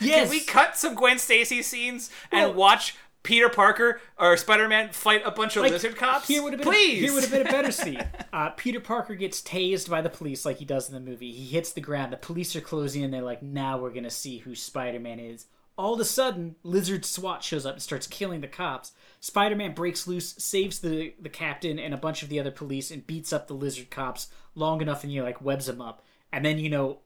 Yes. 0.00 0.22
Can 0.22 0.30
we 0.30 0.40
cut 0.40 0.76
some 0.76 0.94
Gwen 0.94 1.18
Stacy 1.18 1.62
scenes 1.62 2.10
and 2.32 2.50
Well- 2.50 2.54
watch 2.54 2.96
Peter 3.22 3.50
Parker 3.50 4.00
or 4.18 4.34
Spider-Man 4.36 4.90
fight 4.92 5.20
a 5.26 5.30
bunch 5.30 5.54
of 5.56 5.62
Like, 5.62 5.72
lizard 5.72 5.94
cops? 5.96 6.26
Here 6.26 6.42
would 6.42 6.54
have 6.54 6.62
been 6.62 6.72
Please. 6.72 7.02
A, 7.02 7.04
here 7.04 7.12
would 7.12 7.22
have 7.22 7.30
been 7.32 7.46
a 7.46 7.50
better 7.52 7.70
scene. 7.72 8.02
Uh, 8.32 8.48
Peter 8.50 8.80
Parker 8.80 9.14
gets 9.14 9.42
tased 9.42 9.90
by 9.90 10.00
the 10.00 10.08
police 10.08 10.46
like 10.46 10.56
he 10.56 10.64
does 10.64 10.88
in 10.88 10.94
the 10.94 11.00
movie. 11.00 11.30
He 11.32 11.44
hits 11.44 11.72
the 11.72 11.82
ground. 11.82 12.12
The 12.12 12.16
police 12.16 12.56
are 12.56 12.60
closing 12.62 13.02
in. 13.02 13.10
They're 13.10 13.20
like, 13.20 13.42
now 13.42 13.78
we're 13.78 13.90
gonna 13.92 14.08
see 14.10 14.38
who 14.38 14.54
Spider-Man 14.54 15.20
is. 15.20 15.46
All 15.80 15.94
of 15.94 16.00
a 16.00 16.04
sudden, 16.04 16.56
Lizard 16.62 17.06
SWAT 17.06 17.42
shows 17.42 17.64
up 17.64 17.72
and 17.72 17.82
starts 17.82 18.06
killing 18.06 18.42
the 18.42 18.48
cops. 18.48 18.92
Spider-Man 19.20 19.72
breaks 19.72 20.06
loose, 20.06 20.34
saves 20.34 20.80
the 20.80 21.14
the 21.18 21.30
captain 21.30 21.78
and 21.78 21.94
a 21.94 21.96
bunch 21.96 22.22
of 22.22 22.28
the 22.28 22.38
other 22.38 22.50
police, 22.50 22.90
and 22.90 23.06
beats 23.06 23.32
up 23.32 23.48
the 23.48 23.54
lizard 23.54 23.88
cops 23.90 24.28
long 24.54 24.82
enough, 24.82 25.04
and 25.04 25.10
you 25.10 25.20
know, 25.20 25.26
like 25.26 25.40
webs 25.40 25.64
them 25.64 25.80
up. 25.80 26.04
And 26.32 26.44
then 26.44 26.58
you 26.58 26.68
know, 26.68 26.98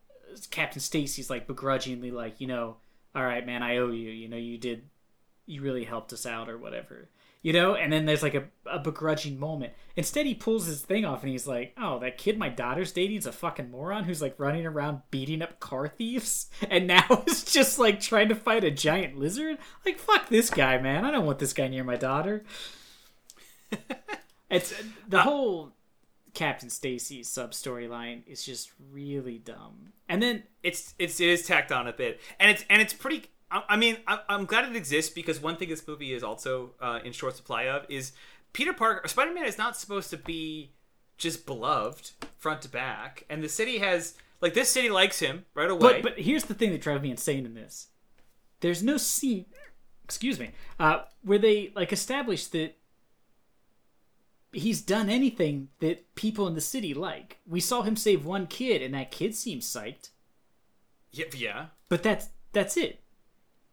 Captain 0.51 0.81
Stacy's 0.81 1.31
like 1.31 1.47
begrudgingly 1.47 2.11
like, 2.11 2.41
you 2.41 2.49
know, 2.49 2.79
all 3.15 3.23
right, 3.23 3.47
man, 3.47 3.63
I 3.63 3.77
owe 3.77 3.93
you. 3.93 4.11
You 4.11 4.29
know, 4.29 4.37
you 4.37 4.59
did 4.59 4.89
you 5.47 5.63
really 5.63 5.85
helped 5.85 6.13
us 6.13 6.27
out 6.27 6.49
or 6.49 6.59
whatever 6.59 7.09
you 7.45 7.53
know? 7.53 7.77
And 7.77 7.93
then 7.93 8.07
there's 8.07 8.25
like 8.25 8.35
a, 8.35 8.47
a 8.67 8.81
begrudging 8.81 9.39
moment. 9.39 9.75
Instead 9.95 10.27
he 10.27 10.35
pulls 10.35 10.67
his 10.67 10.81
thing 10.81 11.05
off 11.05 11.23
and 11.23 11.31
he's 11.31 11.47
like 11.47 11.75
oh 11.77 12.01
that 12.01 12.19
kid 12.19 12.37
my 12.37 12.49
daughter's 12.49 12.91
dating 12.91 13.19
is 13.19 13.27
a 13.27 13.33
fucking 13.33 13.71
moron 13.71 14.03
who's 14.03 14.23
like 14.23 14.35
running 14.39 14.67
around 14.67 15.03
beating 15.13 15.43
up 15.43 15.61
car 15.61 15.87
thieves 15.87 16.51
and 16.71 16.89
now 16.89 17.23
is 17.29 17.45
just 17.45 17.79
like 17.79 18.01
trying 18.01 18.29
to 18.31 18.35
fight 18.35 18.65
a 18.65 18.71
giant 18.73 19.17
lizard? 19.17 19.59
Like 19.85 19.99
fuck 20.01 20.29
this 20.29 20.51
guy 20.51 20.79
man. 20.79 21.05
I 21.05 21.13
don't 21.13 21.27
want 21.27 21.39
this 21.39 21.53
guy 21.53 21.69
near 21.69 21.85
my 21.85 21.97
daughter. 21.97 22.43
It's 24.51 24.73
the 25.09 25.19
uh, 25.19 25.23
whole 25.23 25.73
captain 26.35 26.71
stacy 26.71 27.23
sub 27.23 27.53
storyline 27.53 28.23
is 28.27 28.45
just 28.45 28.71
really 28.93 29.39
dumb. 29.39 29.93
And 30.09 30.23
then 30.23 30.43
it's 30.63 30.95
it's 30.99 31.19
it 31.21 31.29
is 31.29 31.47
tacked 31.47 31.73
on 31.73 31.89
a 31.89 31.93
bit, 31.93 32.21
and 32.39 32.51
it's 32.51 32.65
and 32.69 32.83
it's 32.83 32.93
pretty. 32.93 33.27
I, 33.55 33.63
I 33.71 33.77
mean, 33.77 33.99
I, 34.07 34.19
I'm 34.29 34.45
glad 34.45 34.69
it 34.69 34.77
exists 34.77 35.13
because 35.13 35.41
one 35.41 35.57
thing 35.57 35.69
this 35.69 35.87
movie 35.87 36.13
is 36.13 36.23
also 36.25 36.73
uh, 36.81 36.99
in 37.05 37.13
short 37.13 37.37
supply 37.37 37.65
of 37.69 37.87
is 37.89 38.13
Peter 38.53 38.73
Parker. 38.73 39.07
Spider-Man 39.07 39.45
is 39.45 39.57
not 39.57 39.77
supposed 39.77 40.11
to 40.11 40.17
be 40.17 40.73
just 41.17 41.47
beloved 41.47 42.11
front 42.37 42.63
to 42.63 42.69
back, 42.69 43.25
and 43.31 43.43
the 43.43 43.49
city 43.49 43.79
has 43.79 44.15
like 44.41 44.55
this 44.55 44.71
city 44.71 44.91
likes 44.91 45.21
him 45.21 45.45
right 45.55 45.71
away. 45.71 46.03
But 46.03 46.03
but 46.03 46.19
here's 46.19 46.45
the 46.45 46.55
thing 46.55 46.73
that 46.73 46.81
drives 46.81 47.03
me 47.03 47.13
insane 47.13 47.47
in 47.47 47.55
this. 47.55 47.89
There's 48.61 48.83
no 48.83 48.97
scene, 48.97 49.47
excuse 50.05 50.41
me, 50.41 50.51
uh, 50.81 51.03
where 51.23 51.39
they 51.39 51.73
like 51.77 51.93
establish 51.93 52.47
that 52.49 52.77
he's 54.53 54.81
done 54.81 55.09
anything 55.09 55.69
that 55.81 56.15
people 56.17 56.49
in 56.49 56.55
the 56.55 56.61
city 56.61 56.93
like. 56.95 57.39
We 57.47 57.61
saw 57.61 57.83
him 57.83 57.95
save 57.95 58.25
one 58.25 58.49
kid, 58.49 58.83
and 58.83 58.95
that 58.95 59.13
kid 59.13 59.35
seems 59.37 59.65
psyched. 59.67 60.11
yeah, 61.13 61.27
yeah. 61.37 61.67
But 61.89 62.03
that's 62.03 62.29
that's 62.53 62.77
it. 62.77 63.04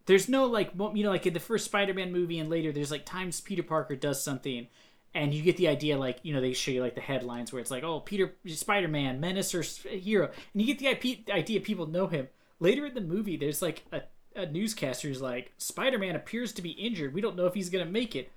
There's 0.05 0.27
no 0.29 0.45
like 0.45 0.71
you 0.93 1.03
know 1.03 1.09
like 1.11 1.25
in 1.27 1.33
the 1.33 1.39
first 1.39 1.65
Spider-Man 1.65 2.11
movie 2.11 2.39
and 2.39 2.49
later 2.49 2.71
there's 2.71 2.91
like 2.91 3.05
times 3.05 3.39
Peter 3.41 3.63
Parker 3.63 3.95
does 3.95 4.21
something 4.23 4.67
and 5.13 5.33
you 5.33 5.41
get 5.43 5.57
the 5.57 5.67
idea 5.67 5.97
like 5.97 6.19
you 6.23 6.33
know 6.33 6.41
they 6.41 6.53
show 6.53 6.71
you 6.71 6.81
like 6.81 6.95
the 6.95 7.01
headlines 7.01 7.51
where 7.51 7.59
it's 7.61 7.71
like 7.71 7.83
oh 7.83 7.99
Peter 7.99 8.33
Spider-Man 8.45 9.19
menace 9.19 9.53
or 9.53 9.61
hero 9.89 10.29
and 10.53 10.61
you 10.61 10.73
get 10.73 10.79
the 11.01 11.31
idea 11.31 11.59
people 11.61 11.85
know 11.87 12.07
him. 12.07 12.27
Later 12.59 12.85
in 12.85 12.93
the 12.93 13.01
movie 13.01 13.37
there's 13.37 13.61
like 13.61 13.83
a, 13.91 14.01
a 14.35 14.45
newscaster 14.45 15.07
who's 15.07 15.21
like 15.21 15.51
Spider-Man 15.57 16.15
appears 16.15 16.51
to 16.53 16.61
be 16.61 16.71
injured. 16.71 17.13
We 17.13 17.21
don't 17.21 17.35
know 17.35 17.45
if 17.45 17.53
he's 17.53 17.69
going 17.69 17.85
to 17.85 17.91
make 17.91 18.15
it. 18.15 18.31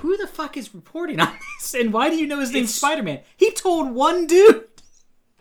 Who 0.00 0.16
the 0.16 0.26
fuck 0.26 0.56
is 0.56 0.74
reporting 0.74 1.20
on 1.20 1.36
this 1.60 1.74
and 1.74 1.92
why 1.92 2.10
do 2.10 2.16
you 2.16 2.26
know 2.26 2.40
his 2.40 2.52
name's 2.52 2.70
It's- 2.70 2.74
Spider-Man? 2.76 3.20
He 3.36 3.50
told 3.52 3.90
one 3.92 4.26
dude. 4.26 4.66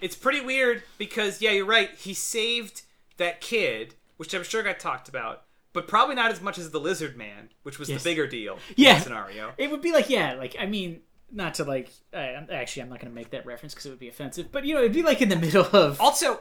It's 0.01 0.15
pretty 0.15 0.39
weird 0.41 0.83
because 0.97 1.41
yeah, 1.41 1.51
you're 1.51 1.65
right. 1.65 1.89
He 1.97 2.13
saved 2.13 2.83
that 3.17 3.41
kid, 3.41 3.95
which 4.17 4.33
I'm 4.33 4.43
sure 4.43 4.63
got 4.63 4.79
talked 4.79 5.09
about, 5.09 5.43
but 5.73 5.87
probably 5.87 6.15
not 6.15 6.31
as 6.31 6.41
much 6.41 6.57
as 6.57 6.71
the 6.71 6.79
Lizard 6.79 7.15
Man, 7.17 7.49
which 7.63 7.77
was 7.79 7.89
Yes. 7.89 8.03
the 8.03 8.09
bigger 8.09 8.27
deal. 8.27 8.57
Yeah. 8.75 8.99
scenario. 8.99 9.53
It 9.57 9.69
would 9.71 9.81
be 9.81 9.91
like, 9.91 10.09
yeah, 10.09 10.33
like 10.33 10.55
I 10.59 10.65
mean, 10.65 11.01
not 11.31 11.53
to 11.55 11.63
like. 11.63 11.89
Uh, 12.13 12.17
actually, 12.51 12.81
I'm 12.83 12.89
not 12.89 12.99
going 12.99 13.11
to 13.11 13.15
make 13.15 13.29
that 13.31 13.45
reference 13.45 13.73
because 13.73 13.85
it 13.85 13.89
would 13.89 13.99
be 13.99 14.09
offensive. 14.09 14.51
But 14.51 14.65
you 14.65 14.73
know, 14.73 14.79
it'd 14.81 14.93
be 14.93 15.03
like 15.03 15.21
in 15.21 15.29
the 15.29 15.35
middle 15.35 15.65
of 15.73 16.01
Also, 16.01 16.39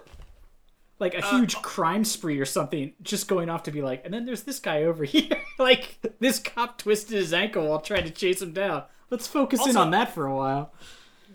like 0.98 1.14
a 1.14 1.20
huge 1.22 1.56
crime 1.56 2.04
spree 2.04 2.40
or 2.40 2.44
something, 2.46 2.92
just 3.02 3.28
going 3.28 3.48
off 3.50 3.64
to 3.64 3.70
be 3.70 3.82
like, 3.82 4.04
and 4.04 4.12
then 4.12 4.24
there's 4.24 4.42
this 4.44 4.58
guy 4.58 4.82
over 4.84 5.04
here. 5.14 5.42
like 5.58 5.98
this 6.20 6.38
cop 6.38 6.78
twisted 6.78 7.16
his 7.16 7.32
ankle 7.32 7.68
while 7.68 7.80
trying 7.80 8.04
to 8.04 8.10
chase 8.10 8.40
him 8.42 8.52
down. 8.52 8.84
Let's 9.10 9.26
focus 9.26 9.66
in 9.66 9.76
on 9.76 9.90
that 9.92 10.12
for 10.14 10.26
a 10.26 10.34
while. 10.34 10.72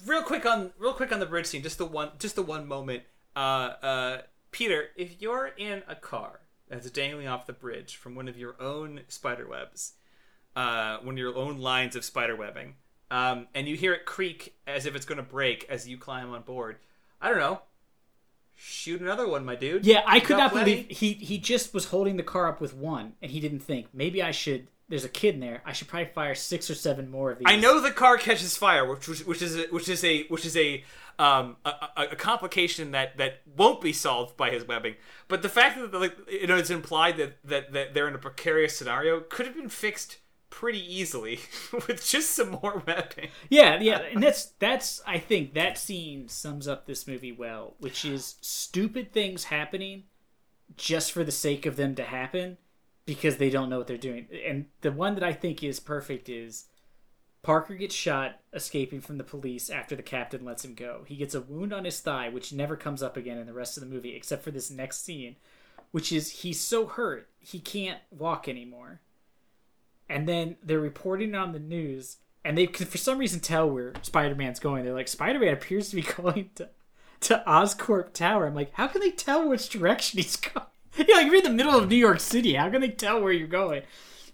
real 0.05 0.21
quick 0.23 0.45
on 0.45 0.71
real 0.77 0.93
quick 0.93 1.11
on 1.11 1.19
the 1.19 1.25
bridge 1.25 1.45
scene, 1.45 1.63
just 1.63 1.77
the 1.77 1.85
one 1.85 2.09
just 2.19 2.35
the 2.35 2.43
one 2.43 2.67
moment. 2.67 3.03
Uh, 3.35 3.39
uh, 3.39 4.21
Peter, 4.51 4.89
if 4.95 5.21
you're 5.21 5.47
in 5.57 5.81
a 5.87 5.95
car 5.95 6.39
that's 6.73 6.89
dangling 6.91 7.27
off 7.27 7.45
the 7.45 7.53
bridge 7.53 7.95
from 7.95 8.15
one 8.15 8.27
of 8.27 8.37
your 8.37 8.55
own 8.61 9.01
spider 9.07 9.47
webs, 9.47 9.93
uh, 10.55 10.97
one 10.97 11.15
of 11.15 11.19
your 11.19 11.35
own 11.35 11.59
lines 11.59 11.95
of 11.95 12.03
spider 12.03 12.35
webbing, 12.35 12.75
um, 13.11 13.47
and 13.53 13.67
you 13.67 13.75
hear 13.75 13.93
it 13.93 14.05
creak 14.05 14.55
as 14.67 14.85
if 14.85 14.95
it's 14.95 15.05
going 15.05 15.17
to 15.17 15.23
break 15.23 15.65
as 15.69 15.87
you 15.87 15.97
climb 15.97 16.31
on 16.31 16.41
board, 16.41 16.77
I 17.21 17.29
don't 17.29 17.39
know. 17.39 17.61
Shoot 18.55 19.01
another 19.01 19.27
one, 19.27 19.45
my 19.45 19.55
dude. 19.55 19.85
Yeah, 19.85 20.03
I 20.05 20.19
could 20.19 20.37
not 20.37 20.51
plenty? 20.51 20.83
believe 20.83 20.97
he 20.97 21.13
he 21.13 21.37
just 21.37 21.73
was 21.73 21.85
holding 21.85 22.17
the 22.17 22.23
car 22.23 22.47
up 22.47 22.61
with 22.61 22.75
one, 22.75 23.13
and 23.21 23.31
he 23.31 23.39
didn't 23.39 23.61
think 23.61 23.87
maybe 23.93 24.21
I 24.21 24.31
should. 24.31 24.67
There's 24.89 25.05
a 25.05 25.09
kid 25.09 25.35
in 25.35 25.39
there. 25.39 25.61
I 25.65 25.71
should 25.71 25.87
probably 25.87 26.09
fire 26.13 26.35
six 26.35 26.69
or 26.69 26.75
seven 26.75 27.09
more 27.09 27.31
of 27.31 27.39
these. 27.39 27.47
I 27.47 27.55
know 27.55 27.79
the 27.79 27.91
car 27.91 28.17
catches 28.17 28.57
fire, 28.57 28.87
which 28.87 29.07
which, 29.07 29.25
which 29.25 29.41
is 29.41 29.57
a, 29.57 29.63
which 29.67 29.87
is 29.87 30.03
a 30.03 30.23
which 30.23 30.45
is 30.45 30.57
a 30.57 30.83
um 31.17 31.55
a, 31.63 31.69
a, 31.69 32.03
a 32.11 32.15
complication 32.15 32.91
that 32.91 33.17
that 33.17 33.41
won't 33.55 33.81
be 33.81 33.93
solved 33.93 34.35
by 34.35 34.49
his 34.49 34.67
webbing. 34.67 34.95
But 35.27 35.41
the 35.41 35.49
fact 35.49 35.79
that 35.79 35.97
like 35.97 36.17
you 36.29 36.47
know 36.47 36.57
it's 36.57 36.69
implied 36.69 37.17
that 37.17 37.37
that, 37.45 37.71
that 37.71 37.93
they're 37.93 38.07
in 38.07 38.15
a 38.15 38.19
precarious 38.19 38.77
scenario 38.77 39.21
could 39.21 39.45
have 39.45 39.55
been 39.55 39.69
fixed 39.69 40.17
pretty 40.49 40.81
easily 40.93 41.39
with 41.87 42.05
just 42.05 42.31
some 42.31 42.51
more 42.61 42.83
webbing. 42.85 43.29
Yeah, 43.49 43.79
yeah, 43.79 44.01
and 44.01 44.21
that's 44.21 44.47
that's 44.59 45.01
I 45.07 45.17
think 45.17 45.53
that 45.53 45.77
scene 45.77 46.27
sums 46.27 46.67
up 46.67 46.85
this 46.85 47.07
movie 47.07 47.31
well, 47.31 47.75
which 47.79 48.03
is 48.03 48.35
stupid 48.41 49.13
things 49.13 49.45
happening 49.45 50.03
just 50.75 51.11
for 51.11 51.23
the 51.23 51.31
sake 51.31 51.65
of 51.65 51.75
them 51.75 51.95
to 51.95 52.03
happen 52.03 52.57
because 53.05 53.37
they 53.37 53.49
don't 53.49 53.69
know 53.69 53.77
what 53.77 53.87
they're 53.87 53.97
doing. 53.97 54.27
And 54.45 54.65
the 54.81 54.91
one 54.91 55.15
that 55.15 55.23
I 55.23 55.33
think 55.33 55.63
is 55.63 55.79
perfect 55.79 56.29
is 56.29 56.65
Parker 57.41 57.75
gets 57.75 57.93
shot 57.93 58.39
escaping 58.53 59.01
from 59.01 59.17
the 59.17 59.23
police 59.23 59.69
after 59.69 59.95
the 59.95 60.03
captain 60.03 60.45
lets 60.45 60.63
him 60.63 60.73
go. 60.73 61.03
He 61.05 61.15
gets 61.15 61.35
a 61.35 61.41
wound 61.41 61.73
on 61.73 61.85
his 61.85 61.99
thigh 61.99 62.29
which 62.29 62.53
never 62.53 62.75
comes 62.75 63.03
up 63.03 63.17
again 63.17 63.37
in 63.37 63.47
the 63.47 63.53
rest 63.53 63.77
of 63.77 63.81
the 63.81 63.89
movie 63.89 64.15
except 64.15 64.43
for 64.43 64.51
this 64.51 64.71
next 64.71 65.03
scene, 65.03 65.35
which 65.91 66.11
is 66.11 66.29
he's 66.29 66.59
so 66.59 66.85
hurt 66.87 67.29
he 67.39 67.59
can't 67.59 67.99
walk 68.09 68.47
anymore 68.47 69.01
and 70.09 70.27
then 70.27 70.55
they're 70.63 70.79
reporting 70.79 71.35
on 71.35 71.51
the 71.51 71.59
news 71.59 72.17
and 72.43 72.57
they 72.57 72.67
can 72.67 72.85
for 72.85 72.97
some 72.97 73.17
reason 73.17 73.39
tell 73.39 73.69
where 73.69 73.93
spider-man's 74.01 74.59
going 74.59 74.83
they're 74.83 74.93
like 74.93 75.07
spider-man 75.07 75.53
appears 75.53 75.89
to 75.89 75.95
be 75.95 76.01
going 76.17 76.49
to, 76.55 76.69
to 77.19 77.43
oscorp 77.47 78.13
tower 78.13 78.47
i'm 78.47 78.55
like 78.55 78.73
how 78.73 78.87
can 78.87 79.01
they 79.01 79.11
tell 79.11 79.47
which 79.47 79.69
direction 79.69 80.19
he's 80.19 80.35
going 80.53 80.65
you're 81.07 81.17
like 81.17 81.25
you're 81.25 81.35
in 81.35 81.43
the 81.43 81.49
middle 81.49 81.75
of 81.75 81.89
new 81.89 81.95
york 81.95 82.19
city 82.19 82.53
how 82.53 82.69
can 82.69 82.81
they 82.81 82.89
tell 82.89 83.21
where 83.21 83.31
you're 83.31 83.47
going 83.47 83.81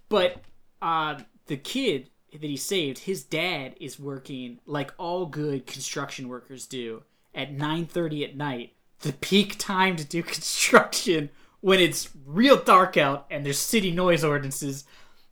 but 0.08 0.42
uh, 0.82 1.20
the 1.48 1.58
kid 1.58 2.10
that 2.32 2.44
he 2.44 2.58
saved 2.58 3.00
his 3.00 3.24
dad 3.24 3.76
is 3.80 4.00
working 4.00 4.60
like 4.66 4.94
all 4.98 5.26
good 5.26 5.66
construction 5.66 6.28
workers 6.28 6.66
do 6.66 7.04
at 7.34 7.56
9.30 7.56 8.30
at 8.30 8.38
night 8.38 8.74
the 9.02 9.14
peak 9.14 9.58
time 9.58 9.96
to 9.96 10.06
do 10.06 10.24
construction 10.36 11.30
when 11.62 11.80
it's 11.80 12.10
real 12.26 12.58
dark 12.58 12.98
out 12.98 13.26
and 13.30 13.46
there's 13.46 13.60
city 13.60 13.92
noise 13.92 14.24
ordinances 14.24 14.86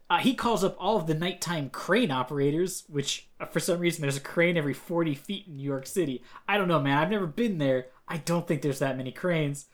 uh, 0.10 0.20
he 0.20 0.34
calls 0.34 0.64
up 0.64 0.76
all 0.80 0.98
of 0.98 1.08
the 1.08 1.14
nighttime 1.14 1.70
crane 1.70 2.12
operators, 2.12 2.84
which 2.88 3.28
uh, 3.40 3.46
for 3.46 3.60
some 3.60 3.80
reason 3.80 4.02
there's 4.02 4.18
a 4.18 4.22
crane 4.22 4.56
every 4.56 4.74
40 4.74 5.16
feet 5.16 5.48
in 5.48 5.58
New 5.58 5.64
York 5.64 5.86
City. 5.86 6.24
I 6.48 6.58
don't 6.58 6.70
know, 6.70 6.80
man. 6.80 6.98
I've 6.98 7.10
never 7.10 7.28
been 7.28 7.58
there. 7.58 7.88
I 8.08 8.18
don't 8.18 8.48
think 8.48 8.62
there's 8.62 8.80
that 8.80 8.96
many 8.96 9.12
cranes, 9.12 9.66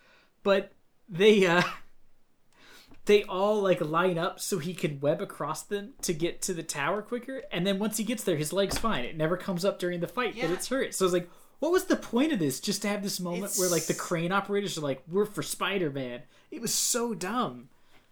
but 0.41 0.71
they 1.09 1.45
uh, 1.45 1.63
they 3.05 3.23
all 3.23 3.61
like 3.61 3.81
line 3.81 4.17
up 4.17 4.39
so 4.39 4.59
he 4.59 4.73
can 4.73 4.99
web 4.99 5.21
across 5.21 5.61
them 5.61 5.93
to 6.01 6.13
get 6.13 6.41
to 6.43 6.53
the 6.53 6.63
tower 6.63 7.01
quicker. 7.01 7.43
And 7.51 7.67
then 7.67 7.79
once 7.79 7.97
he 7.97 8.03
gets 8.03 8.23
there, 8.23 8.37
his 8.37 8.53
leg's 8.53 8.77
fine. 8.77 9.03
It 9.05 9.17
never 9.17 9.37
comes 9.37 9.65
up 9.65 9.79
during 9.79 9.99
the 9.99 10.07
fight 10.07 10.35
Yeah. 10.35 10.51
it's 10.51 10.69
hurt. 10.69 10.93
So 10.93 11.05
it's 11.05 11.13
like, 11.13 11.29
what 11.59 11.71
was 11.71 11.85
the 11.85 11.95
point 11.95 12.31
of 12.33 12.39
this? 12.39 12.59
Just 12.59 12.81
to 12.83 12.87
have 12.87 13.03
this 13.03 13.19
moment 13.19 13.55
where 13.57 13.69
like 13.69 13.85
the 13.85 13.93
crane 13.93 14.31
operators 14.31 14.77
are 14.77 14.81
like, 14.81 15.03
"We're 15.09 15.25
for 15.25 15.43
Spider 15.43 15.89
Man." 15.89 16.21
It 16.51 16.61
was 16.61 16.73
so 16.73 17.13
dumb. 17.13 17.69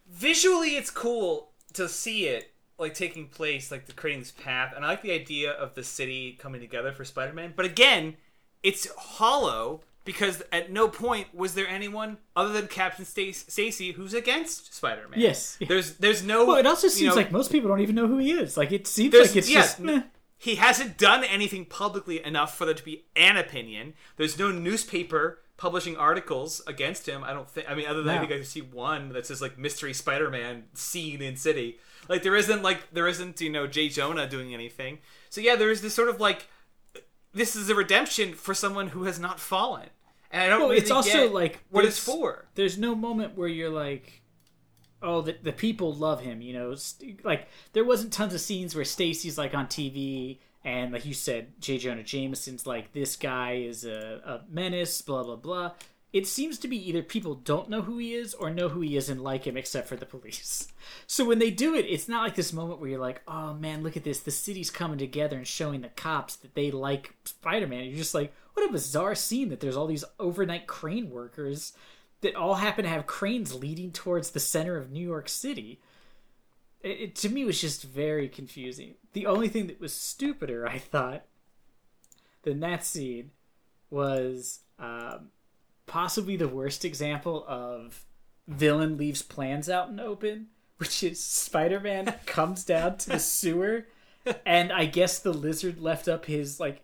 Visually, 0.10 0.76
it's 0.76 0.90
cool 0.90 1.52
to 1.74 1.88
see 1.88 2.28
it 2.28 2.52
like 2.78 2.94
taking 2.96 3.28
place, 3.28 3.70
like 3.72 3.86
the 3.86 3.94
crane's 3.94 4.32
path, 4.32 4.74
and 4.76 4.84
I 4.84 4.90
like 4.90 5.04
the 5.04 5.12
idea 5.12 5.52
of 5.52 5.76
the 5.76 5.84
city 5.84 6.34
coming 6.34 6.60
together 6.60 6.92
for 6.92 7.06
Spider-Man. 7.06 7.54
But 7.56 7.66
again, 7.66 8.18
it's 8.64 8.88
hollow 8.98 9.82
because 10.04 10.42
at 10.52 10.72
no 10.72 10.88
point 10.88 11.34
was 11.34 11.54
there 11.54 11.68
anyone 11.68 12.18
other 12.36 12.52
than 12.54 12.68
Captain 12.68 13.06
Stacy 13.06 13.92
who's 13.92 14.14
against 14.14 14.74
Spider-Man. 14.74 15.20
Yes. 15.20 15.58
there's 15.68 15.96
there's 15.98 16.24
no. 16.24 16.46
Well, 16.46 16.58
it 16.58 16.66
also 16.66 16.88
you 16.88 16.92
seems 16.92 17.10
know, 17.10 17.16
like 17.22 17.32
most 17.32 17.52
people 17.52 17.70
don't 17.70 17.82
even 17.82 17.96
know 17.96 18.08
who 18.08 18.18
he 18.18 18.32
is. 18.32 18.58
Like 18.58 18.72
it 18.72 18.88
seems 18.88 19.14
like 19.14 19.36
it's 19.36 19.50
yeah, 19.50 19.62
just 19.62 19.80
meh. 19.80 20.04
he 20.38 20.56
hasn't 20.56 20.98
done 20.98 21.24
anything 21.24 21.66
publicly 21.66 22.24
enough 22.24 22.58
for 22.58 22.66
there 22.66 22.74
to 22.74 22.84
be 22.84 23.06
an 23.16 23.38
opinion. 23.38 23.94
There's 24.18 24.38
no 24.40 24.52
newspaper 24.52 25.40
publishing 25.58 25.96
articles 25.96 26.60
against 26.66 27.08
him. 27.08 27.24
I 27.24 27.34
don't 27.34 27.48
think. 27.48 27.70
I 27.70 27.76
mean, 27.76 27.86
other 27.86 28.02
than 28.02 28.18
I 28.18 28.22
No. 28.22 28.28
think 28.28 28.42
I 28.42 28.44
see 28.44 28.62
one 28.62 29.10
that 29.10 29.28
says 29.28 29.42
like 29.42 29.58
mystery 29.60 29.94
Spider-Man 29.94 30.64
seen 30.74 31.22
in 31.22 31.36
city. 31.36 31.78
Like 32.10 32.24
there 32.24 32.36
isn't 32.36 32.64
like 32.64 32.80
there 32.92 33.08
isn't 33.08 33.40
you 33.40 33.52
know 33.52 33.68
J. 33.68 33.88
Jonah 33.90 34.28
doing 34.28 34.54
anything. 34.56 34.98
So 35.30 35.40
yeah, 35.40 35.56
there 35.56 35.70
is 35.70 35.82
this 35.84 35.94
sort 35.94 36.10
of 36.10 36.20
like 36.20 36.48
this 37.34 37.56
is 37.56 37.70
a 37.70 37.76
redemption 37.76 38.34
for 38.34 38.54
someone 38.54 38.88
who 38.88 39.04
has 39.04 39.20
not 39.20 39.40
fallen. 39.40 39.90
And 40.32 40.44
I 40.44 40.48
don't 40.48 40.60
Well, 40.62 40.70
really 40.70 40.82
it's 40.82 40.92
also 40.92 41.30
like 41.30 41.64
what 41.70 41.86
it's 41.86 42.00
for. 42.00 42.46
There's 42.56 42.78
no 42.78 42.96
moment 42.96 43.38
where 43.38 43.48
you're 43.50 43.70
like, 43.70 44.22
oh, 45.02 45.22
the, 45.22 45.36
the 45.42 45.52
people 45.52 45.94
love 45.94 46.22
him. 46.22 46.42
You 46.42 46.54
know, 46.54 46.76
like 47.24 47.48
there 47.74 47.84
wasn't 47.84 48.14
tons 48.14 48.34
of 48.34 48.40
scenes 48.42 48.76
where 48.76 48.86
Stacy's 48.86 49.38
like 49.38 49.54
on 49.54 49.68
TV 49.68 50.40
and 50.64 50.94
like 50.94 51.06
you 51.06 51.14
said, 51.14 51.60
J. 51.60 51.78
Jonah 51.80 52.04
Jameson's 52.04 52.68
like 52.68 52.94
this 52.94 53.16
guy 53.16 53.54
is 53.56 53.84
a, 53.84 54.22
a 54.26 54.42
menace. 54.54 55.02
Blah 55.02 55.24
blah 55.24 55.36
blah. 55.36 55.72
It 56.14 56.28
seems 56.28 56.58
to 56.60 56.68
be 56.68 56.90
either 56.90 57.02
people 57.02 57.36
don't 57.36 57.70
know 57.70 57.84
who 57.84 57.98
he 57.98 58.14
is 58.14 58.34
or 58.34 58.50
know 58.50 58.68
who 58.68 58.82
he 58.82 58.98
is 58.98 59.08
and 59.08 59.22
like 59.22 59.48
him, 59.48 59.56
except 59.56 59.88
for 59.88 59.96
the 59.96 60.06
police. 60.06 60.68
So 61.08 61.26
when 61.26 61.40
they 61.40 61.52
do 61.52 61.76
it, 61.76 61.86
it's 61.88 62.10
not 62.10 62.24
like 62.24 62.36
this 62.36 62.52
moment 62.52 62.80
where 62.80 62.90
you're 62.90 63.00
like, 63.00 63.22
"Oh 63.28 63.54
man, 63.54 63.84
look 63.84 63.96
at 63.96 64.04
this! 64.04 64.20
The 64.20 64.32
city's 64.32 64.70
coming 64.70 64.98
together 64.98 65.38
and 65.38 65.48
showing 65.48 65.82
the 65.82 65.90
cops 65.90 66.36
that 66.38 66.54
they 66.54 66.72
like 66.72 67.14
Spider-Man." 67.24 67.86
You're 67.86 67.98
just 67.98 68.14
like, 68.14 68.34
"What 68.54 68.68
a 68.68 68.72
bizarre 68.72 69.16
scene 69.16 69.50
that 69.50 69.60
there's 69.60 69.78
all 69.78 69.88
these 69.88 70.04
overnight 70.20 70.68
crane 70.68 71.10
workers 71.10 71.74
that 72.22 72.36
all 72.36 72.56
happen 72.56 72.84
to 72.84 72.90
have 72.90 73.06
cranes 73.08 73.54
leading 73.54 73.92
towards 73.92 74.32
the 74.32 74.40
center 74.40 74.76
of 74.78 74.92
New 74.92 75.06
York 75.06 75.30
City." 75.30 75.80
It, 76.82 77.00
it 77.00 77.16
to 77.18 77.30
me 77.30 77.46
was 77.46 77.62
just 77.62 77.84
very 77.84 78.28
confusing. 78.28 78.96
The 79.14 79.28
only 79.28 79.50
thing 79.50 79.68
that 79.68 79.80
was 79.80 79.94
stupider, 79.94 80.68
I 80.68 80.78
thought, 80.78 81.24
than 82.44 82.60
that 82.62 82.86
scene 82.86 83.32
was 83.90 84.62
um, 84.80 85.30
possibly 85.86 86.36
the 86.36 86.48
worst 86.48 86.86
example 86.86 87.46
of 87.48 88.06
villain 88.48 88.98
leaves 88.98 89.22
plans 89.22 89.70
out 89.70 89.90
in 89.90 90.00
open, 90.00 90.48
which 90.78 91.04
is 91.04 91.24
Spider-Man 91.24 92.16
comes 92.26 92.64
down 92.64 92.98
to 93.00 93.10
the 93.12 93.20
sewer, 93.20 93.88
and 94.46 94.72
I 94.72 94.86
guess 94.86 95.20
the 95.20 95.34
lizard 95.34 95.80
left 95.80 96.08
up 96.08 96.26
his 96.26 96.60
like 96.60 96.84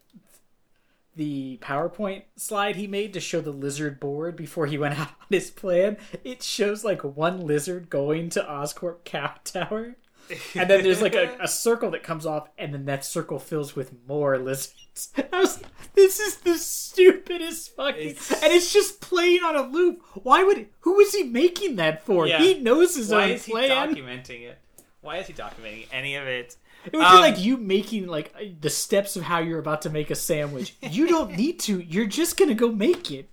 the 1.16 1.58
PowerPoint 1.64 2.24
slide 2.36 2.76
he 2.76 2.86
made 2.86 3.12
to 3.14 3.20
show 3.20 3.42
the 3.42 3.52
lizard 3.52 4.00
board 4.00 4.36
before 4.36 4.68
he 4.68 4.78
went 4.78 5.00
out 5.00 5.08
on 5.08 5.28
his 5.32 5.50
plan. 5.50 5.98
It 6.24 6.44
shows 6.44 6.84
like 6.84 7.04
one 7.04 7.42
lizard 7.42 7.90
going 7.90 8.30
to 8.30 8.44
Oscorp 8.44 9.04
Cow 9.04 9.34
Tower. 9.44 9.96
And 10.56 10.70
then 10.70 10.84
there's 10.84 11.02
like 11.02 11.16
a, 11.16 11.38
a 11.40 11.48
circle 11.48 11.92
that 11.92 12.04
comes 12.04 12.26
off, 12.26 12.50
and 12.58 12.74
then 12.74 12.86
that 12.86 13.06
circle 13.06 13.40
fills 13.40 13.76
with 13.76 13.94
more 14.08 14.38
lizards. 14.38 15.10
I 15.34 15.40
was 15.40 15.62
like, 15.62 15.72
this 15.94 16.20
is 16.20 16.38
the 16.38 16.58
stupidest 16.58 17.76
fucking. 17.76 18.10
It's- 18.10 18.32
And 18.44 18.52
it's 18.54 18.74
just 18.74 19.00
playing 19.02 19.44
on 19.44 19.56
a 19.56 19.62
loop. 19.62 20.02
Why 20.14 20.44
would. 20.44 20.68
who 20.82 21.00
is 21.00 21.14
he 21.14 21.24
making 21.24 21.78
that 21.78 22.04
for? 22.06 22.28
Yeah. 22.28 22.40
He 22.40 22.56
knows 22.60 22.96
his 22.96 23.10
Why 23.12 23.24
own 23.26 23.30
is 23.32 23.46
he 23.46 23.52
plan. 23.52 23.70
documenting 23.96 24.42
it? 24.44 24.58
Why 25.02 25.18
is 25.18 25.28
he 25.28 25.34
documenting 25.34 25.88
any 25.92 26.16
of 26.16 26.28
it? 26.28 26.56
It 26.86 26.94
would 26.96 27.06
Um, 27.06 27.16
be 27.18 27.22
like 27.22 27.40
you 27.40 27.58
making 27.58 28.08
like 28.08 28.34
the 28.62 28.70
steps 28.70 29.16
of 29.18 29.24
how 29.24 29.40
you're 29.40 29.60
about 29.60 29.82
to 29.84 29.90
make 29.90 30.10
a 30.10 30.16
sandwich. 30.16 30.76
You 30.82 31.08
don't 31.08 31.36
need 31.36 31.60
to. 31.62 31.80
You're 31.80 32.06
just 32.08 32.38
gonna 32.38 32.54
go 32.54 32.72
make 32.72 33.12
it. 33.12 33.30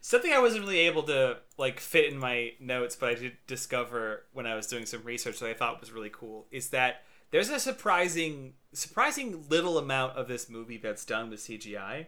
Something 0.00 0.32
I 0.32 0.38
wasn't 0.38 0.62
really 0.64 0.78
able 0.80 1.02
to 1.04 1.38
like 1.58 1.80
fit 1.80 2.10
in 2.10 2.18
my 2.18 2.52
notes, 2.60 2.96
but 2.96 3.10
I 3.10 3.14
did 3.14 3.36
discover 3.46 4.24
when 4.32 4.46
I 4.46 4.54
was 4.54 4.66
doing 4.68 4.86
some 4.86 5.02
research 5.02 5.40
that 5.40 5.50
I 5.50 5.54
thought 5.54 5.80
was 5.80 5.92
really 5.92 6.10
cool 6.10 6.46
is 6.50 6.70
that 6.70 7.02
there's 7.30 7.50
a 7.50 7.58
surprising, 7.58 8.54
surprising 8.72 9.44
little 9.50 9.76
amount 9.76 10.16
of 10.16 10.28
this 10.28 10.48
movie 10.48 10.78
that's 10.78 11.04
done 11.04 11.28
with 11.28 11.40
CGI. 11.40 12.06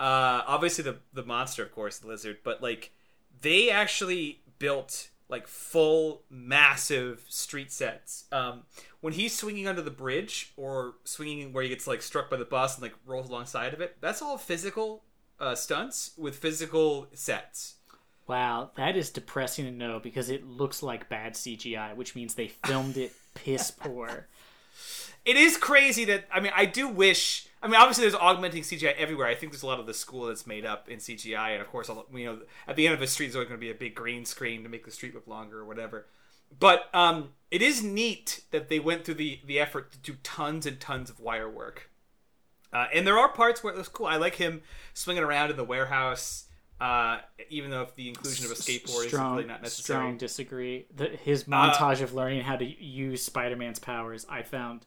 Uh, 0.00 0.42
obviously 0.46 0.84
the 0.84 0.98
the 1.12 1.24
monster, 1.24 1.64
of 1.64 1.72
course, 1.72 1.98
the 1.98 2.06
lizard, 2.06 2.38
but 2.44 2.62
like 2.62 2.92
they 3.40 3.68
actually 3.68 4.42
built 4.58 5.10
like 5.28 5.46
full 5.46 6.22
massive 6.30 7.24
street 7.28 7.72
sets. 7.72 8.24
Um, 8.32 8.62
when 9.00 9.12
he's 9.12 9.36
swinging 9.36 9.66
under 9.66 9.82
the 9.82 9.90
bridge 9.90 10.52
or 10.56 10.94
swinging 11.04 11.52
where 11.52 11.62
he 11.62 11.68
gets 11.68 11.86
like 11.86 12.00
struck 12.00 12.30
by 12.30 12.36
the 12.36 12.44
bus 12.44 12.76
and 12.76 12.82
like 12.82 12.94
rolls 13.04 13.28
alongside 13.28 13.74
of 13.74 13.80
it, 13.80 13.96
that's 14.00 14.22
all 14.22 14.38
physical 14.38 15.02
uh, 15.40 15.54
stunts 15.54 16.12
with 16.16 16.36
physical 16.36 17.08
sets. 17.12 17.74
Wow, 18.28 18.70
that 18.76 18.94
is 18.96 19.10
depressing 19.10 19.64
to 19.64 19.70
know 19.70 19.98
because 19.98 20.28
it 20.28 20.46
looks 20.46 20.82
like 20.82 21.08
bad 21.08 21.32
CGI, 21.32 21.96
which 21.96 22.14
means 22.14 22.34
they 22.34 22.48
filmed 22.48 22.98
it 22.98 23.12
piss 23.34 23.70
poor. 23.70 24.26
It 25.24 25.36
is 25.36 25.56
crazy 25.56 26.04
that 26.06 26.26
I 26.32 26.40
mean 26.40 26.52
I 26.54 26.66
do 26.66 26.88
wish 26.88 27.48
I 27.62 27.66
mean 27.66 27.76
obviously 27.76 28.02
there's 28.02 28.14
augmenting 28.14 28.62
CGI 28.62 28.94
everywhere. 28.96 29.26
I 29.26 29.34
think 29.34 29.52
there's 29.52 29.62
a 29.62 29.66
lot 29.66 29.80
of 29.80 29.86
the 29.86 29.94
school 29.94 30.26
that's 30.26 30.46
made 30.46 30.64
up 30.66 30.88
in 30.88 30.98
CGI, 30.98 31.52
and 31.52 31.60
of 31.62 31.68
course 31.68 31.88
all- 31.88 32.06
you 32.14 32.26
know 32.26 32.38
at 32.66 32.76
the 32.76 32.86
end 32.86 32.94
of 32.94 33.00
the 33.00 33.06
street 33.06 33.26
there's 33.26 33.36
always 33.36 33.48
going 33.48 33.60
to 33.60 33.66
be 33.66 33.70
a 33.70 33.74
big 33.74 33.94
green 33.94 34.24
screen 34.24 34.62
to 34.62 34.68
make 34.68 34.84
the 34.84 34.90
street 34.90 35.14
look 35.14 35.26
longer 35.26 35.60
or 35.60 35.64
whatever. 35.64 36.06
But 36.58 36.88
um, 36.94 37.30
it 37.50 37.60
is 37.62 37.82
neat 37.82 38.42
that 38.52 38.68
they 38.68 38.78
went 38.78 39.04
through 39.04 39.14
the 39.14 39.40
the 39.44 39.58
effort 39.58 39.92
to 39.92 39.98
do 39.98 40.16
tons 40.22 40.66
and 40.66 40.78
tons 40.78 41.08
of 41.10 41.18
wire 41.18 41.48
work. 41.48 41.90
Uh, 42.72 42.86
and 42.92 43.06
there 43.06 43.18
are 43.18 43.28
parts 43.30 43.64
where 43.64 43.72
it 43.72 43.78
was 43.78 43.88
cool. 43.88 44.06
I 44.06 44.16
like 44.16 44.34
him 44.34 44.60
swinging 44.92 45.24
around 45.24 45.50
in 45.50 45.56
the 45.56 45.64
warehouse, 45.64 46.44
uh, 46.80 47.18
even 47.50 47.70
though 47.70 47.82
if 47.82 47.94
the 47.96 48.08
inclusion 48.08 48.46
of 48.46 48.52
a 48.52 48.54
skateboard 48.54 49.06
is 49.06 49.12
really 49.12 49.44
not 49.44 49.62
necessary. 49.62 49.98
Strong 49.98 50.18
disagree. 50.18 50.86
The, 50.94 51.08
his 51.08 51.44
montage 51.44 52.02
of 52.02 52.14
learning 52.14 52.42
how 52.42 52.56
to 52.56 52.64
use 52.64 53.22
Spider-Man's 53.22 53.78
powers, 53.78 54.26
I 54.28 54.42
found 54.42 54.86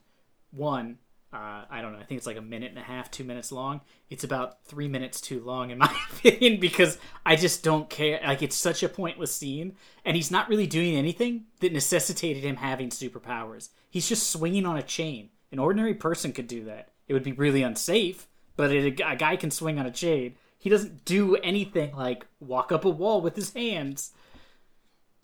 one. 0.50 0.98
Uh, 1.34 1.64
I 1.70 1.80
don't 1.80 1.92
know. 1.92 1.98
I 1.98 2.04
think 2.04 2.18
it's 2.18 2.26
like 2.26 2.36
a 2.36 2.42
minute 2.42 2.70
and 2.70 2.78
a 2.78 2.82
half, 2.82 3.10
two 3.10 3.24
minutes 3.24 3.52
long. 3.52 3.80
It's 4.10 4.24
about 4.24 4.64
three 4.64 4.88
minutes 4.88 5.20
too 5.20 5.40
long, 5.40 5.70
in 5.70 5.78
my 5.78 5.94
opinion, 6.12 6.60
because 6.60 6.98
I 7.24 7.36
just 7.36 7.62
don't 7.62 7.88
care. 7.88 8.20
Like 8.24 8.42
it's 8.42 8.56
such 8.56 8.82
a 8.82 8.88
pointless 8.88 9.34
scene, 9.34 9.76
and 10.04 10.16
he's 10.16 10.30
not 10.30 10.48
really 10.48 10.66
doing 10.66 10.94
anything 10.94 11.44
that 11.60 11.72
necessitated 11.72 12.42
him 12.42 12.56
having 12.56 12.90
superpowers. 12.90 13.68
He's 13.90 14.08
just 14.08 14.30
swinging 14.30 14.66
on 14.66 14.76
a 14.76 14.82
chain. 14.82 15.30
An 15.50 15.58
ordinary 15.58 15.94
person 15.94 16.32
could 16.32 16.46
do 16.46 16.64
that. 16.64 16.88
It 17.08 17.12
would 17.12 17.22
be 17.22 17.32
really 17.32 17.62
unsafe, 17.62 18.28
but 18.56 18.72
it, 18.72 19.00
a 19.04 19.16
guy 19.16 19.36
can 19.36 19.50
swing 19.50 19.78
on 19.78 19.86
a 19.86 19.90
chain. 19.90 20.36
He 20.62 20.70
doesn't 20.70 21.04
do 21.04 21.34
anything 21.36 21.92
like 21.96 22.24
walk 22.38 22.70
up 22.70 22.84
a 22.84 22.88
wall 22.88 23.20
with 23.20 23.34
his 23.34 23.52
hands. 23.52 24.12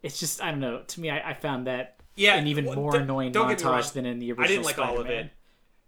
It's 0.02 0.18
just 0.18 0.42
I 0.42 0.50
don't 0.50 0.58
know. 0.58 0.82
To 0.84 1.00
me, 1.00 1.10
I, 1.10 1.30
I 1.30 1.34
found 1.34 1.68
that 1.68 2.00
Yeah, 2.16 2.34
an 2.34 2.48
even 2.48 2.64
well, 2.64 2.74
more 2.74 2.96
annoying 2.96 3.30
don't 3.30 3.48
get 3.48 3.60
me 3.60 3.64
wrong. 3.70 3.80
montage 3.80 3.92
than 3.92 4.04
in 4.04 4.18
the 4.18 4.32
original. 4.32 4.44
I 4.44 4.48
didn't 4.48 4.64
like 4.64 4.74
Spider-Man. 4.74 4.96
all 4.96 5.00
of 5.00 5.08
it. 5.10 5.30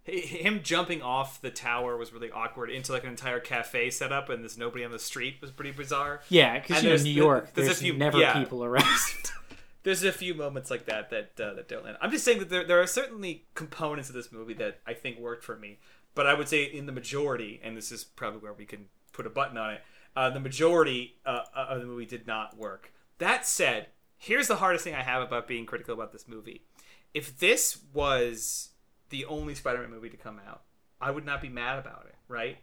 Him 0.05 0.61
jumping 0.62 1.03
off 1.03 1.40
the 1.42 1.51
tower 1.51 1.96
was 1.96 2.12
really 2.12 2.30
awkward 2.30 2.70
into 2.70 2.92
like 2.92 3.03
an 3.03 3.11
entire 3.11 3.40
cafe 3.40 3.90
setup, 3.90 4.28
and 4.28 4.42
there's 4.42 4.57
nobody 4.57 4.84
on 4.84 4.92
the 4.92 4.98
street 5.01 5.36
was 5.40 5.51
pretty 5.51 5.72
bizarre. 5.72 6.20
Yeah, 6.28 6.61
because 6.61 6.76
you 6.76 6.82
know 6.84 6.88
there's- 6.90 7.05
New 7.05 7.11
York, 7.11 7.55
there's 7.55 7.68
a 7.68 7.74
few- 7.74 7.92
never 7.94 8.18
yeah. 8.18 8.38
people 8.38 8.62
around. 8.64 8.84
There's 9.82 10.05
a 10.05 10.12
few 10.12 10.34
moments 10.34 10.70
like 10.70 10.84
that 10.86 11.09
that 11.09 11.40
uh, 11.42 11.55
that 11.55 11.66
don't 11.66 11.82
land. 11.84 11.96
I'm 12.03 12.11
just 12.11 12.22
saying 12.22 12.38
that 12.40 12.51
there 12.51 12.64
there 12.64 12.82
are 12.82 12.86
certainly 12.86 13.46
components 13.55 14.11
of 14.11 14.14
this 14.14 14.30
movie 14.30 14.53
that 14.55 14.80
I 14.86 14.92
think 14.92 15.18
worked 15.18 15.42
for 15.42 15.57
me, 15.57 15.78
but 16.14 16.26
I 16.26 16.34
would 16.34 16.48
say 16.48 16.64
in 16.64 16.84
the 16.84 16.92
majority, 16.92 17.59
and 17.64 17.78
this 17.78 17.90
is 17.90 18.05
probably 18.05 18.40
where 18.40 18.53
we 18.53 18.66
can 18.66 18.88
put 19.12 19.26
a 19.26 19.30
button 19.30 19.56
on 19.56 19.74
it. 19.74 19.82
Uh, 20.16 20.30
the 20.30 20.40
majority 20.40 21.16
uh, 21.24 21.42
of 21.54 21.80
the 21.80 21.86
movie 21.86 22.06
did 22.06 22.26
not 22.26 22.56
work. 22.56 22.92
That 23.18 23.46
said, 23.46 23.88
here's 24.16 24.48
the 24.48 24.56
hardest 24.56 24.84
thing 24.84 24.94
I 24.94 25.02
have 25.02 25.22
about 25.22 25.46
being 25.46 25.66
critical 25.66 25.94
about 25.94 26.12
this 26.12 26.26
movie. 26.26 26.62
If 27.14 27.38
this 27.38 27.78
was 27.92 28.70
the 29.11 29.24
only 29.24 29.54
Spider-Man 29.54 29.90
movie 29.90 30.11
to 30.11 30.16
come 30.16 30.40
out, 30.48 30.62
I 31.00 31.11
would 31.11 31.24
not 31.24 31.40
be 31.40 31.48
mad 31.48 31.78
about 31.78 32.06
it, 32.08 32.14
right? 32.28 32.58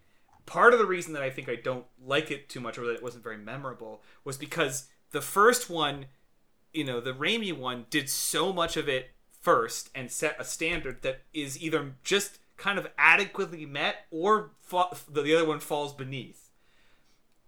Part 0.45 0.73
of 0.73 0.79
the 0.79 0.85
reason 0.85 1.13
that 1.13 1.23
I 1.23 1.29
think 1.29 1.49
I 1.49 1.55
don't 1.55 1.85
like 2.03 2.31
it 2.31 2.47
too 2.49 2.59
much 2.59 2.77
or 2.77 2.85
that 2.85 2.95
it 2.95 3.03
wasn't 3.03 3.23
very 3.23 3.37
memorable 3.37 4.01
was 4.23 4.37
because 4.37 4.87
the 5.11 5.21
first 5.21 5.69
one, 5.69 6.05
you 6.73 6.83
know, 6.83 7.01
the 7.01 7.13
Raimi 7.13 7.53
one 7.53 7.85
did 7.89 8.09
so 8.09 8.53
much 8.53 8.77
of 8.77 8.87
it 8.87 9.09
first 9.41 9.89
and 9.95 10.11
set 10.11 10.35
a 10.39 10.43
standard 10.43 11.01
that 11.01 11.21
is 11.33 11.61
either 11.61 11.95
just 12.03 12.39
kind 12.57 12.77
of 12.77 12.87
adequately 12.97 13.65
met 13.65 14.05
or 14.11 14.51
fa- 14.61 14.89
the 15.09 15.35
other 15.35 15.47
one 15.47 15.59
falls 15.59 15.93
beneath 15.93 16.47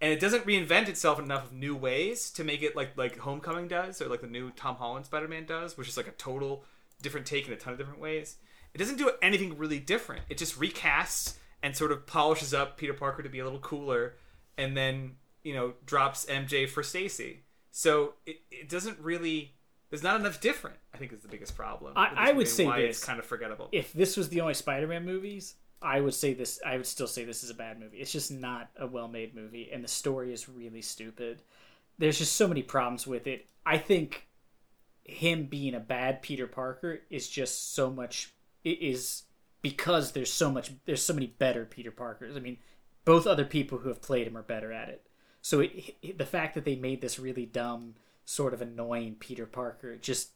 and 0.01 0.13
it 0.13 0.19
doesn't 0.19 0.45
reinvent 0.45 0.87
itself 0.87 1.19
in 1.19 1.25
enough 1.25 1.45
of 1.45 1.53
new 1.53 1.75
ways 1.75 2.29
to 2.31 2.43
make 2.43 2.61
it 2.61 2.75
like 2.75 2.97
like 2.97 3.17
Homecoming 3.17 3.67
does 3.67 4.01
or 4.01 4.07
like 4.07 4.21
the 4.21 4.27
new 4.27 4.51
Tom 4.51 4.75
Holland 4.75 5.05
Spider-Man 5.05 5.45
does, 5.45 5.77
which 5.77 5.87
is 5.87 5.97
like 5.97 6.07
a 6.07 6.11
total 6.11 6.63
different 7.01 7.25
take 7.25 7.47
in 7.47 7.53
a 7.53 7.57
ton 7.57 7.73
of 7.73 7.79
different 7.79 7.99
ways. 7.99 8.37
It 8.73 8.77
doesn't 8.77 8.97
do 8.97 9.11
anything 9.21 9.57
really 9.57 9.79
different. 9.79 10.23
It 10.29 10.37
just 10.37 10.59
recasts 10.59 11.35
and 11.61 11.75
sort 11.75 11.91
of 11.91 12.05
polishes 12.07 12.53
up 12.53 12.77
Peter 12.77 12.93
Parker 12.93 13.23
to 13.23 13.29
be 13.29 13.39
a 13.39 13.43
little 13.43 13.59
cooler, 13.59 14.15
and 14.57 14.77
then 14.77 15.15
you 15.43 15.53
know 15.53 15.73
drops 15.85 16.25
MJ 16.25 16.69
for 16.69 16.83
Stacy. 16.83 17.43
So 17.71 18.13
it, 18.25 18.37
it 18.51 18.69
doesn't 18.69 18.99
really. 18.99 19.55
There's 19.89 20.03
not 20.03 20.19
enough 20.19 20.39
different. 20.39 20.77
I 20.93 20.97
think 20.97 21.11
is 21.13 21.21
the 21.21 21.27
biggest 21.27 21.55
problem. 21.55 21.93
I- 21.95 22.29
I 22.29 22.31
would 22.31 22.47
say 22.47 22.65
why 22.65 22.81
this. 22.81 22.97
it's 22.97 23.05
kind 23.05 23.19
of 23.19 23.25
forgettable. 23.25 23.69
if 23.71 23.91
this 23.93 24.15
was 24.17 24.29
the 24.29 24.41
only 24.41 24.53
Spider-Man 24.53 25.05
movies, 25.05 25.55
I 25.81 26.01
would 26.01 26.13
say 26.13 26.33
this. 26.33 26.59
I 26.65 26.77
would 26.77 26.85
still 26.85 27.07
say 27.07 27.23
this 27.23 27.43
is 27.43 27.49
a 27.49 27.53
bad 27.55 27.79
movie. 27.79 27.97
It's 27.97 28.11
just 28.11 28.31
not 28.31 28.69
a 28.77 28.85
well-made 28.85 29.33
movie, 29.33 29.69
and 29.71 29.83
the 29.83 29.87
story 29.87 30.33
is 30.33 30.49
really 30.49 30.81
stupid. 30.81 31.41
There's 31.97 32.17
just 32.17 32.35
so 32.35 32.47
many 32.47 32.61
problems 32.63 33.07
with 33.07 33.27
it. 33.27 33.47
I 33.65 33.77
think 33.77 34.27
him 35.03 35.45
being 35.45 35.73
a 35.73 35.79
bad 35.79 36.21
Peter 36.21 36.47
Parker 36.47 36.99
is 37.09 37.27
just 37.29 37.73
so 37.73 37.89
much. 37.89 38.33
It 38.63 38.81
is 38.81 39.23
because 39.61 40.11
there's 40.11 40.31
so 40.31 40.51
much. 40.51 40.71
There's 40.85 41.01
so 41.03 41.13
many 41.13 41.27
better 41.27 41.65
Peter 41.65 41.91
Parkers. 41.91 42.35
I 42.35 42.39
mean, 42.41 42.57
both 43.05 43.25
other 43.25 43.45
people 43.45 43.79
who 43.79 43.89
have 43.89 44.01
played 44.01 44.27
him 44.27 44.37
are 44.37 44.43
better 44.43 44.71
at 44.71 44.89
it. 44.89 45.07
So 45.41 45.61
it, 45.61 45.95
it, 46.01 46.17
the 46.17 46.25
fact 46.25 46.53
that 46.55 46.65
they 46.65 46.75
made 46.75 46.99
this 47.01 47.17
really 47.19 47.45
dumb, 47.45 47.95
sort 48.29 48.53
of 48.53 48.61
annoying 48.61 49.15
Peter 49.19 49.47
Parker 49.47 49.95
just 49.95 50.29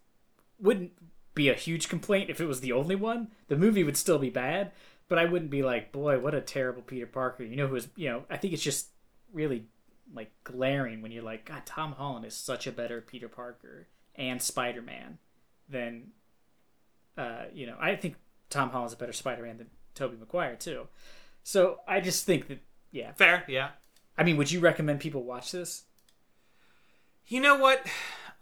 wouldn't 0.59 0.91
be 1.35 1.47
a 1.47 1.53
huge 1.53 1.89
complaint 1.89 2.27
if 2.27 2.41
it 2.41 2.47
was 2.47 2.59
the 2.59 2.71
only 2.71 2.95
one. 2.95 3.27
The 3.49 3.55
movie 3.55 3.83
would 3.83 3.97
still 3.97 4.17
be 4.17 4.31
bad, 4.31 4.71
but 5.07 5.19
I 5.19 5.25
wouldn't 5.25 5.51
be 5.51 5.61
like, 5.61 5.91
boy, 5.91 6.17
what 6.17 6.33
a 6.33 6.41
terrible 6.41 6.81
Peter 6.81 7.05
Parker. 7.05 7.43
You 7.43 7.55
know 7.55 7.67
who 7.67 7.75
is, 7.75 7.89
you 7.95 8.09
know, 8.09 8.23
I 8.31 8.37
think 8.37 8.51
it's 8.51 8.63
just 8.63 8.87
really 9.31 9.65
like 10.11 10.31
glaring 10.43 11.03
when 11.03 11.11
you're 11.11 11.23
like, 11.23 11.45
God, 11.45 11.67
Tom 11.67 11.91
Holland 11.91 12.25
is 12.25 12.33
such 12.33 12.65
a 12.65 12.71
better 12.71 12.99
Peter 12.99 13.27
Parker 13.27 13.87
and 14.15 14.41
Spider 14.41 14.81
Man 14.81 15.19
than, 15.69 16.13
uh, 17.15 17.43
you 17.53 17.67
know, 17.67 17.77
I 17.79 17.95
think 17.95 18.15
Tom 18.49 18.71
Holland's 18.71 18.93
a 18.93 18.97
better 18.97 19.13
Spider 19.13 19.43
Man 19.43 19.59
than 19.59 19.67
Tobey 19.93 20.17
Maguire 20.19 20.55
too. 20.55 20.87
So 21.43 21.79
I 21.87 21.99
just 21.99 22.25
think 22.25 22.47
that, 22.47 22.59
yeah. 22.91 23.11
Fair, 23.13 23.43
yeah. 23.47 23.69
I 24.17 24.23
mean, 24.23 24.37
would 24.37 24.51
you 24.51 24.61
recommend 24.61 24.99
people 24.99 25.21
watch 25.21 25.51
this? 25.51 25.83
You 27.33 27.39
know 27.39 27.55
what? 27.55 27.83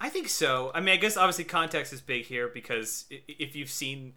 I 0.02 0.10
think 0.10 0.28
so. 0.28 0.70
I 0.76 0.82
mean, 0.82 0.90
I 0.90 0.98
guess 0.98 1.16
obviously 1.16 1.46
context 1.46 1.94
is 1.94 2.02
big 2.02 2.26
here 2.26 2.50
because 2.50 3.06
if 3.10 3.56
you've 3.56 3.70
seen 3.70 4.16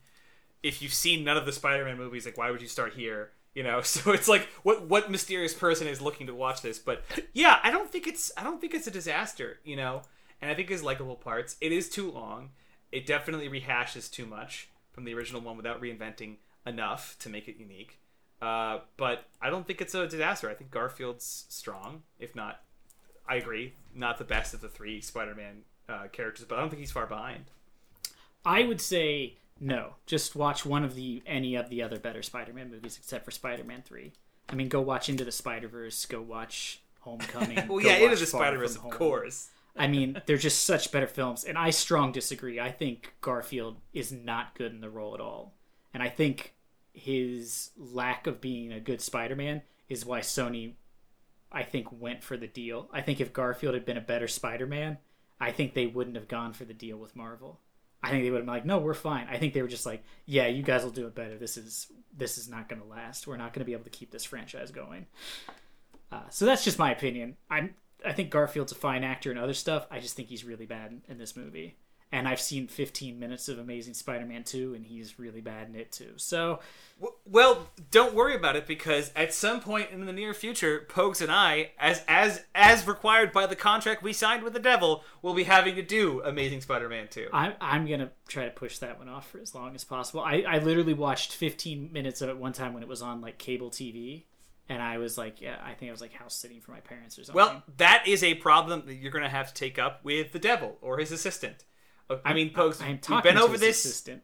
if 0.65 0.83
you've 0.83 0.93
seen 0.93 1.23
none 1.23 1.37
of 1.37 1.47
the 1.47 1.53
Spider-Man 1.53 1.97
movies, 1.97 2.27
like 2.27 2.37
why 2.37 2.51
would 2.51 2.61
you 2.61 2.67
start 2.67 2.95
here? 2.95 3.31
You 3.55 3.63
know, 3.63 3.83
so 3.83 4.11
it's 4.11 4.27
like 4.27 4.49
what 4.65 4.89
what 4.89 5.13
mysterious 5.13 5.55
person 5.55 5.87
is 5.87 6.01
looking 6.01 6.27
to 6.27 6.35
watch 6.35 6.61
this? 6.61 6.81
But 6.81 7.05
yeah, 7.33 7.61
I 7.63 7.71
don't 7.71 7.89
think 7.89 8.09
it's 8.09 8.33
I 8.37 8.43
don't 8.43 8.61
think 8.61 8.75
it's 8.75 8.89
a 8.89 8.91
disaster. 8.91 9.61
You 9.63 9.77
know, 9.77 10.03
and 10.43 10.51
I 10.51 10.55
think 10.55 10.73
it's 10.73 10.83
likable 10.83 11.15
parts. 11.15 11.55
It 11.61 11.71
is 11.71 11.89
too 11.89 12.11
long. 12.11 12.51
It 12.91 13.07
definitely 13.07 13.49
rehashes 13.49 14.11
too 14.11 14.27
much 14.27 14.71
from 14.91 15.05
the 15.05 15.15
original 15.15 15.41
one 15.41 15.57
without 15.57 15.81
reinventing 15.81 16.39
enough 16.67 17.15
to 17.21 17.29
make 17.29 17.47
it 17.47 17.59
unique. 17.61 18.01
Uh, 18.43 18.81
but 18.97 19.27
I 19.41 19.51
don't 19.51 19.69
think 19.69 19.81
it's 19.81 19.95
a 19.95 20.09
disaster. 20.09 20.51
I 20.51 20.55
think 20.55 20.73
Garfield's 20.73 21.45
strong, 21.49 22.03
if 22.19 22.35
not 22.35 22.64
I 23.29 23.37
agree. 23.37 23.75
Not 23.95 24.19
the 24.19 24.25
best 24.25 24.55
of 24.55 24.61
the 24.61 24.69
three 24.69 25.01
Spider-Man 25.01 25.63
uh, 25.89 26.07
characters, 26.13 26.47
but 26.47 26.57
I 26.59 26.61
don't 26.61 26.71
think 26.71 26.81
he's 26.81 26.91
far 26.91 27.07
behind. 27.07 27.45
I 28.45 28.65
would 28.65 28.81
say 28.81 29.35
no. 29.61 29.95
Just 30.07 30.37
watch 30.37 30.67
one 30.67 30.85
of 30.85 30.95
the 30.95 31.23
any 31.27 31.55
of 31.55 31.71
the 31.71 31.83
other 31.83 31.99
better 31.99 32.23
Spider-Man 32.23 32.71
movies, 32.71 32.97
except 32.99 33.25
for 33.25 33.31
Spider-Man 33.31 33.83
Three. 33.85 34.13
I 34.49 34.55
mean, 34.55 34.69
go 34.69 34.81
watch 34.81 35.09
Into 35.09 35.25
the 35.25 35.33
Spider-Verse. 35.33 36.05
Go 36.07 36.21
watch 36.21 36.81
Homecoming. 37.01 37.67
Well, 37.69 37.81
yeah, 37.81 37.97
Into 37.97 38.17
the 38.17 38.27
Spider-Verse, 38.27 38.77
of 38.77 38.83
Home. 38.83 38.93
course. 38.93 39.49
I 39.77 39.89
mean, 39.89 40.21
they're 40.27 40.37
just 40.37 40.65
such 40.65 40.93
better 40.93 41.07
films, 41.09 41.43
and 41.45 41.59
I 41.59 41.71
strong 41.71 42.13
disagree. 42.13 42.61
I 42.61 42.71
think 42.71 43.15
Garfield 43.21 43.77
is 43.93 44.13
not 44.13 44.55
good 44.55 44.73
in 44.73 44.81
the 44.81 44.91
role 44.91 45.15
at 45.15 45.21
all, 45.21 45.53
and 45.93 46.03
I 46.03 46.09
think 46.09 46.55
his 46.93 47.71
lack 47.77 48.27
of 48.29 48.41
being 48.41 48.73
a 48.73 48.79
good 48.79 49.01
Spider-Man 49.01 49.63
is 49.89 50.07
why 50.07 50.21
Sony, 50.21 50.75
I 51.55 51.63
think, 51.63 51.89
went 51.91 52.23
for 52.23 52.37
the 52.37 52.47
deal. 52.47 52.89
I 52.93 53.01
think 53.01 53.21
if 53.21 53.33
Garfield 53.33 53.75
had 53.75 53.85
been 53.85 53.97
a 53.97 54.03
better 54.03 54.29
Spider-Man, 54.29 54.99
I 55.41 55.53
think 55.53 55.75
they 55.75 55.87
wouldn't 55.87 56.17
have 56.17 56.29
gone 56.29 56.53
for 56.53 56.65
the 56.65 56.75
deal 56.75 56.97
with 56.97 57.17
Marvel. 57.17 57.61
I 58.03 58.11
think 58.11 58.25
they 58.25 58.31
would 58.31 58.39
have 58.39 58.47
been 58.47 58.55
like, 58.55 58.67
"No, 58.67 58.79
we're 58.79 58.93
fine." 58.93 59.27
I 59.31 59.39
think 59.39 59.55
they 59.55 59.63
were 59.63 59.69
just 59.69 59.87
like, 59.87 60.05
"Yeah, 60.27 60.47
you 60.47 60.63
guys 60.63 60.85
will 60.85 60.91
do 60.91 61.07
it 61.07 61.15
better. 61.15 61.39
This 61.39 61.57
is 61.57 61.91
this 62.15 62.37
is 62.37 62.51
not 62.51 62.69
going 62.69 62.83
to 62.83 62.87
last. 62.89 63.27
We're 63.27 63.39
not 63.39 63.55
going 63.55 63.61
to 63.61 63.65
be 63.65 63.73
able 63.73 63.85
to 63.85 63.91
keep 63.91 64.11
this 64.11 64.25
franchise 64.25 64.71
going." 64.71 65.07
Uh, 66.13 66.29
so 66.29 66.45
that's 66.45 66.65
just 66.65 66.79
my 66.79 66.93
opinion. 66.93 67.37
I'm 67.51 67.75
I 68.05 68.13
think 68.13 68.31
Garfield's 68.31 68.73
a 68.73 68.77
fine 68.77 69.05
actor 69.05 69.31
and 69.31 69.39
other 69.39 69.55
stuff. 69.55 69.87
I 69.91 70.01
just 70.01 70.17
think 70.17 70.29
he's 70.29 70.45
really 70.45 70.67
bad 70.67 70.91
in, 70.91 71.03
in 71.09 71.19
this 71.19 71.37
movie. 71.37 71.77
And 72.13 72.29
I've 72.29 72.41
seen 72.41 72.69
15 72.69 73.19
minutes 73.19 73.49
of 73.49 73.59
Amazing 73.59 73.95
Spider-Man 73.95 74.45
2, 74.45 74.75
and 74.75 74.85
he's 74.87 75.19
really 75.19 75.41
bad 75.41 75.69
in 75.69 75.75
it 75.75 75.91
too. 75.91 76.13
So 76.17 76.61
Well, 77.27 77.71
don't 77.91 78.15
worry 78.15 78.35
about 78.37 78.55
it 78.55 78.67
because 78.67 79.11
at 79.17 79.33
some 79.33 79.61
point 79.61 79.91
in 79.91 80.05
the 80.05 80.13
near 80.13 80.35
future, 80.35 80.85
Pokes 80.89 81.23
and 81.23 81.33
I, 81.33 81.71
as 81.79 82.05
as 82.07 82.43
as 82.55 82.87
required 82.87 83.33
by 83.33 83.47
the 83.47 83.57
contract 83.57 84.03
we 84.03 84.13
signed 84.13 84.43
with 84.43 84.53
the 84.53 84.59
Devil, 84.59 85.03
will 85.23 85.33
be 85.33 85.45
having 85.45 85.75
to 85.77 85.83
do 85.83 86.21
Amazing 86.23 86.61
Spider-Man 86.61 87.09
2. 87.09 87.29
I'm 87.33 87.55
I'm 87.63 87.87
gonna 87.87 88.11
try 88.29 88.45
to 88.45 88.51
push 88.51 88.79
that 88.79 88.99
one 88.99 89.09
off 89.09 89.31
for 89.31 89.39
as 89.39 89.55
long 89.55 89.75
as 89.75 89.85
possible. 89.85 90.21
I, 90.21 90.45
I 90.47 90.59
literally 90.59 90.93
watched 90.93 91.33
15 91.33 91.91
minutes 91.93 92.21
of 92.21 92.29
it 92.29 92.37
one 92.37 92.53
time 92.53 92.75
when 92.75 92.83
it 92.83 92.89
was 92.89 93.01
on 93.01 93.23
like 93.23 93.39
cable 93.39 93.71
TV, 93.71 94.25
and 94.69 94.83
I 94.83 94.99
was 94.99 95.17
like, 95.17 95.41
yeah, 95.41 95.57
I 95.65 95.73
think 95.73 95.89
I 95.89 95.93
was 95.93 96.03
like 96.03 96.13
house 96.13 96.35
sitting 96.35 96.61
for 96.61 96.73
my 96.73 96.81
parents 96.81 97.19
or 97.19 97.25
something. 97.25 97.37
Well, 97.37 97.63
that 97.79 98.05
is 98.07 98.23
a 98.23 98.35
problem 98.35 98.83
that 98.87 98.95
you're 98.97 99.11
going 99.13 99.25
to 99.25 99.31
have 99.31 99.49
to 99.49 99.55
take 99.55 99.79
up 99.79 100.05
with 100.05 100.33
the 100.33 100.39
Devil 100.39 100.77
or 100.83 100.99
his 100.99 101.11
assistant. 101.11 101.65
Uh, 102.11 102.17
I 102.23 102.35
mean, 102.35 102.53
Pokes, 102.53 102.83
I'm 102.83 102.93
we've 102.93 103.01
talking 103.01 103.31
been 103.31 103.37
to 103.37 103.45
over 103.45 103.53
his 103.53 103.61
this. 103.63 103.85
assistant. 103.85 104.23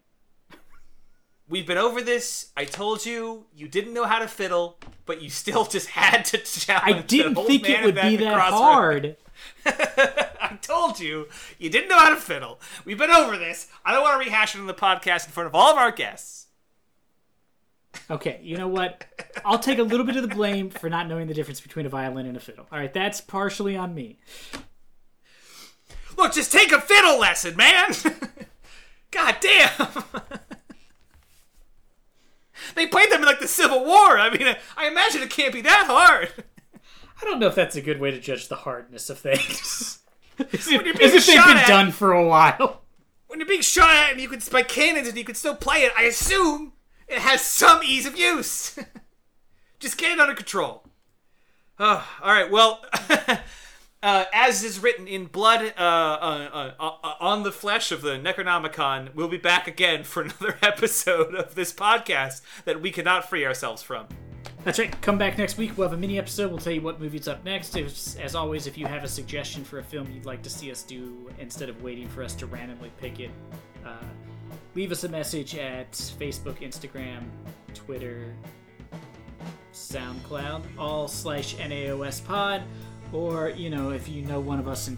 We've 1.50 1.66
been 1.66 1.78
over 1.78 2.00
this. 2.00 2.52
I 2.56 2.64
told 2.64 3.04
you 3.04 3.44
you 3.56 3.66
didn't 3.66 3.92
know 3.92 4.04
how 4.04 4.20
to 4.20 4.28
fiddle, 4.28 4.78
but 5.04 5.20
you 5.20 5.28
still 5.28 5.64
just 5.64 5.88
had 6.00 6.24
to 6.26 6.38
challenge. 6.38 6.96
I 6.96 7.02
didn't 7.02 7.34
think 7.34 7.68
it 7.68 7.84
would 7.84 7.96
be 7.96 8.16
that 8.18 8.38
hard. 8.38 9.16
I 9.66 10.58
told 10.62 11.00
you 11.00 11.26
you 11.58 11.68
didn't 11.68 11.88
know 11.88 11.98
how 11.98 12.10
to 12.10 12.16
fiddle. 12.16 12.60
We've 12.84 12.96
been 12.96 13.10
over 13.10 13.36
this. 13.36 13.66
I 13.84 13.92
don't 13.92 14.02
want 14.02 14.22
to 14.22 14.24
rehash 14.24 14.54
it 14.54 14.60
on 14.60 14.68
the 14.68 14.74
podcast 14.74 15.26
in 15.26 15.32
front 15.32 15.48
of 15.48 15.54
all 15.56 15.72
of 15.72 15.76
our 15.76 15.90
guests. 15.90 16.46
Okay, 18.08 18.38
you 18.44 18.56
know 18.56 18.68
what? 18.68 19.04
I'll 19.44 19.58
take 19.58 19.78
a 19.80 19.82
little 19.82 20.06
bit 20.06 20.14
of 20.14 20.22
the 20.22 20.32
blame 20.32 20.70
for 20.70 20.88
not 20.88 21.08
knowing 21.08 21.26
the 21.26 21.34
difference 21.34 21.60
between 21.60 21.84
a 21.84 21.88
violin 21.88 22.26
and 22.26 22.36
a 22.36 22.40
fiddle. 22.40 22.66
All 22.70 22.78
right, 22.78 22.94
that's 22.94 23.20
partially 23.20 23.76
on 23.76 23.92
me. 23.92 24.20
Look, 26.16 26.32
just 26.32 26.52
take 26.52 26.70
a 26.70 26.80
fiddle 26.80 27.18
lesson, 27.18 27.56
man. 27.56 27.92
God 29.10 29.36
damn. 29.40 29.88
They 32.74 32.86
played 32.86 33.10
them 33.10 33.20
in 33.20 33.26
like 33.26 33.40
the 33.40 33.48
Civil 33.48 33.84
War. 33.84 34.18
I 34.18 34.30
mean, 34.30 34.56
I 34.76 34.86
imagine 34.86 35.22
it 35.22 35.30
can't 35.30 35.52
be 35.52 35.60
that 35.62 35.84
hard. 35.86 36.32
I 37.20 37.24
don't 37.24 37.38
know 37.38 37.48
if 37.48 37.54
that's 37.54 37.76
a 37.76 37.82
good 37.82 38.00
way 38.00 38.10
to 38.10 38.20
judge 38.20 38.48
the 38.48 38.56
hardness 38.56 39.10
of 39.10 39.18
things. 39.18 39.98
As 40.38 40.68
if, 40.68 40.70
you're 40.70 41.02
as 41.02 41.12
if 41.12 41.26
they've 41.26 41.44
been 41.44 41.58
at- 41.58 41.68
done 41.68 41.92
for 41.92 42.12
a 42.12 42.26
while. 42.26 42.80
When 43.26 43.40
you're 43.40 43.48
being 43.48 43.60
shot 43.60 43.90
at 43.94 44.12
and 44.12 44.20
you 44.20 44.26
can 44.28 44.40
by 44.50 44.62
cannons 44.62 45.06
and 45.06 45.16
you 45.18 45.22
can 45.24 45.34
still 45.34 45.54
play 45.54 45.82
it, 45.82 45.92
I 45.96 46.04
assume 46.04 46.72
it 47.06 47.18
has 47.18 47.42
some 47.42 47.82
ease 47.82 48.06
of 48.06 48.16
use. 48.16 48.78
Just 49.78 49.98
get 49.98 50.12
it 50.12 50.18
under 50.18 50.34
control. 50.34 50.84
Oh, 51.78 52.08
all 52.22 52.32
right. 52.32 52.50
Well, 52.50 52.82
uh, 54.02 54.24
as 54.32 54.62
is 54.64 54.80
written 54.80 55.06
in 55.06 55.26
blood 55.26 55.74
uh, 55.76 55.80
uh, 55.80 56.72
uh, 56.80 56.90
uh, 57.02 57.14
on 57.20 57.42
the 57.42 57.52
flesh 57.52 57.92
of 57.92 58.02
the 58.02 58.18
Necronomicon, 58.18 59.14
we'll 59.14 59.28
be 59.28 59.36
back 59.36 59.66
again 59.66 60.04
for 60.04 60.22
another 60.22 60.58
episode 60.62 61.34
of 61.34 61.54
this 61.54 61.72
podcast 61.72 62.40
that 62.64 62.80
we 62.80 62.90
cannot 62.90 63.28
free 63.28 63.44
ourselves 63.44 63.82
from. 63.82 64.06
That's 64.64 64.78
right. 64.78 65.00
Come 65.00 65.16
back 65.16 65.38
next 65.38 65.56
week. 65.56 65.76
We'll 65.76 65.88
have 65.88 65.96
a 65.96 66.00
mini 66.00 66.18
episode. 66.18 66.50
We'll 66.50 66.60
tell 66.60 66.72
you 66.72 66.82
what 66.82 67.00
movie's 67.00 67.28
up 67.28 67.44
next. 67.44 67.76
As, 67.78 68.18
as 68.20 68.34
always, 68.34 68.66
if 68.66 68.76
you 68.76 68.86
have 68.86 69.04
a 69.04 69.08
suggestion 69.08 69.64
for 69.64 69.78
a 69.78 69.82
film 69.82 70.10
you'd 70.12 70.26
like 70.26 70.42
to 70.42 70.50
see 70.50 70.70
us 70.70 70.82
do, 70.82 71.30
instead 71.38 71.70
of 71.70 71.82
waiting 71.82 72.08
for 72.08 72.22
us 72.22 72.34
to 72.36 72.46
randomly 72.46 72.92
pick 72.98 73.20
it, 73.20 73.30
uh, 73.86 74.04
leave 74.74 74.92
us 74.92 75.04
a 75.04 75.08
message 75.08 75.54
at 75.56 75.92
Facebook, 75.92 76.60
Instagram, 76.60 77.22
Twitter, 77.72 78.34
SoundCloud, 79.72 80.62
all 80.78 81.08
slash 81.08 81.54
NAOS 81.56 82.22
pod. 82.24 82.62
Or, 83.12 83.50
you 83.50 83.70
know, 83.70 83.90
if 83.90 84.08
you 84.08 84.22
know 84.22 84.40
one 84.40 84.58
of 84.58 84.68
us 84.68 84.88
in 84.88 84.96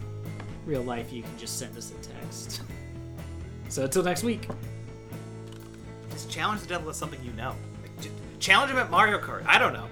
real 0.65 0.81
life, 0.83 1.11
you 1.11 1.23
can 1.23 1.37
just 1.37 1.57
send 1.57 1.77
us 1.77 1.91
a 1.91 1.95
text. 2.07 2.61
So 3.69 3.85
until 3.85 4.03
next 4.03 4.21
week. 4.21 4.47
Just 6.11 6.29
challenge 6.29 6.61
the 6.61 6.67
devil 6.67 6.85
with 6.85 6.95
something 6.95 7.19
you 7.23 7.31
know. 7.31 7.55
Challenge 8.39 8.71
him 8.71 8.77
at 8.77 8.91
Mario 8.91 9.17
Kart. 9.17 9.43
I 9.47 9.57
don't 9.57 9.73
know. 9.73 9.87